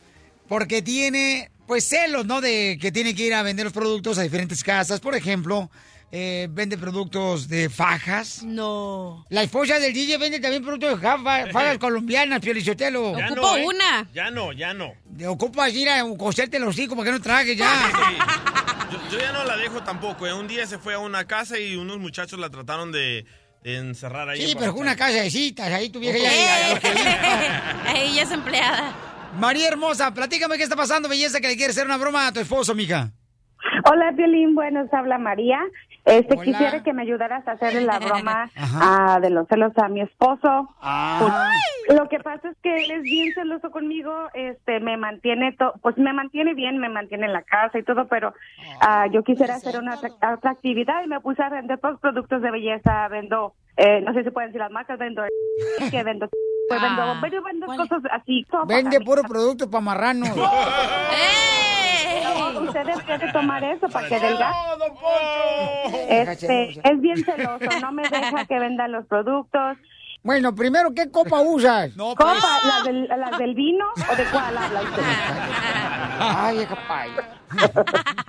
porque 0.49 0.81
tiene, 0.81 1.49
pues, 1.65 1.87
celos, 1.87 2.25
¿no? 2.25 2.41
De 2.41 2.77
que 2.81 2.91
tiene 2.91 3.15
que 3.15 3.23
ir 3.27 3.33
a 3.33 3.41
vender 3.41 3.63
los 3.63 3.73
productos 3.73 4.17
a 4.17 4.23
diferentes 4.23 4.65
casas. 4.65 4.99
Por 4.99 5.15
ejemplo, 5.15 5.71
eh, 6.11 6.47
vende 6.49 6.77
productos 6.77 7.47
de 7.49 7.69
fajas. 7.69 8.43
No. 8.43 9.25
La 9.29 9.43
esposa 9.43 9.79
del 9.79 9.93
DJ 9.93 10.17
vende 10.17 10.39
también 10.39 10.63
productos 10.63 10.91
de 10.91 11.07
faja- 11.07 11.47
fajas 11.51 11.77
colombianas, 11.77 12.39
Piolichotelo. 12.39 13.17
Ya 13.17 13.29
no, 13.29 13.57
¿eh? 13.57 13.65
Ya 14.13 14.31
no, 14.31 14.51
ya 14.53 14.73
no. 14.73 14.93
Ocupas 15.27 15.73
ir 15.73 15.89
a 15.89 16.03
coserte 16.17 16.59
los 16.59 16.77
hijos 16.79 16.95
para 16.95 17.05
que 17.05 17.11
no 17.11 17.21
tragues 17.21 17.57
ya. 17.57 17.71
Yo, 18.89 18.97
yo 19.11 19.19
ya 19.19 19.33
no 19.33 19.43
la 19.43 19.57
dejo 19.57 19.83
tampoco. 19.83 20.25
¿eh? 20.27 20.33
Un 20.33 20.47
día 20.47 20.65
se 20.65 20.77
fue 20.77 20.93
a 20.93 20.99
una 20.99 21.25
casa 21.25 21.59
y 21.59 21.75
unos 21.75 21.97
muchachos 21.97 22.39
la 22.39 22.49
trataron 22.49 22.93
de, 22.93 23.25
encerrar 23.63 24.29
ahí. 24.29 24.45
Sí, 24.47 24.55
pero 24.57 24.71
con 24.71 24.83
una 24.83 24.95
casa 24.95 25.21
de 25.21 25.29
citas, 25.29 25.67
ahí 25.73 25.89
tu 25.89 25.99
vieja 25.99 26.17
ya... 26.17 26.31
¡Eh! 26.71 26.79
ya- 26.93 27.93
Ella 27.95 28.23
es 28.23 28.31
empleada. 28.31 28.95
María 29.37 29.67
hermosa, 29.67 30.13
platícame 30.13 30.55
qué 30.55 30.63
está 30.63 30.77
pasando, 30.77 31.09
belleza, 31.09 31.41
que 31.41 31.49
le 31.49 31.57
quiere 31.57 31.71
hacer 31.71 31.85
una 31.85 31.97
broma 31.97 32.27
a 32.27 32.31
tu 32.31 32.39
esposo, 32.39 32.73
mija. 32.73 33.11
Hola, 33.91 34.11
Violín. 34.11 34.55
Buenos, 34.55 34.87
habla 34.93 35.17
María. 35.17 35.59
Este, 36.07 36.37
quisiera 36.37 36.81
que 36.83 36.93
me 36.93 37.01
ayudaras 37.03 37.47
a 37.47 37.51
hacerle 37.51 37.81
la 37.81 37.99
broma 37.99 38.49
ah, 38.81 39.19
de 39.21 39.29
los 39.29 39.47
celos 39.47 39.71
a 39.77 39.87
mi 39.89 40.01
esposo. 40.01 40.69
Pues, 41.19 41.97
lo 41.99 42.07
que 42.09 42.19
pasa 42.19 42.49
es 42.49 42.57
que 42.63 42.75
él 42.85 42.91
es 42.91 43.03
bien 43.03 43.33
celoso 43.33 43.69
conmigo, 43.71 44.11
este, 44.33 44.79
me 44.79 44.97
mantiene, 44.97 45.51
to- 45.53 45.73
pues 45.81 45.97
me 45.97 46.13
mantiene 46.13 46.53
bien, 46.53 46.77
me 46.79 46.89
mantiene 46.89 47.25
en 47.27 47.33
la 47.33 47.43
casa 47.43 47.77
y 47.79 47.83
todo, 47.83 48.07
pero 48.07 48.33
ah, 48.81 49.05
yo 49.11 49.23
quisiera 49.23 49.55
hacer 49.55 49.77
una 49.79 49.95
otra 49.95 50.51
actividad 50.51 51.03
y 51.03 51.07
me 51.07 51.19
puse 51.19 51.41
a 51.43 51.49
vender 51.49 51.79
pues, 51.79 51.97
productos 51.99 52.41
de 52.41 52.51
belleza, 52.51 53.07
vendo, 53.09 53.53
eh, 53.75 54.01
no 54.01 54.13
sé 54.13 54.23
si 54.23 54.29
pueden 54.31 54.49
decir 54.49 54.61
las 54.61 54.71
marcas, 54.71 54.97
vendo, 54.99 55.23
que 55.91 56.03
vendo, 56.03 56.29
pues 56.69 56.81
vendo, 56.81 57.01
Ah. 57.01 57.19
vendo, 57.21 57.43
vendo 57.43 57.65
cosas 57.67 58.01
así. 58.11 58.45
Vende 58.65 58.99
puro 59.01 59.23
producto 59.23 59.69
para 59.69 59.81
marranos. 59.83 60.35
No, 60.35 60.43
usted 62.63 62.85
debe 62.85 63.17
de 63.25 63.31
tomar 63.31 63.63
eso 63.63 63.87
para 63.89 64.07
que 64.07 64.19
delga. 64.19 64.51
Este, 66.07 66.79
es 66.83 67.01
bien 67.01 67.17
celoso, 67.23 67.79
no 67.81 67.91
me 67.91 68.03
deja 68.03 68.45
que 68.45 68.59
venda 68.59 68.87
los 68.87 69.05
productos 69.07 69.77
Bueno, 70.23 70.53
primero, 70.55 70.93
¿qué 70.95 71.09
copa 71.11 71.41
usas? 71.41 71.95
No, 71.95 72.15
¿Copa? 72.15 72.35
¿Las 72.65 72.83
del, 72.85 73.07
las 73.07 73.37
del 73.37 73.53
vino 73.55 73.85
o 74.11 74.15
de 74.15 74.23
cuál 74.31 74.57
habla 74.57 74.81
usted? 74.81 75.03
Ay, 76.19 76.65
capaz. 76.65 77.07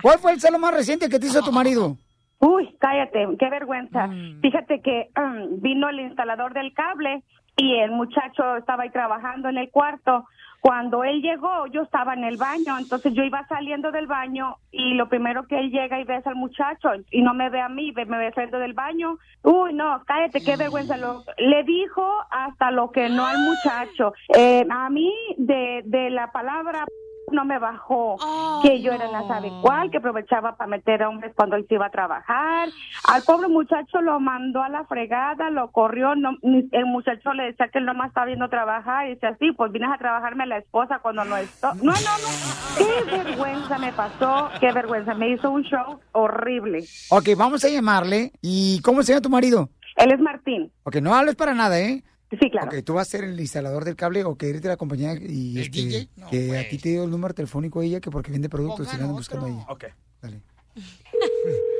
¿Cuál 0.01 0.19
fue 0.19 0.31
el 0.33 0.39
celo 0.41 0.59
más 0.59 0.73
reciente 0.73 1.09
que 1.09 1.19
te 1.19 1.27
hizo 1.27 1.41
tu 1.41 1.51
marido? 1.51 1.97
Uy, 2.39 2.73
cállate, 2.79 3.27
qué 3.37 3.49
vergüenza. 3.49 4.07
Fíjate 4.41 4.81
que 4.81 5.09
um, 5.17 5.61
vino 5.61 5.89
el 5.89 5.99
instalador 5.99 6.53
del 6.53 6.73
cable 6.73 7.21
y 7.57 7.75
el 7.79 7.91
muchacho 7.91 8.55
estaba 8.57 8.83
ahí 8.83 8.91
trabajando 8.91 9.49
en 9.49 9.57
el 9.57 9.69
cuarto. 9.69 10.25
Cuando 10.61 11.03
él 11.03 11.21
llegó, 11.21 11.67
yo 11.67 11.83
estaba 11.83 12.13
en 12.13 12.23
el 12.25 12.37
baño, 12.37 12.77
entonces 12.77 13.13
yo 13.13 13.23
iba 13.23 13.47
saliendo 13.47 13.91
del 13.91 14.07
baño 14.07 14.57
y 14.71 14.93
lo 14.95 15.07
primero 15.07 15.47
que 15.47 15.57
él 15.59 15.71
llega 15.71 15.99
y 15.99 16.03
ves 16.03 16.25
al 16.27 16.35
muchacho 16.35 16.89
y 17.11 17.21
no 17.21 17.33
me 17.33 17.49
ve 17.49 17.61
a 17.61 17.69
mí, 17.69 17.91
ve- 17.91 18.05
me 18.05 18.17
ve 18.17 18.31
saliendo 18.33 18.59
del 18.59 18.73
baño. 18.73 19.17
Uy, 19.43 19.73
no, 19.73 20.03
cállate, 20.05 20.43
qué 20.43 20.57
vergüenza. 20.57 20.97
Lo, 20.97 21.23
le 21.37 21.63
dijo 21.63 22.03
hasta 22.29 22.71
lo 22.71 22.91
que 22.91 23.09
no 23.09 23.25
al 23.25 23.39
muchacho. 23.39 24.13
Eh, 24.35 24.65
a 24.69 24.89
mí 24.89 25.13
de, 25.37 25.81
de 25.85 26.09
la 26.09 26.31
palabra 26.31 26.85
no 27.31 27.45
me 27.45 27.59
bajó, 27.59 28.17
que 28.61 28.81
yo 28.81 28.91
era 28.91 29.07
la 29.11 29.27
sabe 29.27 29.51
cuál, 29.61 29.91
que 29.91 29.97
aprovechaba 29.97 30.55
para 30.55 30.69
meter 30.69 31.03
a 31.03 31.09
hombres 31.09 31.33
cuando 31.35 31.55
él 31.55 31.65
se 31.67 31.75
iba 31.75 31.87
a 31.87 31.91
trabajar. 31.91 32.69
Al 33.07 33.23
pobre 33.23 33.47
muchacho 33.47 34.01
lo 34.01 34.19
mandó 34.19 34.61
a 34.61 34.69
la 34.69 34.85
fregada, 34.85 35.49
lo 35.49 35.71
corrió, 35.71 36.15
no, 36.15 36.31
el 36.41 36.85
muchacho 36.85 37.33
le 37.33 37.43
decía 37.43 37.67
que 37.69 37.79
él 37.79 37.85
nomás 37.85 38.09
estaba 38.09 38.27
viendo 38.27 38.49
trabajar 38.49 39.07
y 39.07 39.15
dice 39.15 39.27
así, 39.27 39.51
pues 39.53 39.71
vienes 39.71 39.91
a 39.91 39.97
trabajarme 39.97 40.43
a 40.43 40.47
la 40.47 40.57
esposa 40.57 40.99
cuando 40.99 41.23
no 41.25 41.37
estoy. 41.37 41.71
No, 41.81 41.91
no, 41.91 41.91
no, 41.93 42.77
qué 42.77 43.17
vergüenza 43.17 43.77
me 43.77 43.93
pasó, 43.93 44.49
qué 44.59 44.71
vergüenza, 44.71 45.13
me 45.13 45.29
hizo 45.29 45.49
un 45.51 45.63
show 45.63 45.99
horrible. 46.11 46.83
Ok, 47.09 47.29
vamos 47.37 47.63
a 47.63 47.69
llamarle. 47.69 48.31
¿Y 48.41 48.81
cómo 48.81 49.03
se 49.03 49.13
llama 49.13 49.21
tu 49.21 49.29
marido? 49.29 49.69
Él 49.95 50.11
es 50.11 50.19
Martín. 50.19 50.71
Ok, 50.83 50.95
no 50.97 51.13
hables 51.13 51.35
para 51.35 51.53
nada, 51.53 51.79
¿eh? 51.79 52.03
Sí, 52.31 52.49
claro. 52.51 52.67
Ok, 52.67 52.83
tú 52.83 52.93
vas 52.93 53.07
a 53.07 53.11
ser 53.11 53.23
el 53.23 53.39
instalador 53.39 53.85
del 53.85 53.95
cable 53.95 54.23
o 54.23 54.35
que 54.35 54.49
eres 54.49 54.61
de 54.61 54.69
la 54.69 54.77
compañía 54.77 55.15
y 55.19 55.59
este, 55.59 56.07
que 56.29 56.57
a 56.57 56.69
ti 56.69 56.77
te 56.77 56.89
dio 56.89 57.03
el 57.03 57.09
número 57.09 57.33
telefónico 57.33 57.81
ella 57.81 57.99
que 57.99 58.11
porque 58.11 58.31
vende 58.31 58.49
productos 58.49 58.87
y 58.87 58.97
la 58.97 59.03
andan 59.03 59.13
buscando 59.13 59.45
a 59.47 59.49
ella. 59.49 59.65
Ok. 59.69 59.85
Dale. 60.21 60.41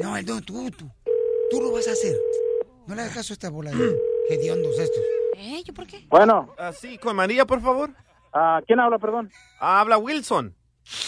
No, 0.00 0.16
el 0.16 0.24
no, 0.24 0.40
tú, 0.40 0.70
tú. 0.70 0.90
Tú 1.50 1.60
lo 1.60 1.70
vas 1.72 1.86
a 1.86 1.92
hacer. 1.92 2.16
No 2.86 2.94
le 2.94 3.02
hagas 3.02 3.14
caso 3.14 3.32
a 3.32 3.34
esta 3.34 3.50
bola 3.50 3.70
de 3.70 3.96
hediondos 4.30 4.78
estos. 4.78 5.02
¿Eh? 5.36 5.62
¿Yo 5.64 5.74
por 5.74 5.86
qué? 5.86 6.06
Bueno. 6.08 6.54
sí, 6.78 6.98
con 6.98 7.16
María, 7.16 7.46
por 7.46 7.60
favor. 7.60 7.90
Ah, 8.32 8.60
¿Quién 8.66 8.80
habla, 8.80 8.98
perdón? 8.98 9.30
Habla 9.60 9.98
Wilson. 9.98 10.54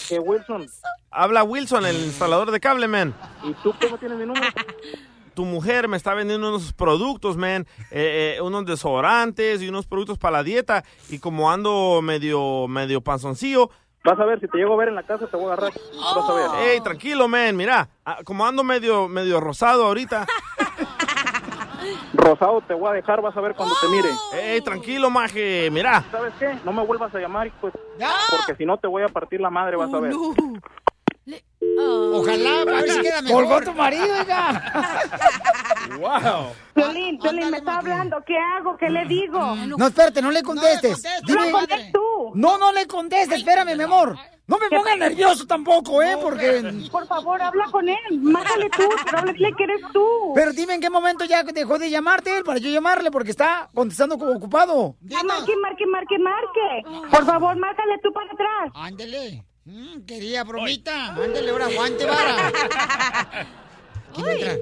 ¿Qué 0.07 0.19
Wilson? 0.19 0.67
Habla 1.09 1.43
Wilson, 1.43 1.85
el 1.85 1.95
instalador 1.97 2.51
de 2.51 2.59
cable, 2.59 2.87
man. 2.87 3.15
¿Y 3.43 3.53
tú 3.55 3.73
cómo 3.81 3.97
tienes 3.97 4.17
mi 4.17 4.25
número? 4.25 4.45
Tu 5.35 5.45
mujer 5.45 5.87
me 5.87 5.97
está 5.97 6.13
vendiendo 6.13 6.47
unos 6.49 6.73
productos, 6.73 7.37
man. 7.37 7.67
eh, 7.91 8.35
eh, 8.37 8.41
unos 8.41 8.65
desodorantes 8.65 9.61
y 9.61 9.69
unos 9.69 9.85
productos 9.85 10.17
para 10.17 10.37
la 10.37 10.43
dieta. 10.43 10.83
Y 11.09 11.19
como 11.19 11.51
ando 11.51 12.01
medio, 12.01 12.67
medio 12.67 13.01
panzoncillo. 13.01 13.69
Vas 14.03 14.19
a 14.19 14.25
ver, 14.25 14.39
si 14.39 14.47
te 14.47 14.57
llego 14.57 14.73
a 14.73 14.77
ver 14.77 14.89
en 14.89 14.95
la 14.95 15.03
casa 15.03 15.25
te 15.25 15.35
voy 15.35 15.49
a 15.49 15.53
agarrar. 15.53 15.73
Vas 16.15 16.29
a 16.29 16.33
ver. 16.33 16.69
Ey, 16.69 16.81
tranquilo, 16.81 17.27
man. 17.27 17.55
Mira, 17.55 17.89
ah, 18.05 18.19
como 18.23 18.45
ando 18.45 18.63
medio, 18.63 19.07
medio 19.07 19.39
rosado 19.39 19.85
ahorita. 19.85 20.27
Rosado 22.13 22.61
te 22.61 22.73
voy 22.73 22.89
a 22.89 22.93
dejar, 22.93 23.21
vas 23.21 23.35
a 23.35 23.41
ver 23.41 23.55
cuando 23.55 23.75
te 23.81 23.87
mire. 23.87 24.09
Ey, 24.33 24.61
tranquilo, 24.61 25.09
maje. 25.09 25.69
Mira. 25.71 26.03
¿Sabes 26.11 26.33
qué? 26.39 26.55
No 26.63 26.71
me 26.71 26.83
vuelvas 26.85 27.13
a 27.13 27.19
llamar, 27.19 27.51
pues, 27.59 27.73
porque 28.37 28.55
si 28.57 28.65
no 28.65 28.77
te 28.77 28.87
voy 28.87 29.03
a 29.03 29.09
partir 29.09 29.41
la 29.41 29.49
madre, 29.49 29.75
vas 29.75 29.93
a 29.93 29.99
ver. 29.99 30.13
Ojalá, 31.77 32.61
a 32.61 32.65
ver 32.65 32.89
si 32.89 33.01
queda 33.01 33.21
mejor. 33.21 33.45
Colgó 33.45 33.61
tu 33.61 33.73
marido, 33.73 34.05
oiga. 34.19 35.01
Wow. 35.99 36.51
Violín, 36.75 37.19
Violín, 37.19 37.51
me 37.51 37.57
está 37.57 37.77
hablando, 37.77 38.17
¿qué 38.25 38.35
hago? 38.37 38.75
¿Qué 38.75 38.89
le 38.89 39.05
digo? 39.05 39.55
No, 39.77 39.87
espérate, 39.87 40.21
no 40.21 40.31
le 40.31 40.41
contestes. 40.41 41.05
Habla 41.05 41.51
con 41.51 41.71
él 41.71 41.91
tú. 41.93 42.31
No, 42.33 42.57
no 42.57 42.71
le 42.71 42.87
contestes, 42.87 43.37
espérame, 43.37 43.77
mi 43.77 43.83
amor. 43.83 44.17
No 44.47 44.57
me 44.57 44.69
pongas 44.69 44.97
nervioso 44.97 45.45
tampoco, 45.45 46.01
¿eh? 46.01 46.17
Porque... 46.21 46.87
Por 46.91 47.07
favor, 47.07 47.41
habla 47.41 47.65
con 47.71 47.87
él. 47.87 47.97
Márcale 48.19 48.69
tú, 48.69 48.83
pero 49.05 49.19
habla, 49.19 49.31
dile 49.33 49.53
que 49.55 49.63
eres 49.63 49.81
tú. 49.93 50.33
Pero 50.35 50.53
dime 50.53 50.73
en 50.75 50.81
qué 50.81 50.89
momento 50.89 51.23
ya 51.25 51.43
dejó 51.43 51.77
de 51.79 51.89
llamarte 51.89 52.35
él 52.37 52.43
para 52.43 52.59
yo 52.59 52.69
llamarle 52.69 53.09
porque 53.11 53.31
está 53.31 53.69
contestando 53.73 54.17
como 54.17 54.31
ocupado. 54.33 54.95
Ya 55.01 55.23
marque, 55.23 55.55
marque, 55.57 55.85
marque, 55.87 56.17
marque. 56.19 57.09
Por 57.09 57.25
favor, 57.25 57.55
márcale 57.57 57.95
tú 58.03 58.11
para 58.11 58.31
atrás. 58.31 58.71
Ándele. 58.73 59.43
Mm, 59.65 60.05
quería 60.05 60.43
bromita. 60.43 61.15
Ándele, 61.15 61.49
ahora 61.49 61.65
aguante, 61.65 62.05
vara. 62.05 62.51
¿Quién 64.13 64.27
entra? 64.27 64.55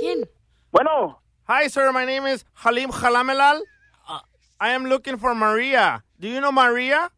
¿Quién? 0.00 0.30
Bueno. 0.72 1.20
Hi, 1.46 1.68
sir. 1.68 1.92
My 1.92 2.06
name 2.06 2.26
is 2.26 2.44
Halim 2.54 2.90
Halamelal. 2.90 3.60
Uh, 4.08 4.20
I 4.58 4.70
am 4.70 4.84
looking 4.86 5.18
for 5.18 5.34
Maria. 5.34 6.02
Do 6.18 6.26
you 6.26 6.40
know 6.40 6.52
Maria? 6.52 7.10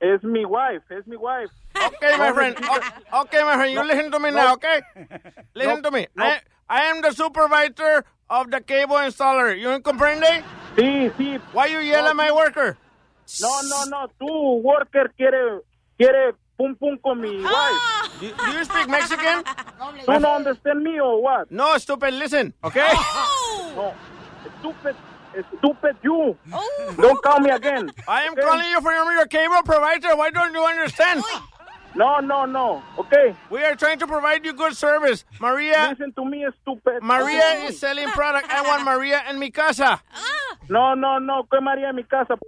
Es 0.00 0.22
mi 0.24 0.44
wife, 0.44 0.82
es 0.90 1.06
mi 1.06 1.16
wife. 1.16 1.50
Okay, 1.76 2.16
my 2.18 2.32
friend. 2.32 2.56
Okay, 2.56 3.42
my 3.42 3.56
friend. 3.56 3.72
You 3.72 3.84
listen 3.84 4.10
to 4.10 4.18
me 4.18 4.30
now, 4.30 4.54
okay? 4.54 4.80
Listen 5.54 5.82
to 5.82 5.90
me. 5.90 6.06
I, 6.18 6.40
I 6.68 6.82
am 6.84 7.02
the 7.02 7.12
supervisor 7.12 8.04
of 8.28 8.50
the 8.50 8.60
cable 8.60 8.96
installer. 8.96 9.58
You 9.58 9.80
comprende? 9.80 10.44
Sí, 10.76 11.10
sí. 11.16 11.40
Why 11.52 11.66
you 11.66 11.78
yell 11.80 12.06
at 12.06 12.14
my 12.14 12.30
worker? 12.30 12.76
No, 13.40 13.60
no, 13.62 13.84
no, 13.86 14.06
tú, 14.20 14.62
worker, 14.62 15.12
quiere, 15.18 15.60
quiere 15.98 16.34
pum 16.56 16.74
pum 16.74 16.98
con 17.02 17.20
mi 17.20 17.42
ah. 17.44 17.50
wife. 17.52 18.20
Do, 18.20 18.44
do 18.46 18.52
you 18.58 18.64
speak 18.64 18.88
Mexican? 18.88 19.44
¿Tú 20.06 20.20
no 20.20 20.36
understand 20.36 20.82
me 20.82 21.00
or 21.00 21.14
oh, 21.14 21.18
what? 21.18 21.50
No, 21.50 21.76
stupid. 21.78 22.14
Listen, 22.14 22.54
okay? 22.62 22.88
Oh. 22.88 23.72
No, 23.76 23.94
stupid, 24.60 24.96
stupid 25.58 25.96
you. 26.02 26.36
Oh. 26.52 26.94
Don't 26.96 27.22
call 27.22 27.40
me 27.40 27.50
again. 27.50 27.90
I 28.06 28.22
am 28.24 28.36
calling 28.36 28.68
you 28.68 28.80
from 28.80 29.12
your 29.12 29.26
cable 29.26 29.62
provider. 29.64 30.14
Why 30.16 30.30
don't 30.30 30.52
you 30.52 30.64
understand? 30.64 31.24
No, 31.94 32.20
no, 32.20 32.46
no. 32.46 32.82
Okay. 32.98 33.34
We 33.50 33.62
are 33.64 33.74
trying 33.74 33.98
to 33.98 34.06
provide 34.06 34.44
you 34.44 34.52
good 34.52 34.76
service. 34.76 35.24
Maria. 35.40 35.88
Listen 35.90 36.12
to 36.12 36.24
me, 36.24 36.46
stupid. 36.62 37.02
Maria 37.02 37.64
is 37.64 37.78
selling 37.78 38.08
product. 38.08 38.48
I 38.50 38.62
want 38.62 38.84
Maria 38.84 39.22
and 39.26 39.38
mi 39.38 39.50
casa. 39.50 40.00
Ah. 40.14 40.56
No, 40.68 40.94
no, 40.94 41.18
no. 41.18 41.44
¿Qué 41.52 41.60
María 41.60 41.90
en 41.90 41.96
mi 41.96 42.04
casa? 42.04 42.38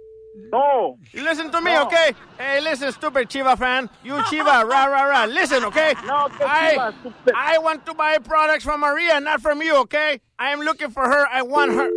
No. 0.51 0.97
You 1.11 1.23
listen 1.23 1.51
to 1.51 1.61
me, 1.61 1.73
No. 1.73 1.83
okay? 1.85 2.13
Hey, 2.37 2.61
listen, 2.61 2.91
stupid 2.91 3.27
Chiva 3.29 3.57
fan. 3.57 3.89
You 4.03 4.13
Chiva, 4.29 4.63
rah, 4.69 4.85
rah, 4.85 5.03
rah. 5.05 5.25
Listen, 5.25 5.63
okay? 5.65 5.93
No, 6.05 6.27
I, 6.45 6.75
Chiva, 6.75 6.93
stupid. 6.99 7.33
I 7.35 7.57
want 7.59 7.85
to 7.85 7.93
buy 7.93 8.17
products 8.19 8.63
from 8.63 8.81
Maria, 8.81 9.19
not 9.19 9.41
from 9.41 9.61
you, 9.61 9.75
okay? 9.81 10.19
I 10.39 10.51
am 10.51 10.59
looking 10.61 10.89
for 10.91 11.03
her. 11.03 11.27
I 11.31 11.41
want 11.41 11.71
her. 11.73 11.89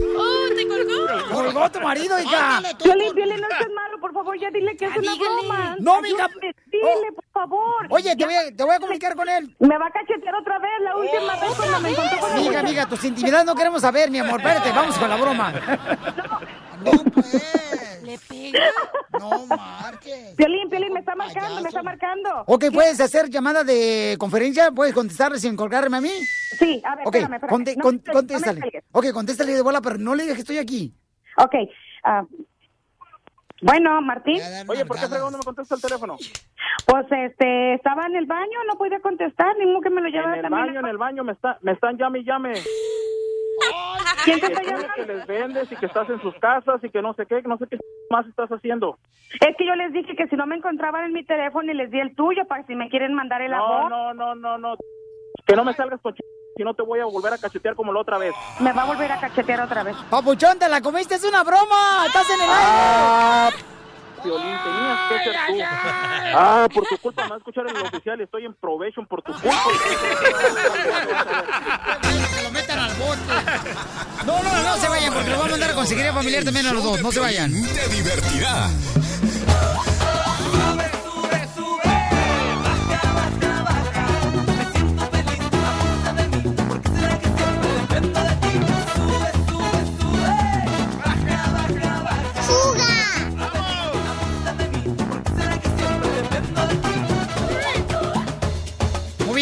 ¡Oh, 0.00 0.48
te 0.54 0.64
colgó! 0.68 1.28
Colgó 1.34 1.72
tu 1.72 1.80
marido, 1.80 2.20
hija. 2.20 2.60
Violín, 2.84 3.14
Violín, 3.14 3.40
no 3.40 3.48
seas 3.48 3.70
malo, 3.74 3.98
por 4.00 4.12
favor, 4.12 4.38
ya 4.38 4.48
dile 4.50 4.76
que 4.76 4.84
es 4.84 4.96
una 4.96 5.14
broma. 5.16 5.76
No, 5.80 6.00
mija. 6.00 6.28
Dile, 6.70 7.12
por 7.14 7.24
favor. 7.32 7.86
Oye, 7.90 8.14
te 8.14 8.24
voy, 8.24 8.34
a, 8.34 8.54
te 8.54 8.62
voy 8.62 8.74
a 8.76 8.78
comunicar 8.78 9.16
con 9.16 9.28
él. 9.28 9.56
Me 9.58 9.76
va 9.76 9.86
a 9.86 9.90
cachetear 9.90 10.34
otra 10.36 10.58
vez, 10.60 10.70
la 10.82 10.96
última 10.96 11.34
vez 11.36 11.54
cuando 11.56 11.80
me 11.80 11.90
encontré 11.90 12.18
con 12.18 12.32
muchacho. 12.32 12.58
amiga, 12.60 12.86
tus 12.86 13.04
intimidades 13.04 13.46
no 13.46 13.54
queremos 13.56 13.82
saber, 13.82 14.08
mi 14.10 14.18
amor. 14.20 14.38
Espérate, 14.40 14.70
vamos 14.70 14.96
con 14.98 15.08
la 15.08 15.16
broma. 15.16 15.52
Le 18.02 18.18
pega. 18.28 18.64
No 19.18 19.46
marques. 19.46 20.34
Piolín, 20.36 20.68
Piolín, 20.70 20.92
me 20.92 21.00
está 21.00 21.14
marcando, 21.14 21.60
me 21.60 21.68
está 21.68 21.82
marcando. 21.82 22.44
Ok, 22.46 22.66
¿puedes 22.72 23.00
hacer 23.00 23.28
llamada 23.28 23.64
de 23.64 24.16
conferencia? 24.18 24.70
¿Puedes 24.70 24.94
contestarle 24.94 25.38
sin 25.38 25.56
colgarme 25.56 25.96
a 25.96 26.00
mí? 26.00 26.10
Sí, 26.58 26.80
a 26.84 26.96
ver, 26.96 27.06
Ok, 27.06 27.14
espérame, 27.16 27.34
espérame. 27.34 27.76
No 27.76 27.82
con- 27.82 27.98
contéstale. 27.98 28.60
no 28.60 28.98
ok, 29.00 29.12
contéstale 29.12 29.52
de 29.54 29.62
bola, 29.62 29.80
pero 29.80 29.98
no 29.98 30.14
le 30.14 30.22
digas 30.22 30.36
que 30.36 30.42
estoy 30.42 30.58
aquí. 30.58 30.94
Ok. 31.36 31.54
ah, 32.04 32.24
bueno, 33.60 34.00
Martín. 34.02 34.40
Oye, 34.68 34.84
¿por 34.86 35.00
qué 35.00 35.08
fregón 35.08 35.32
no 35.32 35.38
me 35.38 35.44
contesta 35.44 35.74
el 35.74 35.80
teléfono? 35.82 36.16
Pues 36.86 37.06
este, 37.10 37.74
estaba 37.74 38.06
en 38.06 38.14
el 38.14 38.26
baño, 38.26 38.58
no 38.68 38.76
podía 38.78 39.00
contestar, 39.00 39.56
ni 39.58 39.66
modo 39.66 39.80
que 39.80 39.90
me 39.90 40.00
lo 40.00 40.06
En 40.06 40.12
llevaba 40.14 40.36
el 40.36 40.48
baño, 40.48 40.80
en 40.80 40.86
el 40.86 40.96
baño, 40.96 41.24
me, 41.24 41.32
está, 41.32 41.58
me 41.62 41.72
están 41.72 41.98
llame 41.98 42.20
y 42.20 42.24
llame. 42.24 42.54
¿Quién 44.24 44.40
te 44.40 44.46
está 44.46 44.62
llamando? 44.62 44.88
que 44.94 45.06
les 45.06 45.26
vendes 45.26 45.72
y 45.72 45.76
que 45.76 45.86
estás 45.86 46.08
en 46.10 46.20
sus 46.20 46.34
casas 46.36 46.82
y 46.82 46.90
que 46.90 47.00
no 47.02 47.14
sé 47.14 47.26
qué, 47.26 47.42
que 47.42 47.48
no 47.48 47.56
sé 47.58 47.66
qué 47.70 47.78
más 48.10 48.26
estás 48.26 48.50
haciendo. 48.50 48.98
Es 49.40 49.56
que 49.56 49.66
yo 49.66 49.74
les 49.74 49.92
dije 49.92 50.14
que 50.16 50.26
si 50.28 50.36
no 50.36 50.46
me 50.46 50.56
encontraban 50.56 51.04
en 51.04 51.12
mi 51.12 51.24
teléfono 51.24 51.70
y 51.70 51.74
les 51.74 51.90
di 51.90 52.00
el 52.00 52.14
tuyo 52.16 52.44
para 52.46 52.64
si 52.66 52.74
me 52.74 52.88
quieren 52.88 53.14
mandar 53.14 53.42
el 53.42 53.50
No, 53.52 53.64
amor, 53.64 53.90
no, 53.90 54.14
no, 54.14 54.34
no, 54.34 54.58
no. 54.58 54.74
Que 55.46 55.54
no 55.56 55.64
me 55.64 55.72
salgas 55.74 56.00
con 56.00 56.14
si 56.56 56.64
no 56.64 56.74
te 56.74 56.82
voy 56.82 56.98
a 56.98 57.04
volver 57.04 57.32
a 57.32 57.38
cachetear 57.38 57.76
como 57.76 57.92
la 57.92 58.00
otra 58.00 58.18
vez. 58.18 58.34
me 58.60 58.72
va 58.72 58.82
a 58.82 58.86
volver 58.86 59.12
a 59.12 59.20
cachetear 59.20 59.60
otra 59.60 59.84
vez. 59.84 59.96
Papuchón, 60.10 60.58
te 60.58 60.68
la 60.68 60.80
comiste, 60.80 61.14
es 61.14 61.24
una 61.24 61.44
broma. 61.44 62.04
Estás 62.06 62.28
en 62.30 62.40
el 62.40 62.48
Ah, 62.50 63.48
aire. 63.52 63.64
Violín, 64.24 64.56
tenías 64.64 64.98
que 65.08 65.24
ser 65.24 65.36
tú. 65.46 65.54
Ah, 66.34 66.68
por 66.72 66.86
tu 66.86 66.98
culpa 66.98 67.22
me 67.22 67.28
vas 67.30 67.36
a 67.36 67.38
escuchar 67.38 67.68
en 67.68 67.76
el 67.76 67.82
oficial 67.82 68.20
estoy 68.20 68.44
en 68.44 68.54
probation 68.54 69.06
por 69.06 69.22
tu 69.22 69.32
culpa. 69.32 69.48
Que 72.02 72.42
lo 72.42 72.50
metan 72.50 72.78
al 72.78 72.94
bote. 72.94 73.20
No, 74.26 74.42
no, 74.42 74.62
no 74.62 74.76
se 74.76 74.88
vayan, 74.88 75.14
porque 75.14 75.30
lo 75.30 75.38
van 75.38 75.48
a 75.48 75.50
mandar 75.52 75.70
a 75.70 75.74
conseguir 75.74 76.12
familiar 76.12 76.44
también 76.44 76.66
a 76.66 76.72
los 76.72 76.82
dos. 76.82 77.00
No 77.02 77.12
se 77.12 77.20
vayan. 77.20 77.50
Te 77.52 77.88
divertirá. 77.88 78.68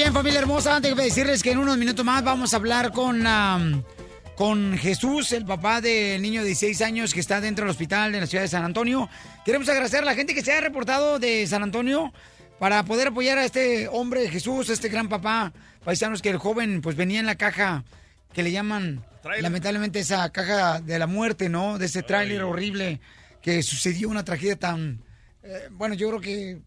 Hermosa, 0.03 0.77
antes 0.77 0.95
de 0.95 1.03
decirles 1.03 1.43
que 1.43 1.53
en 1.53 1.59
unos 1.59 1.79
minutos 1.79 2.05
más 2.05 2.23
vamos 2.23 2.53
a 2.53 2.59
hablar 2.59 2.93
con, 2.93 3.27
am, 3.27 3.83
con 4.37 4.77
Jesús, 4.77 5.33
el 5.33 5.47
papá 5.47 5.81
del 5.81 6.21
niño 6.21 6.43
de 6.43 6.49
16 6.49 6.83
años 6.83 7.15
que 7.15 7.21
está 7.21 7.41
dentro 7.41 7.65
del 7.65 7.71
hospital 7.71 8.13
de 8.13 8.21
la 8.21 8.27
ciudad 8.27 8.45
de 8.45 8.49
San 8.49 8.63
Antonio. 8.63 9.09
Queremos 9.45 9.69
agradecer 9.71 10.03
a 10.03 10.05
la 10.05 10.15
gente 10.15 10.35
que 10.35 10.43
se 10.43 10.53
ha 10.53 10.61
reportado 10.61 11.19
de 11.19 11.47
San 11.47 11.63
Antonio 11.63 12.13
para 12.59 12.85
poder 12.85 13.09
apoyar 13.09 13.39
a 13.39 13.47
este 13.47 13.89
hombre, 13.89 14.29
Jesús, 14.29 14.69
este 14.69 14.91
gran 14.91 15.09
papá. 15.09 15.55
Paisanos 15.83 16.21
que 16.21 16.29
el 16.29 16.37
joven 16.37 16.83
pues 16.83 16.95
venía 16.95 17.19
en 17.21 17.27
la 17.27 17.37
caja 17.37 17.85
que 18.35 18.43
le 18.43 18.53
llaman 18.53 19.03
Tráiler. 19.23 19.45
lamentablemente 19.45 20.01
esa 20.01 20.31
caja 20.31 20.81
de 20.83 20.99
la 20.99 21.07
muerte, 21.07 21.49
¿no? 21.49 21.79
De 21.79 21.87
ese 21.87 22.03
tráiler 22.03 22.43
horrible 22.43 23.01
que 23.41 23.63
sucedió 23.63 24.11
una 24.11 24.25
tragedia 24.25 24.57
tan... 24.57 25.03
eh, 25.43 25.69
bueno, 25.71 25.95
yo 25.95 26.09
creo 26.09 26.21
que 26.21 26.59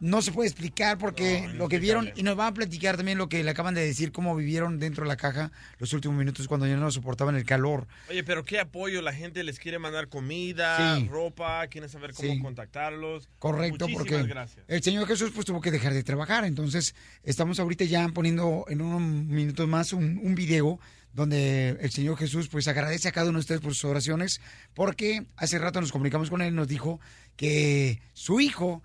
no 0.00 0.22
se 0.22 0.32
puede 0.32 0.48
explicar 0.48 0.98
porque 0.98 1.48
lo 1.54 1.68
que 1.68 1.78
vieron, 1.78 2.10
y 2.16 2.22
nos 2.22 2.36
van 2.36 2.48
a 2.48 2.54
platicar 2.54 2.96
también 2.96 3.18
lo 3.18 3.28
que 3.28 3.42
le 3.42 3.50
acaban 3.50 3.74
de 3.74 3.84
decir, 3.84 4.12
cómo 4.12 4.36
vivieron 4.36 4.78
dentro 4.78 5.04
de 5.04 5.08
la 5.08 5.16
caja 5.16 5.50
los 5.78 5.92
últimos 5.92 6.16
minutos 6.16 6.46
cuando 6.48 6.66
ya 6.66 6.76
no 6.76 6.90
soportaban 6.90 7.34
el 7.36 7.44
calor. 7.44 7.86
Oye, 8.08 8.22
pero 8.24 8.44
qué 8.44 8.60
apoyo, 8.60 9.02
la 9.02 9.12
gente 9.12 9.42
les 9.42 9.58
quiere 9.58 9.78
mandar 9.78 10.08
comida, 10.08 10.96
Sí. 10.98 11.08
ropa, 11.08 11.66
quieren 11.68 11.90
saber 11.90 12.12
cómo 12.12 12.32
Sí. 12.32 12.40
contactarlos. 12.40 13.28
Correcto, 13.38 13.86
Muchísimas 13.88 14.08
porque 14.18 14.28
gracias. 14.28 14.64
el 14.68 14.82
Señor 14.82 15.06
Jesús 15.06 15.32
pues 15.34 15.46
tuvo 15.46 15.60
que 15.60 15.70
dejar 15.70 15.92
de 15.94 16.02
trabajar. 16.02 16.44
Entonces, 16.44 16.94
estamos 17.24 17.58
ahorita 17.60 17.84
ya 17.84 18.08
poniendo 18.08 18.64
en 18.68 18.80
unos 18.80 19.00
minutos 19.00 19.66
más 19.68 19.92
un, 19.92 20.20
un 20.22 20.34
video 20.34 20.78
donde 21.12 21.70
el 21.80 21.90
Señor 21.90 22.16
Jesús 22.16 22.48
pues 22.48 22.68
agradece 22.68 23.08
a 23.08 23.12
cada 23.12 23.30
uno 23.30 23.38
de 23.38 23.40
ustedes 23.40 23.60
por 23.60 23.74
sus 23.74 23.86
oraciones, 23.86 24.40
porque 24.74 25.26
hace 25.36 25.58
rato 25.58 25.80
nos 25.80 25.90
comunicamos 25.90 26.30
con 26.30 26.42
él, 26.42 26.54
nos 26.54 26.68
dijo 26.68 27.00
que 27.36 28.00
su 28.12 28.40
hijo, 28.40 28.82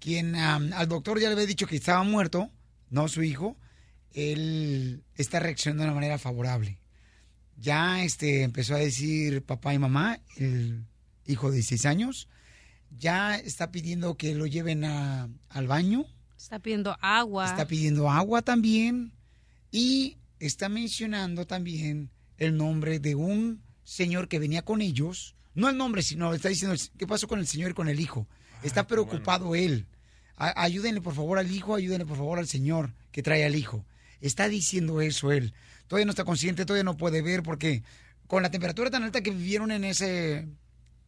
quien 0.00 0.34
al 0.36 0.88
doctor 0.88 1.18
ya 1.20 1.28
le 1.28 1.34
había 1.34 1.46
dicho 1.46 1.66
que 1.66 1.76
estaba 1.76 2.02
muerto, 2.04 2.50
no 2.90 3.08
su 3.08 3.22
hijo, 3.22 3.56
él 4.12 5.02
está 5.16 5.40
reaccionando 5.40 5.82
de 5.82 5.88
una 5.88 5.94
manera 5.94 6.18
favorable. 6.18 6.78
Ya 7.56 8.02
este, 8.04 8.42
empezó 8.42 8.74
a 8.74 8.78
decir 8.78 9.42
papá 9.44 9.74
y 9.74 9.78
mamá, 9.78 10.20
el 10.36 10.84
hijo 11.26 11.48
de 11.50 11.56
16 11.56 11.86
años, 11.86 12.28
ya 12.96 13.36
está 13.36 13.70
pidiendo 13.70 14.16
que 14.16 14.34
lo 14.34 14.46
lleven 14.46 14.84
a- 14.84 15.28
al 15.48 15.66
baño, 15.66 16.06
Está 16.36 16.58
pidiendo 16.58 16.96
agua. 17.00 17.46
está 17.46 17.66
pidiendo 17.66 18.10
agua 18.10 18.42
también 18.42 19.12
y 19.70 20.18
está 20.40 20.68
mencionando 20.68 21.46
también 21.46 22.10
el 22.36 22.56
nombre 22.56 22.98
de 22.98 23.14
un 23.14 23.62
señor 23.84 24.28
que 24.28 24.38
venía 24.38 24.62
con 24.62 24.80
ellos. 24.82 25.34
No 25.54 25.68
el 25.68 25.76
nombre, 25.76 26.02
sino 26.02 26.34
está 26.34 26.48
diciendo 26.48 26.76
qué 26.98 27.06
pasó 27.06 27.28
con 27.28 27.38
el 27.38 27.46
señor 27.46 27.70
y 27.70 27.74
con 27.74 27.88
el 27.88 28.00
hijo. 28.00 28.28
Está 28.64 28.86
preocupado 28.86 29.54
él. 29.54 29.86
A- 30.36 30.62
ayúdenle 30.62 31.00
por 31.00 31.14
favor 31.14 31.38
al 31.38 31.50
hijo, 31.50 31.74
ayúdenle 31.74 32.06
por 32.06 32.16
favor 32.16 32.38
al 32.38 32.48
señor 32.48 32.92
que 33.12 33.22
trae 33.22 33.44
al 33.44 33.54
hijo. 33.54 33.84
Está 34.20 34.48
diciendo 34.48 35.00
eso 35.00 35.30
él. 35.32 35.52
Todavía 35.86 36.06
no 36.06 36.10
está 36.10 36.24
consciente, 36.24 36.64
todavía 36.64 36.84
no 36.84 36.96
puede 36.96 37.22
ver 37.22 37.42
porque 37.42 37.82
con 38.26 38.42
la 38.42 38.50
temperatura 38.50 38.90
tan 38.90 39.02
alta 39.04 39.20
que 39.22 39.30
vivieron 39.30 39.70
en 39.70 39.84
ese 39.84 40.48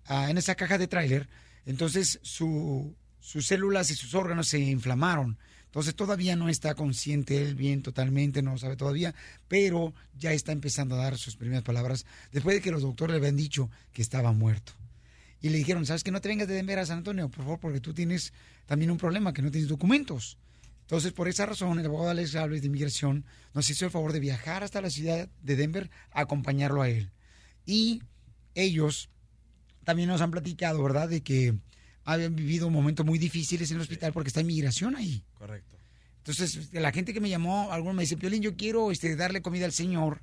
ah, 0.07 0.31
en 0.31 0.39
esa 0.39 0.55
caja 0.55 0.79
de 0.79 0.87
tráiler, 0.87 1.29
entonces 1.65 2.21
su- 2.23 2.95
sus 3.21 3.47
células 3.47 3.91
y 3.91 3.95
sus 3.97 4.15
órganos 4.15 4.47
se 4.49 4.59
inflamaron. 4.61 5.39
Entonces 5.65 5.95
todavía 5.97 6.37
no 6.37 6.49
está 6.49 6.75
consciente 6.75 7.43
él 7.43 7.55
bien 7.55 7.83
totalmente, 7.83 8.41
no 8.41 8.53
lo 8.53 8.59
sabe 8.59 8.77
todavía, 8.77 9.15
pero 9.49 9.93
ya 10.17 10.33
está 10.33 10.53
empezando 10.53 10.95
a 10.95 10.99
dar 10.99 11.19
sus 11.19 11.37
primeras 11.37 11.65
palabras 11.65 12.07
después 12.33 12.57
de 12.57 12.63
que 12.63 12.71
los 12.71 12.83
doctores 12.83 13.13
le 13.15 13.19
habían 13.19 13.37
dicho 13.37 13.69
que 13.93 14.01
estaba 14.01 14.33
muerto. 14.33 14.73
Y 15.47 15.49
le 15.49 15.59
dijeron, 15.59 15.87
¿sabes 15.87 16.03
que 16.03 16.11
No 16.11 16.21
te 16.21 16.29
vengas 16.29 16.49
de 16.49 16.55
Denver 16.55 16.81
a 16.81 16.87
San 16.87 16.99
Antonio, 16.99 17.29
por 17.29 17.45
favor, 17.45 17.61
porque 17.61 17.81
tú 17.81 17.95
tienes 17.95 18.33
también 18.67 18.91
un 18.91 18.99
problema, 18.99 19.33
que 19.33 19.43
no 19.43 19.51
tienes 19.53 19.69
documentos. 19.69 20.39
Entonces, 20.81 21.13
por 21.13 21.29
esa 21.29 21.47
razón, 21.47 21.79
el 21.79 21.87
abogado 21.87 22.11
Alex 22.11 22.33
Gálvez 22.33 22.63
de 22.63 22.67
Inmigración 22.67 23.25
nos 23.55 23.71
hizo 23.71 23.85
el 23.85 23.93
favor 23.93 24.13
de 24.13 24.19
viajar 24.19 24.65
hasta 24.65 24.81
la 24.81 24.91
ciudad 24.91 25.29
de 25.43 25.55
Denver 25.57 25.89
a 26.11 26.23
acompañarlo 26.23 26.83
a 26.83 26.89
él. 26.89 27.13
Y 27.65 28.03
ellos 28.57 29.09
también 29.85 30.09
nos 30.09 30.21
han 30.21 30.33
platicado, 30.33 30.83
¿verdad?, 30.83 31.09
de 31.09 31.23
que 31.23 31.55
habían 32.03 32.35
vivido 32.35 32.69
momentos 32.69 33.07
muy 33.07 33.21
difíciles 33.21 33.71
en 33.71 33.77
el 33.77 33.83
hospital 33.83 34.13
porque 34.13 34.29
está 34.31 34.41
inmigración 34.41 34.97
ahí. 34.97 35.23
Correcto. 35.35 35.77
Entonces, 36.19 36.73
la 36.73 36.91
gente 36.91 37.15
que 37.15 37.21
me 37.21 37.29
llamó, 37.29 37.71
alguno 37.71 37.95
me 37.95 38.03
dice, 38.03 38.17
Piolín, 38.17 38.43
yo 38.43 38.57
quiero 38.57 38.91
este, 38.91 39.15
darle 39.15 39.43
comida 39.43 39.65
al 39.65 39.73
señor 39.73 40.23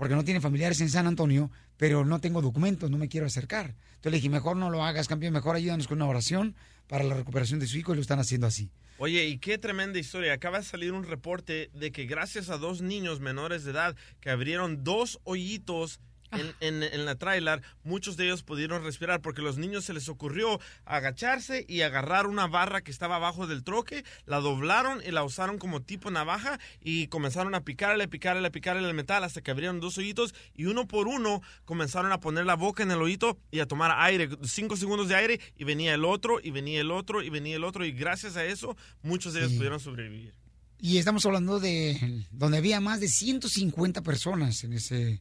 porque 0.00 0.14
no 0.14 0.24
tiene 0.24 0.40
familiares 0.40 0.80
en 0.80 0.88
San 0.88 1.06
Antonio, 1.06 1.50
pero 1.76 2.06
no 2.06 2.22
tengo 2.22 2.40
documentos, 2.40 2.90
no 2.90 2.96
me 2.96 3.10
quiero 3.10 3.26
acercar. 3.26 3.74
Entonces 3.96 4.12
le 4.12 4.16
dije, 4.16 4.30
mejor 4.30 4.56
no 4.56 4.70
lo 4.70 4.82
hagas, 4.82 5.08
campeón, 5.08 5.34
mejor 5.34 5.56
ayúdanos 5.56 5.86
con 5.86 5.98
una 5.98 6.06
oración 6.08 6.56
para 6.86 7.04
la 7.04 7.14
recuperación 7.14 7.60
de 7.60 7.66
su 7.66 7.76
hijo 7.76 7.92
y 7.92 7.96
lo 7.96 8.00
están 8.00 8.18
haciendo 8.18 8.46
así. 8.46 8.70
Oye, 8.96 9.26
y 9.26 9.36
qué 9.36 9.58
tremenda 9.58 9.98
historia. 9.98 10.32
Acaba 10.32 10.60
de 10.60 10.64
salir 10.64 10.92
un 10.92 11.04
reporte 11.04 11.68
de 11.74 11.92
que 11.92 12.06
gracias 12.06 12.48
a 12.48 12.56
dos 12.56 12.80
niños 12.80 13.20
menores 13.20 13.62
de 13.62 13.72
edad 13.72 13.94
que 14.20 14.30
abrieron 14.30 14.84
dos 14.84 15.20
hoyitos 15.24 16.00
en, 16.32 16.54
en- 16.60 16.82
en 16.82 17.04
la 17.04 17.14
tráiler, 17.16 17.62
muchos 17.84 18.16
de 18.16 18.24
ellos 18.26 18.42
pudieron 18.42 18.82
respirar 18.84 19.20
porque 19.20 19.40
a 19.40 19.44
los 19.44 19.58
niños 19.58 19.84
se 19.84 19.92
les 19.92 20.08
ocurrió 20.08 20.60
agacharse 20.84 21.64
y 21.68 21.80
agarrar 21.82 22.26
una 22.26 22.46
barra 22.46 22.82
que 22.82 22.90
estaba 22.90 23.16
abajo 23.16 23.46
del 23.46 23.64
troque, 23.64 24.04
la 24.26 24.38
doblaron 24.40 25.00
y 25.06 25.10
la 25.10 25.24
usaron 25.24 25.58
como 25.58 25.80
tipo 25.82 26.10
navaja 26.10 26.58
y 26.80 27.06
comenzaron 27.08 27.54
a 27.54 27.62
picarle, 27.62 28.08
picarle, 28.08 28.50
picarle 28.50 28.86
el 28.88 28.94
metal 28.94 29.24
hasta 29.24 29.40
que 29.40 29.50
abrieron 29.50 29.80
dos 29.80 29.98
hoyitos 29.98 30.34
y 30.54 30.66
uno 30.66 30.86
por 30.86 31.08
uno 31.08 31.42
comenzaron 31.64 32.12
a 32.12 32.20
poner 32.20 32.46
la 32.46 32.54
boca 32.56 32.82
en 32.82 32.90
el 32.90 33.00
hoyito 33.00 33.38
y 33.50 33.60
a 33.60 33.66
tomar 33.66 33.92
aire, 33.98 34.28
cinco 34.42 34.76
segundos 34.76 35.08
de 35.08 35.14
aire 35.16 35.40
y 35.56 35.64
venía 35.64 35.94
el 35.94 36.04
otro 36.04 36.40
y 36.42 36.50
venía 36.50 36.80
el 36.80 36.90
otro 36.90 37.22
y 37.22 37.30
venía 37.30 37.56
el 37.56 37.64
otro 37.64 37.84
y 37.84 37.92
gracias 37.92 38.36
a 38.36 38.44
eso 38.44 38.76
muchos 39.02 39.32
de 39.32 39.40
ellos 39.40 39.52
pudieron 39.54 39.80
sobrevivir. 39.80 40.34
Y 40.82 40.96
estamos 40.98 41.26
hablando 41.26 41.60
de 41.60 42.24
donde 42.30 42.56
había 42.58 42.80
más 42.80 43.00
de 43.00 43.08
150 43.08 44.00
personas 44.02 44.64
en 44.64 44.72
ese 44.72 45.20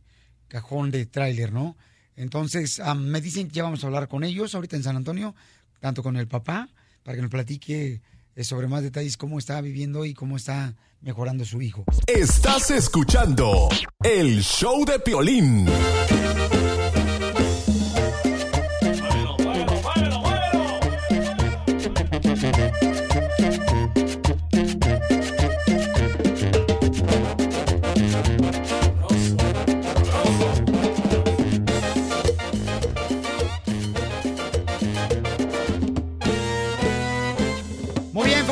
cajón 0.49 0.91
de 0.91 1.05
tráiler, 1.05 1.53
¿no? 1.53 1.77
Entonces, 2.17 2.81
me 2.97 3.21
dicen 3.21 3.47
que 3.47 3.55
ya 3.55 3.63
vamos 3.63 3.83
a 3.83 3.87
hablar 3.87 4.09
con 4.09 4.25
ellos 4.25 4.53
ahorita 4.53 4.75
en 4.75 4.83
San 4.83 4.97
Antonio, 4.97 5.33
tanto 5.79 6.03
con 6.03 6.17
el 6.17 6.27
papá, 6.27 6.67
para 7.03 7.15
que 7.15 7.21
nos 7.21 7.31
platique 7.31 8.01
eh, 8.35 8.43
sobre 8.43 8.67
más 8.67 8.83
detalles 8.83 9.15
cómo 9.15 9.39
está 9.39 9.61
viviendo 9.61 10.03
y 10.03 10.13
cómo 10.13 10.35
está 10.35 10.75
mejorando 11.01 11.45
su 11.45 11.61
hijo. 11.61 11.85
Estás 12.07 12.71
escuchando 12.71 13.69
el 14.03 14.41
show 14.43 14.83
de 14.85 14.99
Piolín. 14.99 15.65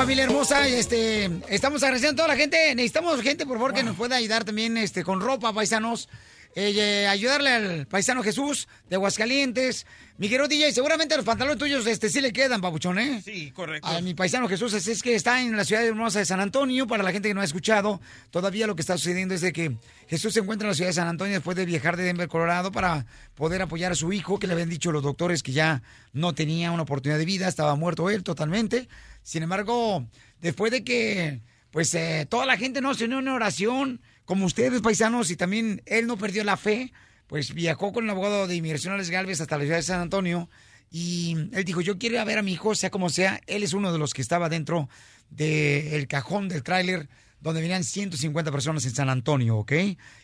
Familia 0.07 0.23
hermosa, 0.23 0.65
este, 0.69 1.29
estamos 1.49 1.83
agradeciendo 1.83 2.13
a 2.13 2.23
toda 2.23 2.33
la 2.33 2.39
gente. 2.39 2.73
Necesitamos 2.75 3.21
gente, 3.21 3.45
por 3.45 3.57
favor, 3.57 3.73
que 3.73 3.83
nos 3.83 3.97
pueda 3.97 4.15
ayudar 4.15 4.45
también 4.45 4.77
este, 4.77 5.03
con 5.03 5.19
ropa, 5.19 5.51
paisanos. 5.51 6.07
Eh, 6.55 6.73
eh, 6.75 7.07
ayudarle 7.07 7.49
al 7.51 7.87
paisano 7.87 8.23
Jesús 8.23 8.69
de 8.89 8.95
Aguascalientes. 8.95 9.85
Mi 10.17 10.29
querido 10.29 10.47
DJ, 10.47 10.71
seguramente 10.71 11.15
los 11.15 11.25
pantalones 11.25 11.59
tuyos 11.59 11.85
este, 11.85 12.09
sí 12.09 12.21
le 12.21 12.31
quedan, 12.31 12.61
papuchón, 12.61 12.97
¿eh? 12.97 13.21
Sí, 13.23 13.51
correcto. 13.51 13.87
A 13.87 14.01
mi 14.01 14.15
paisano 14.15 14.47
Jesús, 14.47 14.73
así 14.73 14.91
es 14.91 15.03
que 15.03 15.13
está 15.13 15.41
en 15.41 15.55
la 15.55 15.65
ciudad 15.65 15.85
hermosa 15.85 16.19
de 16.19 16.25
San 16.25 16.39
Antonio. 16.39 16.87
Para 16.87 17.03
la 17.03 17.11
gente 17.11 17.27
que 17.27 17.35
no 17.35 17.41
ha 17.41 17.43
escuchado, 17.43 18.01
todavía 18.31 18.65
lo 18.65 18.75
que 18.75 18.81
está 18.81 18.97
sucediendo 18.97 19.35
es 19.35 19.41
de 19.41 19.53
que 19.53 19.77
Jesús 20.07 20.33
se 20.33 20.39
encuentra 20.39 20.65
en 20.65 20.69
la 20.69 20.75
ciudad 20.75 20.89
de 20.89 20.93
San 20.93 21.07
Antonio 21.07 21.35
después 21.35 21.55
de 21.57 21.65
viajar 21.65 21.97
de 21.97 22.03
Denver, 22.03 22.27
Colorado, 22.27 22.71
para 22.71 23.05
poder 23.35 23.61
apoyar 23.61 23.91
a 23.91 23.95
su 23.95 24.11
hijo, 24.11 24.39
que 24.39 24.47
le 24.47 24.53
habían 24.53 24.69
dicho 24.69 24.91
los 24.91 25.03
doctores 25.03 25.43
que 25.43 25.51
ya 25.51 25.83
no 26.13 26.33
tenía 26.33 26.71
una 26.71 26.83
oportunidad 26.83 27.19
de 27.19 27.25
vida, 27.25 27.47
estaba 27.47 27.75
muerto 27.75 28.09
él 28.09 28.23
totalmente. 28.23 28.87
Sin 29.27 29.43
embargo, 29.43 30.07
después 30.39 30.71
de 30.71 30.85
que, 30.85 31.41
pues, 31.69 31.93
eh, 31.95 32.25
toda 32.29 32.45
la 32.45 32.55
gente 32.55 32.79
no 32.79 32.93
se 32.93 33.03
unió 33.03 33.19
en 33.19 33.27
oración, 33.27 33.99
como 34.23 34.45
ustedes, 34.45 34.79
paisanos, 34.79 35.29
y 35.31 35.35
también 35.35 35.81
él 35.85 36.07
no 36.07 36.17
perdió 36.17 36.45
la 36.45 36.55
fe, 36.55 36.93
pues 37.27 37.53
viajó 37.53 37.91
con 37.91 38.05
el 38.05 38.09
abogado 38.09 38.47
de 38.47 38.55
inmigración 38.55 38.93
Alex 38.93 39.09
Galvez 39.09 39.41
hasta 39.41 39.57
la 39.57 39.65
ciudad 39.65 39.75
de 39.75 39.83
San 39.83 39.99
Antonio 39.99 40.49
y 40.89 41.35
él 41.51 41.65
dijo, 41.65 41.81
yo 41.81 41.97
quiero 41.97 42.23
ver 42.23 42.37
a 42.37 42.41
mi 42.41 42.53
hijo, 42.53 42.73
sea 42.73 42.89
como 42.89 43.09
sea. 43.09 43.41
Él 43.47 43.63
es 43.63 43.73
uno 43.73 43.91
de 43.91 43.99
los 43.99 44.13
que 44.13 44.21
estaba 44.21 44.47
dentro 44.47 44.87
del 45.29 46.07
cajón 46.07 46.47
del 46.47 46.63
tráiler 46.63 47.09
donde 47.41 47.59
venían 47.59 47.83
150 47.83 48.49
personas 48.49 48.85
en 48.85 48.95
San 48.95 49.09
Antonio, 49.09 49.57
¿ok? 49.57 49.73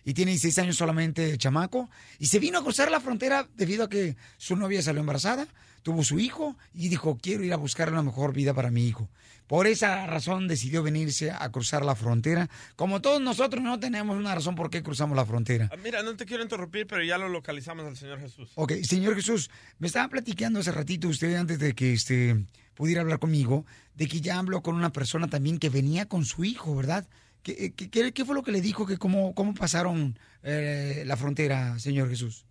Y 0.06 0.14
tiene 0.14 0.32
16 0.32 0.60
años 0.60 0.78
solamente 0.78 1.30
el 1.30 1.38
chamaco. 1.38 1.89
Y 2.20 2.28
se 2.28 2.39
vino 2.39 2.58
a 2.58 2.64
cruzar 2.64 2.89
la 2.89 3.01
frontera 3.01 3.49
debido 3.56 3.84
a 3.84 3.89
que 3.89 4.16
su 4.38 4.56
novia 4.56 4.82
salió 4.82 5.01
embarazada, 5.01 5.45
tuvo 5.84 6.04
su 6.04 6.20
hijo 6.20 6.58
y 6.74 6.90
dijo, 6.90 7.18
quiero 7.22 7.44
ir 7.44 7.54
a 7.54 7.58
buscar 7.58 7.92
una 7.92 8.02
mejor 8.02 8.34
vida 8.34 8.54
para 8.54 8.72
mi 8.72 8.88
hijo. 8.88 9.10
Por 9.48 9.68
esa 9.68 10.08
razón 10.08 10.48
decidió 10.48 10.82
venirse 10.82 11.30
a 11.32 11.52
cruzar 11.52 11.84
la 11.86 11.96
frontera. 11.96 12.50
Como 12.76 13.02
todos 13.02 13.22
nosotros 13.22 13.62
no 13.62 13.80
tenemos 13.80 14.18
una 14.18 14.34
razón 14.34 14.56
por 14.56 14.70
qué 14.70 14.82
cruzamos 14.82 15.16
la 15.18 15.26
frontera. 15.26 15.70
Ah, 15.72 15.76
Mira, 15.84 16.02
no 16.02 16.16
te 16.16 16.26
quiero 16.26 16.42
interrumpir, 16.42 16.88
pero 16.88 17.04
ya 17.04 17.18
lo 17.18 17.28
localizamos 17.30 17.86
al 17.86 17.98
Señor 17.98 18.20
Jesús. 18.20 18.52
Ok, 18.56 18.72
señor 18.84 19.16
Jesús, 19.16 19.52
me 19.80 19.88
estaba 19.88 20.08
platicando 20.08 20.60
hace 20.62 20.72
ratito 20.72 21.10
usted 21.10 21.36
antes 21.36 21.60
de 21.60 21.74
que 21.76 21.94
este 21.94 22.46
pudiera 22.74 23.02
hablar 23.02 23.20
conmigo, 23.20 23.66
de 23.96 24.08
que 24.08 24.22
ya 24.22 24.40
habló 24.40 24.64
con 24.64 24.76
una 24.76 24.92
persona 24.92 25.28
también 25.28 25.60
que 25.60 25.70
venía 25.70 26.08
con 26.08 26.26
su 26.26 26.44
hijo, 26.46 26.76
¿verdad? 26.76 27.06
¿Qué, 27.44 27.74
qué- 27.76 27.90
qué- 27.90 28.14
qué 28.14 28.26
fue 28.26 28.34
lo 28.36 28.42
que 28.44 28.54
le 28.54 28.62
dijo? 28.62 28.88
que 28.88 28.98
¿Cómo, 28.98 29.36
cómo 29.36 29.54
pasaron 29.54 30.18
eh, 30.44 31.04
la 31.06 31.18
frontera, 31.18 31.78
Señor 31.78 32.10
Jesús? 32.10 32.46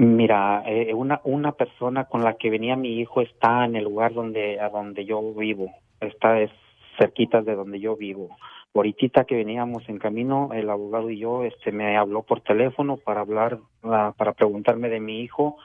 Mira, 0.00 0.62
eh, 0.64 0.94
una, 0.94 1.20
una 1.24 1.52
persona 1.52 2.06
con 2.06 2.24
la 2.24 2.38
que 2.38 2.48
venía 2.48 2.74
mi 2.74 3.00
hijo 3.00 3.20
está 3.20 3.66
en 3.66 3.76
el 3.76 3.84
lugar 3.84 4.14
donde, 4.14 4.58
a 4.58 4.70
donde 4.70 5.04
yo 5.04 5.20
vivo. 5.34 5.74
Está 6.00 6.40
es 6.40 6.50
cerquita 6.98 7.42
de 7.42 7.54
donde 7.54 7.80
yo 7.80 7.96
vivo. 7.96 8.34
Ahorita 8.74 9.24
que 9.24 9.34
veníamos 9.34 9.86
en 9.90 9.98
camino, 9.98 10.52
el 10.54 10.70
abogado 10.70 11.10
y 11.10 11.18
yo, 11.18 11.44
este, 11.44 11.70
me 11.70 11.98
habló 11.98 12.22
por 12.22 12.40
teléfono 12.40 12.96
para 12.96 13.20
hablar, 13.20 13.58
ah, 13.82 14.14
para 14.16 14.32
preguntarme 14.32 14.88
de 14.88 15.00
mi 15.00 15.20
hijo. 15.20 15.58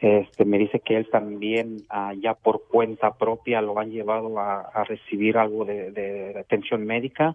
Este, 0.00 0.44
me 0.44 0.58
dice 0.58 0.78
que 0.78 0.96
él 0.96 1.08
también, 1.10 1.78
ah, 1.90 2.12
ya 2.16 2.34
por 2.34 2.68
cuenta 2.68 3.14
propia, 3.14 3.60
lo 3.60 3.76
han 3.80 3.90
llevado 3.90 4.38
a, 4.38 4.60
a 4.72 4.84
recibir 4.84 5.36
algo 5.36 5.64
de, 5.64 5.90
de 5.90 6.38
atención 6.38 6.86
médica. 6.86 7.34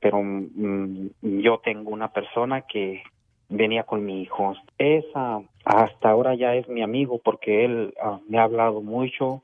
Pero 0.00 0.20
mm, 0.20 1.10
yo 1.22 1.58
tengo 1.58 1.92
una 1.92 2.08
persona 2.08 2.62
que, 2.62 3.04
venía 3.48 3.84
con 3.84 4.04
mi 4.04 4.22
hijo. 4.22 4.54
Esa 4.78 5.42
hasta 5.64 6.10
ahora 6.10 6.34
ya 6.34 6.54
es 6.54 6.68
mi 6.68 6.82
amigo 6.82 7.20
porque 7.24 7.64
él 7.64 7.94
ah, 8.02 8.20
me 8.28 8.38
ha 8.38 8.44
hablado 8.44 8.82
mucho. 8.82 9.42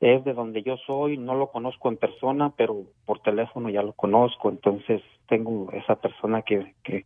Es 0.00 0.24
de 0.24 0.32
donde 0.32 0.62
yo 0.62 0.76
soy, 0.86 1.18
no 1.18 1.34
lo 1.34 1.48
conozco 1.48 1.88
en 1.88 1.96
persona, 1.96 2.52
pero 2.56 2.84
por 3.04 3.20
teléfono 3.20 3.68
ya 3.68 3.82
lo 3.82 3.92
conozco. 3.92 4.48
Entonces 4.48 5.02
tengo 5.28 5.70
esa 5.72 5.96
persona 5.96 6.42
que, 6.42 6.74
que 6.84 7.04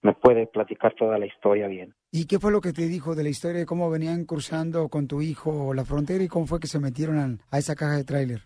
me 0.00 0.14
puede 0.14 0.46
platicar 0.46 0.94
toda 0.94 1.18
la 1.18 1.26
historia 1.26 1.66
bien. 1.66 1.94
¿Y 2.10 2.26
qué 2.26 2.38
fue 2.38 2.52
lo 2.52 2.60
que 2.60 2.72
te 2.72 2.86
dijo 2.86 3.14
de 3.14 3.24
la 3.24 3.28
historia 3.28 3.60
de 3.60 3.66
cómo 3.66 3.90
venían 3.90 4.24
cruzando 4.24 4.88
con 4.88 5.06
tu 5.06 5.20
hijo 5.20 5.74
la 5.74 5.84
frontera 5.84 6.24
y 6.24 6.28
cómo 6.28 6.46
fue 6.46 6.60
que 6.60 6.66
se 6.66 6.78
metieron 6.78 7.18
a, 7.18 7.56
a 7.56 7.58
esa 7.58 7.74
caja 7.74 7.96
de 7.96 8.04
tráiler? 8.04 8.40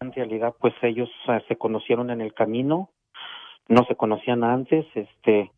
En 0.00 0.12
realidad, 0.12 0.54
pues 0.58 0.72
ellos 0.82 1.10
ah, 1.26 1.40
se 1.46 1.56
conocieron 1.56 2.10
en 2.10 2.22
el 2.22 2.32
camino, 2.32 2.90
no 3.68 3.84
se 3.84 3.96
conocían 3.96 4.44
antes, 4.44 4.86
este, 4.94 5.50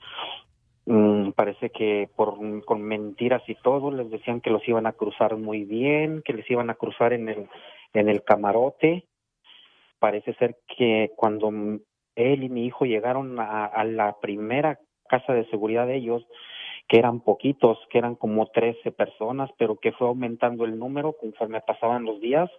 parece 1.36 1.70
que 1.70 2.08
por 2.16 2.36
con 2.64 2.82
mentiras 2.82 3.42
y 3.46 3.54
todo 3.56 3.90
les 3.90 4.10
decían 4.10 4.40
que 4.40 4.50
los 4.50 4.66
iban 4.68 4.86
a 4.86 4.92
cruzar 4.92 5.36
muy 5.36 5.64
bien, 5.64 6.22
que 6.24 6.32
les 6.32 6.50
iban 6.50 6.70
a 6.70 6.74
cruzar 6.74 7.12
en 7.12 7.28
el 7.28 7.48
en 7.94 8.08
el 8.08 8.22
camarote. 8.24 9.06
Parece 9.98 10.34
ser 10.34 10.56
que 10.66 11.12
cuando 11.16 11.50
mm, 11.50 11.80
él 12.16 12.42
y 12.42 12.48
mi 12.48 12.66
hijo 12.66 12.84
llegaron 12.84 13.38
a, 13.38 13.66
a 13.66 13.84
la 13.84 14.16
primera 14.20 14.78
casa 15.08 15.32
de 15.32 15.48
seguridad 15.50 15.86
de 15.86 15.96
ellos, 15.96 16.26
que 16.88 16.98
eran 16.98 17.20
poquitos, 17.20 17.78
que 17.90 17.98
eran 17.98 18.16
como 18.16 18.46
13 18.46 18.90
personas, 18.92 19.50
pero 19.58 19.76
que 19.76 19.92
fue 19.92 20.08
aumentando 20.08 20.64
el 20.64 20.78
número 20.78 21.14
conforme 21.14 21.60
pasaban 21.60 22.04
los 22.04 22.20
días 22.20 22.50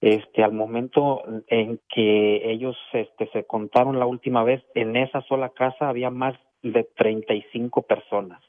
este 0.00 0.42
al 0.42 0.52
momento 0.52 1.22
en 1.48 1.78
que 1.88 2.50
ellos 2.50 2.76
este 2.92 3.28
se 3.32 3.44
contaron 3.44 3.98
la 3.98 4.06
última 4.06 4.42
vez 4.42 4.64
en 4.74 4.96
esa 4.96 5.20
sola 5.22 5.50
casa 5.50 5.88
había 5.90 6.08
más 6.08 6.34
de 6.62 6.84
35 6.96 7.82
personas 7.82 8.40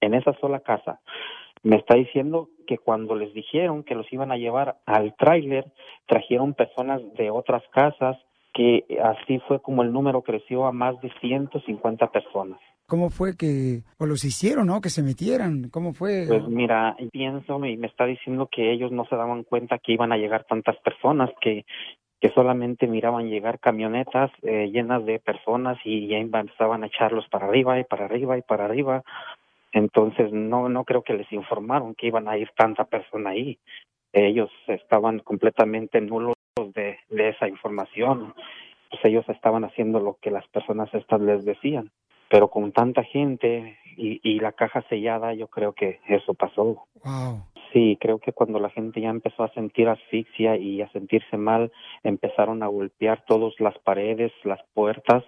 en 0.00 0.14
esa 0.14 0.32
sola 0.40 0.60
casa 0.60 1.00
me 1.62 1.76
está 1.76 1.96
diciendo 1.96 2.48
que 2.66 2.78
cuando 2.78 3.14
les 3.14 3.34
dijeron 3.34 3.82
que 3.82 3.94
los 3.94 4.10
iban 4.12 4.30
a 4.30 4.36
llevar 4.36 4.78
al 4.86 5.14
tráiler 5.16 5.72
trajeron 6.06 6.54
personas 6.54 7.02
de 7.14 7.30
otras 7.30 7.62
casas 7.72 8.16
que 8.54 8.84
así 9.02 9.40
fue 9.46 9.60
como 9.60 9.82
el 9.82 9.92
número 9.92 10.22
creció 10.22 10.66
a 10.66 10.72
más 10.72 11.00
de 11.00 11.12
150 11.20 12.10
personas 12.10 12.58
¿Cómo 12.88 13.10
fue 13.10 13.36
que 13.36 13.82
o 13.98 14.06
los 14.06 14.24
hicieron, 14.24 14.68
no? 14.68 14.80
Que 14.80 14.88
se 14.88 15.02
metieran. 15.02 15.68
¿Cómo 15.68 15.92
fue? 15.92 16.24
Pues 16.26 16.48
mira, 16.48 16.96
pienso 17.12 17.62
y 17.66 17.76
me 17.76 17.86
está 17.86 18.06
diciendo 18.06 18.48
que 18.50 18.72
ellos 18.72 18.90
no 18.92 19.04
se 19.04 19.14
daban 19.14 19.44
cuenta 19.44 19.76
que 19.78 19.92
iban 19.92 20.10
a 20.10 20.16
llegar 20.16 20.46
tantas 20.48 20.74
personas, 20.78 21.28
que, 21.42 21.66
que 22.20 22.30
solamente 22.30 22.86
miraban 22.86 23.28
llegar 23.28 23.60
camionetas 23.60 24.30
eh, 24.42 24.70
llenas 24.72 25.04
de 25.06 25.18
personas 25.20 25.78
y 25.84 26.08
ya 26.08 26.18
empezaban 26.18 26.82
a 26.82 26.86
echarlos 26.86 27.28
para 27.28 27.46
arriba 27.46 27.78
y 27.78 27.84
para 27.84 28.06
arriba 28.06 28.36
y 28.36 28.42
para 28.42 28.64
arriba. 28.64 29.02
Entonces 29.72 30.32
no 30.32 30.68
no 30.68 30.84
creo 30.84 31.02
que 31.02 31.14
les 31.14 31.30
informaron 31.32 31.94
que 31.94 32.06
iban 32.06 32.28
a 32.28 32.36
ir 32.36 32.50
tanta 32.56 32.84
persona 32.84 33.30
ahí. 33.30 33.58
Ellos 34.12 34.50
estaban 34.66 35.20
completamente 35.20 36.00
nulos 36.00 36.34
de, 36.74 36.98
de 37.08 37.28
esa 37.28 37.46
información. 37.46 38.34
Pues 38.90 39.04
ellos 39.04 39.28
estaban 39.28 39.64
haciendo 39.64 40.00
lo 40.00 40.16
que 40.20 40.30
las 40.30 40.46
personas 40.48 40.92
estas 40.94 41.20
les 41.20 41.44
decían 41.44 41.90
pero 42.28 42.48
con 42.48 42.72
tanta 42.72 43.02
gente 43.02 43.78
y, 43.96 44.20
y 44.22 44.38
la 44.40 44.52
caja 44.52 44.84
sellada, 44.88 45.34
yo 45.34 45.48
creo 45.48 45.72
que 45.72 46.00
eso 46.06 46.34
pasó. 46.34 46.86
Wow. 47.04 47.42
Sí, 47.72 47.98
creo 48.00 48.18
que 48.18 48.32
cuando 48.32 48.58
la 48.58 48.70
gente 48.70 49.00
ya 49.00 49.10
empezó 49.10 49.42
a 49.44 49.52
sentir 49.52 49.88
asfixia 49.88 50.56
y 50.56 50.80
a 50.80 50.90
sentirse 50.90 51.36
mal, 51.36 51.70
empezaron 52.02 52.62
a 52.62 52.66
golpear 52.68 53.24
todas 53.26 53.52
las 53.60 53.78
paredes, 53.80 54.32
las 54.44 54.60
puertas, 54.72 55.24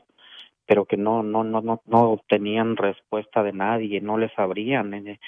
pero 0.67 0.87
que 0.87 0.97
no, 0.97 1.23
no, 1.23 1.45
no, 1.45 1.61
no, 1.61 1.83
no 1.87 2.21
tenían 2.29 2.77
respuesta 2.77 3.43
de 3.43 3.53
nadie, 3.53 4.01
no 4.01 4.17
les 4.17 4.37
abrían. 4.39 4.95
eh. 4.95 5.19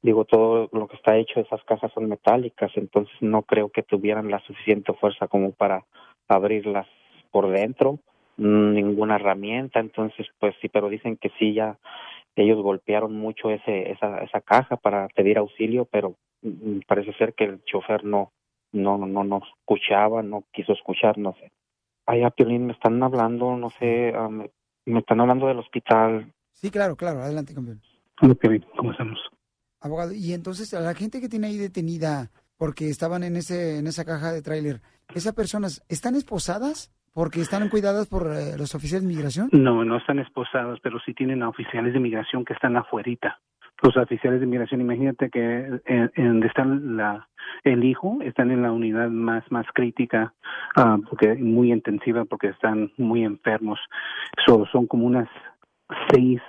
Digo, 0.00 0.24
todo 0.24 0.68
lo 0.72 0.86
que 0.86 0.96
está 0.96 1.16
hecho, 1.16 1.40
esas 1.40 1.62
cajas 1.64 1.90
son 1.92 2.08
metálicas, 2.08 2.70
entonces 2.76 3.14
no 3.20 3.42
creo 3.42 3.70
que 3.70 3.82
tuvieran 3.82 4.30
la 4.30 4.38
suficiente 4.40 4.92
fuerza 4.92 5.26
como 5.26 5.50
para 5.52 5.84
abrirlas 6.28 6.86
por 7.32 7.50
dentro 7.50 7.98
mm, 8.36 8.74
ninguna 8.74 9.16
herramienta, 9.16 9.80
entonces 9.80 10.26
pues 10.38 10.54
sí, 10.60 10.68
pero 10.68 10.88
dicen 10.88 11.16
que 11.16 11.30
sí 11.38 11.52
ya 11.54 11.78
ellos 12.42 12.62
golpearon 12.62 13.14
mucho 13.14 13.50
ese 13.50 13.90
esa 13.90 14.18
esa 14.18 14.40
caja 14.40 14.76
para 14.76 15.08
pedir 15.08 15.38
auxilio, 15.38 15.84
pero 15.86 16.16
mm, 16.42 16.80
parece 16.86 17.12
ser 17.14 17.34
que 17.34 17.44
el 17.44 17.64
chofer 17.64 18.04
no 18.04 18.32
no 18.72 18.98
no 18.98 19.24
no 19.24 19.40
escuchaba, 19.60 20.22
no 20.22 20.44
quiso 20.52 20.72
escuchar, 20.72 21.18
no 21.18 21.34
sé. 21.34 21.50
Ay, 22.06 22.22
a 22.22 22.30
Piolín 22.30 22.66
me 22.66 22.72
están 22.72 23.02
hablando, 23.02 23.56
no 23.56 23.70
sé, 23.78 24.12
ah, 24.14 24.28
me, 24.28 24.50
me 24.86 25.00
están 25.00 25.20
hablando 25.20 25.46
del 25.46 25.58
hospital. 25.58 26.32
Sí, 26.52 26.70
claro, 26.70 26.96
claro. 26.96 27.20
Adelante, 27.20 27.54
campeón. 27.54 27.82
¿Cómo 28.76 28.92
estamos? 28.92 29.18
Abogado, 29.80 30.12
y 30.12 30.32
entonces 30.32 30.74
a 30.74 30.80
la 30.80 30.94
gente 30.94 31.20
que 31.20 31.28
tiene 31.28 31.48
ahí 31.48 31.56
detenida 31.56 32.30
porque 32.56 32.88
estaban 32.88 33.22
en 33.22 33.36
ese 33.36 33.78
en 33.78 33.86
esa 33.86 34.04
caja 34.04 34.32
de 34.32 34.42
tráiler, 34.42 34.80
¿esas 35.14 35.34
personas 35.34 35.84
están 35.88 36.16
esposadas 36.16 36.90
porque 37.18 37.40
están 37.40 37.68
cuidadas 37.68 38.06
por 38.06 38.28
eh, 38.28 38.56
los 38.56 38.76
oficiales 38.76 39.02
de 39.02 39.12
migración? 39.12 39.48
No, 39.50 39.84
no 39.84 39.96
están 39.96 40.20
esposados, 40.20 40.78
pero 40.80 41.00
sí 41.00 41.14
tienen 41.14 41.42
a 41.42 41.48
oficiales 41.48 41.92
de 41.92 41.98
migración 41.98 42.44
que 42.44 42.52
están 42.52 42.76
afuerita. 42.76 43.40
Los 43.82 43.96
oficiales 43.96 44.38
de 44.38 44.46
migración, 44.46 44.80
imagínate 44.80 45.28
que 45.28 45.80
en, 45.84 46.12
en 46.14 46.28
donde 46.28 46.46
está 46.46 46.64
la, 46.64 47.28
el 47.64 47.82
hijo, 47.82 48.18
están 48.22 48.52
en 48.52 48.62
la 48.62 48.70
unidad 48.70 49.08
más 49.08 49.42
más 49.50 49.66
crítica, 49.74 50.32
ah, 50.76 50.96
porque 51.08 51.34
muy 51.34 51.72
intensiva, 51.72 52.24
porque 52.24 52.50
están 52.50 52.92
muy 52.98 53.24
enfermos. 53.24 53.80
So, 54.46 54.64
son 54.66 54.86
como 54.86 55.04
unas 55.04 55.28
seis 56.14 56.40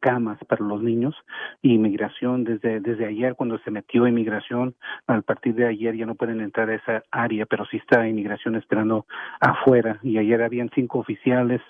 camas 0.00 0.38
para 0.48 0.64
los 0.64 0.82
niños 0.82 1.14
y 1.62 1.74
inmigración 1.74 2.44
desde 2.44 2.80
desde 2.80 3.06
ayer 3.06 3.34
cuando 3.34 3.58
se 3.58 3.70
metió 3.70 4.06
inmigración 4.06 4.74
a 5.06 5.20
partir 5.20 5.54
de 5.54 5.66
ayer 5.66 5.96
ya 5.96 6.06
no 6.06 6.14
pueden 6.14 6.40
entrar 6.40 6.70
a 6.70 6.76
esa 6.76 7.02
área 7.10 7.46
pero 7.46 7.66
sí 7.66 7.76
está 7.78 8.08
inmigración 8.08 8.56
esperando 8.56 9.06
afuera. 9.40 9.98
Y 10.02 10.18
ayer 10.18 10.42
habían 10.42 10.70
cinco 10.74 10.98
oficiales 10.98 11.60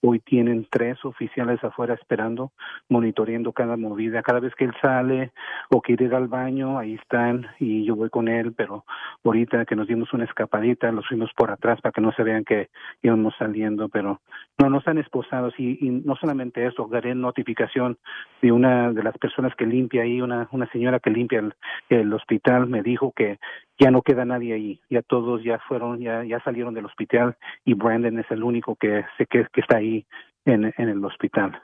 hoy 0.00 0.20
tienen 0.20 0.66
tres 0.70 1.04
oficiales 1.04 1.62
afuera 1.62 1.94
esperando 1.94 2.52
monitoreando 2.88 3.52
cada 3.52 3.76
movida. 3.76 4.22
Cada 4.22 4.40
vez 4.40 4.54
que 4.54 4.64
él 4.64 4.72
sale 4.80 5.32
o 5.70 5.82
quiere 5.82 6.06
ir 6.06 6.14
al 6.14 6.28
baño 6.28 6.78
ahí 6.78 6.94
están 6.94 7.46
y 7.58 7.84
yo 7.84 7.96
voy 7.96 8.10
con 8.10 8.28
él 8.28 8.52
pero 8.56 8.84
ahorita 9.24 9.64
que 9.64 9.76
nos 9.76 9.88
dimos 9.88 10.12
una 10.12 10.24
escapadita 10.24 10.92
los 10.92 11.06
fuimos 11.06 11.30
por 11.36 11.50
atrás 11.50 11.80
para 11.80 11.92
que 11.92 12.00
no 12.00 12.12
se 12.12 12.22
vean 12.22 12.44
que 12.44 12.68
íbamos 13.02 13.34
saliendo 13.38 13.88
pero 13.88 14.20
no 14.58 14.70
no 14.70 14.78
están 14.78 14.98
esposados 14.98 15.54
y, 15.58 15.78
no 16.04 16.16
solamente 16.16 16.64
eso 16.66 16.88
daré 16.90 17.14
notificación 17.58 17.98
de 18.40 18.52
una 18.52 18.92
de 18.92 19.02
las 19.02 19.16
personas 19.18 19.52
que 19.56 19.66
limpia 19.66 20.02
ahí, 20.02 20.20
una, 20.20 20.48
una 20.52 20.70
señora 20.70 21.00
que 21.00 21.10
limpia 21.10 21.40
el, 21.40 21.54
el 21.88 22.12
hospital, 22.12 22.68
me 22.68 22.82
dijo 22.82 23.12
que 23.14 23.38
ya 23.78 23.90
no 23.90 24.02
queda 24.02 24.24
nadie 24.24 24.54
ahí, 24.54 24.80
ya 24.88 25.02
todos 25.02 25.42
ya 25.42 25.58
fueron, 25.66 26.00
ya, 26.00 26.24
ya 26.24 26.40
salieron 26.40 26.74
del 26.74 26.86
hospital 26.86 27.36
y 27.64 27.74
Brandon 27.74 28.18
es 28.18 28.30
el 28.30 28.42
único 28.42 28.76
que 28.76 29.04
sé 29.16 29.26
que, 29.26 29.46
que 29.52 29.60
está 29.60 29.78
ahí 29.78 30.06
en, 30.44 30.72
en 30.76 30.88
el 30.88 31.04
hospital. 31.04 31.60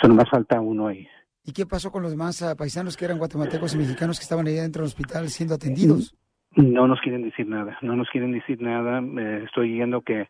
Solo 0.00 0.14
más 0.14 0.30
falta 0.30 0.60
uno 0.60 0.88
ahí. 0.88 1.06
¿Y 1.44 1.52
qué 1.52 1.66
pasó 1.66 1.92
con 1.92 2.02
los 2.02 2.10
demás 2.10 2.40
ah, 2.42 2.54
paisanos 2.56 2.96
que 2.96 3.04
eran 3.04 3.18
guatemaltecos 3.18 3.74
y 3.74 3.78
mexicanos 3.78 4.18
que 4.18 4.22
estaban 4.22 4.46
ahí 4.46 4.54
dentro 4.54 4.80
del 4.80 4.88
hospital 4.88 5.28
siendo 5.28 5.54
atendidos? 5.54 6.16
No 6.56 6.86
nos 6.86 7.00
quieren 7.00 7.22
decir 7.22 7.48
nada, 7.48 7.78
no 7.82 7.96
nos 7.96 8.08
quieren 8.10 8.32
decir 8.32 8.60
nada. 8.62 9.00
Eh, 9.00 9.42
estoy 9.44 9.72
viendo 9.72 10.02
que, 10.02 10.28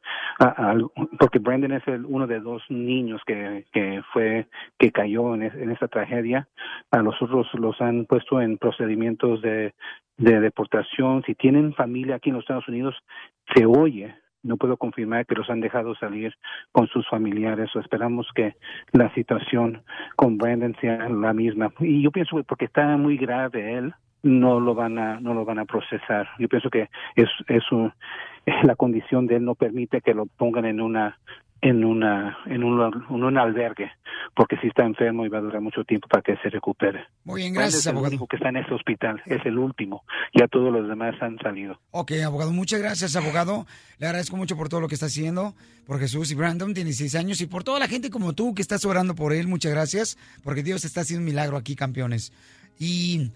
porque 1.18 1.38
Brandon 1.38 1.72
es 1.72 1.86
el, 1.86 2.04
uno 2.06 2.26
de 2.26 2.40
dos 2.40 2.62
niños 2.70 3.20
que, 3.26 3.66
que 3.72 4.02
fue, 4.12 4.46
que 4.78 4.90
cayó 4.90 5.34
en, 5.34 5.42
es- 5.42 5.54
en 5.54 5.70
esa 5.70 5.88
tragedia. 5.88 6.48
A 6.90 6.98
los 7.02 7.20
otros 7.20 7.46
los 7.54 7.78
han 7.80 8.06
puesto 8.06 8.40
en 8.40 8.56
procedimientos 8.56 9.42
de, 9.42 9.74
de 10.16 10.40
deportación. 10.40 11.22
Si 11.26 11.34
tienen 11.34 11.74
familia 11.74 12.16
aquí 12.16 12.30
en 12.30 12.36
los 12.36 12.44
Estados 12.44 12.68
Unidos, 12.68 12.94
se 13.54 13.66
oye. 13.66 14.14
No 14.42 14.58
puedo 14.58 14.76
confirmar 14.76 15.24
que 15.24 15.34
los 15.34 15.48
han 15.48 15.60
dejado 15.60 15.94
salir 15.94 16.34
con 16.70 16.86
sus 16.88 17.08
familiares. 17.08 17.74
O 17.76 17.80
esperamos 17.80 18.28
que 18.34 18.54
la 18.92 19.12
situación 19.14 19.82
con 20.16 20.36
Brandon 20.38 20.76
sea 20.82 21.08
la 21.08 21.32
misma. 21.32 21.72
Y 21.80 22.02
yo 22.02 22.10
pienso 22.10 22.36
que 22.36 22.44
porque 22.44 22.66
está 22.66 22.96
muy 22.98 23.16
grave 23.16 23.74
él, 23.78 23.94
no 24.24 24.58
lo 24.58 24.74
van 24.74 24.98
a 24.98 25.20
no 25.20 25.32
lo 25.34 25.44
van 25.44 25.60
a 25.60 25.64
procesar. 25.64 26.28
Yo 26.40 26.48
pienso 26.48 26.68
que 26.70 26.88
es 27.14 27.28
es 27.46 27.62
un- 27.70 27.92
la 28.64 28.74
condición 28.74 29.26
de 29.26 29.36
él 29.36 29.44
no 29.44 29.54
permite 29.54 30.00
que 30.00 30.12
lo 30.14 30.26
pongan 30.26 30.64
en 30.64 30.80
una 30.80 31.18
en 31.62 31.82
una 31.82 32.36
en 32.46 32.62
un, 32.62 32.80
en 33.08 33.24
un 33.24 33.38
albergue 33.38 33.90
porque 34.34 34.56
si 34.58 34.66
está 34.66 34.84
enfermo 34.84 35.24
y 35.24 35.28
va 35.30 35.38
a 35.38 35.40
durar 35.40 35.60
mucho 35.62 35.82
tiempo 35.84 36.08
para 36.08 36.20
que 36.22 36.36
se 36.42 36.50
recupere. 36.50 37.04
Muy 37.24 37.40
bien, 37.42 37.54
gracias, 37.54 37.80
es 37.80 37.86
el 37.86 37.92
abogado. 37.92 38.10
único 38.10 38.26
que 38.26 38.36
está 38.36 38.48
en 38.50 38.56
ese 38.56 38.74
hospital, 38.74 39.22
es 39.26 39.44
el 39.46 39.56
último. 39.58 40.02
Ya 40.34 40.46
todos 40.48 40.72
los 40.72 40.88
demás 40.88 41.14
han 41.22 41.38
salido. 41.38 41.78
Ok, 41.90 42.12
abogado, 42.24 42.52
muchas 42.52 42.80
gracias, 42.80 43.14
abogado. 43.16 43.66
Le 43.98 44.06
agradezco 44.06 44.36
mucho 44.36 44.56
por 44.56 44.68
todo 44.68 44.80
lo 44.80 44.88
que 44.88 44.94
está 44.94 45.06
haciendo, 45.06 45.54
por 45.86 45.98
Jesús 46.00 46.30
y 46.32 46.34
Brandon, 46.34 46.74
tiene 46.74 46.88
16 46.88 47.14
años, 47.14 47.40
y 47.40 47.46
por 47.46 47.64
toda 47.64 47.78
la 47.78 47.86
gente 47.88 48.10
como 48.10 48.32
tú 48.34 48.54
que 48.54 48.62
estás 48.62 48.84
orando 48.84 49.14
por 49.14 49.32
él. 49.32 49.46
Muchas 49.46 49.72
gracias, 49.72 50.18
porque 50.42 50.62
Dios 50.62 50.84
está 50.84 51.02
haciendo 51.02 51.20
un 51.20 51.26
milagro 51.26 51.56
aquí, 51.56 51.76
campeones. 51.76 52.32
Y, 52.78 53.30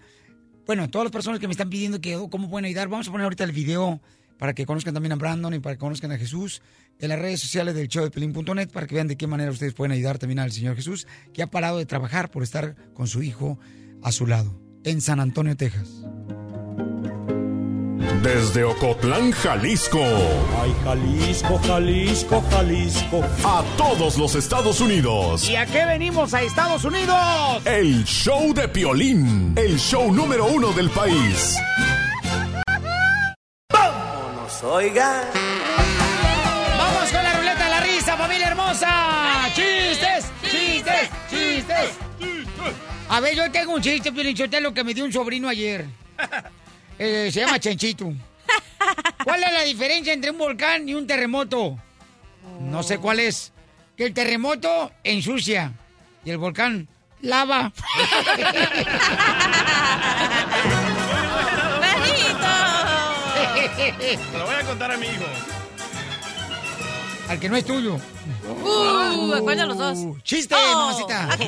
bueno, 0.69 0.87
todas 0.87 1.05
las 1.05 1.11
personas 1.11 1.39
que 1.39 1.47
me 1.47 1.51
están 1.53 1.71
pidiendo 1.71 1.99
que 1.99 2.15
oh, 2.15 2.29
cómo 2.29 2.47
pueden 2.47 2.65
ayudar, 2.65 2.89
vamos 2.89 3.07
a 3.07 3.11
poner 3.11 3.23
ahorita 3.23 3.43
el 3.43 3.53
video 3.53 3.99
para 4.37 4.53
que 4.53 4.67
conozcan 4.67 4.93
también 4.93 5.13
a 5.13 5.15
Brandon 5.15 5.51
y 5.55 5.57
para 5.57 5.73
que 5.73 5.79
conozcan 5.79 6.11
a 6.11 6.17
Jesús 6.19 6.61
en 6.99 7.09
las 7.09 7.17
redes 7.17 7.39
sociales 7.39 7.73
del 7.73 7.87
show 7.87 8.03
de 8.03 8.11
Pelín.net 8.11 8.69
para 8.69 8.85
que 8.85 8.93
vean 8.93 9.07
de 9.07 9.17
qué 9.17 9.25
manera 9.25 9.49
ustedes 9.49 9.73
pueden 9.73 9.93
ayudar 9.93 10.19
también 10.19 10.37
al 10.37 10.51
Señor 10.51 10.75
Jesús, 10.75 11.07
que 11.33 11.41
ha 11.41 11.47
parado 11.49 11.79
de 11.79 11.87
trabajar 11.87 12.29
por 12.29 12.43
estar 12.43 12.75
con 12.93 13.07
su 13.07 13.23
hijo 13.23 13.57
a 14.03 14.11
su 14.11 14.27
lado, 14.27 14.61
en 14.83 15.01
San 15.01 15.19
Antonio, 15.19 15.57
Texas. 15.57 16.05
Desde 18.21 18.65
Ocotlán, 18.65 19.31
Jalisco. 19.31 20.03
Ay, 20.61 20.75
Jalisco, 20.83 21.57
Jalisco, 21.65 22.43
Jalisco. 22.51 23.23
A 23.45 23.63
todos 23.77 24.17
los 24.17 24.35
Estados 24.35 24.81
Unidos. 24.81 25.49
¿Y 25.49 25.55
a 25.55 25.65
qué 25.65 25.85
venimos 25.85 26.33
a 26.33 26.41
Estados 26.41 26.83
Unidos? 26.83 27.17
El 27.63 28.03
show 28.03 28.53
de 28.53 28.67
Piolín. 28.67 29.53
El 29.55 29.79
show 29.79 30.11
número 30.11 30.47
uno 30.47 30.73
del 30.73 30.89
país. 30.89 31.55
Vámonos, 33.71 34.63
oiga. 34.65 35.23
¡Vamos 36.77 37.11
con 37.11 37.23
la 37.23 37.33
ruleta 37.37 37.63
de 37.63 37.69
la 37.69 37.79
risa, 37.79 38.17
familia 38.17 38.47
hermosa! 38.47 39.49
¡Chistes! 39.53 40.25
¡Chistes! 40.43 41.09
¡Chistes! 41.29 41.91
A 43.07 43.21
ver, 43.21 43.33
yo 43.33 43.49
tengo 43.49 43.75
un 43.75 43.81
chiste, 43.81 44.11
lo 44.59 44.73
que 44.73 44.83
me 44.83 44.93
dio 44.93 45.05
un 45.05 45.13
sobrino 45.13 45.47
ayer. 45.47 45.85
Eh, 46.99 47.29
se 47.31 47.39
llama 47.39 47.59
Chenchito. 47.59 48.13
¿Cuál 49.23 49.43
es 49.43 49.53
la 49.53 49.63
diferencia 49.63 50.11
entre 50.11 50.31
un 50.31 50.37
volcán 50.37 50.87
y 50.87 50.93
un 50.93 51.07
terremoto? 51.07 51.79
No 52.59 52.83
sé 52.83 52.97
cuál 52.97 53.21
es. 53.21 53.53
Que 53.95 54.05
el 54.05 54.13
terremoto 54.13 54.91
ensucia 55.03 55.71
y 56.25 56.29
el 56.29 56.37
volcán 56.37 56.89
lava. 57.21 57.71
Se 63.79 64.37
lo 64.37 64.45
voy 64.45 64.55
a 64.55 64.63
contar 64.65 64.91
a 64.91 64.97
mi 64.97 65.07
hijo. 65.07 65.25
Al 67.29 67.39
que 67.39 67.47
no 67.47 67.55
es 67.55 67.63
tuyo. 67.63 67.95
Uh, 67.95 69.43
¿cuál 69.43 69.55
de 69.55 69.65
los 69.67 69.77
dos? 69.77 69.99
¡Chiste, 70.23 70.55
mamacita! 70.55 71.29
ok. 71.35 71.41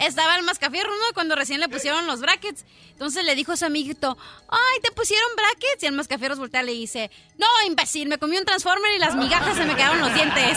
Estaba 0.00 0.34
el 0.36 0.42
mascafierro, 0.44 0.88
¿no? 0.90 1.12
Cuando 1.12 1.36
recién 1.36 1.60
le 1.60 1.68
pusieron 1.68 2.06
los 2.06 2.22
brackets. 2.22 2.64
Entonces 2.92 3.22
le 3.22 3.34
dijo 3.34 3.52
a 3.52 3.56
su 3.58 3.66
amiguito, 3.66 4.16
¡ay, 4.48 4.80
te 4.82 4.90
pusieron 4.92 5.28
brackets! 5.36 5.82
Y 5.82 5.86
el 5.86 5.92
mascafierro 5.92 6.36
voltea 6.36 6.62
y 6.62 6.66
le 6.66 6.72
dice, 6.72 7.10
¡no, 7.36 7.46
imbécil! 7.66 8.08
Me 8.08 8.16
comí 8.16 8.38
un 8.38 8.46
transformer 8.46 8.94
y 8.96 8.98
las 8.98 9.14
migajas 9.14 9.58
se 9.58 9.66
me 9.66 9.76
quedaron 9.76 10.00
los 10.00 10.14
dientes. 10.14 10.56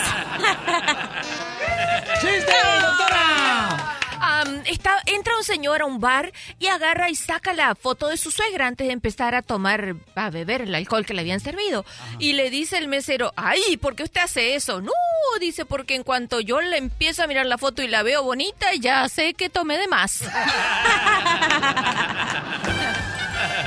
¡Chiste, 2.22 2.54
doctora! 2.80 3.99
Am, 4.20 4.62
está, 4.66 5.00
entra 5.06 5.34
un 5.36 5.44
señor 5.44 5.80
a 5.80 5.86
un 5.86 5.98
bar 5.98 6.30
y 6.58 6.66
agarra 6.66 7.08
y 7.08 7.14
saca 7.14 7.54
la 7.54 7.74
foto 7.74 8.08
de 8.08 8.18
su 8.18 8.30
suegra 8.30 8.66
antes 8.66 8.86
de 8.86 8.92
empezar 8.92 9.34
a 9.34 9.40
tomar, 9.40 9.96
a 10.14 10.30
beber 10.30 10.60
el 10.62 10.74
alcohol 10.74 11.06
que 11.06 11.14
le 11.14 11.22
habían 11.22 11.40
servido. 11.40 11.86
Y 12.18 12.34
le 12.34 12.50
dice 12.50 12.76
el 12.78 12.88
mesero, 12.88 13.32
ay, 13.36 13.78
¿por 13.78 13.96
qué 13.96 14.02
usted 14.02 14.20
hace 14.20 14.54
eso? 14.54 14.82
No, 14.82 14.92
dice, 15.40 15.64
porque 15.64 15.94
en 15.94 16.02
cuanto 16.02 16.40
yo 16.40 16.60
le 16.60 16.76
empiezo 16.76 17.22
a 17.22 17.26
mirar 17.26 17.46
la 17.46 17.56
foto 17.58 17.82
y 17.82 17.88
la 17.88 18.02
veo 18.02 18.22
bonita, 18.22 18.74
ya 18.74 19.08
sé 19.08 19.32
que 19.34 19.48
tomé 19.48 19.78
de 19.78 19.88
más. 19.88 20.20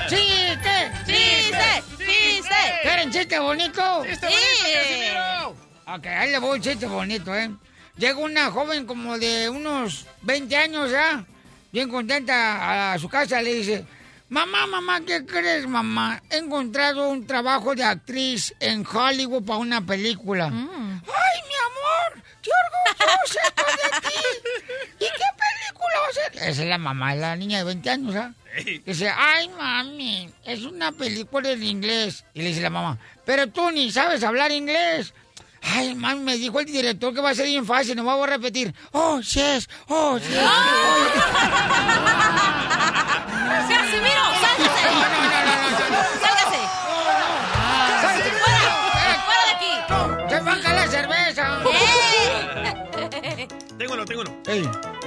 ¡Chiste! 0.07 0.91
¡Chiste! 1.05 1.83
¡Chiste! 1.97 2.55
¿Quieren 2.83 3.11
chiste 3.11 3.39
bonito? 3.39 4.03
¡Chiste 4.05 4.27
bonito, 4.27 4.63
Casimiro! 4.73 5.55
Ok, 5.85 6.05
ahí 6.05 6.31
le 6.31 6.37
voy 6.39 6.57
un 6.57 6.63
chiste 6.63 6.85
bonito, 6.85 7.35
¿eh? 7.35 7.49
Llega 7.97 8.17
una 8.17 8.49
joven 8.49 8.85
como 8.87 9.19
de 9.19 9.49
unos 9.49 10.07
20 10.23 10.57
años 10.57 10.91
ya, 10.91 11.25
bien 11.71 11.89
contenta 11.89 12.93
a 12.93 12.99
su 12.99 13.07
casa, 13.07 13.39
le 13.41 13.53
dice, 13.53 13.85
mamá, 14.29 14.65
mamá, 14.65 15.01
¿qué 15.05 15.23
crees, 15.25 15.67
mamá? 15.67 16.21
He 16.31 16.37
encontrado 16.37 17.07
un 17.09 17.27
trabajo 17.27 17.75
de 17.75 17.83
actriz 17.83 18.55
en 18.59 18.83
Hollywood 18.85 19.45
para 19.45 19.59
una 19.59 19.85
película. 19.85 20.45
¡Ay, 20.45 20.51
mi 20.53 21.55
amor! 21.69 22.23
¡Qué 22.41 22.49
orgullosa 22.65 23.39
estoy 23.47 23.73
de 23.73 24.09
ti! 24.09 24.15
¿Y 24.95 25.05
qué 25.05 25.29
película 25.37 25.99
va 26.01 26.07
a 26.07 26.13
ser? 26.13 26.49
Esa 26.49 26.63
es 26.63 26.67
la 26.67 26.79
mamá, 26.79 27.13
la 27.13 27.35
niña 27.35 27.59
de 27.59 27.63
20 27.65 27.89
años, 27.91 28.15
¿ah? 28.15 28.33
Dice, 28.85 29.09
ay, 29.15 29.49
mami, 29.49 30.31
es 30.45 30.63
una 30.63 30.91
película 30.91 31.51
en 31.51 31.63
inglés. 31.63 32.25
Y 32.33 32.41
le 32.41 32.49
dice 32.49 32.61
la 32.61 32.69
mamá, 32.71 32.97
pero 33.23 33.47
tú 33.47 33.69
ni 33.69 33.91
sabes 33.91 34.23
hablar 34.23 34.51
inglés. 34.51 35.13
Ay, 35.63 35.95
mami, 35.95 36.21
me 36.21 36.37
dijo 36.37 36.59
el 36.59 36.65
director 36.65 37.13
que 37.13 37.21
va 37.21 37.29
a 37.31 37.35
ser 37.35 37.45
bien 37.45 37.65
fácil, 37.65 37.95
no 37.95 38.03
voy 38.03 38.21
a 38.23 38.27
repetir. 38.27 38.73
Oh, 38.91 39.19
yes, 39.21 39.69
oh, 39.87 40.17
yes. 40.17 40.29
¡Casimiro, 43.69 44.23
sálgase! 44.41 44.83
¡Sálgase! 46.21 46.59
¡Sálgase! 48.01 48.29
¡Fuera! 48.31 48.63
¡Fuera 49.25 49.43
de 49.47 49.51
aquí! 49.55 49.73
¡Se 50.29 50.39
baja 50.41 50.73
la 50.73 50.87
cerveza! 50.87 51.59
Tengo 53.77 53.93
uno, 53.93 54.05
tengo 54.05 54.21
uno. 54.21 54.31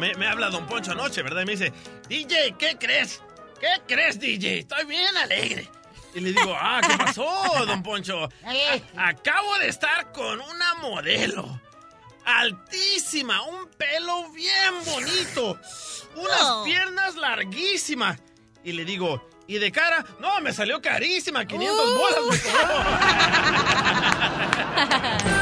Me, 0.00 0.14
me 0.14 0.26
habla 0.26 0.50
Don 0.50 0.66
Poncho 0.66 0.92
anoche, 0.92 1.22
¿verdad? 1.22 1.42
Y 1.42 1.46
me 1.46 1.52
dice, 1.52 1.72
DJ, 2.08 2.54
¿qué 2.58 2.76
crees? 2.78 3.22
¿Qué 3.60 3.68
crees, 3.86 4.18
DJ? 4.18 4.60
Estoy 4.60 4.84
bien 4.86 5.16
alegre. 5.16 5.68
Y 6.16 6.20
le 6.20 6.32
digo, 6.32 6.56
ah, 6.58 6.80
¿qué 6.86 6.96
pasó, 6.96 7.26
Don 7.66 7.82
Poncho? 7.82 8.24
A- 8.24 9.08
acabo 9.10 9.58
de 9.58 9.68
estar 9.68 10.12
con 10.12 10.40
una 10.40 10.74
modelo. 10.76 11.60
Altísima, 12.24 13.42
un 13.42 13.68
pelo 13.76 14.30
bien 14.32 14.74
bonito, 14.86 15.60
unas 16.16 16.42
Oh. 16.42 16.64
piernas 16.64 17.16
larguísimas. 17.16 18.18
Y 18.64 18.72
le 18.72 18.86
digo, 18.86 19.28
¿y 19.46 19.58
de 19.58 19.70
cara? 19.70 20.06
No, 20.18 20.40
me 20.40 20.54
salió 20.54 20.80
carísima, 20.80 21.44
500 21.44 21.98
bolas 21.98 22.20
me. 22.30 22.36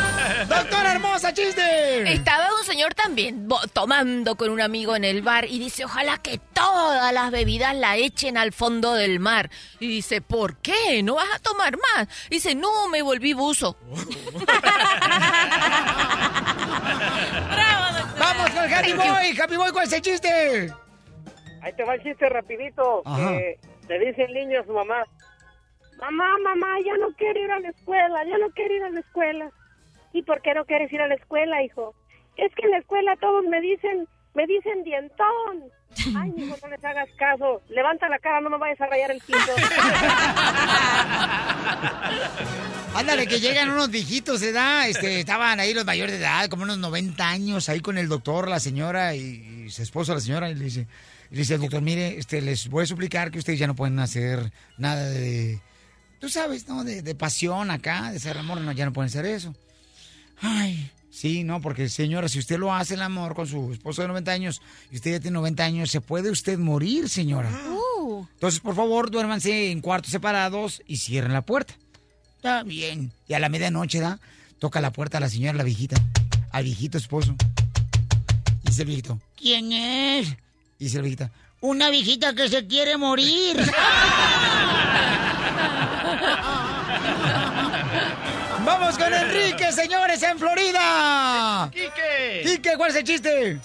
¡Doctora 0.56 0.92
hermosa, 0.92 1.32
chiste! 1.34 2.12
Estaba 2.12 2.46
un 2.58 2.64
señor 2.64 2.94
también 2.94 3.48
bo- 3.48 3.60
tomando 3.72 4.36
con 4.36 4.50
un 4.50 4.60
amigo 4.60 4.94
en 4.96 5.04
el 5.04 5.22
bar 5.22 5.44
y 5.46 5.58
dice, 5.58 5.84
ojalá 5.84 6.18
que 6.18 6.38
todas 6.52 7.12
las 7.12 7.30
bebidas 7.30 7.74
la 7.74 7.96
echen 7.96 8.36
al 8.38 8.52
fondo 8.52 8.94
del 8.94 9.20
mar. 9.20 9.50
Y 9.80 9.88
dice, 9.88 10.20
¿por 10.20 10.56
qué? 10.58 11.02
¿No 11.02 11.14
vas 11.16 11.28
a 11.34 11.38
tomar 11.40 11.76
más? 11.78 12.08
Dice, 12.30 12.54
no, 12.54 12.88
me 12.88 13.02
volví 13.02 13.32
buzo. 13.32 13.76
¡Vamos 18.18 18.50
con 18.50 18.64
el 18.64 18.74
Happy 18.74 18.92
Boy! 18.92 19.38
¡Happy 19.40 19.56
Boy, 19.56 19.72
cuál 19.72 19.86
es 19.86 19.92
el 19.92 20.02
chiste! 20.02 20.72
Ahí 21.62 21.72
te 21.76 21.84
va 21.84 21.94
el 21.94 22.02
chiste 22.02 22.28
rapidito. 22.28 23.02
Que 23.04 23.58
le 23.88 23.98
dice 24.06 24.22
el 24.24 24.34
niño 24.34 24.60
a 24.60 24.64
su 24.64 24.72
mamá, 24.72 25.02
mamá, 25.98 26.26
mamá, 26.42 26.66
ya 26.84 26.96
no 26.98 27.08
quiero 27.16 27.40
ir 27.40 27.50
a 27.50 27.60
la 27.60 27.68
escuela, 27.70 28.24
ya 28.24 28.38
no 28.38 28.48
quiero 28.54 28.74
ir 28.76 28.82
a 28.84 28.90
la 28.90 29.00
escuela. 29.00 29.50
¿Y 30.14 30.22
por 30.22 30.40
qué 30.40 30.54
no 30.54 30.64
quieres 30.64 30.90
ir 30.92 31.02
a 31.02 31.08
la 31.08 31.16
escuela, 31.16 31.62
hijo? 31.62 31.94
Es 32.36 32.54
que 32.54 32.64
en 32.64 32.70
la 32.70 32.78
escuela 32.78 33.16
todos 33.20 33.44
me 33.46 33.60
dicen, 33.60 34.08
me 34.34 34.46
dicen 34.46 34.84
dientón. 34.84 35.64
Ay, 36.16 36.32
hijo, 36.36 36.56
no 36.62 36.68
les 36.68 36.84
hagas 36.84 37.08
caso. 37.18 37.60
Levanta 37.68 38.08
la 38.08 38.20
cara, 38.20 38.40
no 38.40 38.48
me 38.48 38.58
vayas 38.58 38.80
a 38.80 38.86
rayar 38.86 39.10
el 39.10 39.20
piso. 39.20 39.38
Ándale, 42.94 43.26
que 43.26 43.40
llegan 43.40 43.70
unos 43.70 43.90
viejitos 43.90 44.40
de 44.40 44.50
edad, 44.50 44.88
este, 44.88 45.18
estaban 45.18 45.58
ahí 45.58 45.74
los 45.74 45.84
mayores 45.84 46.12
de 46.12 46.20
edad, 46.20 46.48
como 46.48 46.62
unos 46.62 46.78
90 46.78 47.28
años, 47.28 47.68
ahí 47.68 47.80
con 47.80 47.98
el 47.98 48.08
doctor, 48.08 48.48
la 48.48 48.60
señora 48.60 49.16
y, 49.16 49.64
y 49.66 49.70
su 49.70 49.82
esposo, 49.82 50.14
la 50.14 50.20
señora, 50.20 50.48
y 50.48 50.54
le 50.54 50.66
dice, 50.66 50.86
y 51.32 51.34
le 51.34 51.40
dice 51.40 51.54
al 51.54 51.60
doctor, 51.60 51.82
mire, 51.82 52.18
este, 52.18 52.40
les 52.40 52.68
voy 52.68 52.84
a 52.84 52.86
suplicar 52.86 53.32
que 53.32 53.40
ustedes 53.40 53.58
ya 53.58 53.66
no 53.66 53.74
pueden 53.74 53.98
hacer 53.98 54.52
nada 54.78 55.10
de, 55.10 55.58
tú 56.20 56.28
sabes, 56.28 56.68
¿no? 56.68 56.84
De, 56.84 57.02
de 57.02 57.14
pasión 57.16 57.72
acá, 57.72 58.12
de 58.12 58.18
hacer 58.18 58.38
amor, 58.38 58.60
no, 58.60 58.70
ya 58.70 58.84
no 58.84 58.92
pueden 58.92 59.08
hacer 59.08 59.26
eso. 59.26 59.52
Ay, 60.40 60.90
sí, 61.10 61.44
no, 61.44 61.60
porque 61.60 61.88
señora, 61.88 62.28
si 62.28 62.38
usted 62.38 62.58
lo 62.58 62.74
hace 62.74 62.94
el 62.94 63.02
amor 63.02 63.34
con 63.34 63.46
su 63.46 63.72
esposo 63.72 64.02
de 64.02 64.08
90 64.08 64.32
años 64.32 64.62
y 64.90 64.96
usted 64.96 65.12
ya 65.12 65.20
tiene 65.20 65.34
90 65.34 65.64
años, 65.64 65.90
se 65.90 66.00
puede 66.00 66.30
usted 66.30 66.58
morir, 66.58 67.08
señora. 67.08 67.50
Entonces, 68.34 68.60
por 68.60 68.74
favor, 68.74 69.10
duérmanse 69.10 69.70
en 69.70 69.80
cuartos 69.80 70.10
separados 70.10 70.82
y 70.86 70.98
cierren 70.98 71.32
la 71.32 71.42
puerta. 71.42 71.74
Está 72.36 72.62
bien. 72.62 73.12
Y 73.26 73.34
a 73.34 73.38
la 73.38 73.48
medianoche, 73.48 74.00
¿da? 74.00 74.20
Toca 74.58 74.80
la 74.80 74.92
puerta 74.92 75.18
a 75.18 75.20
la 75.20 75.28
señora, 75.28 75.56
la 75.56 75.64
viejita, 75.64 75.96
al 76.50 76.64
viejito 76.64 76.98
esposo. 76.98 77.34
Y 78.62 78.68
dice 78.68 78.82
el 78.82 78.88
viejito, 78.88 79.20
¿quién 79.36 79.72
es? 79.72 80.28
Y 80.78 80.84
dice 80.84 80.98
la 80.98 81.02
viejita, 81.02 81.30
una 81.60 81.90
viejita 81.90 82.34
que 82.34 82.48
se 82.48 82.66
quiere 82.66 82.96
morir. 82.96 83.56
¡Vamos 88.84 88.98
Vamos 88.98 89.10
con 89.10 89.28
Enrique, 89.30 89.72
señores, 89.72 90.22
en 90.22 90.38
Florida. 90.38 91.70
¡Quique! 91.72 92.42
Quique, 92.44 92.76
¿cuál 92.76 92.90
es 92.90 92.96
el 92.96 93.04
chiste? 93.04 93.58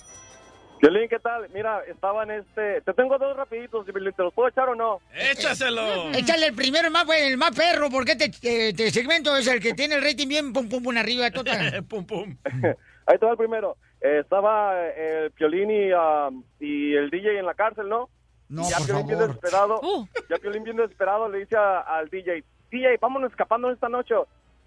Violín, 0.81 1.09
¿qué 1.09 1.19
tal? 1.19 1.49
Mira, 1.53 1.81
estaba 1.89 2.23
en 2.23 2.31
este... 2.31 2.79
Te 2.81 2.93
tengo 2.93 3.17
dos 3.17 3.35
rapiditos, 3.35 3.85
si 3.85 3.91
¿te 3.91 3.99
los 3.99 4.33
puedo 4.33 4.47
echar 4.47 4.69
o 4.69 4.75
no? 4.75 5.01
¡Échaselo! 5.13 6.09
Échale 6.13 6.47
el 6.47 6.55
primero, 6.55 6.87
el 6.87 6.93
más, 6.93 7.05
el 7.17 7.35
más 7.37 7.51
perro, 7.51 7.89
porque 7.89 8.13
este 8.13 8.27
eh, 8.47 8.69
este 8.69 8.91
segmento 8.91 9.35
es 9.35 9.45
el 9.47 9.59
que 9.59 9.73
tiene 9.73 9.95
el 9.95 10.03
rating 10.03 10.29
bien 10.29 10.53
pum 10.53 10.69
pum 10.69 10.81
pum 10.81 10.95
arriba. 10.95 11.29
Tota. 11.31 11.51
pum 11.89 12.05
pum. 12.05 12.37
Ahí 13.05 13.17
te 13.17 13.25
va 13.25 13.31
el 13.33 13.37
primero. 13.37 13.75
Eh, 13.99 14.19
estaba 14.21 14.71
eh, 14.87 15.23
el 15.25 15.31
Piolín 15.31 15.69
y, 15.69 15.91
ah, 15.91 16.29
y 16.61 16.93
el 16.95 17.09
DJ 17.09 17.39
en 17.39 17.45
la 17.45 17.55
cárcel, 17.55 17.89
¿no? 17.89 18.09
No, 18.47 18.63
ya 18.69 18.77
por 18.77 18.85
Piolín 18.87 19.07
bien 19.07 19.19
favor. 19.19 19.35
desesperado, 19.35 19.81
ya 20.29 20.37
Piolín 20.37 20.63
bien 20.63 20.77
desesperado 20.77 21.27
le 21.27 21.39
dice 21.39 21.57
a- 21.57 21.81
al 21.81 22.07
DJ, 22.09 22.41
DJ, 22.71 22.97
vámonos 23.01 23.31
escapando 23.31 23.69
esta 23.69 23.89
noche, 23.89 24.15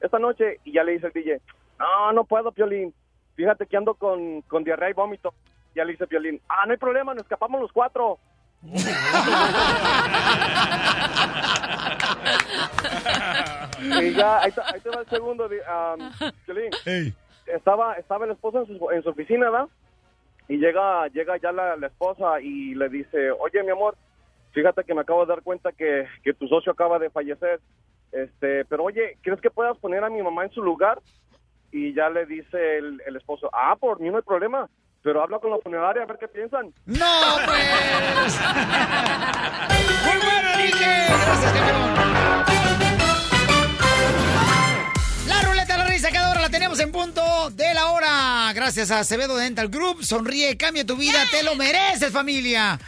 esta 0.03 0.19
noche. 0.19 0.59
Y 0.65 0.73
ya 0.73 0.85
le 0.85 0.93
dice 0.93 1.07
el 1.07 1.13
DJ, 1.13 1.41
no, 1.79 2.13
no 2.13 2.25
puedo, 2.25 2.53
Piolín. 2.53 2.93
Fíjate 3.35 3.67
que 3.67 3.77
ando 3.77 3.95
con, 3.95 4.43
con 4.43 4.63
diarrea 4.65 4.91
y 4.91 4.95
vómito. 4.95 5.33
Ya 5.75 5.85
le 5.85 5.93
dice 5.93 6.07
Piolín, 6.07 6.41
ah, 6.49 6.67
no 6.67 6.73
hay 6.73 6.79
problema, 6.79 7.15
nos 7.15 7.23
escapamos 7.23 7.61
los 7.61 7.73
cuatro. 7.73 8.19
y 13.83 14.13
ya, 14.15 14.39
ahí, 14.41 14.53
te- 14.53 14.61
ahí 14.61 14.81
te 14.81 14.91
va 14.91 15.01
el 15.01 15.09
segundo, 15.09 15.47
um, 15.47 16.31
Piolín. 16.47 16.71
Estaba, 17.47 17.95
estaba 17.95 18.25
el 18.25 18.33
esposo 18.33 18.61
en 18.61 18.67
su, 18.79 18.91
en 18.91 19.03
su 19.03 19.09
oficina, 19.11 19.51
¿verdad? 19.51 19.69
Y 20.49 20.59
llega, 20.59 21.07
llega 21.09 21.37
ya 21.39 21.53
la, 21.53 21.77
la 21.77 21.87
esposa 21.89 22.41
y 22.41 22.75
le 22.75 22.89
dice, 22.89 23.31
oye, 23.33 23.63
mi 23.63 23.71
amor, 23.71 23.97
fíjate 24.53 24.85
que 24.85 24.95
me 24.95 25.01
acabo 25.03 25.25
de 25.25 25.33
dar 25.33 25.43
cuenta 25.43 25.73
que, 25.73 26.07
que 26.23 26.33
tu 26.35 26.47
socio 26.49 26.73
acaba 26.73 26.99
de 26.99 27.11
fallecer. 27.11 27.61
Este, 28.13 28.65
pero 28.67 28.85
oye, 28.85 29.17
¿crees 29.23 29.41
que 29.41 29.51
puedas 29.51 29.77
poner 29.79 30.05
a 30.05 30.11
mi 30.11 30.23
mamá 30.23 30.45
en 30.45 30.53
su 30.53 30.63
lugar? 30.63 31.01
Y 31.71 31.95
ya 31.95 32.11
le 32.11 32.27
dice 32.27 32.79
el, 32.79 33.03
el 33.07 33.17
esposo, 33.17 33.49
ah, 33.53 33.75
por 33.81 33.99
mí 33.99 34.11
no 34.11 34.19
hay 34.19 34.23
problema, 34.23 34.69
pero 35.03 35.23
habla 35.23 35.39
con 35.39 35.51
la 35.51 35.59
funeraria 35.59 36.03
a 36.03 36.07
ver 36.07 36.19
qué 36.19 36.29
piensan. 36.29 36.73
¡No, 36.85 37.07
pues! 37.47 38.41
¡Muy 40.05 40.19
bueno, 40.23 40.49
Enrique! 40.55 41.07
Gracias, 41.09 41.53
campeón. 41.53 41.95
La 45.27 45.41
ruleta 45.43 45.73
de 45.73 45.79
la 45.79 45.87
risa 45.87 46.11
cada 46.13 46.31
hora 46.31 46.43
la 46.43 46.51
tenemos 46.51 46.79
en 46.81 46.93
punto 46.93 47.23
de 47.51 47.73
la 47.73 47.87
hora. 47.93 48.53
Gracias 48.55 48.91
a 48.91 48.99
Acevedo 49.01 49.37
Dental 49.37 49.69
Group. 49.69 50.05
Sonríe, 50.05 50.59
cambia 50.59 50.85
tu 50.85 50.97
vida, 50.97 51.19
te 51.31 51.43
lo 51.43 51.55
mereces, 51.57 52.13
familia. 52.13 52.79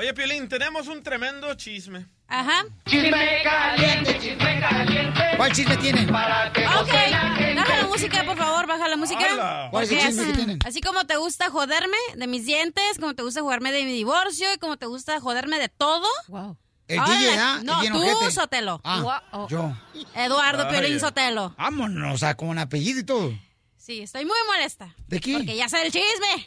Oye, 0.00 0.14
Piolín, 0.14 0.48
tenemos 0.48 0.88
un 0.88 1.02
tremendo 1.02 1.52
chisme. 1.56 2.06
Ajá. 2.26 2.64
Chisme 2.86 3.42
caliente, 3.44 4.18
chisme 4.18 4.58
caliente. 4.58 5.20
¿Cuál 5.36 5.52
chisme 5.52 5.76
tienen? 5.76 6.08
Ok, 6.08 6.14
baja 7.54 7.76
la 7.76 7.86
música, 7.86 8.24
por 8.24 8.38
favor, 8.38 8.66
baja 8.66 8.88
la 8.88 8.96
música. 8.96 9.68
¿Cuál 9.70 9.84
es 9.84 9.92
el 9.92 9.98
chisme 9.98 10.22
que 10.24 10.28
así- 10.30 10.36
tienen? 10.38 10.58
Así 10.64 10.80
como 10.80 11.04
te 11.04 11.18
gusta 11.18 11.50
joderme 11.50 11.98
de 12.16 12.26
mis 12.28 12.46
dientes, 12.46 12.96
como 12.98 13.14
te 13.14 13.22
gusta 13.22 13.42
jugarme 13.42 13.72
de 13.72 13.84
mi 13.84 13.92
divorcio 13.92 14.46
y 14.54 14.58
como 14.58 14.78
te 14.78 14.86
gusta 14.86 15.20
joderme 15.20 15.58
de 15.58 15.68
todo. 15.68 16.06
Wow. 16.28 16.56
El 16.88 16.98
Ahora 16.98 17.18
DJ, 17.18 17.38
¿ah? 17.38 17.60
No, 17.62 17.82
El 17.82 17.92
tú, 17.92 17.98
ojete. 18.02 18.30
Sotelo. 18.30 18.80
Ah, 18.82 19.46
yo. 19.50 19.76
Eduardo. 20.14 20.66
Piolín 20.70 20.98
Sotelo. 20.98 21.54
Vámonos, 21.58 22.14
o 22.14 22.16
sea, 22.16 22.38
con 22.38 22.58
apellido 22.58 23.00
y 23.00 23.04
todo. 23.04 23.34
Sí, 23.90 24.02
estoy 24.02 24.24
muy 24.24 24.36
molesta. 24.46 24.94
¿De 25.08 25.18
qué? 25.18 25.32
Porque 25.32 25.56
ya 25.56 25.68
sé 25.68 25.82
el 25.84 25.90
chisme. 25.90 26.46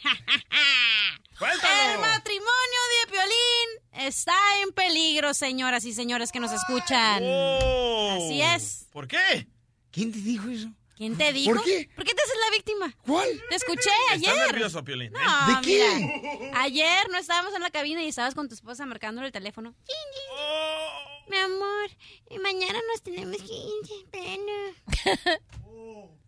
El 1.42 2.00
matrimonio 2.00 2.80
de 3.02 3.12
Piolín 3.12 4.06
está 4.08 4.32
en 4.62 4.72
peligro, 4.72 5.34
señoras 5.34 5.84
y 5.84 5.92
señores 5.92 6.32
que 6.32 6.40
nos 6.40 6.50
escuchan. 6.52 7.22
Así 7.22 8.40
es. 8.40 8.86
¿Por 8.90 9.06
qué? 9.06 9.46
¿Quién 9.90 10.10
te 10.10 10.20
dijo 10.20 10.48
eso? 10.48 10.70
¿Quién 10.96 11.18
te 11.18 11.34
dijo? 11.34 11.52
¿Por 11.52 11.64
qué? 11.64 11.90
¿Por 11.94 12.06
qué 12.06 12.14
te 12.14 12.22
haces 12.22 12.36
la 12.46 12.56
víctima? 12.56 12.96
¿Cuál? 13.04 13.28
Te 13.50 13.56
escuché 13.56 13.90
Estás 14.14 14.32
ayer. 14.32 14.46
nervioso, 14.52 14.82
Piolín. 14.82 15.14
¿eh? 15.14 15.18
No, 15.22 15.54
¿De 15.54 15.66
qué? 15.66 16.38
mira, 16.40 16.62
ayer 16.62 17.10
no 17.10 17.18
estábamos 17.18 17.52
en 17.54 17.60
la 17.60 17.70
cabina 17.70 18.02
y 18.02 18.08
estabas 18.08 18.34
con 18.34 18.48
tu 18.48 18.54
esposa 18.54 18.86
marcándole 18.86 19.26
el 19.26 19.32
teléfono. 19.34 19.74
Mi 21.28 21.36
amor, 21.36 21.90
y 22.30 22.38
mañana 22.38 22.78
nos 22.90 23.02
tenemos 23.02 23.36
que 23.36 23.52
ir. 23.52 24.06
Pena. 24.10 25.26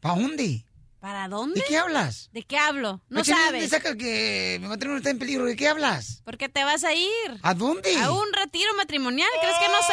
¿Para 0.01 0.21
dónde? 0.21 0.67
¿Para 1.07 1.29
dónde? 1.29 1.61
¿De 1.61 1.67
qué 1.69 1.79
hablas? 1.79 2.31
¿De 2.33 2.43
qué 2.43 2.59
hablo? 2.59 3.01
No 3.09 3.21
Oye, 3.21 3.33
¿de 3.33 3.39
dónde 3.39 3.59
sabes. 3.61 3.71
saca 3.71 3.97
que 3.97 4.59
mi 4.61 4.67
matrimonio 4.67 4.99
está 4.99 5.11
en 5.11 5.21
peligro? 5.21 5.45
¿De 5.45 5.55
qué 5.55 5.69
hablas? 5.69 6.21
¿Por 6.25 6.37
qué 6.37 6.49
te 6.49 6.65
vas 6.65 6.83
a 6.83 6.95
ir? 6.95 7.39
¿A 7.43 7.55
dónde? 7.55 7.97
A 7.97 8.11
un 8.11 8.33
retiro 8.33 8.75
matrimonial, 8.75 9.29
¿crees 9.41 9.55
que 9.57 9.69
no 9.69 9.83
sé? 9.83 9.93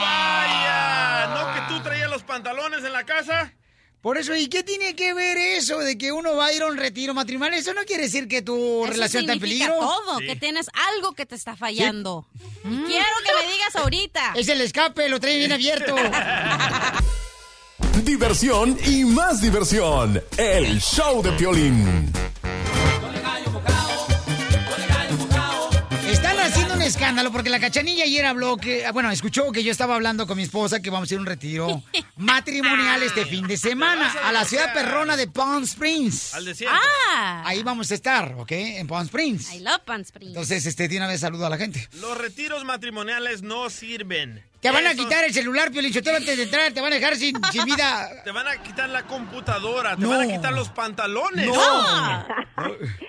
¡Vaya! 0.00 1.26
¿No 1.36 1.54
que 1.54 1.60
tú 1.72 1.80
traías 1.84 2.10
los 2.10 2.24
pantalones 2.24 2.82
en 2.82 2.92
la 2.92 3.06
casa? 3.06 3.54
Por 4.00 4.18
eso, 4.18 4.34
¿y 4.34 4.48
qué 4.48 4.64
tiene 4.64 4.96
que 4.96 5.14
ver 5.14 5.36
eso 5.38 5.78
de 5.78 5.96
que 5.96 6.10
uno 6.10 6.34
va 6.34 6.46
a 6.46 6.52
ir 6.52 6.62
a 6.62 6.66
un 6.66 6.76
retiro 6.76 7.14
matrimonial? 7.14 7.60
Eso 7.60 7.72
no 7.74 7.84
quiere 7.84 8.02
decir 8.02 8.26
que 8.26 8.42
tu 8.42 8.82
Eso 8.86 8.92
relación 8.92 9.20
está 9.22 9.34
en 9.34 9.38
peligro. 9.40 9.72
todo, 9.78 10.18
que 10.18 10.34
tienes 10.34 10.66
algo 10.96 11.12
que 11.12 11.26
te 11.26 11.36
está 11.36 11.54
fallando. 11.54 12.26
Quiero 12.62 13.06
que 13.24 13.34
me 13.46 13.52
digas 13.52 13.76
ahorita. 13.76 14.32
Es 14.34 14.48
el 14.48 14.60
escape, 14.62 15.08
lo 15.08 15.20
trae 15.20 15.38
bien 15.38 15.52
abierto. 15.52 15.94
Diversión 18.04 18.78
y 18.86 19.04
más 19.04 19.40
diversión. 19.40 20.22
El 20.36 20.80
show 20.80 21.22
de 21.22 21.32
Piolín. 21.32 22.12
Están 26.06 26.38
haciendo 26.38 26.74
un 26.74 26.82
escándalo 26.82 27.30
porque 27.32 27.50
la 27.50 27.60
cachanilla 27.60 28.04
ayer 28.04 28.24
habló 28.26 28.56
que, 28.56 28.86
ah, 28.86 28.92
bueno, 28.92 29.10
escuchó 29.10 29.52
que 29.52 29.62
yo 29.62 29.70
estaba 29.70 29.94
hablando 29.94 30.26
con 30.26 30.36
mi 30.36 30.42
esposa 30.42 30.80
que 30.80 30.90
vamos 30.90 31.10
a 31.10 31.14
ir 31.14 31.18
a 31.18 31.20
un 31.20 31.26
retiro 31.26 31.82
matrimonial 32.16 33.02
este 33.02 33.26
fin 33.26 33.46
de 33.46 33.56
semana 33.56 34.10
a 34.24 34.32
la 34.32 34.44
ciudad 34.44 34.72
perrona 34.72 35.16
de 35.16 35.28
Palm 35.28 35.64
Springs. 35.64 36.34
Al 36.34 36.44
desierto. 36.44 36.76
Ah. 37.16 37.42
Ahí 37.46 37.62
vamos 37.62 37.90
a 37.90 37.94
estar, 37.94 38.34
¿ok? 38.38 38.52
En 38.52 38.86
Palm 38.86 39.04
Springs. 39.04 39.54
I 39.54 39.60
love 39.60 39.80
Palm 39.84 40.02
Springs. 40.02 40.30
Entonces, 40.30 40.64
este, 40.66 40.88
de 40.88 40.96
una 40.96 41.06
vez 41.08 41.20
saludo 41.20 41.46
a 41.46 41.50
la 41.50 41.58
gente. 41.58 41.88
Los 42.00 42.16
retiros 42.16 42.64
matrimoniales 42.64 43.42
no 43.42 43.70
sirven. 43.70 44.42
Te 44.60 44.70
van 44.72 44.86
a 44.86 44.94
quitar 44.94 45.24
el 45.24 45.32
celular, 45.32 45.70
Piolichotero, 45.70 46.16
antes 46.16 46.36
de 46.36 46.42
entrar. 46.42 46.72
Te 46.72 46.80
van 46.80 46.92
a 46.92 46.96
dejar 46.96 47.16
sin, 47.16 47.34
sin 47.52 47.64
vida. 47.64 48.08
Te 48.24 48.32
van 48.32 48.46
a 48.48 48.56
quitar 48.62 48.88
la 48.88 49.04
computadora, 49.04 49.94
te 49.96 50.02
No. 50.02 50.10
van 50.10 50.22
a 50.22 50.26
quitar 50.32 50.52
los 50.52 50.68
pantalones. 50.70 51.46
No. 51.46 52.26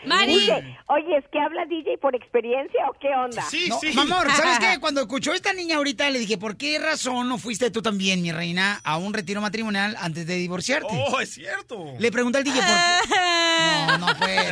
Mari. 0.06 0.36
Oye, 0.36 0.78
oye, 0.88 1.18
¿es 1.18 1.26
que 1.32 1.40
habla 1.40 1.66
DJ 1.66 1.98
por 1.98 2.16
experiencia 2.16 2.82
o 2.90 2.94
qué 3.00 3.08
onda? 3.10 3.44
No, 3.68 3.80
mi 3.82 4.00
amor, 4.14 4.28
¿sabes 4.36 4.60
qué? 4.60 4.78
Cuando 4.80 5.02
escuchó 5.02 5.34
esta 5.34 5.54
niña 5.54 5.78
ahorita, 5.78 6.10
le 6.12 6.20
dije, 6.20 6.38
¿por 6.38 6.56
qué 6.56 6.78
razón 6.80 7.28
no 7.28 7.38
fuiste 7.38 7.72
tú 7.72 7.82
también, 7.82 8.22
mi 8.22 8.32
reina, 8.32 8.80
a 8.84 8.98
un 8.98 9.14
retiro 9.14 9.42
matrimonial 9.42 9.96
antes 10.00 10.28
de 10.28 10.36
divorciarte? 10.36 10.88
Oh, 10.92 11.20
es 11.20 11.34
cierto. 11.34 11.94
Le 11.98 12.12
pregunté 12.12 12.38
al 12.40 12.44
DJ 12.44 12.56
por 12.62 12.66
qué. 12.66 13.20
No, 13.60 13.98
no 13.98 14.08
no 14.08 14.18
puede. 14.18 14.52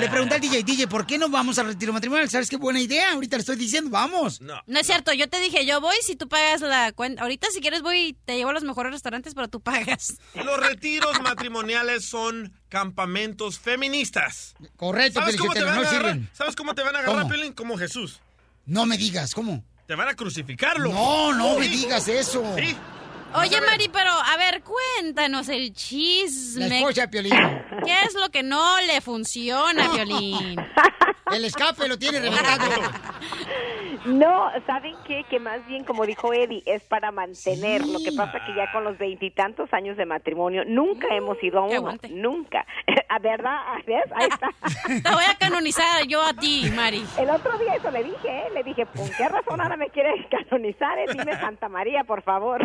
Le 0.00 0.08
pregunté 0.08 0.34
al 0.36 0.40
DJ, 0.40 0.62
DJ, 0.62 0.86
¿por 0.88 1.06
qué 1.06 1.18
no 1.18 1.28
vamos 1.28 1.58
al 1.58 1.66
retiro 1.66 1.92
matrimonial? 1.92 2.28
¿Sabes 2.30 2.48
qué 2.48 2.56
buena 2.56 2.80
idea? 2.80 3.12
Ahorita 3.12 3.36
le 3.36 3.40
estoy 3.40 3.56
diciendo, 3.56 3.90
vamos. 3.90 4.40
No. 4.40 4.54
No 4.66 4.78
es 4.80 4.86
cierto, 4.86 5.12
yo 5.12 5.28
te 5.28 5.38
dije, 5.40 5.66
yo 5.66 5.80
voy 5.80 5.94
si 6.04 6.16
tú 6.16 6.28
pagas 6.28 6.60
la 6.60 6.92
cuenta. 6.92 7.22
Ahorita 7.22 7.48
si 7.52 7.60
quieres 7.60 7.82
voy 7.82 7.98
y 7.98 8.12
te 8.12 8.36
llevo 8.36 8.50
a 8.50 8.52
los 8.52 8.62
mejores 8.64 8.92
restaurantes, 8.92 9.34
pero 9.34 9.48
tú 9.48 9.60
pagas. 9.60 10.18
Los 10.34 10.60
retiros 10.60 11.20
matrimoniales 11.22 12.04
son 12.04 12.52
campamentos 12.68 13.58
feministas. 13.58 14.54
Correcto, 14.76 15.20
¿Sabes 15.20 15.36
cómo, 15.36 15.52
te 15.52 15.62
van 15.64 15.72
a 15.72 15.74
no 15.76 15.80
agarrar? 15.88 16.12
sirven. 16.12 16.30
¿Sabes 16.32 16.56
cómo 16.56 16.74
te 16.74 16.82
van 16.82 16.96
a 16.96 16.98
agarrar. 17.00 17.26
Piolín? 17.28 17.52
Como 17.52 17.76
Jesús. 17.76 18.20
No 18.66 18.86
me 18.86 18.96
digas, 18.96 19.34
¿cómo? 19.34 19.64
Te 19.86 19.94
van 19.94 20.08
a 20.08 20.14
crucificarlo. 20.14 20.90
No, 20.92 21.34
no 21.34 21.58
me 21.58 21.68
digas 21.68 22.08
eso. 22.08 22.42
Sí. 22.56 22.76
Oye, 23.34 23.60
Mari, 23.60 23.88
pero 23.92 24.10
a 24.10 24.36
ver, 24.36 24.62
cuéntanos 24.62 25.48
el 25.48 25.72
chisme. 25.74 26.68
La 26.68 26.76
esposa 26.76 27.00
de 27.02 27.08
Piolín. 27.08 27.32
¿Qué 27.84 28.00
es 28.06 28.14
lo 28.14 28.30
que 28.30 28.42
no 28.44 28.80
le 28.82 29.00
funciona, 29.00 29.88
Violín? 29.92 30.56
El 31.34 31.44
escape 31.44 31.88
lo 31.88 31.98
tiene 31.98 32.20
reventado. 32.20 32.70
No, 34.06 34.50
¿saben 34.66 34.94
qué? 35.06 35.24
Que 35.30 35.40
más 35.40 35.64
bien, 35.66 35.84
como 35.84 36.04
dijo 36.04 36.32
Eddie, 36.32 36.62
es 36.66 36.82
para 36.84 37.10
mantener. 37.10 37.86
Lo 37.86 37.98
que 38.04 38.12
pasa 38.12 38.44
que 38.44 38.54
ya 38.54 38.70
con 38.72 38.84
los 38.84 38.98
veintitantos 38.98 39.72
años 39.72 39.96
de 39.96 40.04
matrimonio 40.04 40.62
nunca 40.66 41.06
hemos 41.14 41.42
ido 41.42 41.60
a 41.60 41.64
uno. 41.64 41.94
Nunca. 42.10 42.66
¿A 43.08 43.18
verdad? 43.24 43.56
¿Ves? 43.86 44.04
Ahí 44.14 44.28
está. 44.30 44.50
Te 45.08 45.14
voy 45.14 45.24
a 45.24 45.34
canonizar 45.38 46.06
yo 46.06 46.20
a 46.22 46.34
ti, 46.34 46.70
Mari. 46.74 47.04
El 47.18 47.30
otro 47.30 47.56
día 47.58 47.76
eso 47.76 47.90
le 47.90 48.04
dije, 48.04 48.28
¿eh? 48.28 48.44
Le 48.52 48.62
dije, 48.62 48.84
¿por 48.86 49.10
qué 49.16 49.28
razón 49.28 49.60
ahora 49.60 49.76
me 49.76 49.88
quieres 49.88 50.26
canonizar? 50.30 50.98
eh? 50.98 51.06
Dime 51.10 51.32
Santa 51.40 51.68
María, 51.68 52.04
por 52.04 52.22
favor. 52.22 52.62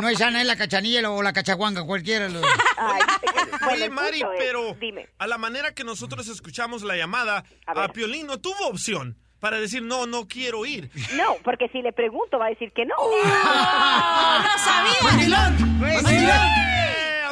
No 0.00 0.08
es 0.08 0.20
Ana, 0.20 0.40
es 0.40 0.46
la 0.46 0.56
cachanilla 0.56 1.08
o 1.10 1.22
la 1.22 1.32
cachaguanga, 1.32 1.84
cualquiera. 1.86 2.28
lo- 2.28 2.40
Oye, 3.70 3.84
el 3.84 3.90
Mari, 3.90 4.20
punto 4.20 4.32
es- 4.32 4.38
pero 4.38 4.74
dime. 4.80 5.08
a 5.18 5.26
la 5.26 5.38
manera 5.38 5.72
que 5.72 5.84
nosotros 5.84 6.26
escuchamos 6.28 6.82
la 6.82 6.96
llamada, 6.96 7.44
a, 7.66 7.74
Piolín 8.10 8.26
no 8.26 8.40
tuvo 8.40 8.66
opción 8.66 9.16
para 9.38 9.60
decir, 9.60 9.82
no, 9.82 10.04
no 10.04 10.26
quiero 10.26 10.66
ir. 10.66 10.90
No, 11.14 11.36
porque 11.44 11.68
si 11.68 11.80
le 11.80 11.92
pregunto 11.92 12.40
va 12.40 12.46
a 12.46 12.48
decir 12.48 12.72
que 12.72 12.84
no. 12.84 12.96
¡No 12.96 14.58
sabía! 14.58 14.92
¡Mandilón! 15.04 16.10
¡Eh, 16.10 17.22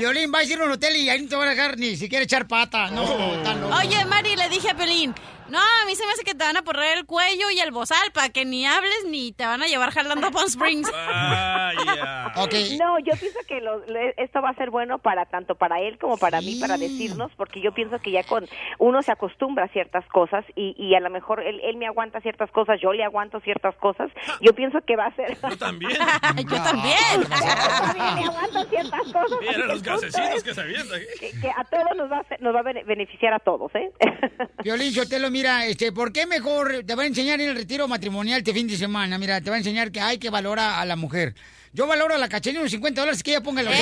Violín, 0.00 0.32
va 0.34 0.40
a 0.40 0.44
ir 0.44 0.60
a 0.60 0.64
un 0.64 0.72
hotel 0.72 0.96
y 0.96 1.08
ahí 1.08 1.22
no 1.22 1.28
te 1.28 1.36
van 1.36 1.46
a 1.46 1.50
dejar 1.52 1.78
ni 1.78 1.96
siquiera 1.96 2.24
echar 2.24 2.48
pata. 2.48 2.90
No, 2.90 3.04
tan 3.44 3.60
loco. 3.60 3.76
Oye, 3.76 4.04
Mari, 4.06 4.34
le 4.34 4.48
dije 4.48 4.70
a 4.70 4.74
Pelín, 4.76 5.14
no, 5.48 5.58
a 5.58 5.86
mí 5.86 5.94
se 5.96 6.04
me 6.06 6.12
hace 6.12 6.24
que 6.24 6.34
te 6.34 6.44
van 6.44 6.56
a 6.56 6.62
poner 6.62 6.98
el 6.98 7.06
cuello 7.06 7.50
y 7.50 7.60
el 7.60 7.70
bozal 7.70 8.10
para 8.12 8.28
que 8.28 8.44
ni 8.44 8.66
hables 8.66 9.04
ni 9.08 9.32
te 9.32 9.46
van 9.46 9.62
a 9.62 9.66
llevar 9.66 9.90
jalando 9.92 10.26
a 10.26 10.30
Palm 10.32 10.46
Springs. 10.48 10.90
No, 12.78 12.98
yo 13.00 13.12
pienso 13.18 13.38
que 13.46 13.60
lo- 13.60 13.82
esto 14.16 14.40
va 14.40 14.50
a 14.50 14.54
ser 14.54 14.70
bueno 14.70 14.98
para 14.98 15.26
tanto 15.26 15.54
para 15.56 15.80
él 15.80 15.98
como 15.98 16.16
para 16.18 16.40
mí, 16.40 16.56
para 16.60 16.76
decirnos, 16.76 17.30
porque 17.36 17.60
yo 17.60 17.72
pienso 17.72 17.98
que 17.98 18.10
ya 18.10 18.22
con 18.24 18.46
uno 18.78 19.02
se 19.02 19.12
acostumbra 19.12 19.64
a 19.64 19.68
ciertas 19.68 20.04
cosas 20.06 20.44
y, 20.54 20.74
y 20.78 20.94
a 20.94 21.00
lo 21.00 21.10
mejor 21.10 21.40
él, 21.40 21.60
él 21.64 21.76
me 21.76 21.86
aguanta 21.86 22.20
ciertas 22.20 22.50
cosas, 22.50 22.80
yo 22.80 22.92
le 22.92 23.04
aguanto 23.04 23.40
ciertas 23.40 23.74
cosas. 23.76 24.10
Yo 24.40 24.52
pienso 24.54 24.78
que 24.86 24.94
va 24.96 25.06
a 25.06 25.14
ser. 25.16 25.36
Yo 25.50 25.58
también. 25.58 25.90
yo 25.92 26.62
también. 26.62 26.96
también 27.28 28.14
le 28.14 28.24
aguanto 28.24 28.64
ciertas 28.68 29.00
cosas. 29.12 29.38
Mira 29.40 29.66
los 29.66 29.82
gasecitos 29.82 30.30
es 30.36 30.44
que 30.44 30.54
se 30.54 30.60
avientan. 30.60 31.00
Que, 31.18 31.30
que 31.40 31.50
a 31.50 31.64
todos 31.64 31.96
nos 31.96 32.10
va 32.10 32.18
a, 32.18 32.20
hacer- 32.20 32.40
nos 32.40 32.54
va 32.54 32.60
a 32.60 32.62
bene- 32.62 32.84
beneficiar 32.84 33.32
a 33.34 33.38
todos, 33.40 33.74
¿eh? 33.74 33.90
Violín, 34.62 34.92
Sotelo, 34.92 35.30
mira, 35.38 35.66
este, 35.66 35.92
¿por 35.92 36.12
qué 36.12 36.26
mejor 36.26 36.82
te 36.84 36.96
va 36.96 37.04
a 37.04 37.06
enseñar 37.06 37.40
en 37.40 37.50
el 37.50 37.54
retiro 37.54 37.86
matrimonial 37.86 38.38
este 38.38 38.52
fin 38.52 38.66
de 38.66 38.76
semana? 38.76 39.18
Mira, 39.18 39.40
te 39.40 39.50
va 39.50 39.54
a 39.54 39.58
enseñar 39.58 39.92
que 39.92 40.00
hay 40.00 40.18
que 40.18 40.30
valorar 40.30 40.80
a 40.80 40.84
la 40.84 40.96
mujer. 40.96 41.32
Yo 41.72 41.86
valoro 41.86 42.12
a 42.12 42.18
la 42.18 42.28
cachanilla 42.28 42.58
unos 42.58 42.72
50 42.72 43.00
dólares 43.00 43.22
que 43.22 43.30
ella 43.30 43.40
ponga 43.40 43.60
el 43.60 43.68
hotel. 43.68 43.78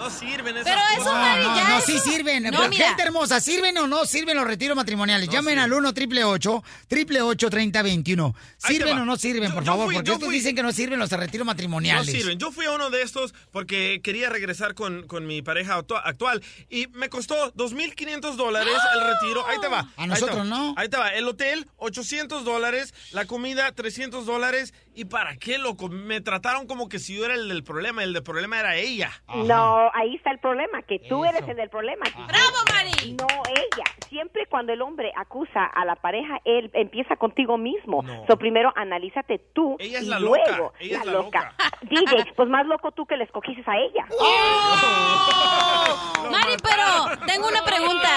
No 0.00 0.08
sirven 0.08 0.56
esas 0.56 0.64
Pero 0.64 0.80
eso, 0.92 0.98
cosas. 1.04 1.12
Mari, 1.14 1.42
No, 1.44 1.56
ya 1.56 1.68
no, 1.68 1.78
eso- 1.78 1.86
sí 1.86 1.98
sirven. 1.98 2.42
No, 2.44 2.50
Pero. 2.50 2.72
Gente 2.72 3.02
hermosa, 3.02 3.38
¿sirven 3.40 3.76
o 3.78 3.86
no 3.86 4.06
sirven 4.06 4.34
los 4.36 4.46
retiros 4.46 4.74
matrimoniales? 4.74 5.28
Llamen 5.28 5.58
al 5.58 5.70
1 5.72 5.88
888 5.90 6.64
888 6.88 7.50
3021 7.50 8.34
Ahí 8.62 8.76
te 8.78 8.78
¿Sirven 8.78 8.96
va. 8.98 9.02
o 9.02 9.04
no 9.04 9.16
sirven, 9.18 9.52
por 9.52 9.62
yo 9.62 9.72
favor? 9.72 9.86
fui- 9.86 9.94
porque 9.96 10.10
estos 10.12 10.24
fui- 10.26 10.34
dicen 10.36 10.56
que 10.56 10.62
no 10.62 10.72
sirven 10.72 10.98
los 10.98 11.10
retiros 11.10 11.44
No 11.44 11.50
matrimoniales. 11.52 12.06
sirven. 12.10 12.38
Yo 12.38 12.50
fui 12.50 12.64
a 12.64 12.72
uno 12.72 12.88
de 12.88 13.02
estos 13.02 13.34
porque 13.52 14.00
quería 14.02 14.30
regresar 14.30 14.74
con, 14.74 15.06
con 15.06 15.26
mi 15.26 15.42
pareja 15.42 15.76
actua- 15.76 16.00
actual 16.04 16.42
y 16.70 16.86
me 16.94 17.10
costó 17.10 17.52
2.500 17.52 18.36
dólares 18.36 18.74
el 18.94 19.00
retiro. 19.06 19.46
Ahí 19.46 19.58
te 19.60 19.68
va. 19.68 19.80
A 19.80 20.02
Ahí 20.02 20.08
nosotros 20.08 20.30
te 20.30 20.38
va. 20.38 20.44
no. 20.44 20.74
Ahí 20.78 20.88
te 20.88 20.96
va. 20.96 21.10
El 21.10 21.28
hotel, 21.28 21.66
800 21.76 22.44
dólares. 22.46 22.94
La 23.12 23.26
comida, 23.26 23.70
300 23.72 24.24
dólares. 24.24 24.72
¿Y 24.94 25.04
para 25.04 25.36
qué, 25.36 25.58
loco? 25.58 25.88
Me 25.88 26.20
trataron 26.20 26.66
como 26.66 26.88
que 26.88 26.98
si 26.98 27.16
yo 27.16 27.24
era 27.24 27.34
el 27.34 27.48
del 27.48 27.62
problema. 27.62 28.02
El 28.02 28.12
del 28.12 28.22
problema 28.22 28.58
era 28.58 28.76
ella. 28.76 29.10
No, 29.28 29.90
ahí 29.94 30.16
está 30.16 30.30
el 30.32 30.40
problema, 30.40 30.82
que 30.82 30.98
tú 31.08 31.24
eres 31.24 31.46
el 31.48 31.56
del 31.56 31.70
problema. 31.70 32.04
¡Bravo, 32.26 32.56
Mari! 32.72 33.12
No, 33.12 33.26
ella. 33.48 33.84
Siempre 34.08 34.46
cuando 34.46 34.72
el 34.72 34.82
hombre 34.82 35.12
acusa 35.16 35.64
a 35.64 35.84
la 35.84 35.94
pareja, 35.94 36.40
él 36.44 36.70
empieza 36.74 37.16
contigo 37.16 37.56
mismo. 37.56 38.02
No. 38.02 38.26
So, 38.26 38.36
primero 38.36 38.72
analízate 38.74 39.38
tú 39.54 39.76
Ella 39.78 39.98
es 40.00 40.04
y 40.04 40.08
la 40.08 40.18
luego 40.18 40.56
loca, 40.56 40.74
ella 40.80 40.98
es 40.98 41.06
la 41.06 41.12
loca. 41.12 41.54
DJ, 41.82 42.32
pues 42.34 42.48
más 42.48 42.66
loco 42.66 42.90
tú 42.90 43.06
que 43.06 43.16
le 43.16 43.24
escogiste 43.24 43.62
a 43.66 43.78
ella. 43.78 44.06
Mari, 46.30 46.56
pero 46.62 47.26
tengo 47.26 47.48
una 47.48 47.62
pregunta. 47.64 48.08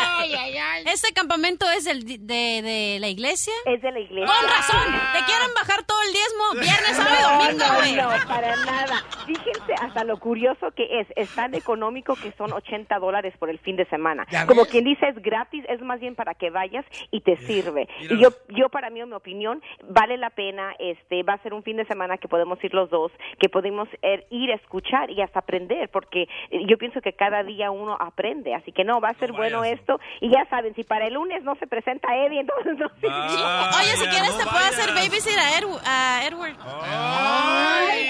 ¿Este 0.85 1.13
campamento 1.13 1.69
es 1.69 1.85
del 1.85 2.03
de, 2.05 2.17
de 2.61 2.97
la 2.99 3.07
iglesia? 3.07 3.53
Es 3.65 3.81
de 3.81 3.91
la 3.91 3.99
iglesia. 3.99 4.25
Con 4.25 4.49
razón. 4.49 4.93
Te 5.13 5.23
quieren 5.25 5.53
bajar 5.55 5.83
todo 5.83 6.01
el 6.01 6.13
diezmo 6.13 6.43
viernes, 6.73 6.97
sábado 6.97 7.15
y 7.15 7.45
domingo, 7.45 7.65
no, 7.67 7.75
güey. 7.77 7.95
no, 7.95 8.27
para 8.27 8.55
nada. 8.65 8.95
Fíjense 9.25 9.73
hasta 9.81 10.03
lo 10.03 10.17
curioso 10.17 10.71
que 10.71 10.99
es. 10.99 11.07
Es 11.15 11.33
tan 11.35 11.53
económico 11.55 12.15
que 12.15 12.31
son 12.33 12.51
80 12.53 12.97
dólares 12.99 13.33
por 13.39 13.49
el 13.49 13.59
fin 13.59 13.75
de 13.75 13.85
semana. 13.85 14.25
¿Ya 14.29 14.45
Como 14.45 14.65
quien 14.65 14.83
dice, 14.83 15.07
es 15.07 15.21
gratis, 15.21 15.63
es 15.69 15.81
más 15.81 15.99
bien 15.99 16.15
para 16.15 16.33
que 16.33 16.49
vayas 16.49 16.85
y 17.11 17.21
te 17.21 17.37
sirve. 17.37 17.87
Y 18.01 18.19
yo, 18.19 18.29
yo 18.49 18.69
para 18.69 18.89
mí, 18.89 18.99
en 19.01 19.09
mi 19.09 19.15
opinión, 19.15 19.61
vale 19.89 20.17
la 20.17 20.29
pena. 20.29 20.73
Este, 20.79 21.23
va 21.23 21.33
a 21.33 21.37
ser 21.43 21.53
un 21.53 21.63
fin 21.63 21.77
de 21.77 21.85
semana 21.85 22.17
que 22.17 22.27
podemos 22.27 22.61
ir 22.63 22.73
los 22.73 22.89
dos, 22.89 23.11
que 23.39 23.49
podemos 23.49 23.87
er- 24.01 24.25
ir 24.29 24.51
a 24.51 24.55
escuchar 24.55 25.09
y 25.09 25.21
hasta 25.21 25.39
aprender, 25.39 25.89
porque 25.89 26.23
eh, 26.23 26.65
yo 26.67 26.77
pienso 26.77 27.01
que 27.01 27.13
cada 27.13 27.43
día 27.43 27.71
uno 27.71 27.95
aprende. 27.99 28.53
Así 28.55 28.71
que 28.71 28.83
no, 28.83 28.99
va 28.99 29.09
a 29.09 29.13
ser 29.15 29.31
bueno 29.31 29.63
esto. 29.63 29.99
Y 30.21 30.29
ya 30.29 30.45
saben, 30.49 30.75
si 30.75 30.83
para 30.83 31.07
el 31.07 31.13
lunes 31.13 31.43
no 31.43 31.55
se 31.55 31.67
presenta 31.67 32.15
Eddie, 32.15 32.41
entonces 32.41 32.77
no 32.77 32.89
sirve. 32.99 33.13
Oye, 33.13 33.95
si 33.95 34.05
Vaya, 34.05 34.11
quieres 34.11 34.31
no 34.31 34.37
te 34.37 34.43
puedo 34.43 34.65
hacer 34.65 34.89
vayas. 34.93 35.09
babysitter 35.09 35.39
a, 35.39 35.57
Edward- 35.59 35.81
a 35.85 36.25
Edward. 36.27 36.52
¡Ay! 36.61 38.09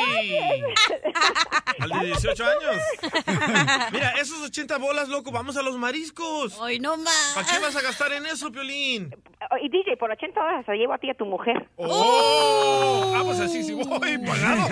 Al 1.79 1.89
de 1.89 2.05
18 2.07 2.43
años. 2.45 2.81
Mira, 3.91 4.11
esos 4.21 4.41
80 4.41 4.77
bolas, 4.77 5.09
loco, 5.09 5.31
vamos 5.31 5.57
a 5.57 5.61
los 5.61 5.77
mariscos. 5.77 6.53
Hoy 6.59 6.79
no 6.79 6.97
más. 6.97 7.31
¿Para 7.35 7.47
qué 7.47 7.59
vas 7.59 7.75
a 7.75 7.81
gastar 7.81 8.13
en 8.13 8.25
eso, 8.25 8.51
Piolín? 8.51 9.13
Oh, 9.51 9.57
Y 9.57 9.69
DJ, 9.69 9.97
por 9.97 10.09
80 10.11 10.39
dólares 10.39 10.65
se 10.65 10.73
llevo 10.75 10.93
a 10.93 10.97
ti 10.97 11.07
y 11.07 11.09
a 11.11 11.13
tu 11.15 11.25
mujer. 11.25 11.67
¡Oh! 11.75 13.13
Ah, 13.15 13.21
pues 13.23 13.39
así 13.39 13.63
sí 13.63 13.73
voy, 13.73 14.17
pagado. 14.25 14.69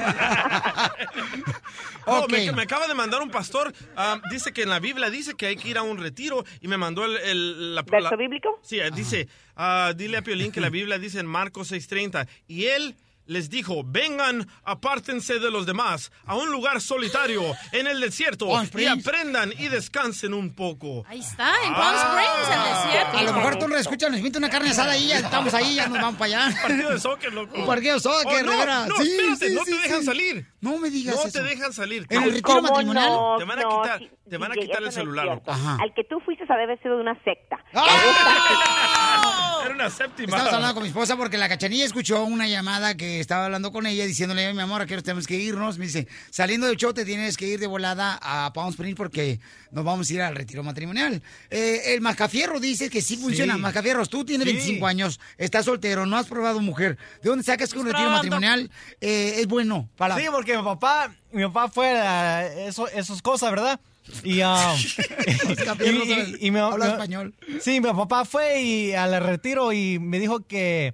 No, 2.07 2.19
Ok. 2.23 2.31
me, 2.31 2.51
me 2.53 2.61
acaba 2.63 2.87
de 2.87 2.93
mandar 2.93 3.21
un 3.21 3.29
pastor. 3.29 3.73
ah, 3.95 4.19
dice 4.31 4.51
que 4.53 4.63
en 4.63 4.69
la 4.69 4.79
Biblia 4.79 5.09
dice 5.09 5.35
que 5.35 5.47
hay 5.47 5.55
que 5.57 5.67
ir 5.69 5.77
a 5.77 5.81
un 5.83 5.97
retiro 5.97 6.43
y 6.61 6.67
me 6.67 6.77
mandó 6.77 7.05
el. 7.05 7.17
el- 7.17 7.75
la, 7.75 7.81
¿Verso 7.83 8.11
la- 8.11 8.17
bíblico? 8.17 8.59
Sí, 8.63 8.79
eh, 8.79 8.89
dice: 8.93 9.27
ah, 9.55 9.93
dile 9.95 10.17
a 10.17 10.21
Piolín 10.21 10.51
que 10.51 10.61
la 10.61 10.69
Biblia 10.69 10.97
dice 10.97 11.19
en 11.19 11.25
Marcos 11.27 11.71
6:30. 11.71 12.27
Y 12.47 12.65
él. 12.65 12.95
Les 13.31 13.49
dijo, 13.49 13.83
vengan, 13.85 14.45
apártense 14.65 15.39
de 15.39 15.49
los 15.49 15.65
demás, 15.65 16.11
a 16.25 16.35
un 16.35 16.51
lugar 16.51 16.81
solitario, 16.81 17.41
en 17.71 17.87
el 17.87 18.01
desierto, 18.01 18.47
y 18.77 18.85
aprendan 18.87 19.53
y 19.57 19.69
descansen 19.69 20.33
un 20.33 20.53
poco. 20.53 21.05
Ahí 21.07 21.21
está, 21.21 21.53
en 21.65 21.73
Palm 21.73 21.95
Springs, 21.95 22.49
el 22.57 22.63
desierto. 22.83 23.17
A 23.17 23.23
lo 23.23 23.33
mejor 23.33 23.57
tú 23.57 23.67
no 23.69 23.77
escuchas, 23.77 24.09
nos 24.09 24.17
invita 24.19 24.37
una 24.37 24.49
carne 24.49 24.71
asada 24.71 24.91
ahí, 24.91 25.07
ya 25.07 25.19
estamos 25.19 25.53
ahí, 25.53 25.75
ya 25.75 25.87
nos 25.87 26.01
vamos 26.01 26.15
para 26.19 26.45
allá. 26.47 26.61
Partido 26.61 26.89
de 26.89 26.99
soccer, 26.99 27.33
loco. 27.33 27.55
Un 27.57 27.65
partido 27.65 27.93
de 27.93 27.99
soccer, 28.01 28.43
Oh, 28.43 28.51
no, 28.51 28.57
veras. 28.57 28.87
No, 28.89 28.97
Sí, 28.97 29.11
espérate, 29.11 29.47
sí, 29.49 29.55
no 29.55 29.63
sí, 29.63 29.71
te 29.71 29.77
dejan 29.81 29.99
sí. 30.01 30.05
salir. 30.07 30.47
No 30.59 30.77
me 30.77 30.89
digas 30.89 31.15
No 31.15 31.21
eso. 31.21 31.31
te 31.31 31.43
dejan 31.43 31.71
salir. 31.73 32.05
¿En 32.09 32.17
el 32.23 32.29
Te- 32.29 32.35
retiro 32.35 32.41
¿Cómo 32.55 32.61
matrimonial? 32.69 33.09
no? 33.09 33.35
Te 33.37 33.43
van 33.45 33.59
a 33.59 33.61
No, 33.61 33.81
quitar, 33.81 33.99
sí, 33.99 34.11
te 34.29 34.37
van 34.37 34.51
a 34.51 34.55
quitar 34.55 34.77
el 34.79 34.85
no 34.85 34.91
celular, 34.91 35.25
loco. 35.27 35.51
Ajá. 35.51 35.77
Al 35.81 35.93
que 35.93 36.03
tú 36.03 36.19
fuiste 36.25 36.43
a 36.47 36.57
debe 36.57 36.77
ser 36.79 36.91
de 36.91 36.97
una 36.97 37.15
secta. 37.23 37.57
Era 39.65 39.73
una 39.75 39.89
séptima. 39.89 40.35
Estamos 40.37 40.53
hablando 40.53 40.73
con 40.75 40.83
mi 40.83 40.89
esposa 40.89 41.15
porque 41.17 41.37
la 41.37 41.47
cachanilla 41.49 41.85
escuchó 41.85 42.23
una 42.23 42.47
llamada 42.47 42.95
que 42.95 43.19
estaba 43.19 43.45
hablando 43.45 43.71
con 43.71 43.85
ella 43.85 44.05
diciéndole, 44.05 44.53
mi 44.53 44.61
amor, 44.61 44.81
¿a 44.81 44.85
qué 44.85 44.93
hora 44.93 45.03
tenemos 45.03 45.27
que 45.27 45.35
irnos? 45.35 45.77
Me 45.77 45.85
dice, 45.85 46.07
saliendo 46.29 46.67
del 46.67 46.77
show 46.77 46.93
te 46.93 47.05
tienes 47.05 47.37
que 47.37 47.47
ir 47.47 47.59
de 47.59 47.67
volada 47.67 48.19
a 48.21 48.51
Palm 48.53 48.69
Springs 48.69 48.95
porque 48.95 49.39
nos 49.71 49.83
vamos 49.83 50.09
a 50.09 50.13
ir 50.13 50.21
al 50.21 50.35
retiro 50.35 50.63
matrimonial. 50.63 51.21
Eh, 51.49 51.93
el 51.93 52.01
Mascafierro 52.01 52.59
dice 52.59 52.89
que 52.89 53.01
sí 53.01 53.17
funciona. 53.17 53.57
Mascafierros, 53.57 54.09
tú 54.09 54.25
tienes 54.25 54.47
Sí. 54.47 54.53
25 54.53 54.87
años, 54.87 55.19
estás 55.37 55.65
soltero, 55.65 56.05
no 56.05 56.17
has 56.17 56.27
probado 56.27 56.59
mujer. 56.61 56.97
¿De 57.21 57.29
dónde 57.29 57.43
sacas 57.43 57.71
que 57.71 57.79
un 57.79 57.85
retiro 57.85 58.03
Pronto. 58.03 58.17
matrimonial 58.17 58.71
eh, 59.01 59.35
es 59.37 59.47
bueno 59.47 59.89
para... 59.97 60.17
Sí, 60.17 60.25
porque 60.31 60.57
mi 60.57 60.63
papá, 60.63 61.13
mi 61.31 61.43
papá 61.43 61.69
fue 61.69 61.89
a 61.99 62.47
eso, 62.67 62.87
esas 62.87 63.21
cosas, 63.21 63.51
¿verdad? 63.51 63.79
Y, 64.23 64.41
um, 64.41 64.49
mi- 65.79 65.91
mi- 65.91 66.37
español. 66.93 67.33
Sí, 67.61 67.79
mi 67.81 67.87
papá 67.91 68.25
fue 68.25 68.61
y 68.61 68.93
al 68.93 69.21
retiro 69.23 69.71
y 69.73 69.99
me 69.99 70.19
dijo 70.19 70.41
que, 70.47 70.93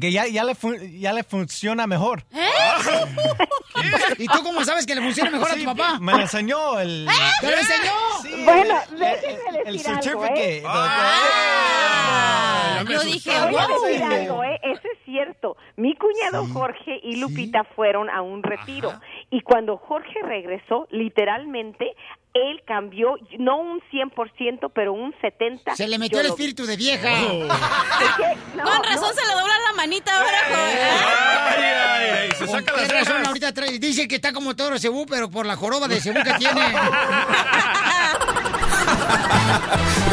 que 0.00 0.10
ya, 0.10 0.26
ya, 0.26 0.42
le 0.44 0.54
fun- 0.54 0.80
ya 0.98 1.12
le 1.12 1.22
funciona 1.22 1.86
mejor. 1.86 2.24
¿Eh? 2.32 2.44
¿Y 4.18 4.26
tú 4.26 4.42
cómo 4.42 4.64
sabes 4.64 4.86
que 4.86 4.94
le 4.94 5.02
funciona 5.02 5.30
mejor 5.30 5.50
a 5.52 5.54
tu 5.54 5.64
papá? 5.64 5.98
Me 6.00 6.12
lo 6.12 6.20
enseñó 6.20 6.78
el... 6.80 7.06
¿Te 7.40 7.50
lo 7.50 7.56
enseñó? 7.56 7.92
Sí, 8.22 8.42
Bueno, 8.44 8.74
el- 8.92 8.98
déjenme 8.98 9.48
el, 9.50 9.56
el 9.68 9.72
decir 9.76 9.90
algo, 9.90 10.02
certificate. 10.02 10.62
Ah, 10.66 12.74
ya 12.78 12.84
me 12.84 12.92
yo 12.94 13.00
dije, 13.02 13.30
Voy 13.30 13.56
a 13.56 13.66
wow. 13.68 13.84
decir 13.84 14.02
algo, 14.02 14.44
¿eh? 14.44 14.60
Eso 14.62 14.82
es 14.92 14.98
cierto. 15.04 15.56
Mi 15.76 15.94
cuñado 15.96 16.46
Jorge 16.52 16.98
y 17.02 17.16
Lupita 17.16 17.64
fueron 17.76 18.10
a 18.10 18.22
un 18.22 18.42
retiro. 18.42 18.92
Y 19.30 19.42
cuando 19.42 19.76
Jorge 19.76 20.20
regresó, 20.22 20.86
literalmente, 20.90 21.94
él 22.34 22.62
cambió, 22.66 23.14
no 23.38 23.56
un 23.58 23.80
100%, 23.92 24.70
pero 24.74 24.92
un 24.92 25.12
70%. 25.22 25.74
Se 25.76 25.86
le 25.88 25.98
metió 25.98 26.18
el 26.20 26.26
lo- 26.26 26.32
espíritu 26.34 26.66
de 26.66 26.76
vieja. 26.76 27.08
Es 27.12 28.16
que- 28.16 28.56
no, 28.56 28.64
Con 28.64 28.82
razón 28.84 29.08
no, 29.08 29.14
se 29.14 29.26
le 29.26 29.32
dobla 29.34 29.54
la 29.68 29.72
manita 29.76 30.14
ahora. 30.16 30.38
joder. 30.48 30.78
Ay, 30.78 31.62
ay, 31.62 32.10
ay, 32.22 32.28
se 32.32 32.46
¿Con 32.46 32.48
saca 32.48 32.72
las 32.76 32.88
razón 32.92 33.26
ahorita 33.26 33.52
trae? 33.54 33.78
Dice 33.78 34.06
que 34.08 34.16
está 34.16 34.32
como 34.32 34.54
toro 34.56 34.78
cebú, 34.78 35.06
pero 35.06 35.30
por 35.30 35.46
la 35.46 35.56
joroba 35.56 35.86
de 35.88 36.00
cebú 36.00 36.20
que 36.22 36.34
tiene. 36.38 36.60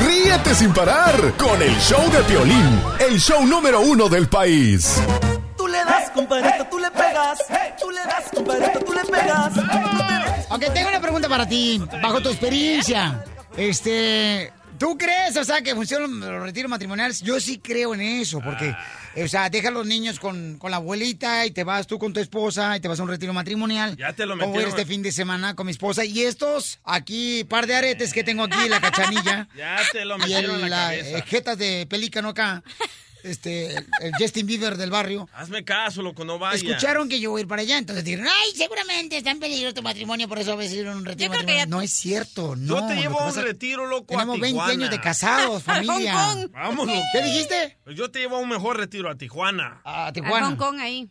Ríete 0.06 0.56
sin 0.56 0.74
parar 0.74 1.34
con 1.38 1.62
el 1.62 1.76
show 1.80 2.10
de 2.12 2.22
Piolín, 2.24 2.82
el 3.00 3.20
show 3.20 3.46
número 3.46 3.82
uno 3.82 4.10
del 4.10 4.28
país. 4.28 5.02
Tú 5.62 5.68
le 5.68 5.78
das, 5.78 6.10
compadrito, 6.10 6.66
tú 6.72 6.80
le 6.80 6.90
pegas. 6.90 7.38
Tú 7.80 7.92
le 7.92 8.00
das, 8.00 8.32
compadrito, 8.34 8.80
tú 8.80 8.94
le 8.94 9.02
pegas. 9.02 9.54
Ok, 10.50 10.74
tengo 10.74 10.90
una 10.90 11.00
pregunta 11.00 11.30
para 11.30 11.48
ti, 11.48 11.80
bajo 12.02 12.20
tu 12.20 12.30
experiencia. 12.30 13.24
Este, 13.56 14.52
¿tú 14.80 14.98
crees, 14.98 15.38
o 15.38 15.44
sea, 15.44 15.62
que 15.62 15.76
funcionan 15.76 16.20
los 16.20 16.42
retiros 16.42 16.68
matrimoniales? 16.68 17.22
Yo 17.22 17.40
sí 17.40 17.60
creo 17.60 17.94
en 17.94 18.02
eso, 18.02 18.40
porque, 18.42 18.76
o 19.24 19.28
sea, 19.28 19.52
deja 19.52 19.68
a 19.68 19.72
los 19.72 19.86
niños 19.86 20.20
con, 20.20 20.58
con 20.58 20.72
la 20.72 20.78
abuelita 20.78 21.46
y 21.46 21.52
te 21.52 21.64
vas 21.64 21.86
tú 21.86 22.00
con 22.00 22.12
tu 22.12 22.20
esposa 22.20 22.76
y 22.76 22.80
te 22.80 22.88
vas 22.88 23.00
a 23.00 23.04
un 23.04 23.10
retiro 23.10 23.32
matrimonial. 23.32 23.96
Ya 23.98 24.14
te 24.14 24.26
lo 24.26 24.34
Como 24.40 24.48
metieron. 24.54 24.72
este 24.72 24.88
fin 24.88 25.04
de 25.04 25.12
semana 25.12 25.56
con 25.56 25.68
mi 25.68 25.74
esposa. 25.74 26.04
Y 26.06 26.24
estos, 26.24 26.80
aquí, 26.84 27.44
par 27.44 27.68
de 27.68 27.76
aretes 27.76 28.14
que 28.14 28.24
tengo 28.24 28.46
aquí, 28.46 28.68
la 28.68 28.82
cachanilla. 28.82 29.48
Ya 29.56 29.78
te 29.92 30.06
lo 30.06 30.16
y 30.18 30.22
metieron 30.22 30.56
en 30.56 30.64
el, 30.64 30.70
la 30.72 30.78
la, 30.92 30.98
cabeza. 30.98 31.22
jetas 31.28 31.58
de 31.60 31.86
pelícano 31.88 32.30
acá. 32.30 32.64
Este, 33.24 33.68
el, 33.76 33.86
el 34.02 34.12
Justin 34.20 34.46
Bieber 34.48 34.78
del 34.78 34.90
barrio. 34.90 35.30
Hazme 35.34 35.64
caso, 35.64 36.02
loco, 36.02 36.26
no 36.26 36.40
vaya. 36.40 36.56
Escucharon 36.56 37.08
que 37.10 37.20
yo 37.20 37.32
voy 37.32 37.40
a 37.40 37.42
ir 37.44 37.48
para 37.48 37.62
allá, 37.62 37.78
entonces 37.78 38.04
dijeron, 38.04 38.28
ay, 38.28 38.52
seguramente 38.56 39.18
está 39.18 39.32
en 39.32 39.40
peligro 39.40 39.74
tu 39.74 39.82
matrimonio, 39.84 40.28
por 40.28 40.40
eso 40.40 40.56
vas 40.58 40.68
a 40.72 40.76
ir 40.76 40.88
a 40.88 40.96
un 40.96 41.06
retiro 41.06 41.30
matrimonial. 41.32 41.70
No 41.70 41.82
es 41.82 41.92
cierto, 41.92 42.56
no. 42.56 42.80
Yo 42.82 42.88
te 42.88 42.96
llevo 42.96 43.20
a 43.20 43.24
un 43.26 43.30
pasa- 43.30 43.42
retiro, 43.42 43.86
loco, 43.86 44.06
Tenemos 44.08 44.38
a 44.38 44.42
20 44.42 44.48
Tijuana. 44.48 44.72
años 44.74 44.90
de 44.90 45.00
casados, 45.02 45.64
familia. 45.64 46.14
Vamos, 46.52 46.88
loco. 46.88 47.02
¿Qué 47.14 47.22
dijiste? 47.24 47.78
Yo 47.96 48.10
te 48.12 48.20
llevo 48.20 48.38
a 48.38 48.40
un 48.40 48.50
mejor 48.50 48.78
retiro 48.78 49.10
a 49.10 49.16
Tijuana. 49.16 49.82
A 49.84 50.08
A 50.08 50.12
Hong 50.14 50.56
Kong 50.56 50.80
ahí. 50.80 51.10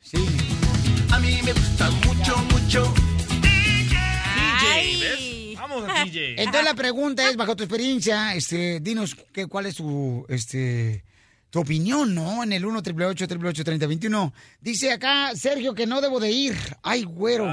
A 1.13 1.19
mí 1.19 1.39
me 1.45 1.53
gusta 1.53 1.91
mucho, 1.91 2.37
mucho. 2.53 2.95
DJ, 4.35 4.99
¿ves? 5.01 5.59
Vamos 5.59 5.85
a 5.89 6.05
DJ. 6.05 6.35
Entonces 6.39 6.65
la 6.65 6.75
pregunta 6.75 7.29
es, 7.29 7.37
bajo 7.37 7.57
tu 7.57 7.65
experiencia, 7.65 8.35
este, 8.35 8.81
dinos 8.81 9.15
que, 9.33 9.47
cuál 9.47 9.67
es 9.67 9.77
tu, 9.77 10.25
este, 10.29 11.05
tu 11.51 11.61
opinión, 11.61 12.15
¿no? 12.15 12.43
En 12.43 12.53
el 12.53 12.65
1 12.65 12.79
888 12.79 13.65
3021 13.65 14.33
Dice 14.61 14.93
acá 14.93 15.35
Sergio 15.35 15.75
que 15.75 15.87
no 15.87 16.01
debo 16.01 16.21
de 16.21 16.31
ir. 16.31 16.57
Ay, 16.83 17.05
güero. 17.05 17.47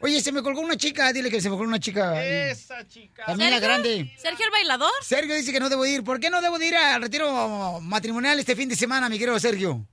Oye, 0.00 0.20
se 0.20 0.30
me 0.30 0.42
colgó 0.42 0.60
una 0.60 0.76
chica, 0.76 1.12
dile 1.12 1.28
que 1.28 1.40
se 1.40 1.48
me 1.50 1.56
colgó 1.56 1.68
una 1.68 1.80
chica. 1.80 2.24
Esa 2.24 2.86
chica. 2.86 3.24
También 3.26 3.50
la 3.50 3.56
¿Sergio? 3.56 3.68
grande. 3.68 4.12
¿Sergio 4.16 4.44
el 4.46 4.52
bailador? 4.52 4.90
Sergio 5.02 5.34
dice 5.34 5.50
que 5.52 5.58
no 5.58 5.68
debo 5.68 5.82
de 5.82 5.90
ir. 5.90 6.04
¿Por 6.04 6.20
qué 6.20 6.30
no 6.30 6.40
debo 6.40 6.56
de 6.58 6.66
ir 6.68 6.76
al 6.76 7.02
retiro 7.02 7.80
matrimonial 7.80 8.38
este 8.38 8.54
fin 8.54 8.68
de 8.68 8.76
semana, 8.76 9.08
mi 9.08 9.18
querido 9.18 9.40
Sergio? 9.40 9.84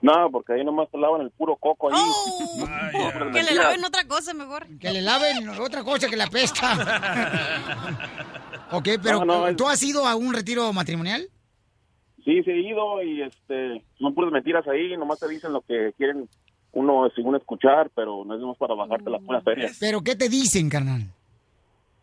No, 0.00 0.30
porque 0.32 0.54
ahí 0.54 0.64
nomás 0.64 0.88
te 0.90 0.98
lavan 0.98 1.20
el 1.20 1.30
puro 1.30 1.56
coco 1.56 1.92
ahí. 1.92 2.00
Oh. 2.02 2.68
Que 3.32 3.42
le 3.42 3.54
laven 3.54 3.84
otra 3.84 4.04
cosa 4.06 4.32
mejor. 4.34 4.66
Que 4.78 4.90
le 4.92 5.02
laven 5.02 5.48
otra 5.50 5.84
cosa 5.84 6.08
que 6.08 6.16
la 6.16 6.26
pesta. 6.28 6.72
ok, 8.72 8.88
pero 9.02 9.20
No, 9.20 9.40
no, 9.40 9.48
es- 9.48 9.56
¿tú 9.56 9.68
has 9.68 9.82
ido 9.82 10.06
a 10.06 10.14
un 10.16 10.32
retiro 10.32 10.72
matrimonial? 10.72 11.28
Sí, 12.24 12.42
sí 12.42 12.50
he 12.50 12.60
ido 12.60 13.02
y 13.02 13.22
este, 13.22 13.82
son 13.98 14.14
puras 14.14 14.32
mentiras 14.32 14.66
ahí, 14.68 14.96
nomás 14.96 15.18
te 15.18 15.28
dicen 15.28 15.52
lo 15.52 15.60
que 15.62 15.92
quieren 15.96 16.28
uno 16.72 17.08
según 17.14 17.36
escuchar, 17.36 17.90
pero 17.94 18.24
no 18.24 18.34
es 18.34 18.40
más 18.40 18.56
para 18.56 18.74
bajarte 18.74 19.10
la 19.10 19.18
pura 19.18 19.40
feria. 19.40 19.70
¿Pero 19.80 20.02
qué 20.02 20.14
te 20.14 20.28
dicen, 20.28 20.68
carnal? 20.68 21.02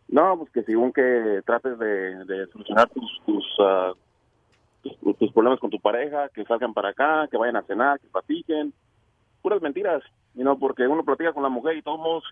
No, 0.08 0.38
pues 0.38 0.52
que 0.52 0.64
según 0.64 0.92
que 0.92 1.42
trates 1.46 1.78
de, 1.80 2.26
de 2.26 2.48
solucionar 2.52 2.90
tus, 2.90 3.22
tus, 3.26 3.46
ah, 3.60 3.94
tus, 4.82 5.18
tus 5.18 5.32
problemas 5.32 5.60
con 5.60 5.70
tu 5.70 5.80
pareja, 5.80 6.30
que 6.30 6.46
salgan 6.46 6.74
para 6.74 6.90
acá, 6.90 7.28
que 7.30 7.38
vayan 7.38 7.58
a 7.58 7.64
cenar, 7.64 8.00
que 8.00 8.08
platiquen. 8.08 8.74
Puras 9.42 9.62
mentiras. 9.62 10.04
Y 10.36 10.44
no, 10.44 10.58
porque 10.58 10.88
uno 10.88 11.04
platica 11.04 11.34
con 11.34 11.44
la 11.44 11.50
mujer 11.50 11.78
y 11.78 11.82
todos 11.82 12.24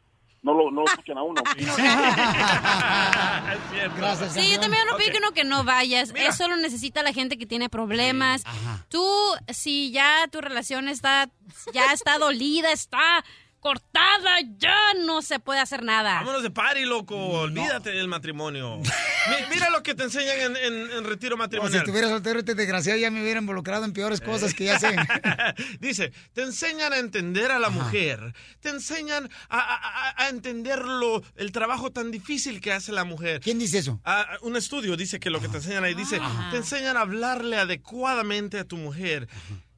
no 0.41 0.53
lo, 0.53 0.71
no 0.71 0.81
lo 0.81 0.87
escuchan 0.87 1.17
a 1.17 1.23
uno. 1.23 1.41
Gracias, 3.97 4.33
Sí, 4.33 4.51
yo 4.51 4.59
también 4.59 4.83
opino 4.93 5.31
que 5.31 5.43
no 5.43 5.63
vayas. 5.63 6.11
Eso 6.15 6.47
lo 6.47 6.57
necesita 6.57 7.03
la 7.03 7.13
gente 7.13 7.37
que 7.37 7.45
tiene 7.45 7.69
problemas. 7.69 8.43
Tú, 8.89 9.05
si 9.49 9.91
ya 9.91 10.27
tu 10.31 10.41
relación 10.41 10.87
está, 10.87 11.29
ya 11.73 11.93
está 11.93 12.17
dolida, 12.17 12.71
está 12.71 13.23
cortada, 13.67 14.39
ya 14.57 14.77
no 15.05 15.21
se 15.21 15.39
puede 15.39 15.59
hacer 15.59 15.83
nada. 15.83 16.19
Vámonos 16.19 16.41
de 16.41 16.51
party, 16.51 16.85
loco. 16.85 17.17
Olvídate 17.17 17.89
del 17.89 18.07
matrimonio. 18.07 18.77
Mi- 18.77 19.53
Mira 19.55 19.69
lo 19.71 19.83
que 19.83 19.93
te 19.93 20.03
enseñan 20.03 20.39
en, 20.39 20.55
en- 20.55 20.91
en 20.91 21.03
retiro 21.03 21.35
si 21.35 21.39
matrimonial. 21.39 21.79
estuviera 21.79 22.07
soltero 22.07 22.39
este 22.39 22.55
desgraciado 22.55 22.97
ya 22.97 23.11
me 23.11 23.21
hubiera 23.21 23.41
involucrado 23.41 23.83
en 23.83 23.91
peores 23.91 24.21
cosas 24.21 24.53
que 24.53 24.65
ya 24.65 24.79
sé. 24.79 24.95
Dice, 25.81 26.13
te 26.33 26.43
enseñan 26.43 26.93
a 26.93 26.97
entender 26.97 27.51
a 27.51 27.59
la 27.59 27.69
mujer, 27.69 28.33
te 28.61 28.69
enseñan 28.69 29.29
a, 29.49 29.59
a- 29.59 29.75
a- 30.11 30.23
a 30.25 30.29
entender 30.29 30.85
lo- 30.85 31.21
el 31.35 31.51
trabajo 31.51 31.91
tan 31.91 32.09
difícil 32.09 32.61
que 32.61 32.71
hace 32.71 32.93
la 32.93 33.03
mujer. 33.03 33.41
¿Quién 33.41 33.59
dice 33.59 33.79
eso? 33.79 33.99
Ah, 34.05 34.37
un 34.43 34.55
estudio 34.55 34.95
dice 34.95 35.19
que 35.19 35.29
lo 35.29 35.41
que 35.41 35.49
te 35.49 35.57
enseñan 35.57 35.83
ahí 35.83 35.93
dice, 35.93 36.21
te 36.51 36.57
enseñan 36.57 36.95
a 36.95 37.01
hablarle 37.01 37.57
adecuadamente 37.57 38.59
a 38.59 38.63
tu 38.63 38.77
mujer. 38.77 39.27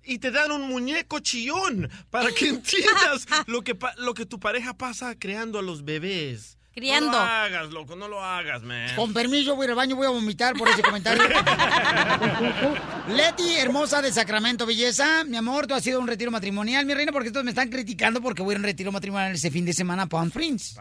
Y 0.09 0.17
te 0.17 0.31
dan 0.31 0.51
un 0.51 0.63
muñeco 0.67 1.19
chillón 1.19 1.87
para 2.09 2.31
que 2.31 2.49
entiendas 2.49 3.27
lo 3.45 3.61
que, 3.61 3.75
pa- 3.75 3.93
lo 3.97 4.13
que 4.15 4.25
tu 4.25 4.39
pareja 4.39 4.73
pasa 4.73 5.13
creando 5.17 5.59
a 5.59 5.61
los 5.61 5.85
bebés. 5.85 6.57
Criando. 6.73 7.11
No 7.11 7.17
lo 7.17 7.23
hagas, 7.23 7.69
loco, 7.71 7.95
no 7.95 8.07
lo 8.07 8.23
hagas, 8.23 8.63
man. 8.63 8.95
Con 8.95 9.13
permiso, 9.13 9.55
voy 9.55 9.67
al 9.67 9.75
baño, 9.75 9.95
voy 9.95 10.07
a 10.07 10.11
vomitar 10.11 10.55
por 10.55 10.67
ese 10.69 10.81
comentario. 10.81 11.23
Leti, 13.09 13.57
hermosa 13.59 14.01
de 14.01 14.11
Sacramento, 14.11 14.65
belleza. 14.65 15.23
Mi 15.25 15.37
amor, 15.37 15.67
tú 15.67 15.73
has 15.73 15.83
sido 15.83 15.99
a 15.99 16.01
un 16.01 16.07
retiro 16.07 16.31
matrimonial, 16.31 16.85
mi 16.85 16.93
reina, 16.93 17.11
porque 17.11 17.31
todos 17.31 17.43
me 17.43 17.51
están 17.51 17.69
criticando 17.69 18.21
porque 18.21 18.41
voy 18.43 18.55
a 18.55 18.57
un 18.57 18.63
retiro 18.63 18.91
matrimonial 18.91 19.33
ese 19.33 19.51
fin 19.51 19.65
de 19.65 19.73
semana 19.73 20.03
a 20.03 20.07
Palm 20.07 20.27
Springs. 20.29 20.79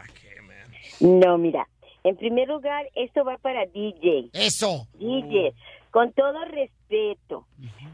No, 1.01 1.37
mira, 1.39 1.67
en 2.05 2.17
primer 2.17 2.49
lugar, 2.49 2.87
esto 2.95 3.25
va 3.25 3.37
para 3.39 3.67
DJ. 3.67 4.31
Eso. 4.33 4.87
DJ, 4.99 5.55
con 5.91 6.13
todo 6.13 6.45
respeto. 6.45 6.78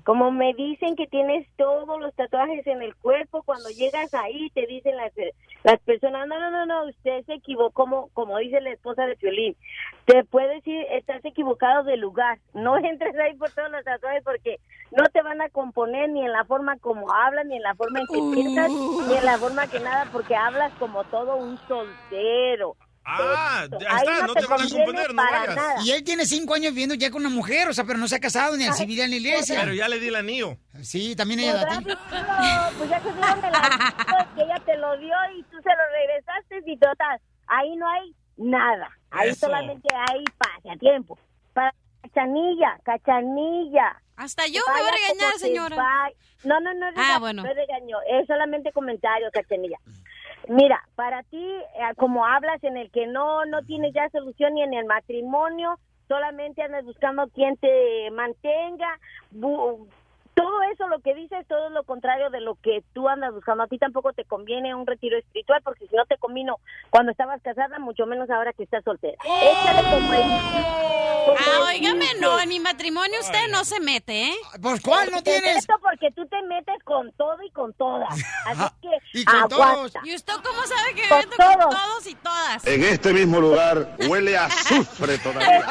Como 0.05 0.31
me 0.31 0.53
dicen 0.55 0.97
que 0.97 1.07
tienes 1.07 1.47
todos 1.57 2.01
los 2.01 2.15
tatuajes 2.15 2.67
en 2.67 2.83
el 2.83 2.95
cuerpo, 2.97 3.43
cuando 3.43 3.69
llegas 3.71 4.13
ahí 4.15 4.51
te 4.51 4.67
dicen 4.67 4.97
las, 4.97 5.13
las 5.63 5.81
personas, 5.81 6.29
no, 6.29 6.39
no, 6.39 6.51
no, 6.51 6.67
no, 6.67 6.89
usted 6.89 7.25
se 7.25 7.35
equivocó, 7.35 7.71
como, 7.71 8.09
como 8.13 8.39
dice 8.39 8.61
la 8.61 8.71
esposa 8.71 9.07
de 9.07 9.17
Piolín. 9.17 9.57
Te 10.05 10.25
puede 10.25 10.57
decir, 10.57 10.87
estás 10.91 11.25
equivocado 11.25 11.85
de 11.85 11.97
lugar. 11.97 12.39
No 12.53 12.77
entres 12.85 13.17
ahí 13.19 13.35
por 13.35 13.51
todos 13.51 13.71
los 13.71 13.85
tatuajes 13.85 14.23
porque 14.23 14.61
no 14.91 15.05
te 15.07 15.23
van 15.23 15.41
a 15.41 15.49
componer 15.49 16.11
ni 16.11 16.25
en 16.25 16.33
la 16.33 16.45
forma 16.45 16.77
como 16.79 17.13
hablas, 17.13 17.47
ni 17.47 17.57
en 17.57 17.63
la 17.63 17.75
forma 17.75 18.01
en 18.01 18.07
que 18.07 18.35
piensas, 18.35 18.71
ni 18.71 19.15
en 19.15 19.25
la 19.25 19.39
forma 19.39 19.67
que 19.67 19.81
nada, 19.81 20.09
porque 20.13 20.37
hablas 20.37 20.73
como 20.75 21.05
todo 21.05 21.37
un 21.37 21.59
soltero. 21.67 22.77
Ah, 23.07 23.67
ya 23.81 23.97
Ahí 23.97 24.07
está, 24.09 24.27
no 24.27 24.33
te 24.35 24.41
te 24.41 24.47
van 24.47 24.61
a 24.63 24.69
componer, 24.71 25.15
no 25.15 25.23
para 25.23 25.39
vayas. 25.41 25.57
nada. 25.57 25.75
Y 25.85 25.91
él 25.91 26.03
tiene 26.05 26.25
cinco 26.25 26.55
años 26.55 26.73
viviendo 26.73 26.95
ya 26.95 27.11
con 27.11 27.21
una 27.25 27.35
mujer, 27.35 27.69
o 27.69 27.75
sea, 27.75 27.85
pero 27.85 27.99
no 27.99 28.09
se 28.09 28.17
ha 28.17 28.21
casado 28.21 28.57
ni 28.57 28.65
al 28.67 28.75
civil 28.75 28.97
ni 28.97 29.03
en 29.03 29.11
la 29.11 29.17
iglesia. 29.17 29.61
Pero 29.61 29.75
ya 29.75 29.89
le 29.89 30.01
di 30.01 30.09
el 30.09 30.17
anillo. 30.17 30.57
Sí, 30.83 31.15
también 31.15 31.41
ella 31.41 31.55
da 31.55 31.63
a 31.75 31.79
ti. 31.79 31.85
No, 31.85 32.79
pues 32.79 32.91
ya 32.91 33.01
se 33.03 33.13
dieron 33.13 33.41
de 33.43 33.51
la 33.51 34.29
que 34.35 34.43
ella 34.43 34.63
te 34.65 34.77
lo 34.79 34.97
dio 34.99 35.15
y 35.37 35.43
tú 35.45 35.57
se 35.63 35.69
lo 35.69 35.85
regresaste 35.93 36.63
y 36.71 36.77
total, 36.79 37.21
ahí 37.47 37.77
no 37.77 37.87
hay 37.89 38.15
nada, 38.37 38.91
ahí 39.11 39.29
Eso. 39.31 39.41
solamente 39.47 39.89
hay 39.95 40.25
pasatiempo. 40.39 41.19
Para 41.53 41.75
cachanilla, 42.03 42.79
cachanilla. 42.85 44.01
Hasta 44.17 44.47
yo 44.47 44.63
Que 44.65 44.73
me 44.73 44.79
voy 44.81 44.89
a 44.89 44.93
regañar, 44.93 45.39
señora. 45.39 45.77
va- 45.77 46.11
No, 46.45 46.61
no, 46.61 46.73
no, 46.75 46.87
Ah, 46.97 47.15
no, 47.15 47.21
bueno. 47.21 47.43
no 47.43 47.53
regaño, 47.53 47.97
es 48.09 48.27
solamente 48.27 48.71
comentario, 48.73 49.29
cachanilla. 49.33 49.79
Mira, 50.49 50.83
para 50.95 51.23
ti, 51.25 51.43
eh, 51.43 51.95
como 51.97 52.27
hablas 52.27 52.63
en 52.65 52.77
el 52.77 52.91
que 52.91 53.07
no, 53.07 53.45
no 53.47 53.63
tienes 53.63 53.95
ya 53.95 54.09
solución 54.11 54.55
ni 54.55 54.63
en 54.63 54.75
el 54.75 54.85
matrimonio, 54.85 55.79
solamente 56.09 56.63
andas 56.63 56.85
buscando 56.85 57.29
quien 57.29 57.57
te 57.57 58.11
mantenga, 58.11 58.99
todo 60.35 60.63
eso 60.73 60.89
lo 60.89 61.01
que 61.01 61.15
dices, 61.15 61.47
todo 61.47 61.67
es 61.69 61.73
lo 61.73 61.85
contrario 61.85 62.31
de 62.31 62.41
lo 62.41 62.57
que 62.57 62.83
tú 62.93 63.09
andas 63.09 63.33
buscando. 63.33 63.63
A 63.63 63.67
ti 63.69 63.79
tampoco 63.79 64.13
te 64.13 64.25
conviene 64.25 64.75
un 64.75 64.87
retiro 64.87 65.17
espiritual, 65.19 65.61
porque 65.65 65.87
si 65.87 65.95
no 65.97 66.05
te 66.07 66.17
convino 66.19 66.57
cuando 66.91 67.13
estabas 67.13 67.41
casada, 67.43 67.79
mucho 67.79 68.07
menos 68.07 68.29
ahora 68.31 68.53
que 68.53 68.65
estás 68.65 68.83
soltera. 68.85 69.17
Échale 69.25 69.83
como 69.91 70.13
el- 70.13 70.75
como 71.25 71.39
Ah, 71.39 71.73
el 71.73 71.79
óigame, 71.81 72.01
dice. 72.05 72.21
no, 72.21 72.39
en 72.39 72.49
mi 72.51 72.61
matrimonio 72.61 73.19
usted 73.21 73.49
no 73.51 73.65
se 73.65 73.81
mete, 73.81 74.25
¿eh? 74.29 74.35
Pues, 74.61 74.83
¿cuál 74.83 75.11
no 75.11 75.23
tienes? 75.23 75.57
Esto 75.57 75.73
porque 75.81 76.11
tú 76.11 76.27
te 76.27 76.43
metes 76.43 76.83
con 76.85 77.11
todo 77.13 77.43
y 77.43 77.51
con 77.51 77.73
todas. 77.75 78.11
Así 78.47 78.65
que 78.83 79.21
Y 79.21 79.25
con 79.25 79.37
aguanta. 79.37 80.01
¿Y 80.05 80.15
usted 80.15 80.35
cómo 80.45 80.63
sabe 80.67 80.95
que 80.95 81.03
me 81.09 81.17
meto 81.17 81.31
con 81.37 81.61
todos. 81.61 81.75
todos 81.83 82.07
y 82.09 82.15
todas? 82.17 82.67
En 82.67 82.85
este 82.85 83.13
mismo 83.15 83.41
lugar 83.41 83.97
huele 84.07 84.37
a 84.37 84.45
azufre 84.47 85.17
todavía. 85.23 85.65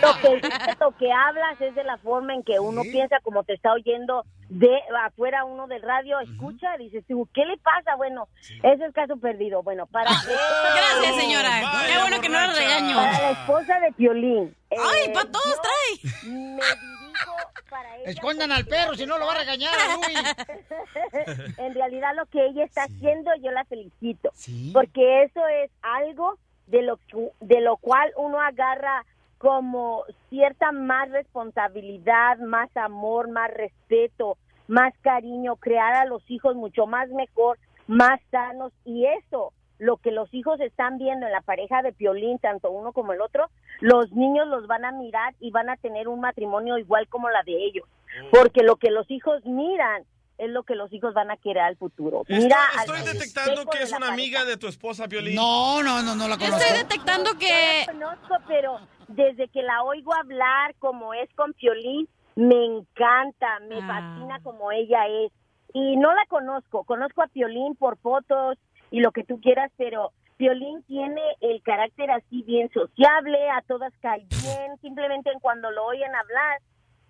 Lo 0.00 0.14
que 0.20 0.36
dices, 0.36 0.78
lo 0.78 0.96
que 0.96 1.10
hablas 1.12 1.60
es 1.60 1.74
de 1.74 1.82
la 1.82 1.96
forma 1.98 2.32
en 2.34 2.44
que 2.44 2.60
uno 2.60 2.82
piensa, 2.82 3.18
como 3.24 3.42
te 3.42 3.54
está 3.54 3.72
oyendo 3.72 4.09
de 4.48 4.76
afuera 5.06 5.44
uno 5.44 5.68
del 5.68 5.80
radio, 5.80 6.18
escucha, 6.20 6.76
dices 6.76 7.04
tú, 7.06 7.28
¿qué 7.32 7.44
le 7.44 7.56
pasa? 7.58 7.94
Bueno, 7.96 8.28
ese 8.62 8.84
es 8.84 8.92
caso 8.92 9.16
perdido. 9.16 9.62
Bueno, 9.62 9.86
para 9.86 10.10
Gracias, 10.26 11.16
señora. 11.16 11.50
Qué 11.86 12.00
bueno 12.00 12.20
que 12.20 12.28
no 12.28 12.34
la 12.34 12.52
regaño. 12.52 12.96
Para 12.96 13.20
la 13.20 13.30
esposa 13.30 13.78
de 13.78 13.92
Piolín. 13.92 14.56
Ay, 14.70 15.04
eh, 15.06 15.12
para 15.14 15.30
todos 15.30 15.60
trae. 15.62 16.12
Me 16.24 16.62
dirijo 16.62 17.36
para 17.70 17.96
ella. 17.96 18.10
Escondan 18.10 18.50
al 18.50 18.66
perro, 18.66 18.96
si 18.96 19.06
no 19.06 19.18
lo 19.18 19.26
va 19.26 19.34
a 19.34 19.38
regañar 19.38 19.72
en 21.58 21.74
realidad 21.74 22.10
lo 22.16 22.26
que 22.26 22.44
ella 22.46 22.64
está 22.64 22.82
haciendo 22.84 23.30
yo 23.42 23.50
la 23.52 23.64
felicito 23.64 24.32
porque 24.72 25.24
eso 25.24 25.40
es 25.62 25.70
algo 25.82 26.38
de 26.66 26.82
lo 26.82 26.98
de 27.40 27.60
lo 27.60 27.76
cual 27.76 28.10
uno 28.16 28.40
agarra 28.40 29.04
como 29.40 30.04
cierta 30.28 30.70
más 30.70 31.10
responsabilidad, 31.10 32.36
más 32.40 32.68
amor, 32.76 33.30
más 33.30 33.50
respeto, 33.50 34.36
más 34.68 34.92
cariño, 35.00 35.56
crear 35.56 35.94
a 35.94 36.04
los 36.04 36.22
hijos 36.30 36.56
mucho 36.56 36.86
más 36.86 37.08
mejor, 37.08 37.58
más 37.86 38.20
sanos 38.30 38.70
y 38.84 39.06
eso, 39.06 39.54
lo 39.78 39.96
que 39.96 40.10
los 40.10 40.28
hijos 40.34 40.60
están 40.60 40.98
viendo 40.98 41.24
en 41.24 41.32
la 41.32 41.40
pareja 41.40 41.80
de 41.80 41.94
Piolín, 41.94 42.38
tanto 42.38 42.70
uno 42.70 42.92
como 42.92 43.14
el 43.14 43.22
otro, 43.22 43.48
los 43.80 44.12
niños 44.12 44.46
los 44.46 44.66
van 44.66 44.84
a 44.84 44.92
mirar 44.92 45.34
y 45.40 45.50
van 45.50 45.70
a 45.70 45.78
tener 45.78 46.06
un 46.06 46.20
matrimonio 46.20 46.76
igual 46.76 47.08
como 47.08 47.30
la 47.30 47.42
de 47.42 47.64
ellos, 47.64 47.88
porque 48.30 48.62
lo 48.62 48.76
que 48.76 48.90
los 48.90 49.10
hijos 49.10 49.42
miran 49.46 50.04
es 50.36 50.50
lo 50.50 50.64
que 50.64 50.74
los 50.74 50.92
hijos 50.92 51.14
van 51.14 51.30
a 51.30 51.38
querer 51.38 51.62
al 51.62 51.76
futuro. 51.76 52.24
Mira, 52.28 52.58
Estoy 52.78 52.98
al 52.98 53.04
detectando 53.06 53.64
que 53.66 53.82
es 53.82 53.90
una 53.90 54.00
pareja. 54.00 54.12
amiga 54.14 54.44
de 54.44 54.56
tu 54.58 54.68
esposa, 54.68 55.06
Violín. 55.06 55.34
No, 55.34 55.82
no, 55.82 56.02
no, 56.02 56.14
no 56.14 56.28
la 56.28 56.36
conozco. 56.36 56.58
Estoy 56.58 56.78
detectando 56.78 57.30
que... 57.38 57.86
No 57.94 58.10
la 58.10 58.16
conozco, 58.16 58.36
pero 58.48 58.80
desde 59.14 59.48
que 59.48 59.62
la 59.62 59.82
oigo 59.82 60.14
hablar 60.14 60.74
como 60.78 61.14
es 61.14 61.28
con 61.34 61.52
Piolín, 61.52 62.08
me 62.36 62.64
encanta, 62.64 63.56
Ah. 63.56 63.60
me 63.68 63.80
fascina 63.82 64.40
como 64.42 64.72
ella 64.72 65.06
es. 65.06 65.32
Y 65.72 65.96
no 65.96 66.12
la 66.14 66.24
conozco, 66.26 66.84
conozco 66.84 67.22
a 67.22 67.28
Piolín 67.28 67.76
por 67.76 67.96
fotos 67.98 68.56
y 68.90 69.00
lo 69.00 69.12
que 69.12 69.24
tú 69.24 69.40
quieras, 69.40 69.70
pero 69.76 70.12
Piolín 70.36 70.82
tiene 70.84 71.22
el 71.40 71.62
carácter 71.62 72.10
así 72.10 72.42
bien 72.42 72.70
sociable, 72.72 73.38
a 73.50 73.62
todas 73.62 73.92
cae 74.00 74.26
bien, 74.42 74.76
simplemente 74.80 75.30
en 75.30 75.38
cuando 75.38 75.70
lo 75.70 75.84
oyen 75.86 76.14
hablar, 76.14 76.60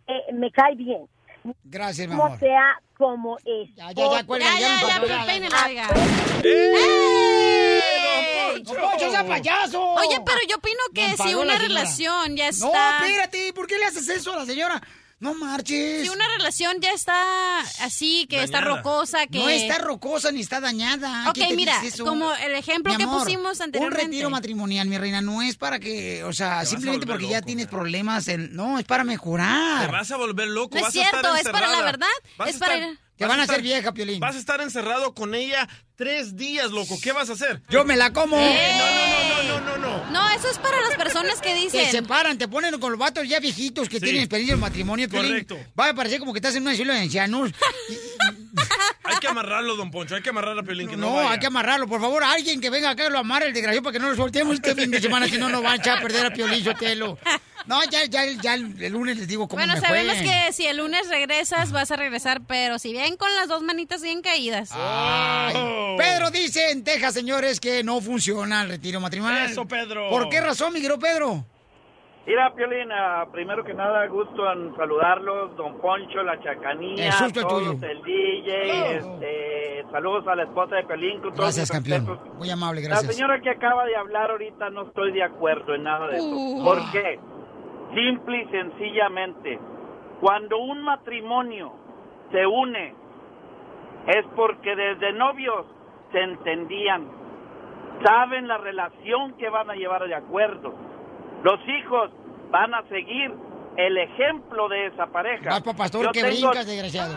eh, 0.08 0.32
me 0.32 0.50
cae 0.50 0.74
bien. 0.74 1.06
Gracias, 1.64 2.06
mi 2.08 2.14
Como 2.14 2.26
amor. 2.26 2.38
sea, 2.38 2.80
como 2.96 3.36
es. 3.38 3.74
Ya, 3.74 3.90
ya, 3.92 4.10
ya, 4.12 4.26
cuelga, 4.26 4.46
ya, 4.58 4.60
ya, 4.60 5.06
ya, 5.06 5.26
ya. 5.26 5.66
oiga. 5.66 5.88
¡Ey! 6.44 8.62
¡Don 8.62 8.76
Poncho, 8.76 9.10
sea 9.10 9.26
payaso! 9.26 9.82
Oye, 9.82 10.20
pero 10.24 10.38
yo 10.48 10.56
opino 10.56 10.80
que 10.94 11.16
si 11.16 11.34
una 11.34 11.54
la 11.54 11.58
relación 11.58 12.36
ya 12.36 12.48
está... 12.48 13.00
No, 13.00 13.06
espérate, 13.06 13.52
¿por 13.52 13.66
qué 13.66 13.78
le 13.78 13.86
haces 13.86 14.08
eso 14.08 14.32
a 14.34 14.38
la 14.38 14.46
señora? 14.46 14.80
No 15.20 15.34
marches. 15.34 16.02
Si 16.02 16.08
una 16.08 16.24
relación 16.38 16.80
ya 16.80 16.92
está 16.92 17.60
así, 17.84 18.26
que 18.28 18.42
está 18.42 18.62
rocosa, 18.62 19.26
que... 19.26 19.38
No 19.38 19.50
está 19.50 19.76
rocosa 19.78 20.32
ni 20.32 20.40
está 20.40 20.60
dañada. 20.60 21.28
Ok, 21.28 21.34
¿Quién 21.34 21.48
te 21.50 21.56
mira, 21.56 21.74
dice 21.80 21.94
eso? 21.94 22.06
como 22.06 22.32
el 22.34 22.52
ejemplo 22.54 22.90
Mi 22.92 22.96
que 22.96 23.02
amor, 23.04 23.22
pusimos 23.24 23.60
anteriormente. 23.60 24.04
Un 24.06 24.10
retiro 24.12 24.30
matrimonial, 24.30 24.88
mi 24.88 24.96
reina, 24.96 25.20
no 25.20 25.42
es 25.42 25.56
para 25.58 25.78
que, 25.78 26.24
o 26.24 26.32
sea, 26.32 26.60
a 26.60 26.64
simplemente 26.64 27.06
porque 27.06 27.28
ya 27.28 27.42
tienes 27.42 27.66
problemas, 27.66 28.28
en- 28.28 28.54
no, 28.56 28.78
es 28.78 28.86
para 28.86 29.02
Te 29.02 29.08
mejorar. 29.08 29.92
vas 29.92 30.10
a 30.10 30.16
volver 30.16 30.48
loco. 30.48 30.70
No 30.72 30.78
es 30.78 30.84
vas 30.84 30.96
a 30.96 31.00
estar 31.02 31.20
cierto, 31.20 31.36
es 31.36 31.48
para 31.50 31.68
la 31.70 31.82
verdad, 31.82 32.06
Vas 32.38 32.48
es 32.48 32.56
a 32.56 32.58
para 32.58 32.74
estar- 32.76 32.90
ir- 32.92 32.98
Te 33.16 33.26
van 33.26 33.40
a 33.40 33.42
hacer 33.42 33.56
estar- 33.56 33.62
vieja, 33.62 33.92
Piolín. 33.92 34.20
Vas 34.20 34.36
a 34.36 34.38
estar 34.38 34.62
encerrado 34.62 35.12
con 35.14 35.34
ella 35.34 35.68
tres 36.00 36.34
días, 36.34 36.70
loco. 36.70 36.98
¿Qué 37.02 37.12
vas 37.12 37.28
a 37.28 37.34
hacer? 37.34 37.60
Yo 37.68 37.84
me 37.84 37.94
la 37.94 38.10
como. 38.10 38.38
Eh, 38.38 38.72
No, 38.78 38.86
no, 38.86 39.60
no, 39.60 39.60
no, 39.60 39.76
no, 39.76 39.86
no. 40.06 40.10
No, 40.10 40.30
eso 40.30 40.48
es 40.48 40.56
para 40.58 40.80
las 40.80 40.96
personas 40.96 41.42
que 41.42 41.50
Te 41.50 41.54
dicen... 41.56 41.90
separan, 41.90 42.38
te 42.38 42.48
ponen 42.48 42.80
con 42.80 42.90
los 42.90 42.98
vatos 42.98 43.28
ya 43.28 43.38
viejitos 43.38 43.86
que 43.86 43.96
Sí. 43.98 44.04
tienen 44.04 44.22
experiencia 44.22 44.54
en 44.54 44.60
matrimonio. 44.60 45.10
Piolín. 45.10 45.44
Correcto. 45.44 45.58
Va 45.78 45.90
a 45.90 45.94
parecer 45.94 46.18
como 46.18 46.32
que 46.32 46.38
estás 46.38 46.54
en 46.56 46.62
una 46.62 46.72
isla 46.72 46.94
de 46.94 47.00
ancianos. 47.00 47.52
Hay 49.04 49.16
que 49.20 49.28
amarrarlo, 49.28 49.76
don 49.76 49.90
Poncho. 49.90 50.14
Hay 50.14 50.22
que 50.22 50.30
amarrar 50.30 50.58
a 50.58 50.62
Piolín 50.62 50.88
que 50.88 50.96
no, 50.96 51.08
No, 51.08 51.14
vaya. 51.16 51.32
hay 51.32 51.38
que 51.38 51.46
amarrarlo. 51.46 51.86
Por 51.86 52.00
favor, 52.00 52.24
alguien 52.24 52.60
que 52.62 52.70
venga 52.70 52.90
acá 52.90 53.06
y 53.06 53.10
lo 53.10 53.18
amarre 53.18 53.46
el 53.48 53.52
desgraciado 53.52 53.82
para 53.82 53.92
que 53.92 53.98
no 53.98 54.08
lo 54.08 54.16
soltemos 54.16 54.54
este 54.54 54.74
fin 54.74 54.90
de 54.90 55.00
semana, 55.02 55.26
si 55.28 55.36
no 55.36 55.48
nos 55.50 55.62
va 55.62 55.72
a 55.72 55.76
echar 55.76 55.98
a 55.98 56.00
perder 56.00 56.26
a 56.26 56.30
Piolín 56.30 56.64
Sotelo. 56.64 57.18
No, 57.66 57.82
ya, 57.90 58.04
ya, 58.06 58.24
ya 58.24 58.54
el 58.54 58.82
el 58.82 58.92
lunes 58.92 59.18
les 59.18 59.28
digo 59.28 59.46
cómo 59.46 59.60
Bueno, 59.60 59.74
me 59.74 59.80
sabemos 59.80 60.16
fue. 60.16 60.24
que 60.24 60.52
si 60.52 60.66
el 60.66 60.78
lunes 60.78 61.08
regresas, 61.08 61.72
vas 61.72 61.90
a 61.90 61.96
regresar, 61.96 62.40
pero 62.46 62.78
si 62.78 62.92
bien 62.92 63.16
con 63.16 63.34
las 63.36 63.48
dos 63.48 63.62
manitas 63.62 64.00
bien 64.02 64.22
caídas. 64.22 64.70
Ay, 64.72 65.54
Pedro 65.96 66.30
dice 66.30 66.70
en 66.70 66.84
Texas, 66.84 67.14
señores, 67.14 67.60
que 67.60 67.82
no 67.84 68.00
funciona 68.00 68.62
el 68.62 68.68
retiro 68.70 69.00
matrimonial. 69.00 69.50
Eso, 69.50 69.66
Pedro. 69.66 70.08
¿Por 70.10 70.28
qué 70.28 70.40
razón, 70.40 70.72
mi 70.72 70.80
querido 70.80 70.98
Pedro? 70.98 71.44
Mira, 72.26 72.54
Piolín, 72.54 72.92
ah, 72.92 73.26
primero 73.32 73.64
que 73.64 73.72
nada, 73.74 74.06
gusto 74.06 74.52
en 74.52 74.76
saludarlos, 74.76 75.56
don 75.56 75.80
Poncho, 75.80 76.22
la 76.22 76.40
Chacanía, 76.40 77.06
El 77.06 77.12
susto 77.14 77.40
es 77.40 77.48
todos, 77.48 77.62
tuyo. 77.80 77.88
el 77.90 78.02
DJ, 78.02 78.96
este, 78.98 79.84
saludos 79.90 80.28
a 80.28 80.36
la 80.36 80.44
esposa 80.44 80.76
de 80.76 80.84
Piolín, 80.84 81.14
con 81.20 81.30
todos 81.30 81.36
Gracias, 81.46 81.70
campeón. 81.72 82.06
respetos. 82.06 82.34
Muy 82.36 82.50
amable, 82.50 82.82
La 82.82 82.88
gracias. 82.88 83.16
señora 83.16 83.40
que 83.40 83.50
acaba 83.50 83.84
de 83.86 83.96
hablar 83.96 84.30
ahorita 84.30 84.70
no 84.70 84.82
estoy 84.88 85.12
de 85.12 85.24
acuerdo 85.24 85.74
en 85.74 85.82
nada 85.82 86.06
de 86.08 86.16
eso. 86.18 86.26
Uh. 86.30 86.62
¿Por 86.64 86.78
qué? 86.92 87.18
Simple 87.94 88.42
y 88.42 88.50
sencillamente, 88.50 89.58
cuando 90.20 90.58
un 90.58 90.82
matrimonio 90.82 91.72
se 92.30 92.46
une 92.46 92.94
es 94.06 94.24
porque 94.36 94.76
desde 94.76 95.12
novios 95.14 95.66
se 96.12 96.18
entendían, 96.20 97.08
saben 98.04 98.48
la 98.48 98.58
relación 98.58 99.34
que 99.36 99.48
van 99.48 99.70
a 99.70 99.74
llevar 99.74 100.04
de 100.06 100.14
acuerdo. 100.14 100.74
Los 101.42 101.60
hijos 101.68 102.10
van 102.50 102.74
a 102.74 102.82
seguir 102.88 103.32
el 103.76 103.96
ejemplo 103.98 104.68
de 104.68 104.86
esa 104.86 105.06
pareja. 105.06 105.50
Vas 105.50 105.62
pa' 105.62 105.74
pastor 105.74 106.04
Yo 106.06 106.12
que 106.12 106.22
tengo- 106.22 106.48
brincas, 106.50 106.66
desgraciado. 106.66 107.14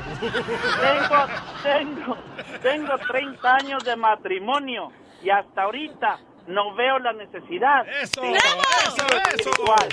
tengo, 0.82 1.26
tengo, 1.64 2.18
tengo 2.62 2.98
30 3.12 3.56
años 3.56 3.84
de 3.84 3.96
matrimonio 3.96 4.90
y 5.24 5.30
hasta 5.30 5.64
ahorita 5.64 6.20
no 6.48 6.74
veo 6.76 7.00
la 7.00 7.14
necesidad. 7.14 7.88
Eso, 7.88 8.22
de 8.22 8.32
eso, 8.34 9.06
eso. 9.40 9.50
Igual. 9.62 9.88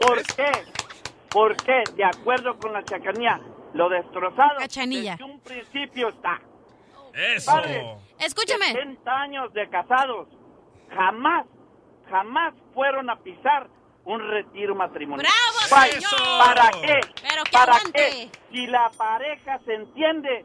¿Por 0.00 0.22
qué? 0.36 0.52
¿Por 1.30 1.56
qué? 1.56 1.82
De 1.96 2.04
acuerdo 2.04 2.58
con 2.58 2.72
la 2.72 2.82
chacanía, 2.84 3.40
lo 3.74 3.88
destrozado 3.88 4.58
Cachanilla. 4.58 5.12
desde 5.12 5.24
un 5.24 5.40
principio 5.40 6.08
está. 6.08 6.40
Eso. 7.14 7.50
Padre, 7.52 7.96
Escúchame. 8.18 8.66
70 8.72 9.10
años 9.12 9.52
de 9.52 9.68
casados, 9.70 10.28
jamás, 10.94 11.46
jamás 12.10 12.54
fueron 12.74 13.08
a 13.10 13.16
pisar 13.16 13.68
un 14.04 14.20
retiro 14.30 14.74
matrimonial. 14.74 15.26
¡Bravo, 15.26 15.70
¿Para- 15.70 15.92
señor! 15.92 16.38
¿Para 16.38 16.68
qué? 16.70 17.00
Pero 17.22 17.44
que 17.44 17.50
¿Para 17.52 17.72
aguante. 17.76 17.92
qué? 17.92 18.30
Si 18.50 18.66
la 18.66 18.90
pareja 18.96 19.58
se 19.64 19.74
entiende, 19.74 20.44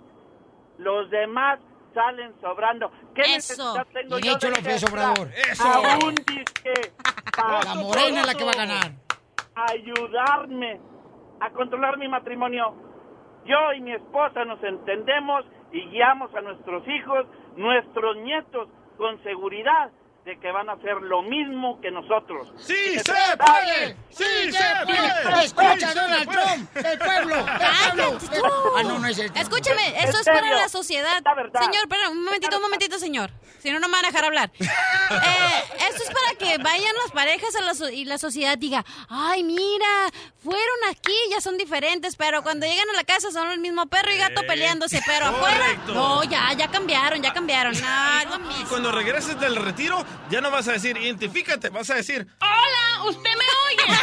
los 0.78 1.10
demás 1.10 1.60
salen 1.94 2.34
sobrando. 2.40 2.92
¿Qué 3.16 3.22
Eso. 3.36 3.74
necesidad 3.76 3.88
tengo 3.92 4.16
Bien 4.18 4.34
yo 4.34 4.38
hecho, 4.38 4.48
de 4.50 4.56
López 4.62 4.84
Obrador. 4.90 5.32
Eso. 5.52 5.64
A 5.68 5.98
un 6.06 6.16
disque 6.16 6.92
La 7.38 7.76
morena 7.76 8.22
es 8.22 8.28
la 8.28 8.36
que 8.36 8.44
va 8.46 8.52
a 8.52 8.56
ganar. 8.56 8.92
ayudarme 9.56 10.80
a 11.42 11.50
controlar 11.52 11.98
mi 11.98 12.08
matrimonio. 12.08 12.76
Yo 13.46 13.74
y 13.76 13.82
mi 13.82 13.94
esposa 13.94 14.46
nos 14.46 14.62
entendemos 14.64 15.44
y 15.72 15.82
guiamos 15.90 16.34
a 16.36 16.42
nuestros 16.42 16.88
hijos, 16.88 17.26
nuestros 17.56 18.18
nietos, 18.18 18.70
con 18.98 19.22
seguridad 19.24 19.92
de 20.30 20.40
que 20.40 20.52
van 20.52 20.70
a 20.70 20.74
hacer 20.74 20.96
lo 21.02 21.24
mismo 21.24 21.82
que 21.82 21.90
nosotros. 21.90 22.48
¡Sí 22.60 22.74
Que 22.94 23.00
se 23.00 23.12
está 23.12 23.38
puede! 23.38 23.96
¡Sí 24.12 24.52
se 24.52 24.86
puede! 24.86 25.46
Escucha, 25.46 25.94
Donald 25.96 26.30
Trump, 26.30 26.70
el 26.78 26.98
pueblo, 27.00 27.36
el 27.36 27.46
pueblo. 27.46 27.58
Cállate 27.60 28.38
tú. 28.40 28.46
Ah, 28.78 28.84
no, 28.84 29.00
no 29.00 29.08
es 29.08 29.18
el 29.18 29.32
Escúchame, 29.36 30.04
eso 30.04 30.20
es 30.20 30.26
para 30.26 30.54
la 30.56 30.70
sociedad. 30.70 31.18
es 31.18 31.24
la 31.24 31.34
verdad. 31.34 31.62
Señor, 31.62 31.78
espera, 31.84 32.10
un 32.10 32.24
momentito, 32.24 32.56
un 32.58 32.62
momentito, 32.62 33.00
señor. 33.00 33.32
Si 33.60 33.72
no, 33.72 33.80
no 33.80 33.88
me 33.88 33.94
van 33.96 34.06
a 34.06 34.08
dejar 34.10 34.26
hablar. 34.26 34.52
Eh, 35.12 35.64
esto 35.90 36.04
es 36.04 36.12
para 36.12 36.38
que 36.38 36.62
vayan 36.62 36.94
las 37.02 37.12
parejas 37.12 37.56
a 37.56 37.62
la 37.62 37.74
so- 37.74 37.90
y 37.90 38.06
la 38.06 38.20
sociedad 38.20 38.56
diga, 38.60 38.86
ay, 39.10 39.42
mira, 39.44 39.88
fueron 40.38 40.78
aquí, 40.92 41.16
ya 41.32 41.42
son 41.42 41.58
diferentes, 41.58 42.16
pero 42.16 42.44
cuando 42.44 42.68
llegan 42.68 42.88
a 42.92 42.94
la 42.94 43.04
casa 43.04 43.32
son 43.32 43.50
el 43.50 43.58
mismo 43.60 43.88
perro 43.88 44.12
y 44.14 44.18
gato 44.20 44.42
peleándose, 44.46 45.02
pero 45.08 45.26
afuera, 45.26 45.58
correcto. 45.58 45.94
no, 45.96 46.24
ya, 46.26 46.54
ya 46.54 46.68
cambiaron, 46.70 47.24
ya 47.24 47.34
cambiaron. 47.34 47.74
No, 47.74 48.20
es 48.20 48.30
lo 48.30 48.62
Y 48.62 48.66
cuando 48.66 48.92
regreses 48.92 49.40
del 49.40 49.56
retiro, 49.56 50.06
ya 50.30 50.42
no 50.42 50.52
vas 50.52 50.68
a 50.68 50.74
decir, 50.74 50.98
identifícate, 50.98 51.70
vas 51.70 51.90
a 51.90 51.96
decir, 51.96 52.28
Hola, 52.42 53.04
¿usted 53.10 53.24
me 53.24 53.46
oye? 53.68 53.90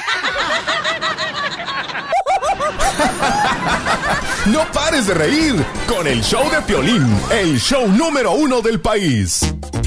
No 4.46 4.64
pares 4.72 5.06
de 5.08 5.14
reír 5.14 5.54
con 5.88 6.06
el 6.06 6.22
show 6.22 6.48
de 6.50 6.62
Piolín, 6.62 7.04
el 7.32 7.58
show 7.60 7.88
número 7.88 8.32
uno 8.32 8.62
del 8.62 8.80
país. 8.80 9.40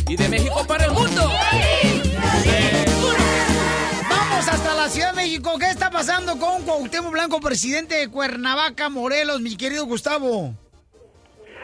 Y 0.08 0.18
de 0.18 0.28
México 0.28 0.66
para 0.68 0.86
el 0.86 0.92
mundo. 0.92 1.32
Vamos 4.10 4.48
hasta 4.48 4.76
la 4.76 4.90
Ciudad 4.90 5.12
de 5.12 5.16
México. 5.16 5.58
¿Qué 5.58 5.70
está 5.70 5.90
pasando 5.90 6.38
con 6.38 6.64
Cuauhtémoc 6.64 7.12
Blanco, 7.12 7.40
presidente 7.40 7.96
de 7.96 8.10
Cuernavaca, 8.10 8.90
Morelos, 8.90 9.40
mi 9.40 9.56
querido 9.56 9.86
Gustavo? 9.86 10.54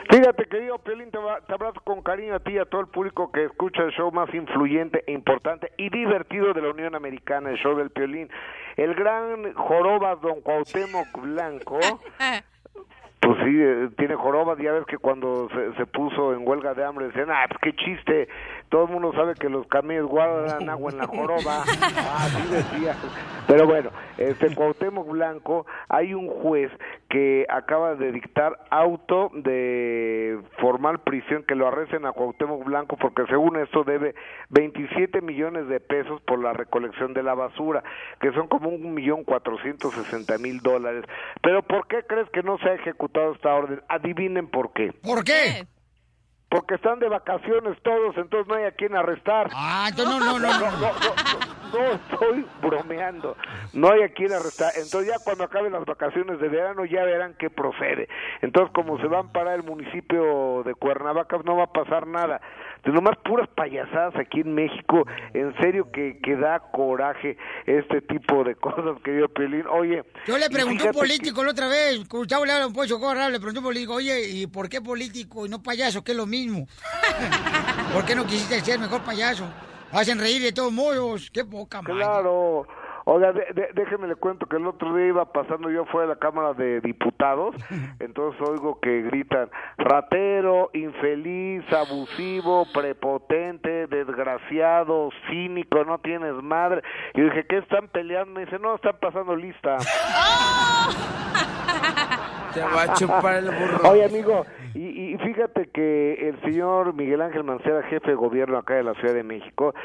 Fíjate, 0.09 0.45
querido 0.45 0.77
Piolín, 0.79 1.09
te, 1.11 1.17
va- 1.17 1.41
te 1.41 1.53
abrazo 1.53 1.81
con 1.83 2.01
cariño 2.01 2.35
a 2.35 2.39
ti 2.39 2.53
y 2.53 2.57
a 2.59 2.65
todo 2.65 2.81
el 2.81 2.87
público 2.87 3.31
que 3.31 3.45
escucha 3.45 3.83
el 3.83 3.91
show 3.91 4.11
más 4.11 4.31
influyente, 4.33 5.03
importante 5.07 5.71
y 5.77 5.89
divertido 5.89 6.53
de 6.53 6.61
la 6.61 6.69
Unión 6.69 6.95
Americana, 6.95 7.49
el 7.49 7.57
show 7.57 7.75
del 7.75 7.89
Piolín. 7.89 8.29
El 8.77 8.93
gran 8.93 9.53
joroba 9.53 10.15
don 10.17 10.41
Cuauhtémoc 10.41 11.07
Blanco, 11.21 11.79
pues 13.19 13.37
sí, 13.43 13.57
eh, 13.59 13.89
tiene 13.97 14.15
jorobas, 14.15 14.57
ya 14.59 14.73
ves 14.73 14.85
que 14.85 14.97
cuando 14.99 15.49
se, 15.49 15.73
se 15.73 15.85
puso 15.87 16.33
en 16.33 16.47
huelga 16.47 16.73
de 16.75 16.83
hambre 16.83 17.07
decían, 17.07 17.31
ah, 17.31 17.45
pues 17.49 17.59
qué 17.61 17.73
chiste, 17.83 18.27
todo 18.69 18.85
el 18.85 18.91
mundo 18.91 19.11
sabe 19.13 19.33
que 19.35 19.49
los 19.49 19.67
camellos 19.67 20.07
guardan 20.07 20.69
agua 20.69 20.91
en 20.91 20.97
la 20.97 21.07
joroba, 21.07 21.63
así 21.63 22.47
decía. 22.51 22.95
Pero 23.47 23.67
bueno, 23.67 23.91
este 24.17 24.53
Cuauhtémoc 24.55 25.07
Blanco, 25.07 25.65
hay 25.87 26.13
un 26.13 26.27
juez 26.27 26.71
que 27.09 27.45
acaba 27.49 27.95
de 27.95 28.11
dictar 28.11 28.59
auto 28.69 29.29
de 29.33 29.55
de 29.55 30.39
formal 30.59 30.99
prisión 30.99 31.43
que 31.43 31.55
lo 31.55 31.67
arresten 31.67 32.05
a 32.05 32.11
Cuauhtémoc 32.11 32.63
Blanco 32.63 32.97
porque 32.97 33.25
según 33.27 33.57
esto 33.57 33.83
debe 33.83 34.15
27 34.49 35.21
millones 35.21 35.67
de 35.67 35.79
pesos 35.79 36.21
por 36.21 36.39
la 36.39 36.53
recolección 36.53 37.13
de 37.13 37.23
la 37.23 37.33
basura, 37.33 37.83
que 38.19 38.31
son 38.33 38.47
como 38.47 38.69
un 38.69 38.93
millón 38.93 39.23
cuatrocientos 39.23 39.93
sesenta 39.93 40.37
mil 40.37 40.59
dólares. 40.59 41.05
Pero 41.41 41.63
¿por 41.63 41.87
qué 41.87 42.03
crees 42.07 42.29
que 42.31 42.43
no 42.43 42.57
se 42.57 42.69
ha 42.69 42.73
ejecutado 42.73 43.33
esta 43.33 43.53
orden? 43.53 43.81
Adivinen 43.87 44.47
por 44.47 44.73
qué. 44.73 44.91
¿Por 45.03 45.23
qué? 45.23 45.65
Porque 46.55 46.75
están 46.75 46.99
de 46.99 47.09
vacaciones 47.09 47.77
todos, 47.81 48.15
entonces 48.15 48.47
no 48.47 48.55
hay 48.55 48.63
a 48.63 48.71
quien 48.71 48.95
arrestar. 48.95 49.49
Ah, 49.53 49.89
no, 49.97 50.05
no, 50.05 50.19
no. 50.19 50.39
no, 50.39 50.39
no, 50.39 50.71
no, 50.71 50.91
no 51.73 51.91
estoy 51.91 52.45
bromeando. 52.61 53.35
No 53.73 53.91
hay 53.91 54.03
a 54.03 54.09
quien 54.09 54.31
arrestar. 54.31 54.71
Entonces 54.77 55.07
ya 55.13 55.15
cuando 55.21 55.43
acaben 55.43 55.73
las 55.73 55.83
vacaciones 55.83 56.39
de 56.39 56.47
verano 56.47 56.85
ya 56.85 57.03
verán 57.03 57.35
qué 57.37 57.49
procede. 57.49 58.07
Entonces 58.41 58.71
como 58.73 58.97
se 58.99 59.07
van 59.07 59.33
para 59.33 59.53
el 59.53 59.63
municipio 59.63 60.63
de 60.63 60.73
Cuernavaca 60.75 61.37
no 61.43 61.57
va 61.57 61.63
a 61.63 61.73
pasar 61.73 62.07
nada. 62.07 62.39
De 62.85 62.91
nomás 62.91 63.15
puras 63.23 63.49
payasadas 63.55 64.15
aquí 64.15 64.41
en 64.41 64.53
México. 64.53 65.05
En 65.33 65.55
serio 65.57 65.89
que, 65.91 66.19
que 66.23 66.35
da 66.35 66.59
coraje 66.71 67.35
este 67.65 68.01
tipo 68.01 68.43
de 68.43 68.55
cosas, 68.65 69.01
querido 69.03 69.27
Pelín. 69.29 69.65
Oye. 69.67 70.03
Yo 70.27 70.37
le 70.37 70.49
pregunté 70.49 70.83
a 70.83 70.87
un 70.87 70.91
que- 70.93 70.99
político 70.99 71.43
la 71.43 71.51
otra 71.51 71.67
vez, 71.67 72.07
Gustavo 72.07 72.45
le 72.45 72.51
habla 72.51 72.67
un 72.67 72.73
pocho 72.73 72.99
corra, 72.99 73.27
le 73.29 73.37
pregunté 73.39 73.57
a 73.57 73.61
un 73.61 73.65
político, 73.65 73.93
oye, 73.95 74.29
¿y 74.29 74.47
por 74.47 74.69
qué 74.69 74.81
político 74.81 75.45
y 75.45 75.49
no 75.49 75.61
payaso? 75.63 76.03
Que 76.03 76.11
es 76.11 76.17
lo 76.17 76.25
mismo. 76.27 76.67
¿Por 77.93 78.05
qué 78.05 78.15
no 78.15 78.25
quisiste 78.25 78.59
ser 78.61 78.79
mejor 78.79 79.01
payaso? 79.01 79.45
Hacen 79.91 80.19
reír 80.19 80.41
de 80.41 80.51
todos 80.51 80.71
modos. 80.71 81.29
Qué 81.31 81.45
poca 81.45 81.81
madre. 81.81 81.95
Claro. 81.95 82.67
Oiga, 83.07 83.31
de- 83.33 83.53
de- 83.53 83.69
déjeme 83.75 84.07
le 84.07 84.15
cuento 84.15 84.47
que 84.47 84.55
el 84.57 84.65
otro 84.65 84.95
día 84.95 85.07
iba 85.07 85.31
pasando 85.31 85.69
yo 85.69 85.85
fuera 85.85 86.07
de 86.07 86.13
la 86.15 86.19
Cámara 86.19 86.53
de 86.53 86.81
Diputados, 86.81 87.55
entonces 87.99 88.41
oigo 88.41 88.79
que 88.79 89.03
gritan 89.03 89.49
ratero, 89.77 90.71
infeliz, 90.73 91.63
abusivo, 91.71 92.65
prepotente, 92.73 93.85
desgraciado, 93.87 95.09
cínico, 95.29 95.83
no 95.85 95.99
tienes 95.99 96.33
madre. 96.41 96.81
Y 97.13 97.19
yo 97.21 97.25
dije, 97.25 97.45
¿qué 97.47 97.57
están 97.59 97.87
peleando? 97.89 98.31
Me 98.33 98.45
dice, 98.45 98.57
no, 98.59 98.73
están 98.75 98.97
pasando 98.99 99.35
lista. 99.35 99.77
Te 102.55 102.61
va 102.61 102.83
a 102.83 102.93
chupar 102.93 103.35
el 103.35 103.51
burro. 103.51 103.89
Oye, 103.89 104.05
amigo, 104.05 104.45
y, 104.73 105.13
y 105.13 105.17
fíjate 105.17 105.67
que 105.73 106.29
el 106.29 106.39
señor 106.41 106.93
Miguel 106.93 107.21
Ángel 107.21 107.43
Mancera, 107.43 107.83
jefe 107.83 108.11
de 108.11 108.15
gobierno 108.15 108.57
acá 108.57 108.75
de 108.75 108.83
la 108.83 108.93
Ciudad 108.93 109.13
de 109.13 109.23
México, 109.23 109.75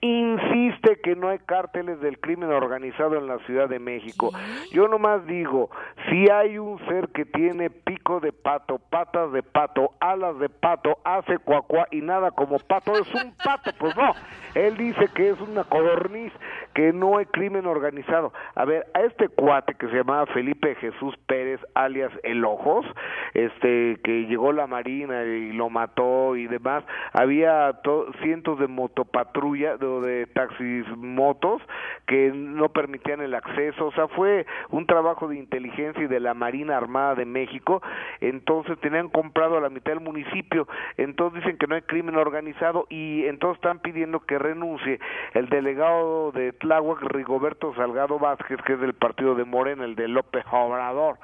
insiste 0.00 1.00
que 1.02 1.16
no 1.16 1.28
hay 1.28 1.38
cárteles 1.38 2.00
del 2.00 2.18
crimen 2.18 2.50
organizado 2.50 3.16
en 3.16 3.26
la 3.26 3.38
Ciudad 3.46 3.68
de 3.68 3.78
México. 3.78 4.30
Yo 4.72 4.88
nomás 4.88 5.26
digo, 5.26 5.70
si 6.08 6.28
hay 6.30 6.58
un 6.58 6.78
ser 6.86 7.08
que 7.08 7.24
tiene 7.24 7.70
pico 7.70 8.20
de 8.20 8.32
pato, 8.32 8.78
patas 8.78 9.32
de 9.32 9.42
pato, 9.42 9.92
alas 10.00 10.38
de 10.38 10.48
pato, 10.48 10.98
hace 11.04 11.38
cuacuá 11.38 11.86
y 11.90 12.00
nada 12.00 12.30
como 12.30 12.58
pato, 12.58 12.92
es 12.92 13.14
un 13.14 13.32
pato, 13.42 13.70
pues 13.78 13.96
no. 13.96 14.12
Él 14.54 14.76
dice 14.76 15.08
que 15.14 15.30
es 15.30 15.40
una 15.40 15.64
codorniz, 15.64 16.32
que 16.76 16.92
no 16.92 17.16
hay 17.16 17.24
crimen 17.24 17.64
organizado. 17.64 18.34
A 18.54 18.66
ver, 18.66 18.86
a 18.92 19.00
este 19.00 19.30
cuate 19.30 19.72
que 19.76 19.88
se 19.88 19.96
llamaba 19.96 20.26
Felipe 20.26 20.74
Jesús 20.74 21.16
Pérez, 21.26 21.58
alias 21.74 22.12
El 22.22 22.44
Ojos, 22.44 22.84
este, 23.32 23.96
que 24.04 24.26
llegó 24.26 24.52
la 24.52 24.66
Marina 24.66 25.24
y 25.24 25.52
lo 25.52 25.70
mató 25.70 26.36
y 26.36 26.46
demás, 26.46 26.84
había 27.14 27.72
to- 27.82 28.12
cientos 28.20 28.58
de 28.58 28.66
motopatrulla, 28.66 29.78
de, 29.78 29.86
de 30.02 30.26
taxis 30.26 30.86
motos, 30.98 31.62
que 32.06 32.30
no 32.34 32.68
permitían 32.68 33.22
el 33.22 33.34
acceso, 33.34 33.86
o 33.86 33.92
sea, 33.92 34.08
fue 34.08 34.44
un 34.68 34.84
trabajo 34.86 35.28
de 35.28 35.36
inteligencia 35.38 36.02
y 36.04 36.08
de 36.08 36.20
la 36.20 36.34
Marina 36.34 36.76
Armada 36.76 37.14
de 37.14 37.24
México, 37.24 37.80
entonces 38.20 38.78
tenían 38.80 39.08
comprado 39.08 39.58
la 39.60 39.70
mitad 39.70 39.92
del 39.92 40.00
municipio, 40.04 40.68
entonces 40.98 41.42
dicen 41.42 41.56
que 41.56 41.66
no 41.68 41.74
hay 41.76 41.82
crimen 41.82 42.16
organizado 42.16 42.84
y 42.90 43.24
entonces 43.24 43.56
están 43.64 43.78
pidiendo 43.78 44.20
que 44.20 44.38
renuncie 44.38 45.00
el 45.32 45.48
delegado 45.48 46.32
de 46.32 46.52
Tláhuac, 46.66 47.00
Rigoberto 47.02 47.72
Salgado 47.76 48.18
Vázquez, 48.18 48.58
que 48.66 48.72
es 48.72 48.80
del 48.80 48.94
partido 48.94 49.34
de 49.36 49.44
Morena, 49.44 49.84
el 49.84 49.94
de 49.94 50.08
López 50.08 50.44
Obrador, 50.50 51.16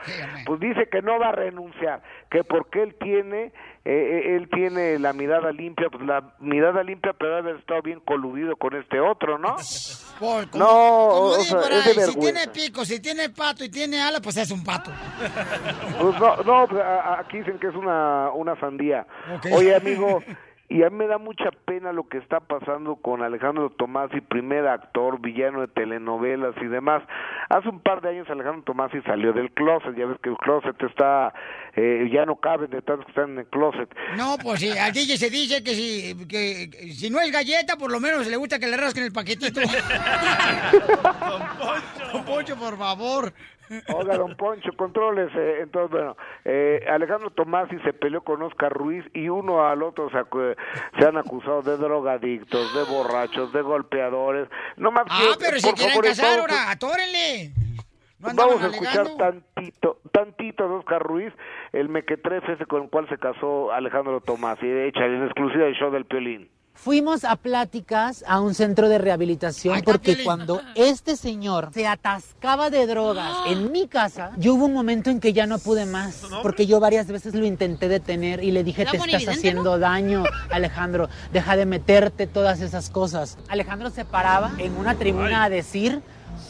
pues 0.47 0.61
dice 0.61 0.89
que 0.89 1.03
no 1.03 1.19
va 1.19 1.31
a 1.31 1.33
renunciar, 1.33 2.01
que 2.31 2.45
porque 2.45 2.83
él 2.83 2.95
tiene, 3.01 3.47
eh, 3.47 3.53
eh, 3.85 4.37
él 4.37 4.49
tiene 4.51 4.99
la 5.01 5.13
mirada 5.13 5.51
limpia, 5.51 5.89
pues 5.91 6.05
la 6.07 6.35
mirada 6.39 6.85
limpia 6.85 7.13
pero 7.19 7.37
haber 7.39 7.57
estado 7.57 7.83
bien 7.83 7.99
coludido 8.01 8.55
con 8.57 8.77
este 8.77 9.01
otro, 9.01 9.37
¿no? 9.39 9.57
Por- 10.21 10.49
como- 10.51 10.65
No, 10.65 10.69
como 11.11 11.21
o 11.27 11.35
sea, 11.41 11.61
por 11.63 11.73
es 11.73 11.85
de 11.97 12.03
ahí, 12.03 12.09
si 12.13 12.19
tiene 12.21 12.49
pico, 12.49 12.85
si 12.85 13.03
tiene 13.03 13.29
pato 13.31 13.65
y 13.65 13.71
tiene 13.71 14.01
ala, 14.01 14.21
pues 14.21 14.37
es 14.37 14.51
un 14.53 14.63
pato. 14.63 14.93
Pues 16.01 16.21
no, 16.21 16.37
no, 16.45 16.69
pues, 16.69 16.83
aquí 17.19 17.39
dicen 17.39 17.59
que 17.59 17.67
es 17.67 17.75
una, 17.75 18.31
una 18.31 18.55
sandía. 18.61 19.07
Ok. 19.35 19.47
Oye, 19.53 19.75
amigo, 19.75 20.23
y 20.73 20.83
a 20.85 20.91
mí 20.91 20.97
me 20.97 21.07
da 21.07 21.19
mucha 21.19 21.51
pena 21.67 21.93
lo 21.93 22.09
que 22.09 22.17
está 22.17 22.41
pasando 22.41 22.97
con 22.97 23.23
Alejandro 23.23 23.69
Tomasi, 23.71 24.23
primer 24.23 24.67
actor, 24.67 25.21
villano 25.21 25.61
de 25.61 25.69
telenovelas 25.69 26.55
y 26.63 26.67
demás. 26.67 27.03
Hace 27.51 27.69
un 27.69 27.81
par 27.81 28.01
de 28.01 28.09
años 28.09 28.31
Alejandro 28.31 28.63
Tomasi 28.65 29.03
salió 29.03 29.35
del 29.35 29.53
closet, 29.53 29.95
ya 29.95 30.07
ves 30.07 30.17
que 30.23 30.31
el 30.31 30.39
closet 30.39 30.83
está, 30.83 31.35
eh, 31.77 32.09
ya 32.11 32.25
no 32.25 32.37
caben 32.37 32.71
de 32.71 32.81
tantos 32.81 33.05
que 33.05 33.11
están 33.11 33.33
en 33.33 33.41
el 33.41 33.47
closet. 33.47 33.95
No, 34.17 34.39
pues 34.43 34.61
sí, 34.61 34.71
al 34.71 34.93
DJ 34.93 35.19
se 35.19 35.29
dice 35.29 35.63
que 35.63 35.75
si, 35.75 36.27
que, 36.27 36.71
que 36.71 36.93
si 36.93 37.11
no 37.11 37.21
es 37.21 37.31
galleta, 37.31 37.77
por 37.77 37.93
lo 37.93 38.01
menos 38.01 38.27
le 38.27 38.37
gusta 38.37 38.59
que 38.59 38.69
le 38.69 38.79
rasquen 38.79 39.05
el 39.05 39.13
paquetito. 39.13 39.61
Don 42.13 42.25
Poncho, 42.25 42.57
por 42.57 42.79
favor. 42.79 43.35
Oiga, 43.95 44.17
don 44.17 44.37
Poncho, 44.37 44.71
contrólese. 44.77 45.61
Entonces, 45.61 45.91
bueno, 45.91 46.17
eh, 46.45 46.85
Alejandro 46.91 47.31
Tomasi 47.31 47.79
se 47.81 47.93
peleó 47.93 48.23
con 48.23 48.43
Oscar 48.43 48.73
Ruiz 48.73 49.05
y 49.15 49.29
uno 49.29 49.67
al 49.67 49.83
otro 49.83 50.11
se, 50.11 50.19
se 50.99 51.07
han 51.07 51.17
acusado 51.17 51.63
de 51.63 51.77
drogadictos, 51.77 52.75
de 52.75 52.85
borrachos, 52.85 53.53
de 53.53 53.63
golpeadores. 53.63 54.49
No 54.77 54.91
más 54.91 55.05
Ah, 55.09 55.21
que, 55.39 55.45
pero 55.45 55.59
si 55.59 55.67
por 55.67 55.75
quieren 55.75 55.93
favor, 55.95 56.09
casar 56.09 56.39
ahora, 56.41 56.71
atórenle. 56.71 57.53
No 58.19 58.29
Vamos 58.35 58.63
a 58.63 58.69
escuchar 58.69 59.01
alegando. 59.07 59.17
tantito, 59.17 59.99
tantito 60.13 60.69
de 60.69 60.75
Oscar 60.77 61.03
Ruiz, 61.03 61.33
el 61.73 61.89
mequetrefe 61.89 62.53
ese 62.53 62.67
con 62.67 62.85
el 62.85 62.89
cual 62.91 63.09
se 63.09 63.19
casó 63.19 63.73
Alejandro 63.73 64.21
Tomasi. 64.21 64.65
Echa 64.65 65.07
en 65.07 65.25
exclusiva 65.25 65.65
del 65.65 65.75
show 65.75 65.91
del 65.91 66.05
Piolín. 66.05 66.49
Fuimos 66.75 67.23
a 67.25 67.37
pláticas 67.37 68.25
a 68.27 68.41
un 68.41 68.55
centro 68.55 68.89
de 68.89 68.99
rehabilitación 68.99 69.83
porque 69.83 70.25
cuando 70.25 70.61
este 70.75 71.17
señor 71.17 71.71
se 71.73 71.87
atascaba 71.87 72.71
de 72.71 72.87
drogas 72.87 73.37
en 73.47 73.71
mi 73.71 73.87
casa, 73.87 74.33
yo 74.37 74.55
hubo 74.55 74.65
un 74.65 74.73
momento 74.73 75.09
en 75.11 75.21
que 75.21 75.33
ya 75.33 75.47
no 75.47 75.59
pude 75.61 75.87
más, 75.87 76.23
porque 76.43 76.67
yo 76.67 76.81
varias 76.81 77.07
veces 77.07 77.35
lo 77.35 77.45
intenté 77.45 77.89
detener 77.89 78.43
y 78.43 78.51
le 78.51 78.65
dije, 78.65 78.85
te 78.85 78.97
estás 78.97 79.29
haciendo 79.29 79.79
daño, 79.79 80.25
Alejandro, 80.51 81.09
deja 81.33 81.57
de 81.57 81.67
meterte 81.67 82.27
todas 82.27 82.61
esas 82.61 82.91
cosas. 82.91 83.39
Alejandro 83.49 83.91
se 83.91 84.05
paraba 84.05 84.53
en 84.59 84.77
una 84.77 84.97
tribuna 84.97 85.45
a 85.45 85.49
decir, 85.49 86.03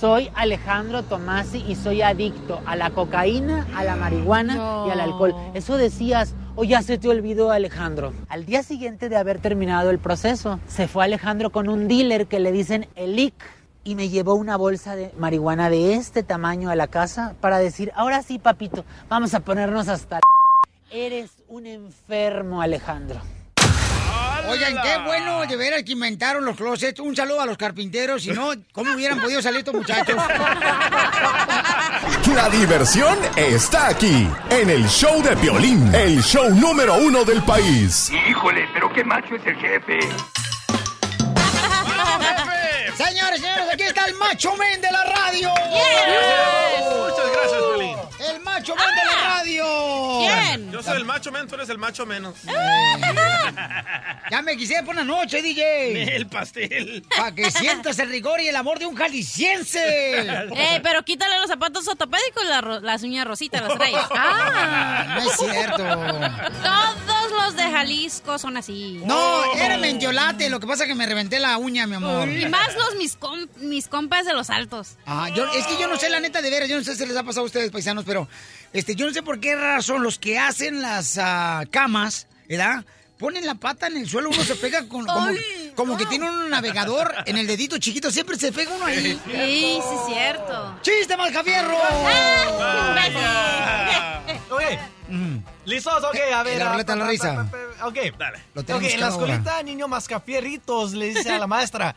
soy 0.03 0.33
Alejandro 0.35 1.05
Tomasi 1.05 1.59
y 1.59 1.77
soy 1.77 2.03
adicto 2.03 2.61
a 2.67 2.75
la 2.75 2.91
cocaína, 2.91 3.69
a 3.77 3.85
la 3.85 3.95
marihuana 3.95 4.85
y 4.89 4.91
al 4.91 4.99
alcohol. 4.99 5.33
Eso 5.55 5.77
decías, 5.77 6.35
o 6.57 6.65
ya 6.65 6.83
se 6.83 6.99
te 6.99 7.09
olvidó 7.09 7.53
Alejandro. 7.53 8.13
Al 8.29 8.45
día 8.45 8.65
siguiente 8.65 9.09
de 9.09 9.17
haber 9.17 9.39
terminado 9.39 9.91
el 9.91 10.01
proceso, 10.01 10.59
se 10.67 10.89
fue 10.89 11.05
Alejandro 11.05 11.51
con 11.51 11.69
un 11.69 11.87
dealer 11.87 12.27
que 12.27 12.41
le 12.41 12.51
dicen 12.51 12.89
Elic 12.97 13.33
y 13.85 13.95
me 13.95 14.09
llevó 14.09 14.35
una 14.35 14.57
bolsa 14.57 14.97
de 14.97 15.13
marihuana 15.19 15.71
de 15.71 15.95
este 15.95 16.25
tamaño 16.25 16.69
a 16.71 16.75
la 16.75 16.89
casa 16.89 17.37
para 17.41 17.59
decir, 17.59 17.93
ahora 17.95 18.23
sí, 18.23 18.41
papito, 18.41 18.85
vamos 19.09 19.35
a 19.35 19.41
ponernos 19.41 19.87
hasta... 19.87 20.17
la 20.17 20.23
Eres 20.91 21.31
un 21.47 21.65
enfermo, 21.65 22.61
Alejandro. 22.61 23.21
Oigan, 24.49 24.75
qué 24.83 24.99
bueno 25.05 25.47
de 25.47 25.57
veras 25.57 25.83
que 25.83 25.93
inventaron 25.93 26.45
los 26.45 26.57
closets. 26.57 27.01
Un 27.01 27.15
saludo 27.15 27.41
a 27.41 27.47
los 27.47 27.57
carpinteros. 27.57 28.23
Si 28.23 28.31
no, 28.31 28.53
¿cómo 28.73 28.93
hubieran 28.93 29.21
podido 29.21 29.41
salir 29.41 29.61
estos 29.61 29.75
muchachos? 29.75 30.17
La 32.35 32.49
diversión 32.49 33.19
está 33.37 33.89
aquí, 33.89 34.27
en 34.49 34.71
el 34.71 34.89
show 34.89 35.23
de 35.23 35.35
violín, 35.35 35.95
el 35.95 36.23
show 36.23 36.49
número 36.55 36.95
uno 36.95 37.25
del 37.25 37.43
país. 37.43 38.11
Híjole, 38.11 38.67
pero 38.73 38.91
qué 38.93 39.05
macho 39.05 39.37
es 39.37 39.47
el 39.47 39.57
jefe. 39.57 40.01
Señores, 42.97 43.41
señores, 43.41 43.67
aquí 43.73 43.83
está 43.83 44.07
el 44.07 44.15
macho 44.15 44.57
men 44.57 44.81
de 44.81 44.91
la 44.91 45.05
radio. 45.05 45.51
Muchas 45.51 46.62
radio. 49.43 50.71
Yo 50.73 50.83
soy 50.83 50.97
el 50.97 51.05
macho 51.05 51.31
menos, 51.33 51.49
tú 51.49 51.55
eres 51.57 51.69
el 51.69 51.79
macho 51.79 52.07
menos. 52.07 52.35
Ya 54.31 54.43
me 54.43 54.57
quise 54.57 54.83
por 54.83 54.95
una 54.95 55.05
noche, 55.05 55.43
DJ. 55.43 56.17
El 56.17 56.27
pastel. 56.27 57.05
Para 57.17 57.35
que 57.35 57.51
sientas 57.51 57.99
el 57.99 58.09
rigor 58.09 58.41
y 58.41 58.49
el 58.49 58.57
amor 58.57 58.79
de 58.79 58.87
un 58.87 58.95
jalisciense. 58.95 60.21
Eh, 60.21 60.81
pero 60.83 61.03
quítale 61.05 61.39
los 61.39 61.49
zapatos 61.49 61.87
ortopédicos, 61.89 62.45
la 62.47 62.63
las 62.81 63.03
uñas 63.03 63.27
rositas 63.27 63.63
las 63.63 63.75
traes. 63.77 63.97
Ah, 64.15 65.19
no 65.23 65.31
es 65.31 65.37
cierto. 65.37 65.77
Todos 67.07 67.33
los 67.33 67.57
de 67.57 67.63
Jalisco 67.65 68.39
son 68.39 68.57
así. 68.57 69.01
No, 69.05 69.55
era 69.55 69.77
mentiolate, 69.79 70.49
lo 70.51 70.61
que 70.61 70.67
pasa 70.67 70.85
es 70.85 70.89
que 70.89 70.95
me 70.95 71.07
reventé 71.07 71.39
la 71.41 71.57
uña, 71.59 71.87
mi 71.87 71.97
amor. 71.97 72.29
Y 72.29 72.47
más 72.49 72.75
los 72.75 72.95
mis, 72.97 73.17
com- 73.17 73.47
mis 73.61 73.89
compas 73.89 74.25
de 74.27 74.33
los 74.33 74.51
altos. 74.51 74.97
Ah, 75.07 75.29
yo, 75.35 75.47
es 75.53 75.67
que 75.67 75.79
yo 75.79 75.89
no 75.89 75.97
sé 75.97 76.09
la 76.09 76.21
neta 76.21 76.41
de 76.43 76.51
veras, 76.51 76.69
yo 76.69 76.77
no 76.79 76.85
sé 76.85 76.95
si 76.95 77.05
les 77.07 77.17
ha 77.17 77.23
pasado 77.25 77.43
a 77.43 77.47
ustedes, 77.47 77.71
paisanos, 77.71 78.05
pero 78.05 78.29
este, 78.73 78.95
yo 78.95 79.07
no 79.07 79.13
sé 79.13 79.23
por 79.23 79.32
qué 79.41 79.57
razón 79.57 80.03
los 80.03 80.19
que 80.19 80.39
hacen 80.39 80.83
las 80.83 81.19
ah, 81.19 81.65
camas, 81.71 82.27
¿verdad? 82.49 82.85
Ponen 83.19 83.47
la 83.47 83.55
pata 83.55 83.87
en 83.87 83.97
el 83.99 84.09
suelo, 84.09 84.31
uno 84.31 84.43
se 84.43 84.57
pega 84.57 84.89
con, 84.89 85.07
como, 85.07 85.29
como 85.77 85.97
que 85.97 86.07
tiene 86.07 86.29
un 86.29 86.51
navegador 86.51 87.15
en 87.27 87.37
el 87.37 87.47
dedito 87.47 87.79
chiquito, 87.79 88.11
siempre 88.11 88.37
se 88.37 88.51
pega 88.51 88.75
uno 88.75 88.85
ahí. 88.85 88.97
Sí, 89.03 89.21
sí, 89.25 89.79
es 89.79 90.07
cierto. 90.07 90.79
¡Chiste, 90.83 91.17
Malcafierro! 91.17 91.77
Ok. 94.51 94.63
¿Listos? 95.65 96.05
Ok, 96.05 96.17
a 96.35 96.43
ver. 96.43 96.59
La 96.59 96.67
ah, 96.67 96.73
ruleta 96.73 96.97
la 96.97 97.07
risa. 97.07 97.49
pa, 97.51 97.87
Ok. 97.87 97.97
Dale. 98.19 98.41
Lo 98.55 98.63
Ok, 98.63 98.83
en 98.83 99.01
la 99.01 99.09
escuelita, 99.09 99.63
niño 99.63 99.89
mascafierritos 99.89 100.93
le 100.93 101.15
dice 101.15 101.31
a 101.31 101.39
la 101.39 101.47
maestra, 101.47 101.95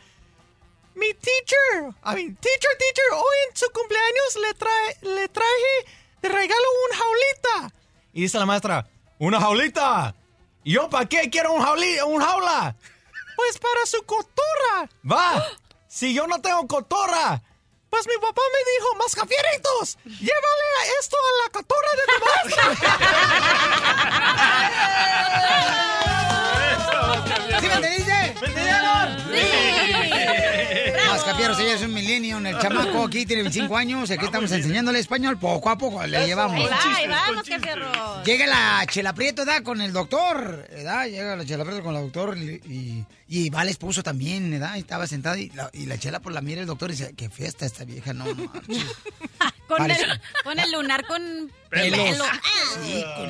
mi 0.94 1.12
teacher, 1.12 1.92
I 2.04 2.14
mean, 2.14 2.36
teacher, 2.36 2.70
teacher, 2.78 3.04
hoy 3.12 3.36
en 3.50 3.56
su 3.56 3.66
cumpleaños 3.70 4.36
le, 4.40 4.54
trae, 4.54 5.14
le 5.14 5.28
traje 5.28 6.05
de 6.22 6.28
regalo 6.28 6.64
un 6.90 6.96
jaulita. 6.98 7.74
Y 8.12 8.22
dice 8.22 8.38
la 8.38 8.46
maestra, 8.46 8.86
¿una 9.18 9.40
jaulita? 9.40 10.14
¿Y 10.64 10.72
yo 10.72 10.88
para 10.90 11.06
qué 11.06 11.30
quiero 11.30 11.52
un, 11.52 11.62
jauli, 11.62 12.00
un 12.06 12.20
jaula? 12.20 12.74
Pues 13.36 13.58
para 13.58 13.86
su 13.86 14.02
cotorra. 14.04 14.88
Va, 15.08 15.46
si 15.88 16.14
yo 16.14 16.26
no 16.26 16.40
tengo 16.40 16.66
cotorra. 16.66 17.42
Pues 17.90 18.06
mi 18.08 18.14
papá 18.20 18.42
me 18.52 18.58
dijo, 18.72 18.94
mascafieritos, 18.96 19.96
llévale 20.04 20.64
esto 20.98 21.16
a 21.16 21.32
la 21.42 21.50
cotorra 21.52 21.90
de 21.96 22.02
tu 22.12 22.18
maestra. 22.24 22.64
¿Sí 27.60 27.66
me 27.68 27.74
entendiste? 27.74 28.34
¿Me 28.40 28.46
entendieron? 28.48 29.85
Mascafierro, 31.26 31.58
ella 31.58 31.74
es 31.74 31.82
un 31.82 31.92
milenio, 31.92 32.38
el 32.38 32.56
chamaco 32.60 33.04
aquí 33.04 33.26
tiene 33.26 33.42
25 33.42 33.76
años, 33.76 34.08
aquí 34.12 34.26
estamos 34.26 34.52
enseñándole 34.52 35.00
español, 35.00 35.36
poco 35.36 35.68
a 35.70 35.76
poco 35.76 36.06
le 36.06 36.24
llevamos. 36.24 36.54
Ahí 36.54 36.68
va, 36.68 36.96
ahí 36.96 37.08
vamos, 37.08 37.44
fierro. 37.44 38.22
Llega 38.22 38.46
la 38.46 38.86
Chela 38.88 39.12
Prieto, 39.12 39.44
¿da? 39.44 39.60
Con 39.62 39.80
el 39.80 39.92
doctor, 39.92 40.68
¿verdad? 40.70 41.06
Llega 41.06 41.34
la 41.34 41.44
Chela 41.44 41.64
Prieto 41.64 41.82
con 41.82 41.96
el 41.96 42.02
doctor 42.02 42.38
y, 42.38 42.60
y, 42.64 43.04
y 43.26 43.50
va 43.50 43.62
el 43.62 43.70
esposo 43.70 44.04
también, 44.04 44.48
¿verdad? 44.52 44.76
Y 44.76 44.80
estaba 44.80 45.08
sentada 45.08 45.36
y 45.36 45.50
la, 45.50 45.68
y 45.72 45.86
la 45.86 45.98
Chela 45.98 46.20
por 46.20 46.30
la 46.30 46.42
mira 46.42 46.60
el 46.60 46.68
doctor 46.68 46.90
y 46.90 46.92
dice, 46.92 47.12
qué 47.16 47.28
fiesta 47.28 47.66
esta 47.66 47.84
vieja, 47.84 48.12
no. 48.12 48.24
Con 49.66 49.90
el, 49.90 50.20
con 50.44 50.60
el 50.60 50.70
lunar 50.70 51.04
con 51.08 51.50
Pelos. 51.82 51.98
pelo. 51.98 52.24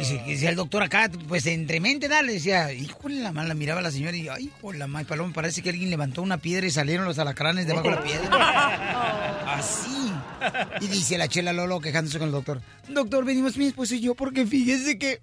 Sí, 0.03 0.21
decía 0.27 0.51
el 0.51 0.57
doctor 0.57 0.83
acá, 0.83 1.11
pues 1.29 1.47
entre 1.47 1.81
mente, 1.81 2.09
dale, 2.09 2.35
decía, 2.35 2.73
híjole, 2.73 3.21
la 3.21 3.33
mala 3.33 3.55
miraba 3.55 3.81
a 3.81 3.83
la 3.83 3.91
señora 3.91 4.17
y, 4.17 4.29
ay, 4.29 4.45
hijo, 4.45 4.73
la 4.73 4.87
madre, 4.87 5.07
paloma, 5.07 5.33
parece 5.33 5.63
que 5.63 5.71
alguien 5.71 5.91
levantó 5.91 6.23
una 6.23 6.39
piedra 6.39 6.67
y 6.67 6.71
salieron 6.71 7.07
los 7.07 7.19
alacranes 7.19 7.67
debajo 7.67 7.89
de 7.89 7.95
la 7.95 8.03
piedra. 8.03 9.55
Así. 9.55 10.13
Y 10.81 10.89
dice 10.89 11.19
la 11.19 11.29
chela 11.29 11.53
Lolo 11.53 11.81
quejándose 11.81 12.19
con 12.19 12.29
el 12.29 12.33
doctor. 12.33 12.61
Doctor, 12.89 13.25
venimos 13.25 13.57
mi 13.57 13.67
esposo 13.67 13.95
y 13.95 14.01
yo 14.01 14.15
porque 14.15 14.47
fíjese 14.47 14.99
que 14.99 15.21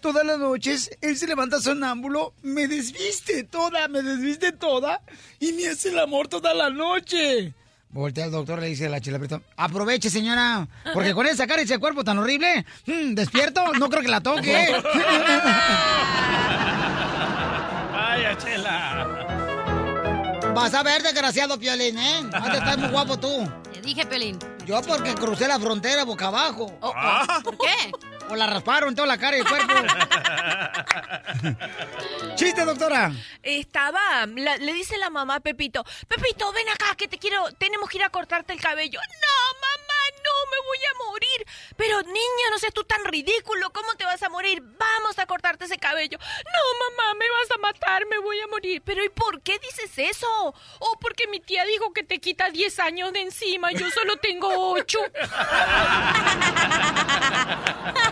todas 0.00 0.24
las 0.24 0.38
noches 0.38 0.90
él 1.00 1.16
se 1.16 1.26
levanta 1.26 1.60
sonámbulo, 1.60 2.34
me 2.42 2.68
desviste 2.68 3.44
toda, 3.44 3.88
me 3.88 4.02
desviste 4.02 4.52
toda 4.52 5.02
y 5.40 5.52
me 5.52 5.68
hace 5.68 5.90
el 5.90 5.98
amor 5.98 6.28
toda 6.28 6.54
la 6.54 6.70
noche. 6.70 7.54
Voltea 7.92 8.24
al 8.24 8.30
doctor 8.30 8.58
le 8.58 8.68
dice 8.68 8.86
a 8.86 8.88
la 8.88 9.02
chela 9.02 9.20
aproveche 9.54 10.08
señora, 10.08 10.66
porque 10.94 11.12
con 11.12 11.26
esa 11.26 11.46
cara 11.46 11.60
y 11.60 11.64
ese 11.66 11.78
cuerpo 11.78 12.02
tan 12.02 12.18
horrible, 12.18 12.64
mm, 12.86 13.12
despierto, 13.14 13.70
no 13.74 13.90
creo 13.90 14.00
que 14.00 14.08
la 14.08 14.22
toque. 14.22 14.72
Vaya, 17.92 18.38
chela. 18.38 19.28
Vas 20.54 20.72
a 20.72 20.82
ver, 20.82 21.02
desgraciado 21.02 21.58
Piolín, 21.58 21.98
¿eh? 21.98 22.20
Antes 22.32 22.54
estás 22.54 22.78
muy 22.78 22.88
guapo 22.88 23.18
tú. 23.18 23.46
Te 23.72 23.82
dije, 23.82 24.06
Pelín. 24.06 24.38
Yo 24.66 24.80
porque 24.82 25.14
crucé 25.14 25.48
la 25.48 25.58
frontera 25.58 26.04
boca 26.04 26.28
abajo. 26.28 26.72
Oh, 26.80 26.94
oh. 26.96 27.42
¿Por 27.42 27.58
qué? 27.58 27.90
O 28.28 28.36
la 28.36 28.46
rasparon 28.46 28.94
toda 28.94 29.08
la 29.08 29.18
cara 29.18 29.36
y 29.36 29.40
el 29.40 29.46
cuerpo. 29.48 29.74
Chiste, 32.36 32.64
doctora. 32.64 33.10
Estaba, 33.42 34.24
la- 34.26 34.56
le 34.56 34.72
dice 34.72 34.96
la 34.98 35.10
mamá 35.10 35.34
a 35.36 35.40
Pepito, 35.40 35.84
Pepito, 36.08 36.52
ven 36.52 36.68
acá, 36.68 36.94
que 36.96 37.08
te 37.08 37.18
quiero, 37.18 37.50
tenemos 37.58 37.88
que 37.90 37.98
ir 37.98 38.04
a 38.04 38.10
cortarte 38.10 38.52
el 38.52 38.60
cabello. 38.60 39.00
No, 39.00 39.58
mamá, 39.60 40.01
no, 40.24 40.34
me 40.50 40.58
voy 40.66 40.78
a 40.78 40.94
morir. 41.10 41.46
Pero 41.76 42.02
niño, 42.02 42.50
no 42.50 42.58
seas 42.58 42.74
tú 42.74 42.84
tan 42.84 43.04
ridículo, 43.04 43.70
¿cómo 43.70 43.94
te 43.94 44.04
vas 44.04 44.22
a 44.22 44.28
morir? 44.28 44.62
Vamos 44.62 45.18
a 45.18 45.26
cortarte 45.26 45.64
ese 45.64 45.78
cabello. 45.78 46.18
No, 46.18 46.60
mamá, 46.90 47.14
me 47.14 47.30
vas 47.30 47.50
a 47.54 47.58
matar, 47.58 48.06
me 48.06 48.18
voy 48.18 48.40
a 48.40 48.46
morir. 48.46 48.82
Pero 48.84 49.04
¿y 49.04 49.08
por 49.08 49.40
qué 49.42 49.58
dices 49.58 49.90
eso? 49.98 50.54
Oh, 50.80 50.98
porque 51.00 51.26
mi 51.28 51.40
tía 51.40 51.64
dijo 51.64 51.92
que 51.92 52.02
te 52.02 52.20
quita 52.20 52.50
10 52.50 52.80
años 52.80 53.12
de 53.12 53.22
encima, 53.22 53.72
yo 53.72 53.90
solo 53.90 54.16
tengo 54.16 54.48
8. 54.72 54.98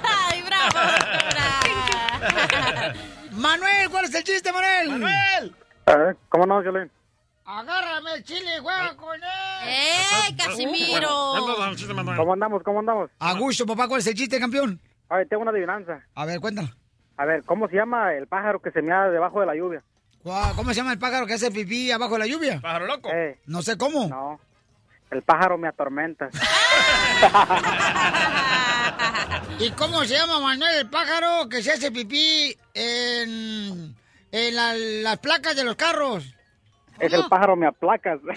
¡Ay, 0.03 0.43
bravo, 0.43 0.79
doctora! 0.79 1.61
Manuel, 3.33 3.91
¿cuál 3.91 4.05
es 4.05 4.15
el 4.15 4.25
chiste, 4.25 4.53
Manuel? 4.53 4.89
Manuel. 4.91 5.55
¿Cómo 6.29 6.47
no, 6.47 6.61
Violín? 6.61 6.91
Agárrame 7.53 8.15
el 8.15 8.23
chile, 8.25 8.61
juega 8.63 8.95
con 8.97 9.17
él. 9.17 9.23
¡Eh, 9.67 10.37
Casimiro! 10.37 11.09
¿Cómo 12.17 12.33
andamos? 12.33 12.63
¿Cómo 12.63 12.79
andamos? 12.79 13.11
A 13.19 13.35
gusto, 13.35 13.67
papá, 13.67 13.89
¿cuál 13.89 13.99
es 14.01 14.07
el 14.07 14.15
chiste, 14.15 14.39
campeón? 14.39 14.81
Ay, 15.09 15.27
tengo 15.27 15.43
una 15.43 15.51
adivinanza. 15.51 15.99
A 16.15 16.25
ver, 16.27 16.39
cuéntalo. 16.39 16.69
A 17.17 17.25
ver, 17.25 17.43
¿cómo 17.45 17.67
se 17.69 17.75
llama 17.75 18.15
el 18.15 18.29
pájaro 18.29 18.63
que 18.63 18.71
se 18.71 18.81
mea 18.83 19.09
debajo 19.09 19.41
de 19.41 19.47
la 19.47 19.57
lluvia? 19.57 19.83
¿Cómo 20.55 20.71
se 20.71 20.77
llama 20.77 20.93
el 20.93 21.01
pájaro 21.01 21.27
que 21.27 21.35
hace 21.35 21.51
pipí 21.51 21.91
abajo 21.91 22.13
de 22.15 22.19
la 22.21 22.27
lluvia? 22.29 22.61
Pájaro 22.61 22.87
loco. 22.87 23.11
Eh, 23.13 23.41
No 23.47 23.63
sé 23.63 23.77
cómo. 23.77 24.07
no. 24.09 24.39
El 25.11 25.23
pájaro 25.23 25.59
me 25.59 25.67
atormenta. 25.67 26.29
¿Y 29.59 29.71
cómo 29.73 30.05
se 30.05 30.15
llama, 30.15 30.39
Manuel, 30.39 30.77
el 30.79 30.89
pájaro 30.89 31.49
que 31.49 31.65
se 31.65 31.73
hace 31.73 31.91
pipí 31.91 32.57
en, 32.75 33.97
en 34.31 34.55
la- 34.55 34.75
las 34.77 35.19
placas 35.19 35.57
de 35.57 35.65
los 35.65 35.75
carros? 35.75 36.33
Es 37.01 37.13
el 37.13 37.25
pájaro 37.29 37.57
me 37.57 37.67
aplacas. 37.67 38.21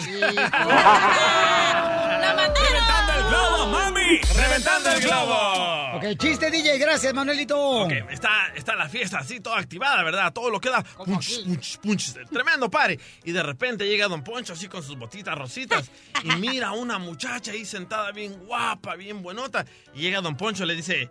¡Reventando 2.24 3.14
el 3.14 3.24
globo, 3.28 3.68
mami! 3.68 4.20
¡Reventando 4.36 4.90
el 4.92 5.02
globo! 5.02 5.98
Ok, 5.98 6.18
chiste, 6.18 6.50
DJ, 6.50 6.78
gracias, 6.78 7.14
Manuelito. 7.14 7.58
Ok, 7.84 7.92
está, 8.10 8.48
está 8.56 8.76
la 8.76 8.88
fiesta 8.88 9.20
así, 9.20 9.40
toda 9.40 9.60
activada, 9.60 10.04
¿verdad? 10.04 10.32
Todo 10.32 10.50
lo 10.50 10.60
que 10.60 10.70
da. 10.70 10.82
Punch, 10.84 11.44
punch, 11.44 11.78
punch. 11.80 12.14
Tremendo 12.30 12.70
pare. 12.70 13.00
Y 13.24 13.32
de 13.32 13.44
repente 13.44 13.88
llega 13.88 14.08
Don 14.08 14.24
Poncho 14.24 14.54
así 14.54 14.68
con 14.68 14.82
sus 14.82 14.98
botitas 14.98 15.38
rositas 15.38 15.92
y 16.24 16.28
mira 16.40 16.70
a 16.70 16.72
una 16.74 16.98
muchacha 16.98 17.52
ahí 17.52 17.66
sentada 17.66 18.12
bien 18.12 18.46
guapa, 18.46 18.96
bien 18.96 19.22
buenota. 19.22 19.66
Y 19.94 20.02
llega 20.02 20.22
Don 20.22 20.36
Poncho 20.36 20.64
y 20.64 20.68
le 20.68 20.76
dice, 20.76 21.10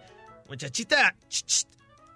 muchachita, 0.48 1.14
ch, 1.28 1.44
ch, 1.44 1.66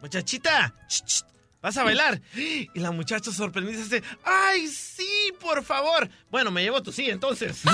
muchachita, 0.00 0.72
ch, 0.88 1.04
ch, 1.04 1.24
¿vas 1.60 1.76
a 1.76 1.84
bailar? 1.84 2.22
Y 2.34 2.70
la 2.74 2.90
muchacha 2.90 3.32
sorprendida 3.32 3.78
dice, 3.78 4.02
¡ay, 4.24 4.66
sí, 4.68 5.32
por 5.40 5.64
favor! 5.64 6.08
Bueno, 6.30 6.50
me 6.50 6.62
llevo 6.62 6.82
tu 6.82 6.92
sí, 6.92 7.10
entonces. 7.10 7.62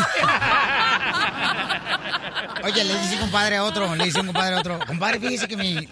Oye, 2.65 2.85
le 2.85 2.99
dice 3.01 3.19
compadre 3.19 3.57
a 3.57 3.65
otro, 3.65 3.95
le 3.95 4.05
dice 4.05 4.21
un 4.21 4.27
compadre 4.27 4.57
a 4.57 4.61
otro, 4.61 4.79
compadre, 4.87 5.21
fíjese 5.21 5.49
que 5.49 5.57
mi, 5.57 5.89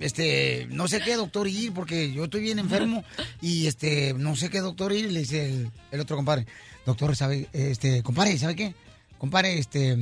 este, 0.00 0.66
no 0.70 0.88
sé 0.88 1.00
qué 1.00 1.16
doctor 1.16 1.48
ir 1.48 1.72
porque 1.72 2.12
yo 2.12 2.24
estoy 2.24 2.42
bien 2.42 2.58
enfermo 2.58 3.04
y 3.40 3.66
este, 3.66 4.14
no 4.14 4.36
sé 4.36 4.50
qué 4.50 4.60
doctor 4.60 4.92
ir, 4.92 5.10
le 5.10 5.20
dice 5.20 5.48
el, 5.48 5.70
el 5.90 6.00
otro 6.00 6.16
compadre, 6.16 6.46
doctor, 6.84 7.16
¿sabe, 7.16 7.48
este, 7.52 8.02
compadre, 8.02 8.38
¿sabe 8.38 8.56
qué? 8.56 8.74
Compadre, 9.18 9.58
este, 9.58 9.96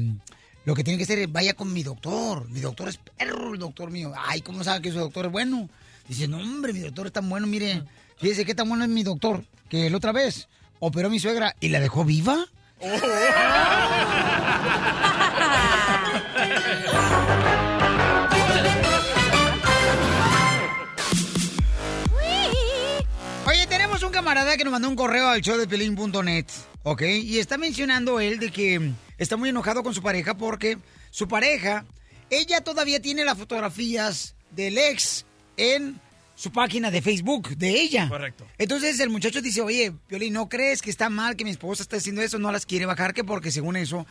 lo 0.65 0.75
que 0.75 0.85
tiene 0.85 0.99
que 0.99 1.05
hacer 1.05 1.19
es 1.19 1.31
vaya 1.31 1.55
con 1.55 1.73
mi 1.73 1.83
doctor, 1.83 2.49
mi 2.49 2.61
doctor 2.61 2.89
es 2.89 2.99
perro, 2.99 3.55
el 3.55 3.61
doctor 3.61 3.91
mío, 3.91 4.13
ay, 4.17 4.41
¿cómo 4.41 4.65
sabe 4.65 4.83
que 4.83 4.93
su 4.93 4.99
doctor 4.99 5.27
es 5.27 5.33
bueno? 5.33 5.69
Dice, 6.09 6.29
no, 6.29 6.39
hombre, 6.39 6.73
mi 6.73 6.81
doctor 6.81 7.07
es 7.07 7.13
tan 7.13 7.29
bueno, 7.29 7.47
mire, 7.47 7.85
fíjese 8.19 8.45
qué 8.45 8.55
tan 8.55 8.69
bueno 8.69 8.85
es 8.85 8.91
mi 8.91 9.03
doctor, 9.03 9.45
que 9.69 9.89
la 9.89 9.97
otra 9.97 10.13
vez 10.13 10.49
operó 10.81 11.09
a 11.09 11.11
mi 11.11 11.21
suegra 11.21 11.55
y 11.61 11.69
la 11.69 11.81
dejó 11.81 12.05
viva. 12.05 12.45
Oye, 23.47 23.67
tenemos 23.67 24.03
un 24.03 24.11
camarada 24.11 24.57
que 24.57 24.65
nos 24.65 24.73
mandó 24.73 24.89
un 24.89 24.97
correo 24.97 25.29
al 25.29 25.41
show 25.41 25.57
de 25.57 25.69
pelín.net, 25.69 26.47
¿ok? 26.83 27.03
Y 27.03 27.39
está 27.39 27.59
mencionando 27.59 28.21
él 28.21 28.39
de 28.39 28.51
que 28.51 28.93
está 29.19 29.37
muy 29.37 29.51
enojado 29.51 29.83
con 29.83 29.95
su 29.95 30.03
pareja 30.03 30.35
porque 30.35 30.79
su 31.11 31.29
pareja, 31.29 31.85
ella 32.31 32.63
todavía 32.63 33.01
tiene 33.01 33.25
las 33.25 33.39
fotografías 33.39 34.35
del 34.51 34.79
ex 34.79 35.25
en 35.57 36.01
su 36.35 36.51
página 36.51 36.91
de 36.91 37.03
Facebook 37.03 37.57
de 37.57 37.71
ella. 37.81 38.09
Correcto. 38.09 38.47
Entonces 38.59 38.99
el 39.01 39.11
muchacho 39.11 39.41
dice, 39.41 39.61
oye, 39.61 39.93
Piolín, 40.09 40.33
¿no 40.33 40.49
crees 40.49 40.83
que 40.83 40.91
está 40.91 41.09
mal 41.09 41.37
que 41.37 41.45
mi 41.45 41.51
esposa 41.51 41.83
está 41.83 41.97
haciendo 41.97 42.23
eso? 42.23 42.39
No 42.39 42.51
las 42.51 42.67
quiere 42.67 42.87
bajar, 42.87 43.15
que 43.15 43.23
porque 43.23 43.53
según 43.53 43.77
eso, 43.77 44.07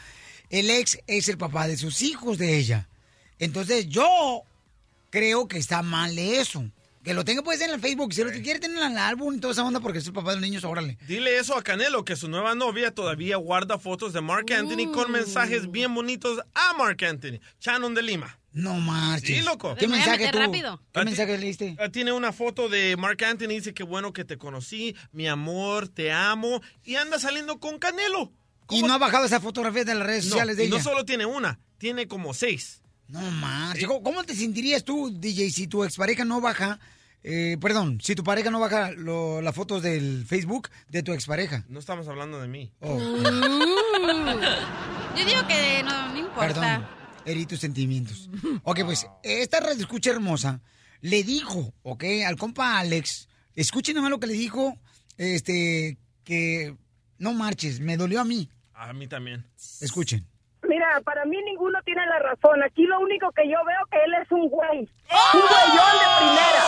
el 0.49 0.69
ex 0.69 0.99
es 1.07 1.27
el 1.29 1.37
papá 1.37 1.67
de 1.67 1.77
sus 1.77 2.01
hijos 2.01 2.37
de 2.37 2.57
ella. 2.57 2.87
Entonces 3.39 3.89
yo 3.89 4.43
creo 5.09 5.47
que 5.47 5.57
está 5.57 5.81
mal 5.81 6.17
eso. 6.17 6.63
Que 7.03 7.15
lo 7.15 7.25
tenga 7.25 7.41
pues 7.41 7.59
en 7.61 7.71
el 7.71 7.79
Facebook. 7.79 8.13
Si 8.13 8.23
lo 8.23 8.29
quiere 8.29 8.59
tener 8.59 8.77
en 8.77 8.91
el 8.91 8.97
álbum 8.97 9.33
y 9.33 9.39
toda 9.39 9.53
esa 9.53 9.63
onda 9.63 9.79
porque 9.79 9.97
es 9.97 10.05
el 10.05 10.13
papá 10.13 10.29
de 10.29 10.35
los 10.35 10.43
niños, 10.43 10.63
órale. 10.63 10.99
Dile 11.07 11.37
eso 11.37 11.57
a 11.57 11.63
Canelo, 11.63 12.05
que 12.05 12.15
su 12.15 12.29
nueva 12.29 12.53
novia 12.53 12.93
todavía 12.93 13.37
guarda 13.37 13.79
fotos 13.79 14.13
de 14.13 14.21
Mark 14.21 14.45
Anthony 14.53 14.91
con 14.93 15.11
mensajes 15.11 15.71
bien 15.71 15.95
bonitos 15.95 16.39
a 16.53 16.73
Mark 16.77 17.03
Anthony. 17.03 17.39
Shannon 17.59 17.95
de 17.95 18.03
Lima. 18.03 18.37
No 18.53 18.73
marches. 18.75 19.37
Sí, 19.37 19.41
loco. 19.43 19.75
¿Qué 19.75 19.87
mensaje 19.87 20.29
tú? 20.31 20.37
rápido. 20.37 20.81
¿Qué 20.93 21.05
mensaje 21.05 21.37
leíste? 21.37 21.75
Ah, 21.79 21.89
Tiene 21.89 22.11
una 22.11 22.33
foto 22.33 22.67
de 22.67 22.97
Mark 22.97 23.23
Anthony, 23.23 23.47
dice 23.49 23.73
que 23.73 23.83
bueno 23.83 24.11
que 24.11 24.25
te 24.25 24.37
conocí, 24.37 24.95
mi 25.13 25.27
amor, 25.27 25.87
te 25.87 26.11
amo, 26.11 26.61
y 26.83 26.95
anda 26.95 27.17
saliendo 27.19 27.59
con 27.59 27.79
Canelo. 27.79 28.31
Y 28.69 28.81
no 28.83 28.93
ha 28.93 28.97
bajado 28.97 29.25
esa 29.25 29.39
fotografía 29.39 29.83
de 29.85 29.95
las 29.95 30.05
redes 30.05 30.25
No, 30.25 30.31
sociales 30.31 30.57
de 30.57 30.65
y 30.65 30.69
no 30.69 30.75
ella. 30.77 30.83
solo 30.83 31.05
tiene 31.05 31.25
una, 31.25 31.59
tiene 31.77 32.07
como 32.07 32.33
seis. 32.33 32.81
No 33.07 33.21
marches. 33.31 33.87
¿Cómo- 33.87 34.03
¿Cómo 34.03 34.23
te 34.23 34.35
sentirías 34.35 34.83
tú, 34.83 35.11
DJ, 35.17 35.49
si 35.51 35.67
tu 35.67 35.83
expareja 35.83 36.23
no 36.25 36.39
baja, 36.41 36.79
eh, 37.23 37.57
perdón, 37.61 37.99
si 38.01 38.15
tu 38.15 38.23
pareja 38.23 38.49
no 38.49 38.59
baja 38.61 38.91
lo- 38.91 39.41
las 39.41 39.53
fotos 39.55 39.83
del 39.83 40.25
Facebook 40.25 40.69
de 40.89 41.03
tu 41.03 41.11
expareja? 41.13 41.65
No 41.67 41.79
estamos 41.79 42.07
hablando 42.07 42.39
de 42.41 42.47
mí. 42.47 42.71
Oh, 42.79 42.97
Yo 45.17 45.25
digo 45.25 45.45
que 45.47 45.83
no, 45.83 46.13
no 46.13 46.19
importa. 46.19 46.47
perdón, 46.47 46.87
herí 47.25 47.45
tus 47.45 47.59
sentimientos. 47.59 48.29
Ok, 48.63 48.81
pues, 48.85 49.07
esta 49.23 49.59
red 49.59 49.79
escucha 49.79 50.11
hermosa 50.11 50.61
le 51.01 51.23
dijo, 51.23 51.73
ok, 51.83 52.03
al 52.25 52.37
compa 52.37 52.79
Alex, 52.79 53.27
escuchen 53.55 53.95
nomás 53.95 54.11
lo 54.11 54.19
que 54.19 54.27
le 54.27 54.33
dijo, 54.33 54.77
este, 55.17 55.97
que 56.23 56.75
no 57.17 57.33
marches, 57.33 57.79
me 57.79 57.97
dolió 57.97 58.21
a 58.21 58.25
mí. 58.25 58.49
A 58.73 58.93
mí 58.93 59.07
también. 59.07 59.45
Escuchen. 59.81 60.27
Mira, 60.71 61.01
para 61.03 61.25
mí 61.25 61.35
ninguno 61.43 61.77
tiene 61.83 62.05
la 62.05 62.19
razón. 62.19 62.63
Aquí 62.63 62.83
lo 62.83 63.01
único 63.01 63.29
que 63.33 63.43
yo 63.43 63.57
veo 63.65 63.83
que 63.91 63.97
él 64.05 64.13
es 64.23 64.31
un 64.31 64.47
güey. 64.47 64.79
Un 64.79 65.43
güeyón 65.43 65.95
de 65.99 66.07
primera. 66.15 66.63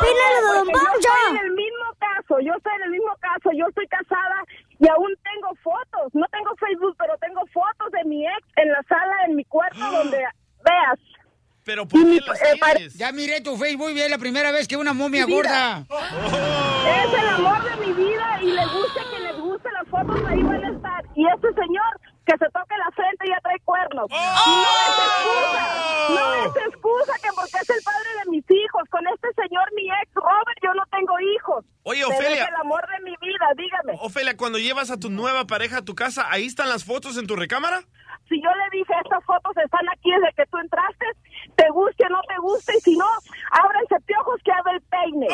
Pílale, 0.00 0.38
Porque 0.40 0.72
don 0.72 0.72
Yo 0.72 0.96
estoy 0.96 1.28
en 1.28 1.44
el 1.44 1.52
mismo 1.52 1.88
caso. 2.00 2.40
Yo 2.40 2.52
estoy 2.56 2.72
en 2.72 2.82
el 2.84 2.90
mismo 2.90 3.12
caso. 3.20 3.50
Yo 3.52 3.66
estoy 3.68 3.86
casada 3.88 4.38
y 4.80 4.88
aún 4.88 5.12
tengo 5.20 5.54
fotos. 5.60 6.08
No 6.14 6.24
tengo 6.32 6.56
Facebook, 6.56 6.96
pero 6.96 7.18
tengo 7.20 7.44
fotos 7.52 7.92
de 7.92 8.04
mi 8.08 8.24
ex 8.24 8.48
en 8.56 8.72
la 8.72 8.82
sala, 8.88 9.14
en 9.28 9.36
mi 9.36 9.44
cuarto, 9.44 9.92
donde 9.92 10.24
veas. 10.64 10.98
Pero 11.64 11.86
¿por 11.86 12.00
qué 12.00 12.20
las 12.26 12.40
eh, 12.40 12.60
tienes? 12.64 12.94
Ya 12.94 13.12
miré 13.12 13.42
tu 13.42 13.58
Facebook 13.58 13.90
y 13.90 14.00
es 14.00 14.10
la 14.10 14.16
primera 14.16 14.52
vez 14.52 14.66
que 14.66 14.78
una 14.78 14.94
momia 14.94 15.26
Mi 15.26 15.34
gorda. 15.34 15.84
Es 15.84 17.12
el 17.12 17.28
amor 17.28 17.62
de 17.62 17.76
mi 17.76 17.92
vida 17.92 18.38
y 18.40 18.52
le 18.52 18.64
guste 18.68 19.00
a 19.00 19.10
quien 19.10 19.22
les 19.22 19.36
guste 19.36 19.68
las 19.70 19.86
fotos, 19.88 20.18
ahí 20.28 20.42
van 20.42 20.64
a 20.64 20.70
estar. 20.70 21.04
Y 21.14 21.26
este 21.28 21.48
señor 21.52 22.13
que 22.24 22.32
se 22.38 22.46
toque 22.50 22.74
la 22.76 22.90
frente 22.94 23.28
ya 23.28 23.40
trae 23.40 23.60
cuernos. 23.64 24.06
Y 24.10 24.14
no 24.14 24.64
es 24.64 24.98
excusa, 25.04 25.62
no 26.10 26.34
es 26.34 26.56
excusa 26.68 27.12
que 27.22 27.28
porque 27.34 27.58
es 27.60 27.70
el 27.70 27.82
padre 27.84 28.08
de 28.24 28.30
mis 28.30 28.44
hijos. 28.50 28.82
Con 28.90 29.06
este 29.08 29.28
señor, 29.34 29.64
mi 29.74 29.88
ex 29.90 30.14
Robert, 30.14 30.58
yo 30.62 30.72
no 30.74 30.82
tengo 30.90 31.20
hijos. 31.20 31.64
Oye, 31.82 32.04
Ofelia. 32.04 32.46
El 32.46 32.54
amor 32.56 32.82
de 32.88 33.04
mi 33.04 33.16
vida, 33.20 33.46
dígame. 33.56 33.98
Ofelia, 34.00 34.36
cuando 34.36 34.58
llevas 34.58 34.90
a 34.90 34.98
tu 34.98 35.10
nueva 35.10 35.46
pareja 35.46 35.78
a 35.78 35.84
tu 35.84 35.94
casa, 35.94 36.26
¿ahí 36.30 36.46
están 36.46 36.68
las 36.68 36.84
fotos 36.84 37.18
en 37.18 37.26
tu 37.26 37.36
recámara? 37.36 37.80
Si 38.28 38.40
yo 38.40 38.48
le 38.50 38.78
dije, 38.78 38.92
estas 39.04 39.22
fotos 39.24 39.56
están 39.62 39.86
aquí 39.92 40.10
desde 40.10 40.32
que 40.34 40.46
tú 40.50 40.56
entraste, 40.58 41.06
te 41.56 41.68
guste 41.70 42.06
o 42.06 42.08
no 42.08 42.22
te 42.26 42.38
guste, 42.40 42.76
y 42.78 42.80
si 42.80 42.96
no, 42.96 43.06
ábranse 43.50 43.96
piojos 44.06 44.40
que 44.42 44.52
haga 44.52 44.72
el 44.72 44.80
peine. 44.82 45.28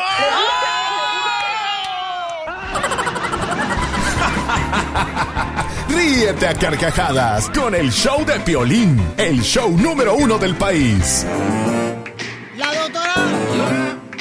Le 5.55 5.61
Ríete 5.95 6.47
a 6.47 6.53
carcajadas 6.53 7.49
con 7.49 7.75
el 7.75 7.91
show 7.91 8.25
de 8.25 8.39
Piolín, 8.39 8.97
el 9.17 9.41
show 9.41 9.77
número 9.77 10.15
uno 10.15 10.37
del 10.37 10.55
país. 10.55 11.25
La 12.61 12.73
doctora. 12.75 13.13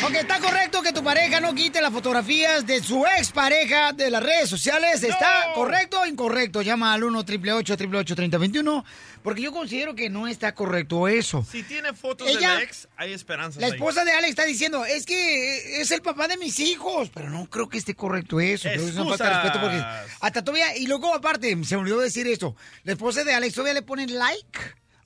Ok, 0.02 0.14
¿está 0.14 0.40
correcto 0.40 0.80
que 0.80 0.94
tu 0.94 1.04
pareja 1.04 1.40
no 1.40 1.54
quite 1.54 1.82
las 1.82 1.92
fotografías 1.92 2.66
de 2.66 2.82
su 2.82 3.04
expareja 3.04 3.92
de 3.92 4.10
las 4.10 4.22
redes 4.22 4.48
sociales? 4.48 5.02
¿Está 5.02 5.52
correcto 5.54 6.00
o 6.00 6.06
incorrecto? 6.06 6.62
Llama 6.62 6.94
al 6.94 7.04
1 7.04 7.18
888 7.18 8.16
3021 8.16 8.82
porque 9.22 9.42
yo 9.42 9.52
considero 9.52 9.94
que 9.94 10.08
no 10.08 10.26
está 10.26 10.54
correcto 10.54 11.06
eso. 11.06 11.44
Si 11.48 11.62
tiene 11.64 11.92
fotos 11.92 12.28
Ella- 12.28 12.52
de 12.52 12.56
la 12.56 12.62
ex, 12.62 12.88
hay 12.96 13.12
esperanzas 13.12 13.60
La 13.60 13.66
ahí. 13.66 13.72
esposa 13.74 14.06
de 14.06 14.12
Alex 14.12 14.30
está 14.30 14.44
diciendo, 14.46 14.86
es 14.86 15.04
que 15.04 15.82
es 15.82 15.90
el 15.90 16.00
papá 16.00 16.26
de 16.26 16.38
mis 16.38 16.58
hijos, 16.60 17.10
pero 17.12 17.28
no 17.28 17.44
creo 17.50 17.68
que 17.68 17.76
esté 17.76 17.94
correcto 17.94 18.40
eso. 18.40 18.70
Creo 18.70 18.82
que 18.84 18.88
es 18.90 18.96
una 18.96 19.10
falta 19.10 19.24
de 19.24 19.34
respeto 19.34 19.60
porque 19.60 19.84
hasta 20.22 20.42
todavía, 20.42 20.74
y 20.78 20.86
luego 20.86 21.14
aparte, 21.14 21.50
se 21.64 21.74
me 21.76 21.82
olvidó 21.82 22.00
decir 22.00 22.26
esto, 22.26 22.56
la 22.84 22.92
esposa 22.92 23.22
de 23.22 23.34
Alex 23.34 23.52
todavía 23.54 23.74
le 23.74 23.82
pone 23.82 24.06
like, 24.06 24.58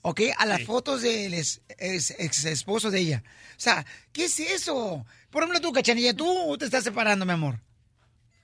¿ok? 0.07 0.21
A 0.37 0.45
las 0.45 0.63
fotos 0.65 1.01
del 1.01 1.33
ex, 1.33 1.63
ex- 1.79 2.15
ex 2.19 2.45
esposo 2.45 2.91
de 2.91 3.01
ella. 3.01 3.23
O 3.57 3.61
sea, 3.61 3.87
¿qué 4.13 4.27
es 4.27 4.39
eso? 4.39 5.07
Por 5.31 5.43
ejemplo, 5.43 5.63
tú, 5.63 5.73
Cachanilla, 5.73 6.13
tú 6.15 6.57
te 6.59 6.67
estás 6.67 6.85
separando, 6.85 7.25
mi 7.25 7.33
amor. 7.33 7.59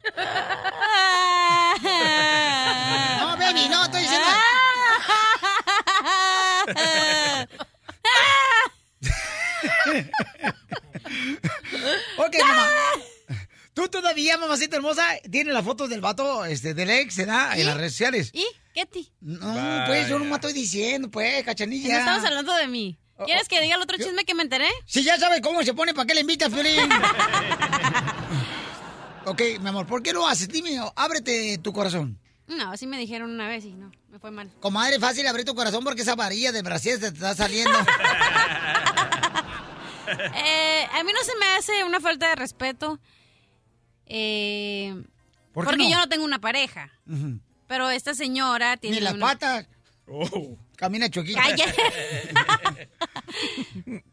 No, 3.21 3.37
baby, 3.37 3.69
no, 3.69 3.85
estoy 3.85 4.01
diciendo... 4.03 4.27
ok, 12.19 12.35
mamá. 12.47 12.67
Tú 13.75 13.89
todavía, 13.89 14.37
mamacita 14.37 14.77
hermosa, 14.77 15.05
tienes 15.31 15.55
la 15.55 15.63
foto 15.63 15.87
del 15.89 16.01
vato, 16.01 16.45
este, 16.45 16.75
del 16.75 16.91
ex, 16.91 17.17
¿verdad? 17.17 17.53
En 17.55 17.61
¿Y? 17.61 17.65
las 17.65 17.77
redes 17.77 17.93
sociales. 17.93 18.31
¿Y? 18.33 18.45
¿Qué 18.75 18.87
ti? 18.87 19.13
No, 19.21 19.85
pues 19.87 20.09
yo 20.09 20.19
no 20.19 20.25
me 20.25 20.35
estoy 20.35 20.53
diciendo, 20.53 21.11
pues, 21.11 21.39
No 21.41 21.45
cachanilla. 21.45 21.99
estamos 22.01 22.25
hablando 22.25 22.53
de 22.55 22.67
mí. 22.69 22.99
¿Quieres 23.25 23.49
que 23.49 23.61
diga 23.61 23.77
el 23.77 23.83
otro 23.83 23.97
chisme 23.99 24.25
que 24.25 24.35
me 24.35 24.43
enteré? 24.43 24.67
Si 24.87 25.03
ya 25.03 25.19
sabe 25.19 25.41
cómo 25.43 25.63
se 25.63 25.75
pone, 25.75 25.93
¿para 25.93 26.07
qué 26.07 26.15
le 26.15 26.21
invitas, 26.23 26.49
Fiolín? 26.53 26.89
ok, 29.27 29.43
mi 29.61 29.69
amor, 29.69 29.87
¿por 29.87 30.03
qué 30.03 30.13
lo 30.13 30.27
haces? 30.27 30.49
Dime, 30.49 30.81
ábrete 30.97 31.59
tu 31.59 31.73
corazón. 31.73 32.19
No, 32.47 32.73
así 32.73 32.87
me 32.87 32.99
dijeron 32.99 33.31
una 33.31 33.47
vez 33.47 33.65
y 33.65 33.73
no, 33.75 33.93
me 34.09 34.19
fue 34.19 34.31
mal. 34.31 34.51
Comadre, 34.61 34.99
fácil 34.99 35.27
abrir 35.27 35.45
tu 35.45 35.55
corazón 35.55 35.85
porque 35.85 36.03
esa 36.03 36.15
varilla 36.17 36.51
de 36.51 36.63
Brasil 36.63 36.99
te 36.99 37.09
está 37.09 37.35
saliendo. 37.35 37.79
Eh, 40.35 40.89
a 40.93 41.05
mí 41.05 41.13
no 41.13 41.23
se 41.23 41.37
me 41.39 41.47
hace 41.57 41.85
una 41.85 42.01
falta 42.01 42.31
de 42.31 42.35
respeto. 42.35 42.99
Eh, 44.13 44.93
¿Por 45.53 45.65
qué 45.65 45.71
porque 45.71 45.85
no? 45.85 45.91
yo 45.91 45.97
no 45.99 46.09
tengo 46.09 46.25
una 46.25 46.41
pareja. 46.41 46.91
Pero 47.67 47.89
esta 47.91 48.15
señora 48.15 48.77
tiene. 48.77 48.97
Ni 48.97 49.03
las 49.03 49.15
una- 49.15 49.27
patas. 49.27 49.67
Camina 50.77 51.09
choquita. 51.09 51.41
Calla. 51.41 51.67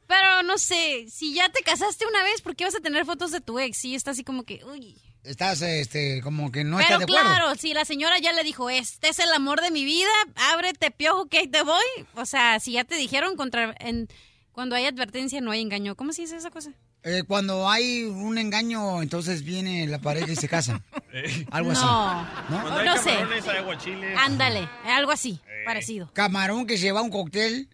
Pero 0.08 0.44
no 0.44 0.58
sé, 0.58 1.08
si 1.10 1.34
ya 1.34 1.50
te 1.50 1.62
casaste 1.64 2.06
una 2.06 2.24
vez, 2.24 2.42
¿por 2.42 2.56
qué 2.56 2.66
vas 2.66 2.76
a 2.76 2.80
tener 2.80 3.06
fotos 3.06 3.32
de 3.32 3.42
tu 3.42 3.60
ex? 3.60 3.78
Sí, 3.78 3.96
está 3.96 4.12
así 4.12 4.24
como 4.24 4.44
que, 4.44 4.64
uy. 4.66 4.96
Estás, 5.24 5.62
este, 5.62 6.22
como 6.22 6.52
que 6.52 6.64
no 6.64 6.78
Pero 6.78 6.84
estás 6.88 7.00
de 7.00 7.04
acuerdo. 7.06 7.24
claro, 7.36 7.56
si 7.56 7.74
la 7.74 7.84
señora 7.84 8.18
ya 8.20 8.32
le 8.32 8.44
dijo, 8.44 8.70
este 8.70 9.10
es 9.10 9.20
el 9.20 9.32
amor 9.34 9.62
de 9.62 9.72
mi 9.72 9.84
vida, 9.84 10.10
ábrete 10.36 10.92
piojo 10.92 11.26
que 11.28 11.40
ahí 11.40 11.48
te 11.48 11.64
voy. 11.64 11.84
O 12.16 12.26
sea, 12.26 12.60
si 12.62 12.74
ya 12.74 12.86
te 12.86 12.96
dijeron 12.96 13.36
contra, 13.36 13.76
en, 13.80 14.08
cuando 14.54 14.76
hay 14.76 14.86
advertencia 14.86 15.42
no 15.42 15.52
hay 15.52 15.62
engaño. 15.62 15.96
¿Cómo 15.96 16.14
se 16.14 16.22
dice 16.22 16.38
esa 16.38 16.52
cosa? 16.52 16.72
Eh, 17.04 17.24
cuando 17.28 17.70
hay 17.70 18.04
un 18.04 18.38
engaño, 18.38 19.02
entonces 19.02 19.44
viene 19.44 19.88
la 19.88 20.00
pareja 20.00 20.30
y 20.32 20.36
se 20.36 20.48
casa. 20.50 20.82
Algo 21.52 21.72
así. 21.72 21.84
No. 21.86 22.22
¿No? 22.50 22.62
Cuando 22.62 22.80
hay 22.80 22.86
No 22.86 22.98
sé. 22.98 23.12
hay 23.12 23.58
aguachiles. 23.58 24.18
Ándale, 24.18 24.68
algo 24.86 25.12
así, 25.12 25.40
parecido. 25.66 26.10
Camarón 26.14 26.66
que 26.68 26.78
lleva 26.78 27.02
un 27.02 27.10
cóctel. 27.10 27.70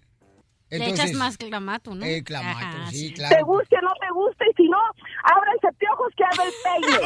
Le 0.69 0.77
entonces- 0.77 1.05
echas 1.05 1.17
más 1.19 1.37
clamato, 1.37 1.93
¿no? 1.93 2.03
Eh, 2.05 2.23
clamato, 2.23 2.65
Ajá, 2.65 2.89
sí, 2.91 3.09
Te 3.09 3.15
claro. 3.15 3.45
guste 3.45 3.75
o 3.77 3.81
no 3.81 3.91
te 3.99 4.09
guste, 4.11 4.45
y 4.51 4.53
si 4.63 4.69
no, 4.69 4.77
ábranse 5.23 5.67
piojos 5.77 6.11
que 6.17 6.23
haga 6.23 6.43
el 6.45 6.53
peine. 6.63 6.97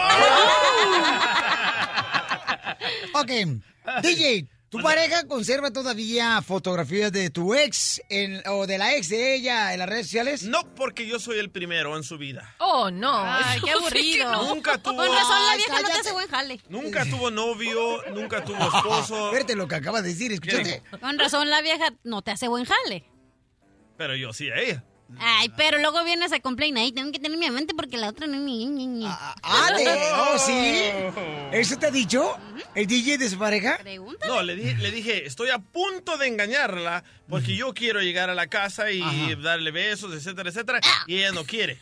Ok, 3.13 3.31
DJ, 4.03 4.47
¿tu 4.69 4.79
pareja 4.81 5.25
conserva 5.27 5.71
todavía 5.71 6.41
fotografías 6.41 7.11
de 7.11 7.29
tu 7.29 7.53
ex 7.55 8.01
en- 8.09 8.41
o 8.47 8.67
de 8.67 8.77
la 8.77 8.95
ex 8.95 9.09
de 9.09 9.35
ella 9.35 9.73
en 9.73 9.79
las 9.79 9.89
redes 9.89 10.07
sociales? 10.07 10.43
No 10.43 10.61
porque 10.75 11.07
yo 11.07 11.19
soy 11.19 11.39
el 11.39 11.49
primero 11.49 11.95
en 11.95 12.03
su 12.03 12.17
vida. 12.17 12.55
Oh, 12.59 12.91
no. 12.91 13.11
Ay, 13.23 13.59
qué 13.63 13.71
aburrido. 13.71 14.31
no. 14.31 14.55
Nunca 14.55 14.77
tuvo, 14.77 14.97
Con 14.97 15.07
razón 15.07 15.29
la 15.45 15.51
Ay, 15.51 15.57
vieja 15.57 15.81
no 15.81 15.87
te 15.87 15.93
hace 15.99 16.11
buen 16.11 16.27
jale. 16.27 16.59
nunca 16.69 17.05
tuvo 17.05 17.31
novio, 17.31 18.03
nunca 18.13 18.43
tuvo 18.43 18.57
esposo. 18.75 19.31
Verte 19.31 19.55
lo 19.55 19.67
que 19.67 19.75
acaba 19.75 20.01
de 20.01 20.09
decir, 20.09 20.31
escúchate. 20.31 20.83
Con 20.99 21.17
razón 21.17 21.49
la 21.49 21.61
vieja 21.61 21.93
no 22.03 22.21
te 22.21 22.31
hace 22.31 22.47
buen 22.47 22.65
jale. 22.65 23.05
Pero 23.97 24.15
yo 24.15 24.31
sí 24.33 24.49
a 24.49 24.57
ella. 24.59 24.83
Ay, 25.19 25.49
pero 25.55 25.77
luego 25.79 26.03
vienes 26.03 26.31
a 26.33 26.39
complain 26.39 26.77
ahí, 26.77 26.91
tengo 26.91 27.11
que 27.11 27.19
tener 27.19 27.37
mi 27.37 27.45
amante 27.45 27.73
porque 27.73 27.97
la 27.97 28.09
otra 28.09 28.27
no 28.27 28.37
ni, 28.39 28.65
ni. 28.65 29.05
Ah, 29.05 29.71
de, 29.75 29.87
oh, 30.15 30.37
sí. 30.37 30.89
¿Eso 31.51 31.77
te 31.77 31.87
ha 31.87 31.91
dicho 31.91 32.35
el 32.75 32.87
DJ 32.87 33.17
de 33.17 33.29
su 33.29 33.37
pareja? 33.37 33.79
No, 34.27 34.43
le 34.43 34.55
dije, 34.55 34.75
le 34.75 34.91
dije, 34.91 35.25
estoy 35.25 35.49
a 35.49 35.59
punto 35.59 36.17
de 36.17 36.27
engañarla 36.27 37.03
porque 37.29 37.55
yo 37.55 37.73
quiero 37.73 38.01
llegar 38.01 38.29
a 38.29 38.35
la 38.35 38.47
casa 38.47 38.91
y 38.91 39.01
Ajá. 39.01 39.35
darle 39.41 39.71
besos, 39.71 40.13
etcétera, 40.13 40.49
etcétera, 40.49 40.81
y 41.07 41.17
ella 41.17 41.31
no 41.31 41.45
quiere. 41.45 41.79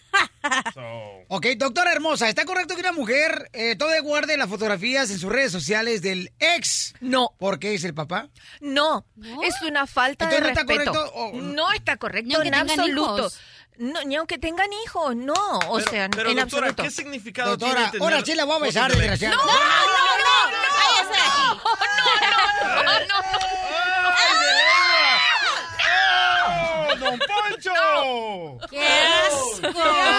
Ok, 1.27 1.45
doctora 1.57 1.91
hermosa, 1.91 2.29
¿está 2.29 2.45
correcto 2.45 2.75
que 2.75 2.81
una 2.81 2.91
mujer 2.91 3.49
eh, 3.53 3.75
todavía 3.75 4.01
guarde 4.01 4.37
las 4.37 4.47
fotografías 4.49 5.09
en 5.09 5.17
sus 5.19 5.31
redes 5.31 5.51
sociales 5.51 6.01
del 6.01 6.31
ex? 6.39 6.93
No. 7.01 7.31
¿Porque 7.39 7.73
es 7.73 7.83
el 7.83 7.93
papá? 7.93 8.29
No, 8.61 9.05
es 9.43 9.55
una 9.63 9.87
falta 9.87 10.27
de 10.27 10.35
Entonces, 10.37 10.55
¿no 10.55 10.61
está 10.61 10.73
respeto. 10.73 10.91
correcto 10.91 11.15
o- 11.15 11.33
No 11.41 11.71
está 11.71 11.97
correcto 11.97 12.27
Ni 12.27 12.35
aunque 12.35 12.47
en 12.49 12.55
absoluto. 12.55 13.17
hijos. 13.19 13.39
No, 13.77 14.03
ni 14.03 14.15
aunque 14.15 14.37
tengan 14.37 14.67
hijos, 14.85 15.15
no. 15.17 15.33
O 15.33 15.77
Pero- 15.79 15.89
sea, 15.91 16.09
pero, 16.09 16.29
en 16.29 16.37
doctora, 16.37 16.67
absoluto. 16.67 16.83
¿qué 16.83 16.91
significado 16.91 17.57
Doctora, 17.57 17.89
tiene 17.91 18.05
ahora 18.05 18.23
sí 18.23 18.33
la 18.35 18.45
voy 18.45 18.55
a 18.55 18.59
besar, 18.59 18.91
desgraciada. 18.95 19.35
No, 19.35 19.45
no, 19.45 19.51
no, 19.51 19.57
no, 19.57 20.57
Váyase 20.77 21.09
de 21.11 21.27
aquí. 21.27 21.59
no, 22.75 22.83
no, 22.83 22.99
no, 22.99 22.99
no. 23.07 23.15
¡Oh, 23.37 23.94
don 27.05 27.19
Poncho! 27.19 28.67
¡Qué 28.69 28.81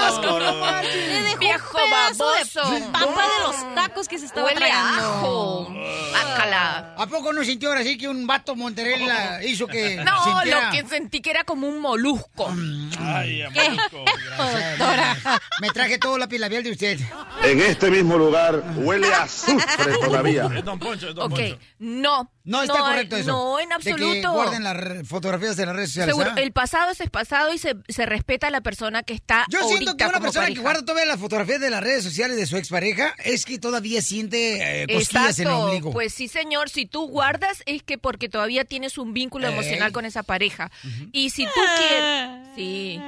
asco! 0.07 0.39
Le 0.39 1.23
dejó 1.23 1.39
Viejo 1.39 1.79
un 1.79 1.91
pedazo 1.91 2.25
baboso. 2.25 2.71
de 2.71 2.81
papa 2.93 3.23
de 3.23 3.43
los 3.47 3.75
tacos 3.75 4.09
que 4.09 4.19
se 4.19 4.27
estaba 4.27 4.47
Huele 4.47 4.57
a 4.57 4.69
tragando. 4.69 5.03
ajo. 5.03 5.75
Bácala. 6.13 6.95
¿A 6.97 7.07
poco 7.07 7.33
no 7.33 7.45
sintió 7.45 7.69
ahora 7.69 7.83
sí 7.83 7.99
que 7.99 8.09
un 8.09 8.27
vato 8.27 8.57
Monterrey 8.57 9.05
la 9.07 9.43
hizo 9.45 9.67
que 9.67 9.97
No, 10.05 10.25
sintiera? 10.25 10.67
lo 10.67 10.71
que 10.73 10.89
sentí 10.89 11.21
que 11.21 11.31
era 11.31 11.45
como 11.45 11.69
un 11.69 11.81
molusco. 11.81 12.49
Ay, 12.99 13.45
¿Qué? 13.53 13.71
Doctora. 13.71 15.17
Me 15.61 15.71
traje 15.71 15.99
todo 15.99 16.19
la 16.19 16.27
labial 16.31 16.63
de 16.63 16.71
usted. 16.73 17.01
En 17.45 17.61
este 17.61 17.91
mismo 17.91 18.17
lugar 18.19 18.63
huele 18.77 19.13
a 19.15 19.23
azufre 19.25 19.95
todavía. 20.05 20.49
Es 20.55 20.65
don 20.65 20.79
Poncho, 20.79 21.09
es 21.11 21.15
don 21.15 21.33
Ok, 21.33 21.39
Poncho. 21.39 21.59
no. 21.79 22.31
No 22.45 22.63
está 22.63 22.75
hay- 22.75 22.81
correcto 22.81 23.17
eso. 23.17 23.33
No, 23.33 23.59
en 23.59 23.69
De 23.71 23.75
que 23.83 23.91
absoluto. 23.91 24.33
guarden 24.33 24.63
las 24.63 25.09
fotografías 25.09 25.57
de 25.57 25.67
las 25.67 25.75
redes 25.75 25.89
sociales. 25.91 26.15
Seguro, 26.15 26.31
¿ah? 26.37 26.41
el 26.41 26.53
pasado 26.53 26.76
es 27.01 27.11
pasado 27.11 27.53
y 27.53 27.59
se, 27.59 27.75
se 27.89 28.07
respeta 28.07 28.49
a 28.49 28.51
la 28.51 28.61
persona 28.61 29.03
que 29.03 29.15
está 29.15 29.47
Yo 29.51 29.67
siento 29.69 29.97
que 29.97 30.05
una 30.05 30.13
como 30.15 30.25
persona 30.25 30.47
que 30.47 30.61
guarda 30.61 30.83
todavía 30.83 31.07
las 31.07 31.19
fotografías 31.21 31.61
de 31.61 31.71
las 31.71 31.83
redes 31.83 32.05
sociales 32.05 32.37
de 32.37 32.47
su 32.47 32.57
expareja 32.57 33.15
es 33.25 33.45
que 33.45 33.59
todavía 33.59 34.03
siente 34.03 34.83
eh, 34.83 34.87
cosquillas 34.87 35.39
en 35.39 35.47
el 35.47 35.53
Exacto, 35.53 35.65
ombligo. 35.65 35.93
pues 35.93 36.13
sí 36.15 36.29
señor, 36.29 36.69
si 36.69 36.87
tú 36.87 37.09
guardas 37.09 37.63
es 37.67 37.83
que 37.83 37.99
porque 37.99 38.29
todavía 38.29 38.65
tienes 38.65 38.99
un 38.99 39.13
vínculo 39.15 39.47
Ey. 39.49 39.53
emocional 39.55 39.93
con 39.93 40.05
esa 40.05 40.23
pareja. 40.23 40.71
Y 41.13 41.31
si 41.31 41.45
tú 41.45 41.61
quieres... 41.79 42.47
Sí, 42.57 43.01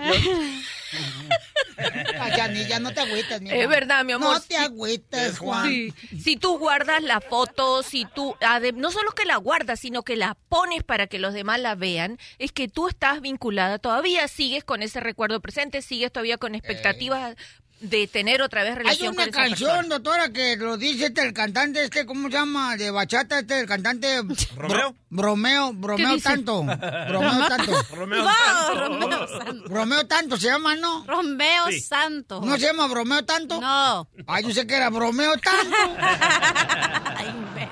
no 2.81 2.93
te 2.93 3.01
agüitas, 3.01 3.41
mi 3.41 3.51
es 3.51 3.69
verdad, 3.69 4.05
mi 4.05 4.13
amor. 4.13 4.35
No 4.35 4.41
te 4.41 4.57
agüitas, 4.57 5.39
Juan. 5.39 5.69
Sí. 5.69 5.95
Si 6.19 6.37
tú 6.37 6.59
guardas 6.59 7.03
la 7.03 7.21
foto, 7.21 7.83
si 7.83 8.07
tú, 8.15 8.37
no 8.75 8.91
solo 8.91 9.13
que 9.13 9.25
la 9.25 9.37
guardas, 9.37 9.81
sino 9.81 10.03
que 10.03 10.17
la 10.17 10.37
pones 10.49 10.83
para 10.83 11.07
que 11.07 11.19
los 11.19 11.35
demás 11.35 11.61
la 11.61 11.75
vean, 11.75 12.19
es 12.39 12.53
que 12.53 12.69
tú 12.69 12.89
estás 12.89 13.21
vinculada, 13.21 13.79
todavía 13.79 14.29
sigues 14.29 14.65
con 14.65 14.83
ese 14.83 15.01
recuerdo 15.01 15.41
presente, 15.41 15.83
sigues 15.83 16.13
todavía 16.13 16.39
con 16.39 16.55
expectativas 16.55 17.37
de 17.81 18.07
tener 18.09 18.43
otra 18.43 18.63
vez 18.63 18.73
Hay 18.73 18.79
relación 18.79 19.15
una 19.15 19.23
con 19.25 19.29
esa 19.31 19.41
canción, 19.41 19.71
persona. 19.71 19.95
doctora, 19.97 20.29
que 20.33 20.57
lo 20.57 20.77
dice 20.77 21.07
este, 21.07 21.23
el 21.23 21.33
cantante, 21.33 21.85
este, 21.85 22.05
¿cómo 22.07 22.29
se 22.29 22.35
llama? 22.35 22.77
De 22.77 22.91
bachata, 22.91 23.39
este, 23.41 23.61
el 23.61 23.67
cantante... 23.67 24.17
¿Romeo? 24.57 24.69
Bro- 24.91 24.95
Bromeo, 25.11 25.73
Bromeo 25.73 26.19
tanto. 26.19 26.63
Bromeo 27.09 27.49
tanto. 27.49 27.73
Romeo 27.95 28.23
Wow, 28.23 28.33
Santos. 28.33 28.89
Romeo 28.89 29.29
Santo. 29.29 29.69
Bromeo 29.69 30.07
tanto 30.07 30.37
se 30.37 30.47
llama, 30.49 30.77
¿no? 30.77 31.05
Romeo 31.07 31.67
Sí. 31.69 31.81
Santo. 31.81 32.41
¿No 32.45 32.55
se 32.57 32.67
llama 32.67 32.87
Bromeo 32.89 33.25
tanto? 33.25 33.61
No. 33.61 34.09
Ay, 34.27 34.45
yo 34.45 34.53
sé 34.53 34.67
que 34.67 34.75
era 34.75 34.91
Bromeo 34.91 35.33
tanto. 35.39 35.77
Ay. 37.17 37.68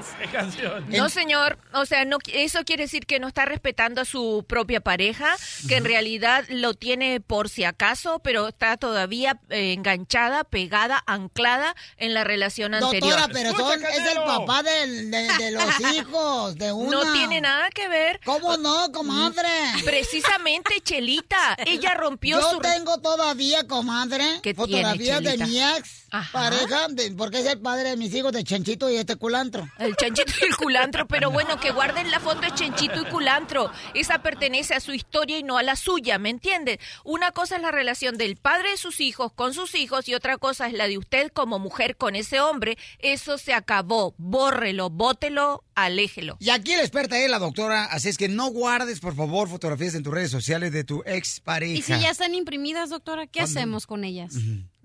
No, 0.89 1.09
señor. 1.09 1.59
O 1.73 1.87
sea, 1.87 2.05
no, 2.05 2.19
eso 2.33 2.65
quiere 2.65 2.85
decir 2.85 3.07
que 3.07 3.19
no 3.21 3.29
está 3.29 3.45
respetando 3.45 4.01
a 4.01 4.05
su 4.05 4.45
propia 4.49 4.81
pareja, 4.81 5.37
que 5.69 5.77
en 5.77 5.85
realidad 5.85 6.45
lo 6.49 6.75
tiene 6.75 7.21
por 7.21 7.49
si 7.49 7.65
acaso, 7.65 8.19
pero 8.21 8.49
está 8.49 8.77
todavía 8.77 9.41
eh, 9.51 9.73
enganchada, 9.73 10.45
pegada, 10.45 11.03
anclada 11.07 11.75
en 11.97 12.15
la 12.15 12.25
relación 12.25 12.75
anterior. 12.75 13.19
Doctora, 13.19 13.33
pero 13.33 13.57
son, 13.57 13.85
es 13.85 14.13
el 14.13 14.19
papá 14.25 14.63
del- 14.63 15.11
de, 15.11 15.29
de 15.39 15.51
los 15.53 15.81
hijos, 15.95 16.57
de 16.57 16.73
una. 16.73 16.91
No 16.91 17.13
tiene 17.13 17.41
nada 17.41 17.69
que 17.71 17.89
ver. 17.89 18.21
¿Cómo 18.25 18.57
no, 18.57 18.91
comadre? 18.93 19.49
Precisamente, 19.85 20.81
Chelita, 20.83 21.57
ella 21.67 21.95
rompió 21.95 22.41
Yo 22.41 22.51
su... 22.53 22.59
tengo 22.59 22.99
todavía, 22.99 23.67
comadre, 23.67 24.25
¿Qué 24.43 24.55
tiene, 24.55 24.57
fotografías 24.57 25.23
de 25.23 25.31
Chelita? 25.39 25.47
mi 25.47 25.63
ex 25.79 26.06
Ajá. 26.19 26.33
pareja, 26.33 26.89
de- 26.89 27.13
porque 27.13 27.41
es 27.41 27.47
el 27.47 27.61
padre 27.61 27.91
de 27.91 27.97
mis 27.97 28.15
hijos, 28.15 28.33
de 28.33 28.45
Chanchito 28.45 28.91
y 28.91 28.97
este 28.97 29.17
culantro. 29.17 29.69
El 29.79 29.97
chanchito 29.97 30.33
y 30.41 30.45
el 30.47 30.57
culantro, 30.57 31.07
pero 31.07 31.31
bueno, 31.33 31.59
que 31.61 31.71
guarden 31.73 32.11
la 32.11 32.21
foto 32.21 32.41
de 32.41 32.53
chanchito 32.55 33.01
y 33.03 33.05
culantro. 33.07 33.71
Esa 33.95 34.23
pertenece 34.23 34.75
a 34.75 34.81
su 34.81 34.93
historia 34.93 35.39
y 35.39 35.43
no 35.43 35.59
a 35.59 35.63
la 35.63 35.77
suya, 35.77 36.19
¿me 36.19 36.31
entiendes? 36.31 36.79
Una 37.05 37.33
cosa 37.33 37.57
es 37.57 37.63
la 37.63 37.71
relación 37.71 38.17
del 38.19 38.37
padre 38.37 38.71
de 38.71 38.77
sus 38.77 39.01
hijos 39.01 39.33
con 39.33 39.55
sus 39.55 39.75
hijos 39.75 40.09
y 40.09 40.15
otra 40.15 40.37
cosa 40.39 40.67
es 40.67 40.73
la 40.73 40.89
de 40.89 40.99
usted 40.99 41.31
como 41.33 41.59
mujer 41.59 41.97
con 41.97 42.17
ese 42.17 42.41
hombre. 42.41 42.77
Eso 42.99 43.39
se 43.39 43.55
acabó. 43.55 44.15
Bórrelo, 44.19 44.91
bótelo, 44.91 45.65
aléjelo. 45.75 46.37
Y 46.41 46.51
aquí 46.51 46.75
la 46.75 46.83
experta 46.83 47.19
es 47.19 47.31
la 47.31 47.39
doctora, 47.39 47.85
así 47.85 48.09
es 48.09 48.17
que 48.19 48.29
no 48.29 48.49
guardes, 48.49 49.01
por 49.01 49.15
favor, 49.15 49.49
fotografías 49.49 49.95
en 49.95 50.03
tus 50.03 50.13
redes 50.15 50.31
sociales 50.31 50.73
de 50.73 50.85
tu 50.85 51.03
ex 51.07 51.41
pareja. 51.41 51.73
¿Y 51.79 51.83
si 51.83 51.93
ya 52.01 52.11
están 52.11 52.35
imprimidas, 52.35 52.91
doctora? 52.91 53.27
¿Qué 53.27 53.41
hacemos 53.41 53.87
con 53.87 54.05
ellas? 54.05 54.33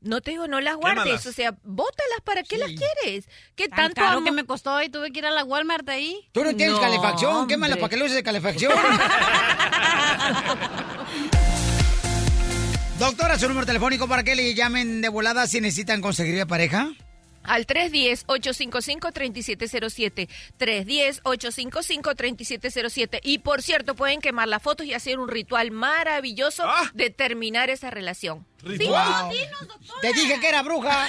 No 0.03 0.19
te 0.19 0.31
digo, 0.31 0.47
no 0.47 0.59
las 0.61 0.77
guardes, 0.77 1.03
Quémalas. 1.03 1.25
o 1.27 1.31
sea, 1.31 1.55
bótalas, 1.63 2.21
¿para 2.23 2.41
qué 2.41 2.57
las 2.57 2.69
quieres? 2.71 3.27
¿Qué 3.55 3.67
Tan 3.69 3.77
tanto 3.93 4.01
caro 4.01 4.17
amo- 4.17 4.25
que 4.25 4.31
me 4.31 4.45
costó 4.45 4.81
y 4.81 4.89
tuve 4.89 5.11
que 5.11 5.19
ir 5.19 5.27
a 5.27 5.31
la 5.31 5.43
Walmart 5.43 5.87
ahí. 5.89 6.27
Tú 6.31 6.43
no 6.43 6.55
tienes 6.55 6.73
No, 6.75 6.81
calefacción, 6.81 7.47
quémala 7.47 7.75
para 7.75 7.89
que 7.89 7.97
lo 7.97 8.05
uses 8.05 8.15
de 8.15 8.23
calefacción. 8.23 8.73
Doctora, 12.99 13.37
su 13.39 13.47
número 13.47 13.65
telefónico 13.65 14.07
para 14.07 14.23
que 14.23 14.35
le 14.35 14.53
llamen 14.53 15.01
de 15.01 15.09
volada 15.09 15.47
si 15.47 15.59
necesitan 15.61 16.01
conseguir 16.01 16.45
pareja. 16.47 16.89
Al 17.43 17.65
310-855-3707. 17.65 20.27
310-855-3707. 20.59 23.19
Y 23.23 23.39
por 23.39 23.61
cierto, 23.61 23.95
pueden 23.95 24.21
quemar 24.21 24.47
las 24.47 24.61
fotos 24.61 24.85
y 24.85 24.93
hacer 24.93 25.19
un 25.19 25.27
ritual 25.27 25.71
maravilloso 25.71 26.63
Ah. 26.65 26.89
de 26.93 27.09
terminar 27.09 27.69
esa 27.69 27.89
relación. 27.89 28.45
Ritual. 28.63 29.25
Wow. 29.25 29.33
Te 30.01 30.13
dije 30.13 30.39
que 30.39 30.47
era 30.47 30.61
bruja. 30.61 31.07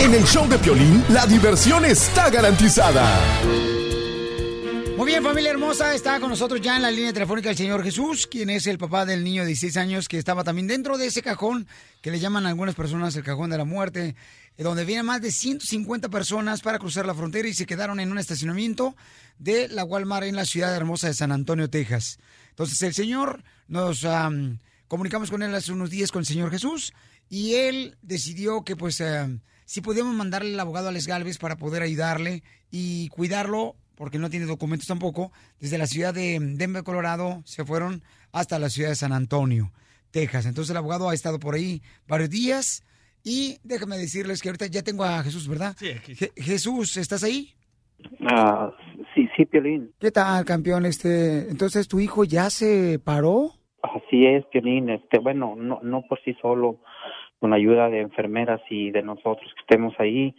En 0.00 0.14
el 0.14 0.24
show 0.24 0.48
de 0.48 0.58
Piolín, 0.58 1.04
la 1.10 1.26
diversión 1.26 1.84
está 1.84 2.30
garantizada. 2.30 3.04
Muy 4.98 5.06
bien, 5.06 5.22
familia 5.22 5.52
hermosa, 5.52 5.94
está 5.94 6.18
con 6.18 6.28
nosotros 6.28 6.60
ya 6.60 6.74
en 6.74 6.82
la 6.82 6.90
línea 6.90 7.12
telefónica 7.12 7.50
el 7.50 7.56
señor 7.56 7.84
Jesús, 7.84 8.26
quien 8.26 8.50
es 8.50 8.66
el 8.66 8.78
papá 8.78 9.06
del 9.06 9.22
niño 9.22 9.42
de 9.42 9.46
16 9.46 9.76
años 9.76 10.08
que 10.08 10.18
estaba 10.18 10.42
también 10.42 10.66
dentro 10.66 10.98
de 10.98 11.06
ese 11.06 11.22
cajón 11.22 11.68
que 12.02 12.10
le 12.10 12.18
llaman 12.18 12.46
a 12.46 12.48
algunas 12.48 12.74
personas 12.74 13.14
el 13.14 13.22
cajón 13.22 13.48
de 13.48 13.58
la 13.58 13.64
muerte, 13.64 14.16
eh, 14.56 14.62
donde 14.64 14.84
vienen 14.84 15.06
más 15.06 15.22
de 15.22 15.30
150 15.30 16.08
personas 16.08 16.62
para 16.62 16.80
cruzar 16.80 17.06
la 17.06 17.14
frontera 17.14 17.46
y 17.46 17.54
se 17.54 17.64
quedaron 17.64 18.00
en 18.00 18.10
un 18.10 18.18
estacionamiento 18.18 18.96
de 19.38 19.68
la 19.68 19.84
Walmart 19.84 20.26
en 20.26 20.34
la 20.34 20.44
ciudad 20.44 20.74
hermosa 20.74 21.06
de 21.06 21.14
San 21.14 21.30
Antonio, 21.30 21.70
Texas. 21.70 22.18
Entonces 22.50 22.82
el 22.82 22.92
señor, 22.92 23.44
nos 23.68 24.04
am, 24.04 24.58
comunicamos 24.88 25.30
con 25.30 25.44
él 25.44 25.54
hace 25.54 25.70
unos 25.70 25.90
días 25.90 26.10
con 26.10 26.22
el 26.22 26.26
señor 26.26 26.50
Jesús 26.50 26.92
y 27.28 27.54
él 27.54 27.96
decidió 28.02 28.64
que 28.64 28.74
pues 28.74 29.00
am, 29.00 29.42
si 29.64 29.80
podíamos 29.80 30.16
mandarle 30.16 30.54
al 30.54 30.60
abogado 30.60 30.88
Alex 30.88 31.06
Galvez 31.06 31.38
para 31.38 31.56
poder 31.56 31.82
ayudarle 31.84 32.42
y 32.72 33.10
cuidarlo 33.10 33.76
porque 33.98 34.18
no 34.18 34.30
tiene 34.30 34.46
documentos 34.46 34.86
tampoco, 34.86 35.32
desde 35.60 35.76
la 35.76 35.86
ciudad 35.86 36.14
de 36.14 36.38
Denver, 36.40 36.84
Colorado, 36.84 37.42
se 37.44 37.64
fueron 37.64 38.02
hasta 38.32 38.58
la 38.58 38.70
ciudad 38.70 38.90
de 38.90 38.94
San 38.94 39.12
Antonio, 39.12 39.72
Texas. 40.12 40.46
Entonces 40.46 40.70
el 40.70 40.76
abogado 40.78 41.10
ha 41.10 41.14
estado 41.14 41.38
por 41.40 41.54
ahí 41.56 41.82
varios 42.06 42.30
días 42.30 42.84
y 43.24 43.58
déjame 43.64 43.98
decirles 43.98 44.40
que 44.40 44.48
ahorita 44.48 44.66
ya 44.68 44.82
tengo 44.82 45.04
a 45.04 45.22
Jesús, 45.24 45.48
¿verdad? 45.48 45.74
Sí, 45.76 45.90
aquí. 45.90 46.14
Je- 46.14 46.32
Jesús, 46.36 46.96
¿estás 46.96 47.24
ahí? 47.24 47.54
Ah, 48.30 48.70
sí, 49.14 49.28
sí, 49.36 49.44
Piolín. 49.44 49.90
¿Qué 49.98 50.12
tal, 50.12 50.44
campeón? 50.44 50.86
Este, 50.86 51.50
entonces 51.50 51.88
tu 51.88 51.98
hijo 51.98 52.22
ya 52.24 52.48
se 52.50 53.00
paró. 53.00 53.50
Así 53.82 54.24
es, 54.24 54.44
Piolín. 54.46 54.88
Este, 54.90 55.18
bueno, 55.18 55.54
no, 55.56 55.80
no 55.82 56.02
por 56.08 56.22
sí 56.24 56.34
solo, 56.40 56.80
con 57.40 57.52
ayuda 57.52 57.88
de 57.88 58.00
enfermeras 58.00 58.60
y 58.70 58.90
de 58.92 59.02
nosotros 59.02 59.52
que 59.54 59.60
estemos 59.62 59.94
ahí, 59.98 60.34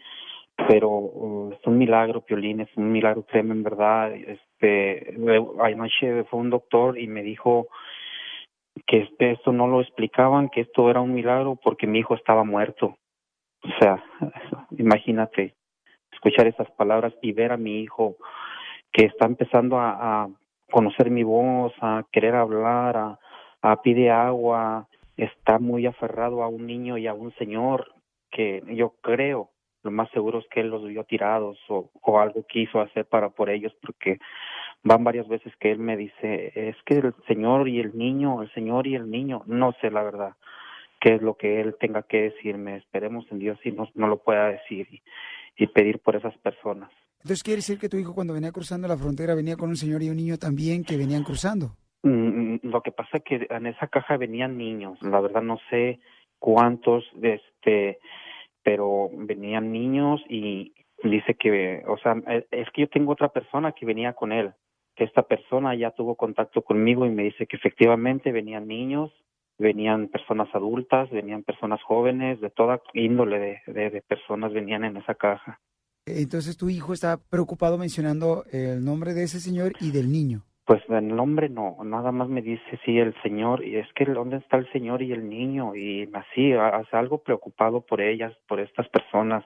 pero 0.68 0.90
uh, 0.90 1.54
es 1.54 1.66
un 1.66 1.78
milagro, 1.78 2.22
Piolín, 2.22 2.62
es 2.62 2.70
un 2.76 2.92
milagro, 2.92 3.24
créeme, 3.24 3.54
en 3.54 3.64
verdad. 3.64 4.14
Este, 4.14 5.14
eh, 5.14 5.46
anoche 5.62 6.24
fue 6.26 6.40
un 6.40 6.50
doctor 6.50 6.98
y 6.98 7.08
me 7.08 7.24
dijo 7.24 7.68
que 8.86 9.00
este, 9.00 9.32
esto 9.32 9.52
no 9.52 9.68
lo 9.68 9.82
explicaban, 9.82 10.50
que 10.50 10.62
esto 10.62 10.90
era 10.90 11.02
un 11.02 11.14
milagro 11.14 11.56
porque 11.56 11.88
mi 11.88 12.00
hijo 12.00 12.16
estaba 12.16 12.44
muerto. 12.44 12.98
O 13.64 13.70
sea, 13.80 14.04
imagínate 14.78 15.56
escuchar 16.12 16.48
esas 16.48 16.70
palabras 16.72 17.14
y 17.22 17.32
ver 17.32 17.52
a 17.52 17.58
mi 17.58 17.82
hijo 17.82 18.18
que 18.92 19.06
está 19.06 19.26
empezando 19.26 19.80
a, 19.80 20.24
a 20.24 20.30
conocer 20.72 21.10
mi 21.10 21.24
voz, 21.24 21.74
a 21.82 22.04
querer 22.12 22.36
hablar, 22.36 22.98
a, 22.98 23.20
a 23.62 23.82
pide 23.82 24.10
agua, 24.10 24.88
está 25.18 25.60
muy 25.60 25.86
aferrado 25.86 26.44
a 26.44 26.48
un 26.48 26.66
niño 26.66 26.98
y 26.98 27.08
a 27.08 27.14
un 27.14 27.34
señor 27.36 27.94
que 28.32 28.64
yo 28.68 28.94
creo, 29.02 29.50
lo 29.84 29.92
más 29.92 30.10
seguro 30.12 30.40
es 30.40 30.46
que 30.50 30.62
él 30.62 30.70
los 30.70 30.86
vio 30.86 31.04
tirados 31.04 31.58
o, 31.70 31.90
o 32.02 32.20
algo 32.20 32.46
quiso 32.48 32.82
hacer 32.82 33.06
para 33.06 33.30
por 33.30 33.50
ellos 33.50 33.74
porque 33.82 34.20
van 34.84 35.04
varias 35.04 35.28
veces 35.28 35.54
que 35.58 35.72
él 35.72 35.80
me 35.80 35.98
dice, 35.98 36.52
es 36.56 36.76
que 36.86 36.96
el 36.96 37.14
señor 37.28 37.68
y 37.68 37.80
el 37.80 37.98
niño, 37.98 38.42
el 38.42 38.52
señor 38.54 38.88
y 38.88 38.96
el 38.96 39.10
niño, 39.10 39.44
no 39.46 39.74
sé 39.82 39.92
la 39.92 40.04
verdad 40.04 40.36
qué 41.00 41.16
es 41.16 41.22
lo 41.22 41.36
que 41.36 41.62
él 41.62 41.76
tenga 41.80 42.04
que 42.04 42.24
decirme, 42.24 42.78
esperemos 42.78 43.26
en 43.32 43.40
Dios 43.40 43.58
y 43.64 43.72
no, 43.72 43.90
no 43.96 44.08
lo 44.08 44.18
pueda 44.18 44.50
decir 44.50 44.88
y, 44.92 45.02
y 45.58 45.68
pedir 45.68 46.00
por 46.00 46.16
esas 46.16 46.38
personas. 46.40 46.92
Entonces 47.20 47.44
quiere 47.44 47.58
decir 47.58 47.80
que 47.80 47.90
tu 47.90 47.98
hijo 47.98 48.14
cuando 48.14 48.34
venía 48.34 48.52
cruzando 48.52 48.88
la 48.88 48.98
frontera 48.98 49.36
venía 49.36 49.58
con 49.58 49.70
un 49.70 49.76
señor 49.76 50.02
y 50.04 50.10
un 50.10 50.18
niño 50.18 50.38
también 50.38 50.84
que 50.84 50.98
venían 50.98 51.24
cruzando. 51.24 51.76
Mm, 52.04 52.58
Lo 52.64 52.82
que 52.82 52.92
pasa 52.92 53.18
es 53.18 53.24
que 53.24 53.48
en 53.50 53.66
esa 53.66 53.88
caja 53.88 54.18
venían 54.18 54.58
niños, 54.58 55.02
la 55.02 55.20
verdad 55.20 55.42
no 55.42 55.58
sé 55.70 56.00
cuántos, 56.38 57.04
este, 57.22 58.00
pero 58.64 59.10
venían 59.14 59.72
niños 59.72 60.22
y 60.30 60.74
dice 61.04 61.36
que, 61.36 61.84
o 61.88 61.98
sea, 61.98 62.16
e- 62.28 62.48
es 62.52 62.68
que 62.72 62.82
yo 62.82 62.90
tengo 62.90 63.14
otra 63.14 63.30
persona 63.30 63.72
que 63.72 63.86
venía 63.86 64.14
con 64.14 64.32
él, 64.32 64.54
que 64.96 65.04
esta 65.06 65.24
persona 65.24 65.76
ya 65.76 65.92
tuvo 65.92 66.16
contacto 66.16 66.62
conmigo 66.62 67.06
y 67.06 67.10
me 67.10 67.24
dice 67.24 67.48
que 67.48 67.58
efectivamente 67.58 68.32
venían 68.32 68.68
niños, 68.68 69.12
venían 69.58 70.08
personas 70.08 70.48
adultas, 70.54 71.10
venían 71.10 71.44
personas 71.44 71.82
jóvenes, 71.84 72.40
de 72.42 72.50
toda 72.50 72.82
índole 72.94 73.40
de, 73.40 73.74
de, 73.74 73.90
de 73.90 74.02
personas 74.02 74.54
venían 74.54 74.84
en 74.84 74.98
esa 74.98 75.16
caja. 75.16 75.60
Entonces 76.06 76.58
tu 76.58 76.70
hijo 76.70 76.94
está 76.94 77.18
preocupado 77.18 77.78
mencionando 77.78 78.44
el 78.52 78.84
nombre 78.84 79.14
de 79.14 79.24
ese 79.24 79.40
señor 79.40 79.74
y 79.80 79.92
del 79.92 80.12
niño. 80.12 80.44
Pues 80.70 80.84
el 80.88 81.08
nombre 81.08 81.50
no, 81.50 81.78
nada 81.84 82.12
más 82.12 82.30
me 82.30 82.44
dice 82.44 82.80
sí 82.86 83.00
el 83.00 83.20
señor 83.24 83.66
y 83.66 83.78
es 83.78 83.92
que 83.94 84.06
dónde 84.06 84.38
está 84.38 84.58
el 84.58 84.72
señor 84.72 85.02
y 85.02 85.12
el 85.12 85.28
niño 85.28 85.76
y 85.76 86.08
así, 86.14 86.54
hace 86.54 86.96
algo 86.96 87.24
preocupado 87.24 87.82
por 87.82 88.02
ellas, 88.02 88.38
por 88.48 88.60
estas 88.60 88.88
personas. 88.90 89.44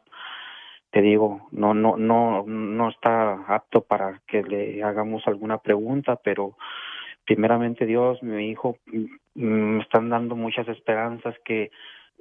Te 0.91 1.01
digo, 1.01 1.47
no, 1.51 1.73
no, 1.73 1.95
no, 1.95 2.43
no 2.45 2.89
está 2.89 3.35
apto 3.47 3.85
para 3.85 4.19
que 4.27 4.43
le 4.43 4.83
hagamos 4.83 5.25
alguna 5.25 5.59
pregunta, 5.59 6.17
pero 6.17 6.57
primeramente 7.23 7.85
Dios, 7.85 8.21
mi 8.21 8.49
hijo, 8.49 8.75
me 9.33 9.81
están 9.81 10.09
dando 10.09 10.35
muchas 10.35 10.67
esperanzas 10.67 11.35
que 11.45 11.71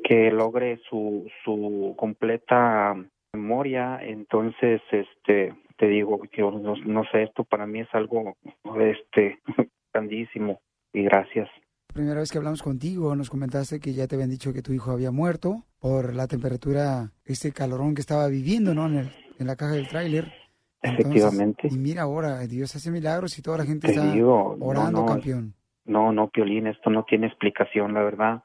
que 0.05 0.31
logre 0.31 0.79
su 0.89 1.29
su 1.43 1.97
completa 1.99 2.95
memoria, 3.33 3.99
entonces 4.01 4.81
este 4.93 5.55
te 5.73 5.87
digo, 5.89 6.21
yo 6.37 6.51
no, 6.51 6.75
no 6.77 7.05
sé, 7.13 7.25
esto 7.25 7.45
para 7.45 7.67
mí 7.67 7.81
es 7.81 7.89
algo 7.93 8.37
este 8.81 9.39
grandísimo 9.93 10.61
y 10.93 11.03
gracias. 11.05 11.49
Primera 11.93 12.21
vez 12.21 12.31
que 12.33 12.39
hablamos 12.39 12.63
contigo, 12.63 13.15
nos 13.15 13.29
comentaste 13.29 13.79
que 13.79 13.93
ya 13.93 14.07
te 14.07 14.15
habían 14.15 14.31
dicho 14.31 14.53
que 14.55 14.63
tu 14.63 14.73
hijo 14.73 14.91
había 14.93 15.11
muerto 15.11 15.65
por 15.79 16.15
la 16.15 16.27
temperatura, 16.27 17.11
este 17.25 17.53
calorón 17.53 17.95
que 17.95 18.01
estaba 18.01 18.29
viviendo, 18.29 18.75
¿no? 18.75 18.87
En, 18.87 18.97
el- 18.97 19.11
en 19.39 19.47
la 19.47 19.57
caja 19.57 19.73
del 19.73 19.89
tráiler. 19.89 20.33
Efectivamente. 20.81 21.69
Y 21.71 21.77
mira 21.79 22.03
ahora, 22.03 22.39
Dios 22.47 22.75
hace 22.75 22.91
milagros 22.91 23.39
y 23.39 23.43
toda 23.43 23.59
la 23.59 23.65
gente 23.65 23.89
Te 23.89 23.95
está 23.95 24.13
digo, 24.13 24.57
no, 24.59 24.67
orando, 24.67 25.01
no, 25.01 25.07
campeón. 25.07 25.55
No, 25.85 26.13
no, 26.13 26.29
Piolín, 26.29 26.67
esto 26.67 26.91
no 26.91 27.05
tiene 27.05 27.27
explicación, 27.27 27.93
la 27.95 28.03
verdad. 28.03 28.43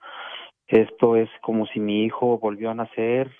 Esto 0.67 1.15
es 1.15 1.29
como 1.41 1.65
si 1.67 1.79
mi 1.79 2.03
hijo 2.03 2.37
volvió 2.39 2.71
a 2.71 2.73
nacer, 2.73 3.31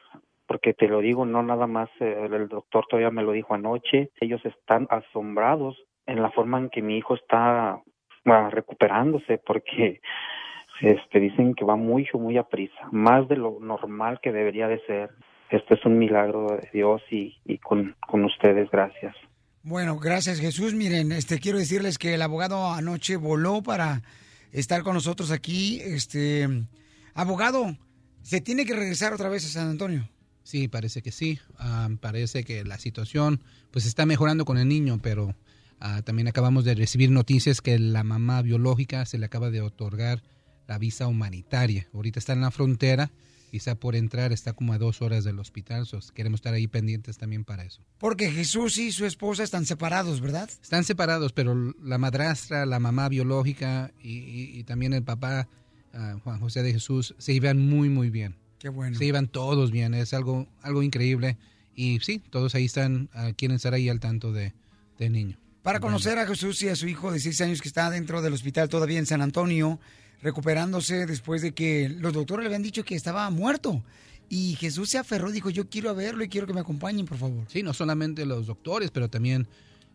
porque 0.48 0.74
te 0.74 0.88
lo 0.88 1.02
digo, 1.02 1.26
no 1.26 1.44
nada 1.44 1.68
más, 1.68 1.90
eh, 2.00 2.28
el 2.32 2.48
doctor 2.48 2.86
todavía 2.90 3.12
me 3.12 3.24
lo 3.24 3.34
dijo 3.34 3.54
anoche, 3.54 4.10
ellos 4.22 4.42
están 4.46 4.88
asombrados 4.90 5.78
en 6.06 6.22
la 6.22 6.32
forma 6.32 6.58
en 6.58 6.70
que 6.70 6.82
mi 6.82 6.98
hijo 6.98 7.16
está 7.16 7.82
ah, 8.26 8.50
recuperándose, 8.50 9.38
porque 9.46 10.00
este 10.82 11.20
dicen 11.20 11.54
que 11.54 11.66
va 11.66 11.76
mucho, 11.76 12.18
muy 12.18 12.38
a 12.38 12.44
prisa, 12.44 12.88
más 12.92 13.28
de 13.28 13.36
lo 13.36 13.60
normal 13.60 14.20
que 14.22 14.32
debería 14.32 14.68
de 14.68 14.80
ser. 14.86 15.10
Esto 15.50 15.76
es 15.76 15.86
un 15.86 15.98
milagro 15.98 16.48
de 16.48 16.70
Dios 16.74 17.02
y, 17.10 17.38
y 17.46 17.58
con, 17.58 17.96
con 18.06 18.24
ustedes, 18.26 18.70
gracias. 18.72 19.16
Bueno, 19.64 19.98
gracias 19.98 20.40
Jesús. 20.40 20.74
Miren, 20.74 21.12
este 21.12 21.40
quiero 21.40 21.58
decirles 21.58 21.98
que 21.98 22.14
el 22.14 22.22
abogado 22.22 22.72
anoche 22.72 23.18
voló 23.18 23.62
para 23.64 24.02
estar 24.52 24.84
con 24.84 24.94
nosotros 24.94 25.32
aquí. 25.32 25.82
Este 25.82 26.48
abogado, 27.14 27.76
se 28.22 28.40
tiene 28.40 28.66
que 28.66 28.76
regresar 28.76 29.14
otra 29.14 29.30
vez 29.30 29.46
a 29.46 29.50
San 29.50 29.70
Antonio. 29.70 30.08
Sí, 30.48 30.70
parece 30.70 31.02
que 31.02 31.12
sí. 31.12 31.40
Ah, 31.60 31.90
parece 32.00 32.46
que 32.46 32.64
la 32.64 32.80
situación 32.80 33.42
pues 33.72 33.86
está 33.86 34.06
mejorando 34.06 34.46
con 34.46 34.58
el 34.58 34.70
niño, 34.70 34.98
pero 35.04 35.36
ah, 35.82 36.02
también 36.04 36.30
acabamos 36.30 36.64
de 36.64 36.74
recibir 36.74 37.12
noticias 37.12 37.60
que 37.60 37.78
la 37.78 38.06
mamá 38.06 38.42
biológica 38.42 39.06
se 39.06 39.18
le 39.18 39.26
acaba 39.26 39.50
de 39.50 39.60
otorgar 39.60 40.24
la 40.66 40.78
visa 40.78 41.08
humanitaria. 41.08 41.88
Ahorita 41.94 42.20
está 42.20 42.32
en 42.32 42.40
la 42.42 42.52
frontera 42.52 43.12
está 43.52 43.74
por 43.76 43.96
entrar, 43.96 44.32
está 44.34 44.54
como 44.54 44.72
a 44.74 44.78
dos 44.78 45.02
horas 45.02 45.24
del 45.24 45.40
hospital, 45.40 45.88
so 45.88 46.00
queremos 46.14 46.38
estar 46.40 46.54
ahí 46.54 46.68
pendientes 46.68 47.18
también 47.18 47.44
para 47.44 47.64
eso. 47.64 47.82
Porque 47.98 48.30
Jesús 48.32 48.78
y 48.78 48.92
su 48.92 49.04
esposa 49.06 49.42
están 49.44 49.66
separados, 49.66 50.22
¿verdad? 50.22 50.48
Están 50.62 50.84
separados, 50.84 51.34
pero 51.34 51.56
la 51.84 51.98
madrastra, 51.98 52.66
la 52.68 52.80
mamá 52.80 53.10
biológica 53.10 53.92
y, 54.04 54.20
y- 54.20 54.60
y 54.60 54.64
también 54.64 54.94
el 54.94 55.02
papá, 55.04 55.48
ah, 55.94 56.18
Juan 56.24 56.40
José 56.40 56.62
de 56.62 56.72
Jesús, 56.74 57.16
se 57.18 57.34
llevan 57.34 57.58
muy, 57.60 57.90
muy 57.90 58.12
bien. 58.12 58.36
Qué 58.60 58.70
bueno. 58.70 58.98
Se 58.98 59.06
llevan 59.06 59.28
todos 59.28 59.72
bien, 59.72 59.94
es 59.94 60.14
algo, 60.14 60.48
algo 60.62 60.84
increíble. 60.84 61.38
Y 61.76 62.00
sí, 62.00 62.20
todos 62.30 62.56
ahí 62.56 62.66
están, 62.66 63.10
ah, 63.14 63.32
quieren 63.36 63.56
estar 63.56 63.74
ahí 63.74 63.88
al 63.90 64.00
tanto 64.00 64.32
de, 64.34 64.54
del 64.98 65.14
niño. 65.14 65.38
Para 65.62 65.80
conocer 65.80 66.18
a 66.18 66.26
Jesús 66.26 66.62
y 66.64 66.70
a 66.70 66.76
su 66.76 66.88
hijo 66.88 67.12
de 67.12 67.20
seis 67.20 67.40
años 67.42 67.62
que 67.62 67.68
está 67.68 67.90
dentro 67.90 68.22
del 68.22 68.34
hospital 68.34 68.70
todavía 68.70 69.00
en 69.00 69.06
San 69.06 69.22
Antonio, 69.22 69.80
recuperándose 70.22 71.06
después 71.06 71.42
de 71.42 71.52
que 71.52 71.90
los 71.90 72.14
doctores 72.14 72.44
le 72.44 72.48
habían 72.48 72.64
dicho 72.64 72.84
que 72.84 72.96
estaba 72.96 73.30
muerto. 73.30 73.84
Y 74.30 74.56
Jesús 74.56 74.90
se 74.90 74.98
aferró, 74.98 75.32
dijo, 75.32 75.50
yo 75.50 75.70
quiero 75.70 75.94
verlo 75.94 76.24
y 76.24 76.30
quiero 76.30 76.48
que 76.48 76.54
me 76.54 76.62
acompañen, 76.62 77.06
por 77.06 77.18
favor. 77.18 77.46
Sí, 77.50 77.64
no 77.64 77.74
solamente 77.74 78.26
los 78.26 78.48
doctores, 78.48 78.92
pero 78.92 79.10
también 79.10 79.48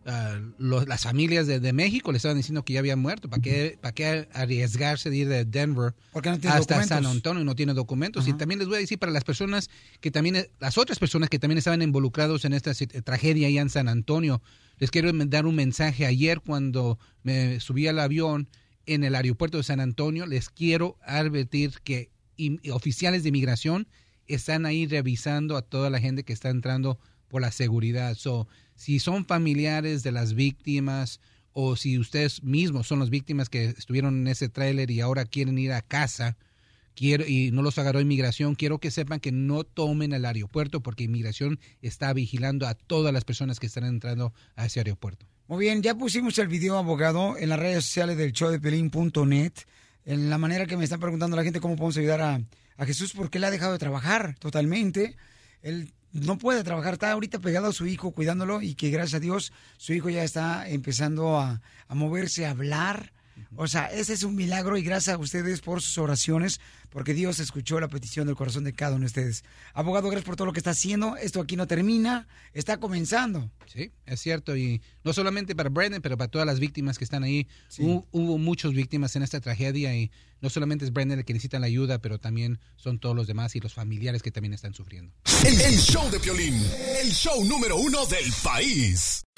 ah, 0.05 0.39
los- 0.57 0.87
las 0.87 1.01
familias 1.01 1.47
de, 1.47 1.59
de 1.59 1.73
México 1.73 2.11
le 2.11 2.17
estaban 2.17 2.37
diciendo 2.37 2.63
que 2.65 2.73
ya 2.73 2.79
había 2.79 2.95
muerto. 2.95 3.29
¿Para 3.29 3.41
qué, 3.41 3.77
¿Para 3.81 3.93
qué 3.93 4.27
arriesgarse 4.33 5.09
de 5.09 5.17
ir 5.17 5.27
de 5.29 5.45
Denver 5.45 5.93
no 6.13 6.19
hasta 6.59 6.75
documentos. 6.75 6.87
San 6.87 7.05
Antonio 7.05 7.41
y 7.41 7.45
no 7.45 7.55
tiene 7.55 7.73
documentos? 7.73 8.27
Y 8.27 8.33
también 8.33 8.59
les 8.59 8.67
voy 8.67 8.77
a 8.77 8.79
decir 8.79 8.99
para 8.99 9.11
las 9.11 9.23
personas 9.23 9.69
que 10.01 10.11
también, 10.11 10.35
eh, 10.35 10.49
las 10.59 10.77
otras 10.77 10.99
personas 10.99 11.29
que 11.29 11.39
también 11.39 11.57
estaban 11.57 11.81
involucrados 11.81 12.45
en 12.45 12.53
esta 12.53 12.71
sit- 12.71 13.03
tragedia 13.03 13.47
allá 13.47 13.61
en 13.61 13.69
San 13.69 13.87
Antonio, 13.87 14.41
les 14.79 14.91
quiero 14.91 15.11
dar 15.13 15.45
un 15.45 15.55
mensaje. 15.55 16.05
Ayer 16.05 16.41
cuando 16.41 16.99
me 17.23 17.59
subí 17.59 17.87
al 17.87 17.99
avión 17.99 18.47
en 18.85 19.03
el 19.03 19.15
aeropuerto 19.15 19.57
de 19.57 19.63
San 19.63 19.79
Antonio, 19.79 20.25
les 20.25 20.49
quiero 20.49 20.97
advertir 21.05 21.79
que 21.83 22.09
oficiales 22.71 23.23
de 23.23 23.29
inmigración 23.29 23.87
están 24.27 24.65
ahí 24.65 24.87
revisando 24.87 25.55
a 25.57 25.61
toda 25.61 25.89
la 25.89 25.99
gente 25.99 26.23
que 26.23 26.33
está 26.33 26.49
entrando 26.49 26.99
por 27.27 27.41
la 27.41 27.51
seguridad. 27.51 28.15
So, 28.15 28.47
si 28.75 28.99
son 28.99 29.25
familiares 29.25 30.03
de 30.03 30.11
las 30.11 30.33
víctimas 30.33 31.19
o 31.51 31.75
si 31.75 31.99
ustedes 31.99 32.43
mismos 32.43 32.87
son 32.87 32.99
las 32.99 33.09
víctimas 33.09 33.49
que 33.49 33.65
estuvieron 33.65 34.21
en 34.21 34.27
ese 34.27 34.49
tráiler 34.49 34.89
y 34.91 35.01
ahora 35.01 35.25
quieren 35.25 35.57
ir 35.57 35.71
a 35.71 35.81
casa 35.81 36.37
quiero 36.95 37.25
y 37.27 37.51
no 37.51 37.61
los 37.61 37.77
agarró 37.77 37.99
inmigración, 38.01 38.55
quiero 38.55 38.79
que 38.79 38.91
sepan 38.91 39.19
que 39.19 39.31
no 39.31 39.63
tomen 39.63 40.13
el 40.13 40.25
aeropuerto 40.25 40.81
porque 40.81 41.03
inmigración 41.03 41.59
está 41.81 42.13
vigilando 42.13 42.67
a 42.67 42.75
todas 42.75 43.13
las 43.13 43.25
personas 43.25 43.59
que 43.59 43.67
están 43.67 43.85
entrando 43.85 44.33
a 44.55 44.65
ese 44.65 44.79
aeropuerto. 44.79 45.25
Muy 45.47 45.65
bien, 45.65 45.81
ya 45.81 45.95
pusimos 45.95 46.37
el 46.39 46.47
video, 46.47 46.77
abogado, 46.77 47.37
en 47.37 47.49
las 47.49 47.59
redes 47.59 47.85
sociales 47.85 48.17
del 48.17 48.31
show 48.31 48.49
de 48.49 48.59
Pelín.net. 48.59 49.53
En 50.05 50.29
la 50.29 50.37
manera 50.37 50.65
que 50.65 50.77
me 50.77 50.83
están 50.83 50.99
preguntando 50.99 51.35
la 51.35 51.43
gente 51.43 51.59
cómo 51.59 51.75
podemos 51.75 51.97
ayudar 51.97 52.21
a, 52.21 52.41
a 52.77 52.85
Jesús 52.85 53.13
porque 53.13 53.37
él 53.37 53.43
ha 53.43 53.51
dejado 53.51 53.73
de 53.73 53.79
trabajar 53.79 54.35
totalmente. 54.39 55.15
Él 55.61 55.91
no 56.13 56.37
puede 56.37 56.63
trabajar, 56.63 56.93
está 56.93 57.11
ahorita 57.11 57.39
pegado 57.39 57.67
a 57.67 57.73
su 57.73 57.87
hijo 57.87 58.11
cuidándolo 58.11 58.61
y 58.61 58.75
que 58.75 58.89
gracias 58.89 59.15
a 59.15 59.19
Dios 59.19 59.51
su 59.77 59.93
hijo 59.93 60.09
ya 60.09 60.23
está 60.23 60.69
empezando 60.69 61.37
a, 61.39 61.61
a 61.87 61.95
moverse, 61.95 62.45
a 62.45 62.51
hablar. 62.51 63.11
O 63.55 63.67
sea, 63.67 63.85
ese 63.87 64.13
es 64.13 64.23
un 64.23 64.35
milagro 64.35 64.77
y 64.77 64.83
gracias 64.83 65.15
a 65.15 65.19
ustedes 65.19 65.61
por 65.61 65.81
sus 65.81 65.97
oraciones, 65.97 66.59
porque 66.89 67.13
Dios 67.13 67.39
escuchó 67.39 67.79
la 67.79 67.87
petición 67.87 68.27
del 68.27 68.35
corazón 68.35 68.63
de 68.63 68.73
cada 68.73 68.93
uno 68.95 69.01
de 69.01 69.05
ustedes. 69.07 69.43
Abogado, 69.73 70.09
gracias 70.09 70.25
por 70.25 70.35
todo 70.35 70.45
lo 70.47 70.53
que 70.53 70.59
está 70.59 70.71
haciendo. 70.71 71.17
Esto 71.17 71.41
aquí 71.41 71.55
no 71.55 71.67
termina, 71.67 72.27
está 72.53 72.77
comenzando. 72.77 73.49
Sí, 73.65 73.91
es 74.05 74.19
cierto. 74.21 74.55
Y 74.57 74.81
no 75.03 75.13
solamente 75.13 75.55
para 75.55 75.69
Brandon, 75.69 76.01
pero 76.01 76.17
para 76.17 76.29
todas 76.29 76.45
las 76.47 76.59
víctimas 76.59 76.97
que 76.97 77.03
están 77.03 77.23
ahí. 77.23 77.47
Hu- 77.77 78.05
Hubo, 78.11 78.37
muchas 78.37 78.73
víctimas 78.73 79.15
en 79.15 79.23
esta 79.23 79.39
tragedia 79.41 79.95
y 79.95 80.11
no 80.41 80.49
solamente 80.49 80.85
es 80.85 80.91
Brandon 80.93 81.19
el 81.19 81.25
que 81.25 81.33
necesita 81.33 81.59
la 81.59 81.67
ayuda, 81.67 81.99
pero 81.99 82.19
también 82.19 82.59
son 82.75 82.99
todos 82.99 83.15
los 83.15 83.27
demás 83.27 83.55
y 83.55 83.59
los 83.59 83.73
familiares 83.73 84.21
que 84.21 84.31
también 84.31 84.53
están 84.53 84.73
sufriendo. 84.73 85.13
El, 85.45 85.59
el 85.61 85.77
show 85.79 86.09
de 86.11 86.19
Piolín, 86.19 86.55
el 87.01 87.11
show 87.11 87.43
número 87.45 87.77
uno 87.77 88.05
del 88.05 88.31
país. 88.43 89.23